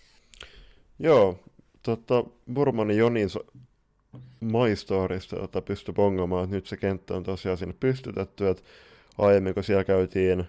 [0.99, 1.39] Joo,
[1.83, 2.25] tota,
[2.55, 3.29] Burmanin Jonin
[4.41, 8.63] maistorista tota, pystyi pongamaan, että nyt se kenttä on tosiaan sinne pystytetty, että
[9.19, 10.45] aiemmin kun siellä käytiin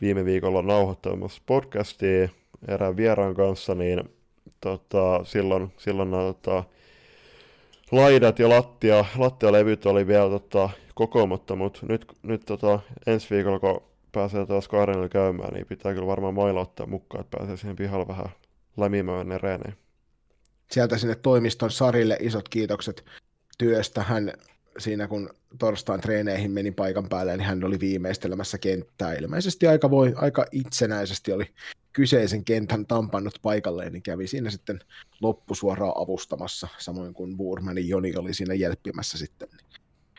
[0.00, 2.28] viime viikolla nauhoittamassa podcastia
[2.68, 4.10] erään vieraan kanssa, niin
[4.60, 6.64] tota, silloin, silloin nämä tota,
[7.92, 13.82] laidat ja lattia, lattialevyt oli vielä tota, kokoomatta, mutta nyt, nyt tota, ensi viikolla, kun
[14.12, 18.08] pääsee taas Kaarenille käymään, niin pitää kyllä varmaan mailla ottaa mukaan, että pääsee siihen pihalle
[18.08, 18.28] vähän
[18.76, 19.76] lämimään ne reeneen.
[20.70, 23.04] Sieltä sinne toimiston Sarille isot kiitokset
[23.58, 24.02] työstä.
[24.02, 24.32] Hän
[24.78, 29.14] siinä kun torstain treeneihin meni paikan päälle, niin hän oli viimeistelemässä kenttää.
[29.14, 31.54] Ilmeisesti aika, voi, aika itsenäisesti oli
[31.92, 34.80] kyseisen kentän tampannut paikalleen, niin kävi siinä sitten
[35.20, 39.48] loppusuoraan avustamassa, samoin kuin Burmanin Joni oli siinä jälppimässä sitten.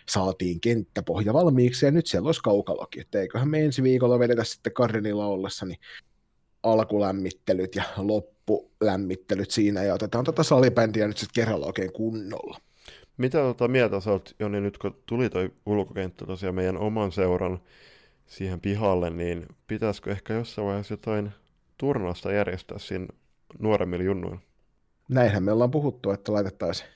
[0.10, 5.26] Saatiin kenttäpohja valmiiksi ja nyt siellä olisi kaukalokin, eiköhän me ensi viikolla vedetä sitten Karinilla
[5.26, 5.80] ollessa niin
[6.64, 12.60] alkulämmittelyt ja loppulämmittelyt siinä ja otetaan tota salibändiä nyt sitten kerralla oikein kunnolla.
[13.18, 17.60] Mitä tota mieltä sä oot, Joni, nyt kun tuli toi ulkokenttä tosiaan meidän oman seuran
[18.26, 21.32] siihen pihalle, niin pitäisikö ehkä jossain vaiheessa jotain
[21.78, 23.08] turnausta järjestää siinä
[23.60, 24.40] nuoremmilla junnuilla?
[25.10, 26.90] Näinhän me ollaan puhuttu, että laitettaisiin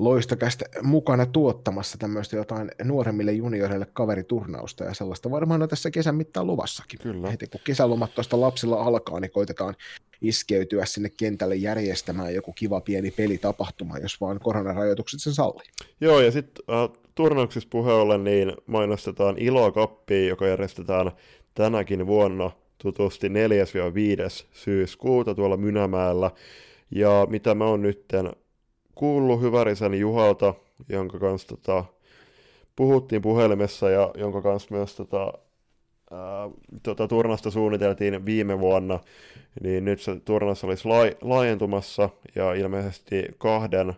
[0.00, 6.46] loistakästä mukana tuottamassa tämmöistä jotain nuoremmille junioreille kaveriturnausta ja sellaista varmaan on tässä kesän mittaan
[6.46, 7.00] luvassakin.
[7.00, 7.30] Kyllä.
[7.30, 9.74] Heti kun kesälomat tuosta lapsilla alkaa, niin koitetaan
[10.20, 15.66] iskeytyä sinne kentälle järjestämään joku kiva pieni pelitapahtuma, jos vaan koronarajoitukset sen sallii.
[16.00, 21.10] Joo, ja sitten äh, turnauksissa puheolle niin mainostetaan Ilo-kappia, joka järjestetään
[21.54, 23.32] tänäkin vuonna tutusti 4-5.
[24.52, 26.30] syyskuuta tuolla Mynämäellä.
[26.90, 28.32] Ja mitä mä oon nytten
[28.96, 30.54] kuullut Hyvärisen Juhalta,
[30.88, 31.84] jonka kanssa tota,
[32.76, 35.32] puhuttiin puhelimessa ja jonka kanssa myös tota,
[36.10, 36.50] ää,
[36.82, 39.00] tota, turnasta suunniteltiin viime vuonna,
[39.62, 43.94] niin nyt se turnas olisi lai, laajentumassa ja ilmeisesti kahden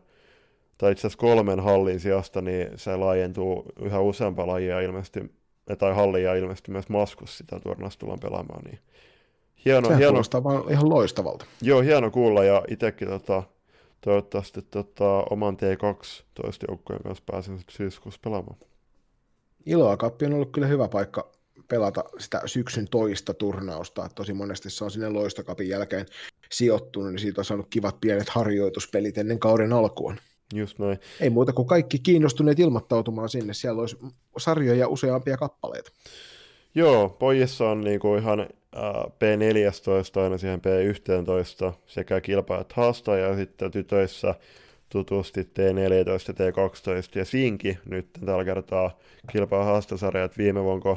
[0.79, 5.33] tai itse asiassa kolmen hallin sijasta, niin se laajentuu yhä useampaa lajia ilmeisesti,
[5.79, 8.65] tai hallia ilmeisesti myös Maskus sitä turnasta tullaan pelaamaan.
[8.65, 8.79] Niin
[9.65, 11.47] hieno, Sehän hieno, vaan ihan loistavalta.
[11.63, 13.43] Joo, hieno kuulla ja itsekin tota,
[14.01, 18.59] toivottavasti tota, oman T2 toista joukkojen kanssa pääsen syyskuussa pelaamaan.
[19.67, 21.33] Iloa Cup on ollut kyllä hyvä paikka
[21.69, 24.09] pelata sitä syksyn toista turnausta.
[24.15, 26.07] Tosi monesti se on sinne loistokapin jälkeen
[26.51, 30.17] sijoittunut, niin siitä on saanut kivat pienet harjoituspelit ennen kauden alkuun.
[30.55, 30.99] Just näin.
[31.21, 33.55] Ei muuta kuin kaikki kiinnostuneet ilmoittautumaan sinne.
[33.55, 33.97] Siellä olisi
[34.39, 35.91] sarjoja useampia kappaleita.
[36.75, 38.49] Joo, pojissa on niinku ihan äh,
[39.05, 44.35] P14 aina siihen P11 sekä kilpailut haastaa ja sitten tytöissä
[44.89, 45.49] tutusti T14
[46.29, 48.99] ja T12 ja Sinki nyt tällä kertaa
[49.33, 50.97] kilpailu haastasarjat viime vuonna,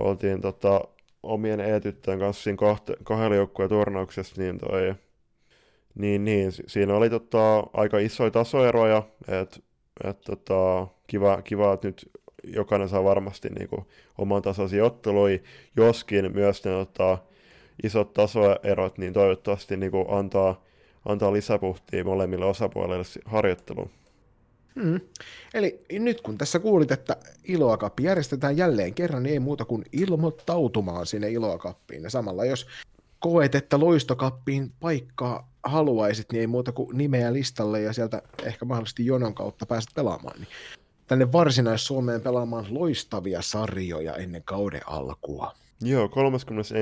[0.00, 0.80] oltiin tota,
[1.22, 4.94] omien E-tyttöjen kanssa siinä kahte, kahdella joukkueen turnauksessa, niin, toi,
[5.94, 9.60] niin, niin siinä oli tota, aika isoja tasoeroja, että
[10.04, 12.10] et, tota, kiva, kiva, että nyt
[12.44, 13.86] jokainen saa varmasti niin kuin,
[14.18, 15.38] oman tasoisia otteluja,
[15.76, 17.18] joskin myös ne tota,
[17.82, 20.64] isot tasoerot, niin toivottavasti niin kuin, antaa,
[21.04, 23.90] antaa lisäpuhtia molemmille osapuolille harjoitteluun.
[24.74, 25.00] Mm.
[25.54, 31.06] Eli nyt kun tässä kuulit, että Iloakappi järjestetään jälleen kerran, niin ei muuta kuin ilmoittautumaan
[31.06, 32.02] sinne Iloakappiin.
[32.02, 32.66] Ja samalla jos
[33.18, 39.06] koet, että loistokappiin paikkaa haluaisit, niin ei muuta kuin nimeä listalle ja sieltä ehkä mahdollisesti
[39.06, 40.38] jonon kautta pääset pelaamaan.
[40.38, 40.48] Niin
[41.08, 45.52] tänne Varsinais-Suomeen pelaamaan loistavia sarjoja ennen kauden alkua.
[45.80, 46.74] Joo, 31.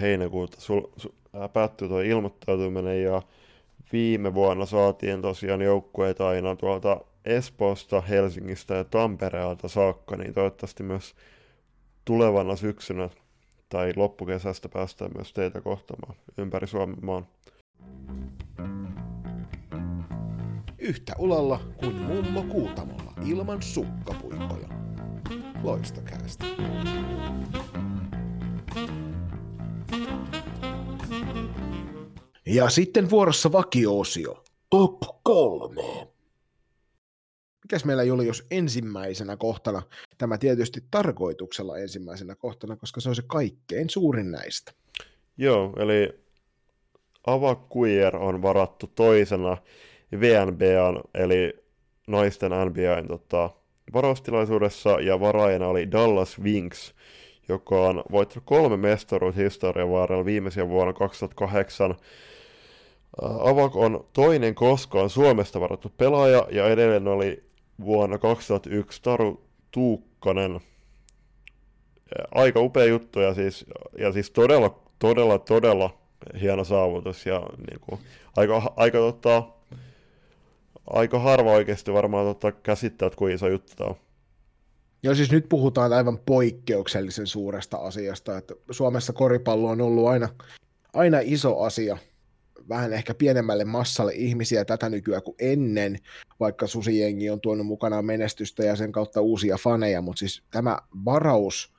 [0.00, 1.10] heinäkuuta sul, sul,
[1.42, 3.22] äh, päättyi tuo ilmoittautuminen ja
[3.92, 11.14] viime vuonna saatiin tosiaan joukkueita aina tuolta Espoosta, Helsingistä ja Tampereelta saakka, niin toivottavasti myös
[12.04, 13.08] tulevana syksynä
[13.68, 17.26] tai loppukesästä päästään myös teitä kohtamaan ympäri Suomen maan.
[20.84, 24.68] Yhtä ulalla kuin mummo Kuutamolla ilman sukkapuikkoja.
[25.62, 26.44] Loistokäästä.
[32.46, 34.44] Ja sitten vuorossa vakioosio.
[34.70, 36.08] Top kolme.
[37.62, 39.82] Mikäs meillä Julius ensimmäisenä kohtana?
[40.18, 44.72] Tämä tietysti tarkoituksella ensimmäisenä kohtana, koska se on se kaikkein suurin näistä.
[45.36, 46.24] Joo, eli
[47.26, 49.56] Ava Queer on varattu toisena
[50.20, 51.64] VNBAn, eli
[52.06, 53.50] naisten NBAn tota,
[53.92, 56.94] varaustilaisuudessa, ja varaajana oli Dallas Wings,
[57.48, 61.94] joka on voittanut kolme mestaruutta historian varrella viimeisen vuonna 2008.
[63.22, 67.44] Avak on toinen koskaan Suomesta varattu pelaaja, ja edelleen oli
[67.84, 70.60] vuonna 2001 Taru Tuukkanen.
[72.34, 73.66] Aika upea juttu, ja siis,
[73.98, 75.98] ja siis todella, todella, todella
[76.40, 78.00] hieno saavutus ja niin kuin,
[78.36, 79.42] aika, aika, tota,
[80.86, 83.96] aika harva oikeasti varmaan tota, käsittää, että kuinka iso juttu tämä on.
[85.02, 90.28] Joo, siis nyt puhutaan aivan poikkeuksellisen suuresta asiasta, että Suomessa koripallo on ollut aina,
[90.92, 91.96] aina iso asia,
[92.68, 95.98] vähän ehkä pienemmälle massalle ihmisiä tätä nykyään kuin ennen,
[96.40, 101.72] vaikka Susijengi on tuonut mukanaan menestystä ja sen kautta uusia faneja, mutta siis tämä varaus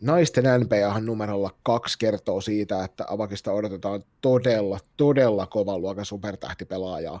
[0.00, 7.20] naisten NBAhan numerolla kaksi kertoo siitä, että Avakista odotetaan todella, todella kovan luokan supertähtipelaajaa.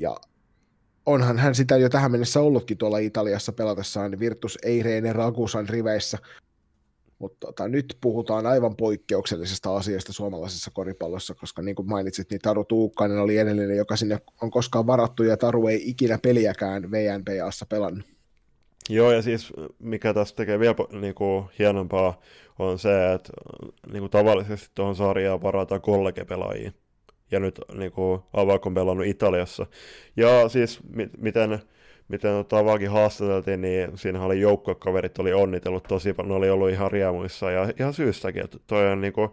[0.00, 0.16] Ja
[1.06, 6.18] onhan hän sitä jo tähän mennessä ollutkin tuolla Italiassa pelatessaan Virtus Eireene Ragusan riveissä.
[7.18, 12.64] Mutta tota, nyt puhutaan aivan poikkeuksellisesta asiasta suomalaisessa koripallossa, koska niin kuin mainitsit, niin Taru
[12.64, 18.06] Tuukkainen oli edellinen, joka sinne on koskaan varattu, ja Taru ei ikinä peliäkään VNPAssa pelannut.
[18.90, 22.20] Joo, ja siis mikä tässä tekee vielä niin kuin, hienompaa
[22.58, 23.32] on se, että
[23.92, 26.72] niin kuin, tavallisesti tuohon sarjaan varataan kollegepelaajia.
[27.34, 29.66] Ja nyt niin kuin, Avak on pelannut Italiassa.
[30.16, 31.58] Ja siis mi- miten,
[32.08, 36.70] miten tota Avakin haastateltiin, niin siinä oli joukkokaverit oli onnitellut tosi paljon, ne oli ollut
[36.70, 39.30] ihan riemuissa ja ihan syystäkin, että toi on niin kuin,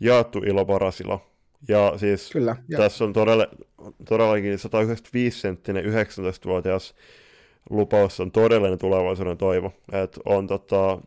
[0.00, 1.20] jaettu ilo parasilla.
[1.68, 2.78] Ja siis Kyllä, ja.
[2.78, 3.46] tässä on todella,
[4.08, 6.94] todellakin 195 senttinen 19-vuotias
[7.70, 9.72] lupaus on todellinen tulevaisuuden toivo.
[9.92, 10.98] Et on, tota,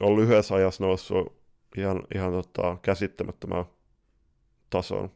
[0.00, 1.32] on lyhyessä ajassa noussut
[1.76, 3.64] ihan, ihan tota, käsittämättömään
[4.70, 5.10] tasoon.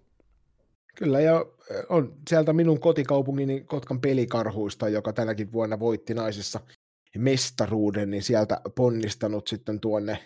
[1.03, 1.47] Kyllä, ja
[1.89, 6.61] on sieltä minun kotikaupungini Kotkan pelikarhuista, joka tänäkin vuonna voitti naisissa
[7.19, 10.19] mestaruuden, niin sieltä ponnistanut sitten tuonne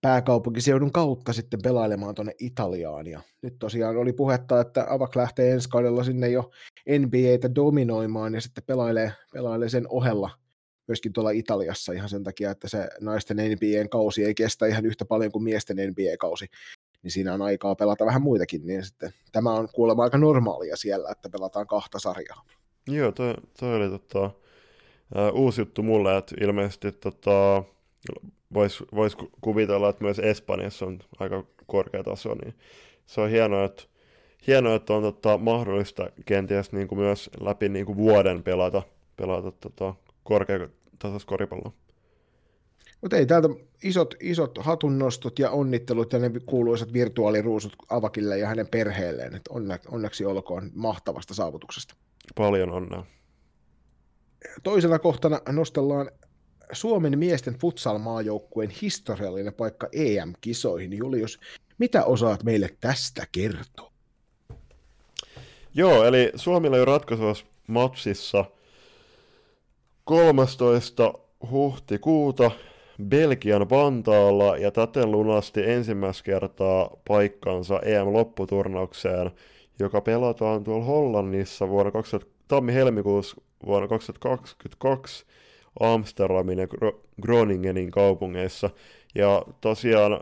[0.00, 3.06] pääkaupunkiseudun kautta sitten pelailemaan tuonne Italiaan.
[3.06, 6.50] Ja nyt tosiaan oli puhetta, että Avak lähtee ensi kaudella sinne jo
[6.98, 10.30] NBAtä dominoimaan ja sitten pelailee, pelailee sen ohella
[10.88, 15.04] myöskin tuolla Italiassa ihan sen takia, että se naisten NBAn kausi ei kestä ihan yhtä
[15.04, 16.46] paljon kuin miesten NBA-kausi,
[17.04, 21.10] niin siinä on aikaa pelata vähän muitakin, niin sitten tämä on kuulemma aika normaalia siellä,
[21.10, 22.44] että pelataan kahta sarjaa.
[22.86, 27.64] Joo, toi, toi oli tota, uh, uusi juttu mulle, että ilmeisesti tota,
[28.54, 32.54] voisi vois kuvitella, että myös Espanjassa on aika korkea taso, niin
[33.06, 33.82] se on hienoa, että,
[34.46, 38.82] hienoa, että on tota, mahdollista kenties niin kuin myös läpi niin kuin vuoden pelata,
[39.16, 41.72] pelata tota, korkeatasoista koripalloa.
[43.04, 43.48] Mutta ei täältä
[43.82, 49.34] isot, isot hatunnostot ja onnittelut ja ne kuuluisat virtuaaliruusut Avakille ja hänen perheelleen.
[49.34, 51.94] Et onne, onneksi olkoon mahtavasta saavutuksesta.
[52.34, 53.04] Paljon onnea.
[54.62, 56.10] Toisena kohtana nostellaan
[56.72, 60.92] Suomen miesten futsal-maajoukkueen historiallinen paikka EM-kisoihin.
[60.92, 61.40] Julius,
[61.78, 63.92] mitä osaat meille tästä kertoa?
[65.74, 68.44] Joo, eli Suomi oli ratkaisuvassa matsissa
[70.04, 71.14] 13.
[71.50, 72.50] huhtikuuta
[73.02, 79.30] Belgian Vantaalla ja täten lunasti ensimmäistä kertaa paikkansa EM-lopputurnaukseen,
[79.78, 85.24] joka pelataan tuolla Hollannissa vuonna 2000, tammi-helmikuussa vuonna 2022
[85.80, 86.66] Amsterdamin ja
[87.22, 88.70] Groningenin kaupungeissa.
[89.14, 90.20] Ja tosiaan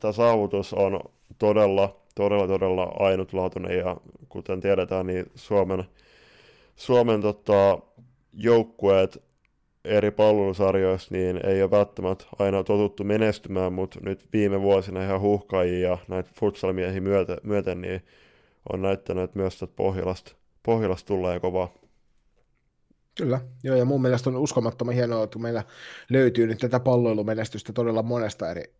[0.00, 1.00] tämä saavutus on
[1.38, 3.96] todella, todella, todella ainutlaatuinen ja
[4.28, 5.84] kuten tiedetään, niin Suomen,
[6.76, 7.78] Suomen tota,
[8.32, 9.22] joukkueet
[9.84, 15.88] eri palvelusarjoissa niin ei ole välttämättä aina totuttu menestymään, mutta nyt viime vuosina ihan huhkajia
[15.88, 18.02] ja näitä futsalmiehiä myöten, myöten niin
[18.72, 20.32] on näyttänyt, että myös Pohjolasta,
[20.62, 21.72] Pohjolasta tulee kovaa.
[23.18, 25.64] Kyllä, joo, ja mun mielestä on uskomattoman hienoa, että meillä
[26.10, 28.74] löytyy nyt tätä palloilumenestystä todella monesta eri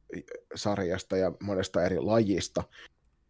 [0.55, 2.63] sarjasta ja monesta eri lajista,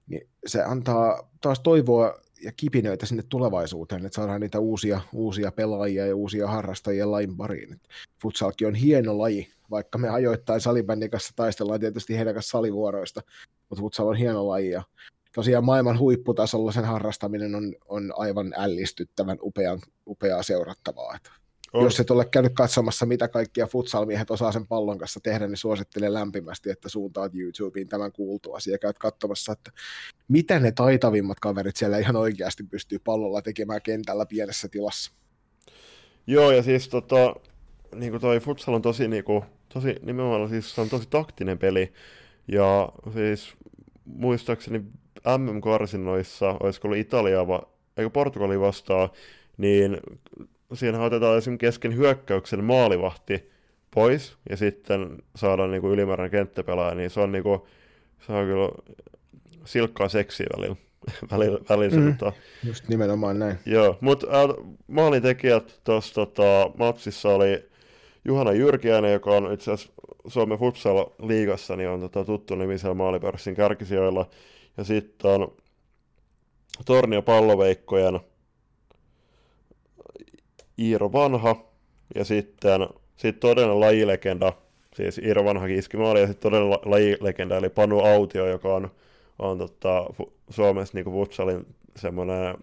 [0.07, 6.07] niin se antaa taas toivoa ja kipinöitä sinne tulevaisuuteen, että saadaan niitä uusia, uusia pelaajia
[6.07, 7.81] ja uusia harrastajia lain pariin.
[8.23, 13.23] Futsalki on hieno laji, vaikka me ajoittain salibändin kanssa taistellaan tietysti heidän kanssa salivuoroista,
[13.69, 14.83] mutta futsal on hieno laji ja
[15.35, 21.17] tosiaan maailman huipputasolla sen harrastaminen on, on aivan ällistyttävän upean, upeaa seurattavaa.
[21.17, 21.31] Että
[21.75, 21.85] on.
[21.85, 26.15] Jos et ole käynyt katsomassa, mitä kaikkia futsalmiehet osaa sen pallon kanssa tehdä, niin suosittelen
[26.15, 29.71] lämpimästi, että suuntaat YouTubeen tämän kuultuasi ja käyt katsomassa, että
[30.29, 35.13] mitä ne taitavimmat kaverit siellä ihan oikeasti pystyy pallolla tekemään kentällä pienessä tilassa.
[36.27, 37.37] Joo, ja siis tota,
[37.95, 41.59] niin kuin toi futsal on tosi, niin kuin, tosi nimenomaan siis se on tosi taktinen
[41.59, 41.93] peli,
[42.49, 43.55] ja siis
[44.05, 44.83] muistaakseni
[45.39, 47.63] MM-karsinnoissa, olisiko ollut Italia, va,
[47.97, 49.13] eikö Portugali vastaa,
[49.57, 50.01] niin
[50.75, 53.51] siinä otetaan esimerkiksi kesken hyökkäyksen maalivahti
[53.95, 57.61] pois, ja sitten saadaan niin kuin ylimääräinen kenttäpelaaja, niin se on, niin kuin,
[58.27, 58.69] se on kyllä
[59.65, 60.77] silkkaa seksiä välillä.
[61.33, 62.33] välillä, välillä mm, tota,
[62.65, 63.59] just nimenomaan näin.
[63.67, 67.69] Joo, mutta äh, maalintekijät tuossa tota, matsissa oli
[68.25, 69.93] Juhana Jyrkiäinen, joka on itse asiassa
[70.27, 74.27] Suomen futsal-liigassa, niin on tota, tuttu nimi siellä maalipörssin kärkisijoilla.
[74.77, 75.57] Ja sitten on
[76.85, 78.21] Tornio palloveikkojen
[80.79, 81.57] Iiro Vanha,
[82.15, 84.53] ja sitten sit todellinen lajilegenda,
[84.95, 88.91] siis Iiro Vanha iski maali, ja sitten todellinen lajilegenda, eli Panu Autio, joka on,
[89.39, 90.07] on tota,
[90.51, 92.55] Suomessa niin futsalin semmoinen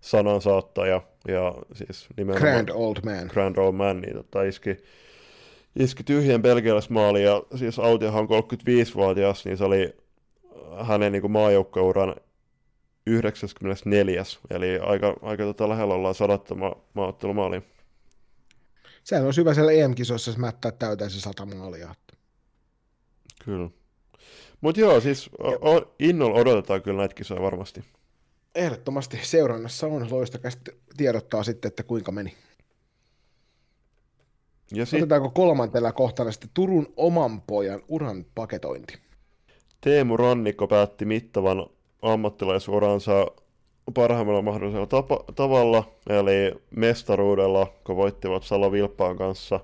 [0.00, 2.50] sanansaattaja, ja siis nimenomaan...
[2.52, 3.26] Grand Old Man.
[3.26, 4.76] Grand Old Man, niin tota, iski,
[5.76, 9.96] iski tyhjän belgialaismaali, ja siis Autiohan on 35-vuotias, niin se oli
[10.80, 12.14] hänen niin maajoukkueuran
[13.06, 14.22] 94.
[14.50, 17.64] Eli aika, aika tota lähellä ollaan sadatta ma- maattelumaaliin.
[19.04, 21.94] Sehän on hyvä siellä EM-kisoissa, mättää täyteen se sata maalia.
[23.44, 23.70] Kyllä.
[24.60, 27.84] Mutta joo, siis o- innolla odotetaan kyllä näitä kisoja varmasti.
[28.54, 32.36] Ehdottomasti seurannassa on loistakästi tiedottaa sitten, että kuinka meni.
[34.74, 35.00] Ja sit...
[35.02, 38.98] Otetaanko kolmantella kohtana sitten Turun oman pojan uran paketointi?
[39.80, 41.66] Teemu Rannikko päätti mittavan
[42.02, 43.26] ammattilaisuransa
[43.94, 49.60] parhaimmalla mahdollisella tapa- tavalla, eli mestaruudella, kun voittivat Salo Vilppaan kanssa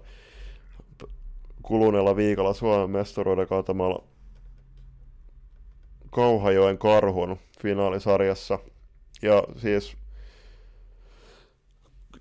[1.62, 4.04] kuluneella viikolla Suomen mestaruuden kaatamalla
[6.10, 8.58] Kauhajoen karhun finaalisarjassa.
[9.22, 9.96] Ja siis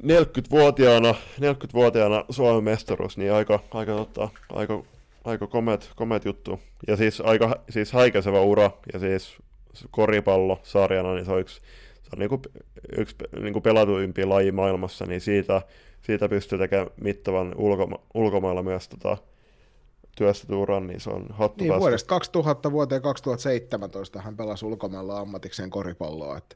[0.03, 4.83] 40-vuotiaana, 40-vuotiaana Suomen mestaruus, niin aika, aika, totta, aika,
[5.23, 6.59] aika komet, komet juttu.
[6.87, 9.37] Ja siis aika siis haikaseva ura, ja siis
[9.91, 11.61] koripallo sarjana, niin se on yksi,
[12.03, 12.41] se on niin kuin
[12.97, 15.61] yksi niin kuin pelatuimpia laji maailmassa, niin siitä,
[16.01, 19.17] siitä pystyy tekemään mittavan ulkoma- ulkomailla myös tota,
[20.17, 26.37] työstötuuran, niin se on hattu Niin, vuodesta 2000 vuoteen 2017 hän pelasi ulkomailla ammatikseen koripalloa,
[26.37, 26.55] että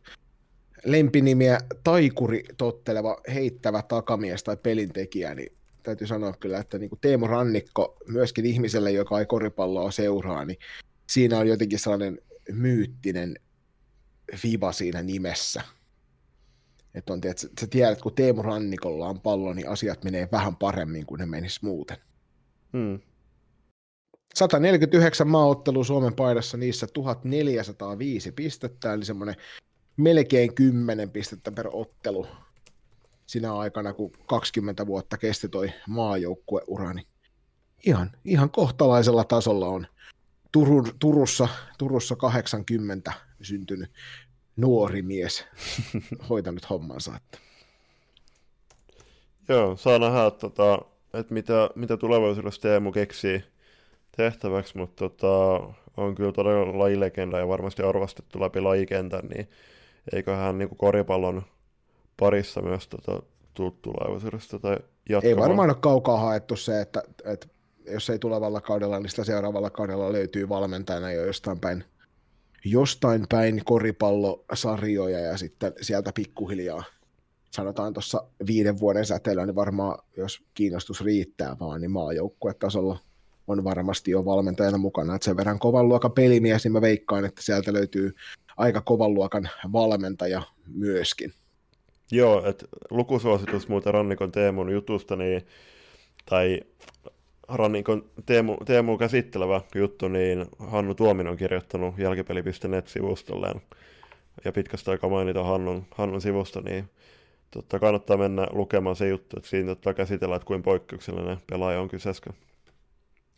[0.85, 5.51] lempinimiä taikuri totteleva heittävä takamies tai pelintekijä, niin
[5.83, 10.57] täytyy sanoa kyllä, että niin kuin Teemu Rannikko myöskin ihmiselle, joka ei koripalloa seuraa, niin
[11.09, 12.19] siinä on jotenkin sellainen
[12.51, 13.35] myyttinen
[14.43, 15.61] viva siinä nimessä.
[16.93, 21.05] Että on, tiedät, sä tiedät, kun Teemu Rannikolla on pallo, niin asiat menee vähän paremmin
[21.05, 21.97] kuin ne menis muuten.
[22.73, 22.99] Hmm.
[24.35, 29.35] 149 maaottelua Suomen paidassa, niissä 1405 pistettä, eli semmoinen
[29.97, 32.27] melkein 10 pistettä per ottelu
[33.25, 37.07] sinä aikana, kun 20 vuotta kesti toi maajoukkueura, niin
[37.85, 39.87] ihan, ihan kohtalaisella tasolla on
[40.51, 41.47] Turun, Turussa,
[41.77, 43.91] Turussa 80 syntynyt
[44.57, 45.45] nuori mies
[46.29, 47.15] hoitanut hommansa.
[47.15, 47.37] Että.
[49.49, 50.79] Joo, saa nähdä, että, tota,
[51.13, 53.43] että mitä, mitä tulevaisuudessa Teemu keksii
[54.17, 55.59] tehtäväksi, mutta tota,
[55.97, 59.49] on kyllä todella lajilegenda ja varmasti arvostettu läpi lajikentän, niin
[60.13, 61.41] eiköhän niin koripallon
[62.19, 63.23] parissa myös tota,
[63.53, 64.77] tuu tulevaisuudessa tai
[65.09, 65.37] jatkamaan.
[65.37, 67.47] Ei varmaan ole kaukaa haettu se, että, että
[67.85, 71.83] jos ei tulevalla kaudella, niin sitä seuraavalla kaudella löytyy valmentajana jo jostain päin,
[72.65, 76.83] jostain päin koripallosarjoja ja sitten sieltä pikkuhiljaa
[77.51, 82.99] sanotaan tuossa viiden vuoden säteellä, niin varmaan jos kiinnostus riittää vaan, niin maajoukkuetasolla
[83.47, 85.15] on varmasti jo valmentajana mukana.
[85.15, 88.15] Että sen verran kovan luokan pelimies, niin mä veikkaan, että sieltä löytyy
[88.57, 91.33] aika kovan luokan valmentaja myöskin.
[92.11, 95.41] Joo, että lukusuositus muuten Rannikon Teemun jutusta, niin,
[96.25, 96.61] tai
[97.53, 103.61] Rannikon Teemu, Teemu käsittelevä juttu, niin Hannu Tuomin on kirjoittanut jälkipeli.net-sivustolleen,
[104.45, 106.89] ja pitkästä aikaa mainita Hannun, Hannun sivusta, niin
[107.51, 111.89] totta, kannattaa mennä lukemaan se juttu, että siinä totta käsitellään, että kuin poikkeuksellinen pelaaja on
[111.89, 112.33] kyseessä.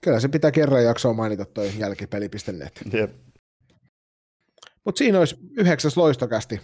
[0.02, 2.82] Kyllä se pitää kerran jaksoa mainita toi jälkipeli.net.
[2.94, 3.12] Jep.
[4.86, 6.60] Mutta siinä olisi yhdeksäs loistokästi.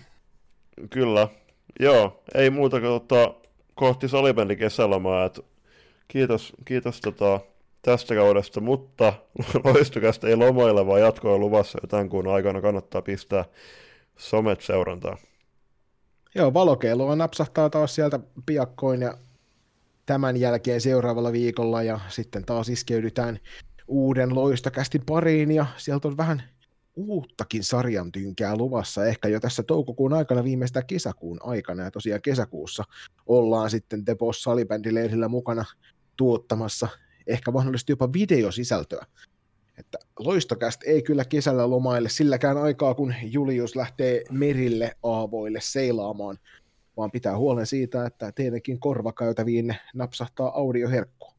[0.90, 1.28] Kyllä.
[1.80, 3.02] Joo, ei muuta kuin
[3.76, 5.42] kohti salibändi kesälomaa, että
[6.10, 7.40] kiitos, kiitos tota,
[7.82, 9.14] tästä kaudesta, mutta
[9.74, 13.46] loistokästä ei lomoille, vaan jatkoa luvassa jotain kuun aikana kannattaa pistää
[14.18, 15.18] somet seurantaa.
[16.36, 19.18] Joo, valokeilua napsahtaa taas sieltä piakkoin ja
[20.06, 23.40] tämän jälkeen seuraavalla viikolla ja sitten taas iskeydytään
[23.88, 26.44] uuden loistokästin pariin ja sieltä on vähän
[26.96, 32.84] uuttakin sarjan tynkää luvassa ehkä jo tässä toukokuun aikana viimeistään kesäkuun aikana ja tosiaan kesäkuussa
[33.26, 35.66] ollaan sitten The Boss Salibändileirillä mukana
[36.20, 36.88] tuottamassa
[37.28, 39.06] ehkä mahdollisesti jopa videosisältöä.
[39.78, 46.38] Että loistokästä ei kyllä kesällä lomaille silläkään aikaa, kun Julius lähtee merille aavoille seilaamaan,
[46.98, 51.34] vaan pitää huolen siitä, että teidänkin korvakäytäviin napsahtaa audioherkku.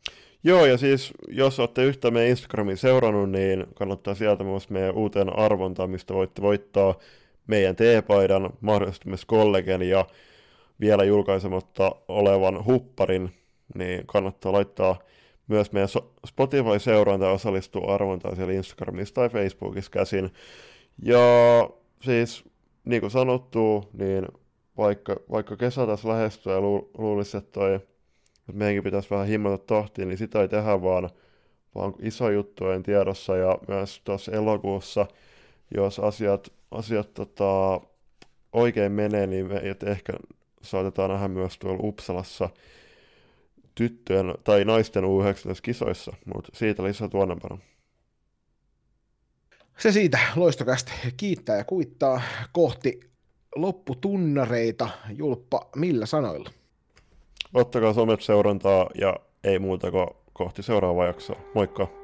[0.45, 5.39] Joo, ja siis jos olette yhtä meidän Instagramin seurannut, niin kannattaa sieltä myös meidän uuteen
[5.39, 6.99] arvontaan, mistä voitte voittaa
[7.47, 10.07] meidän T-paidan, mahdollisesti myös kollegen ja
[10.81, 13.40] vielä julkaisematta olevan hupparin
[13.75, 14.99] niin kannattaa laittaa
[15.49, 15.89] myös meidän
[16.27, 20.31] Spotify-seuranta ja osallistua arvontaan siellä Instagramissa tai Facebookissa käsin.
[21.03, 21.19] Ja
[22.03, 22.45] siis,
[22.85, 24.27] niin kuin sanottu, niin
[24.77, 29.59] vaikka, vaikka kesä tässä lähestyy ja lu, luulisi, että, toi, että meidänkin pitäisi vähän himmata
[29.59, 31.11] tahtiin, niin sitä ei tehdä, vaan,
[31.75, 35.07] vaan iso juttu en tiedossa ja myös tuossa elokuussa,
[35.77, 37.81] jos asiat, asiat tota,
[38.53, 40.13] oikein menee, niin me ehkä
[40.63, 42.49] saatetaan nähdä myös tuolla Uppsalassa
[43.81, 47.59] tyttöjen tai naisten U19-kisoissa, mutta siitä lisää tuonnempana.
[49.79, 53.01] Se siitä loistokästi kiittää ja kuittaa kohti
[53.57, 54.89] lopputunnareita.
[55.17, 56.51] Julppa, millä sanoilla?
[57.55, 61.41] Ottakaa somet seurantaa ja ei muuta kuin kohti seuraavaa jaksoa.
[61.55, 62.00] Moikka!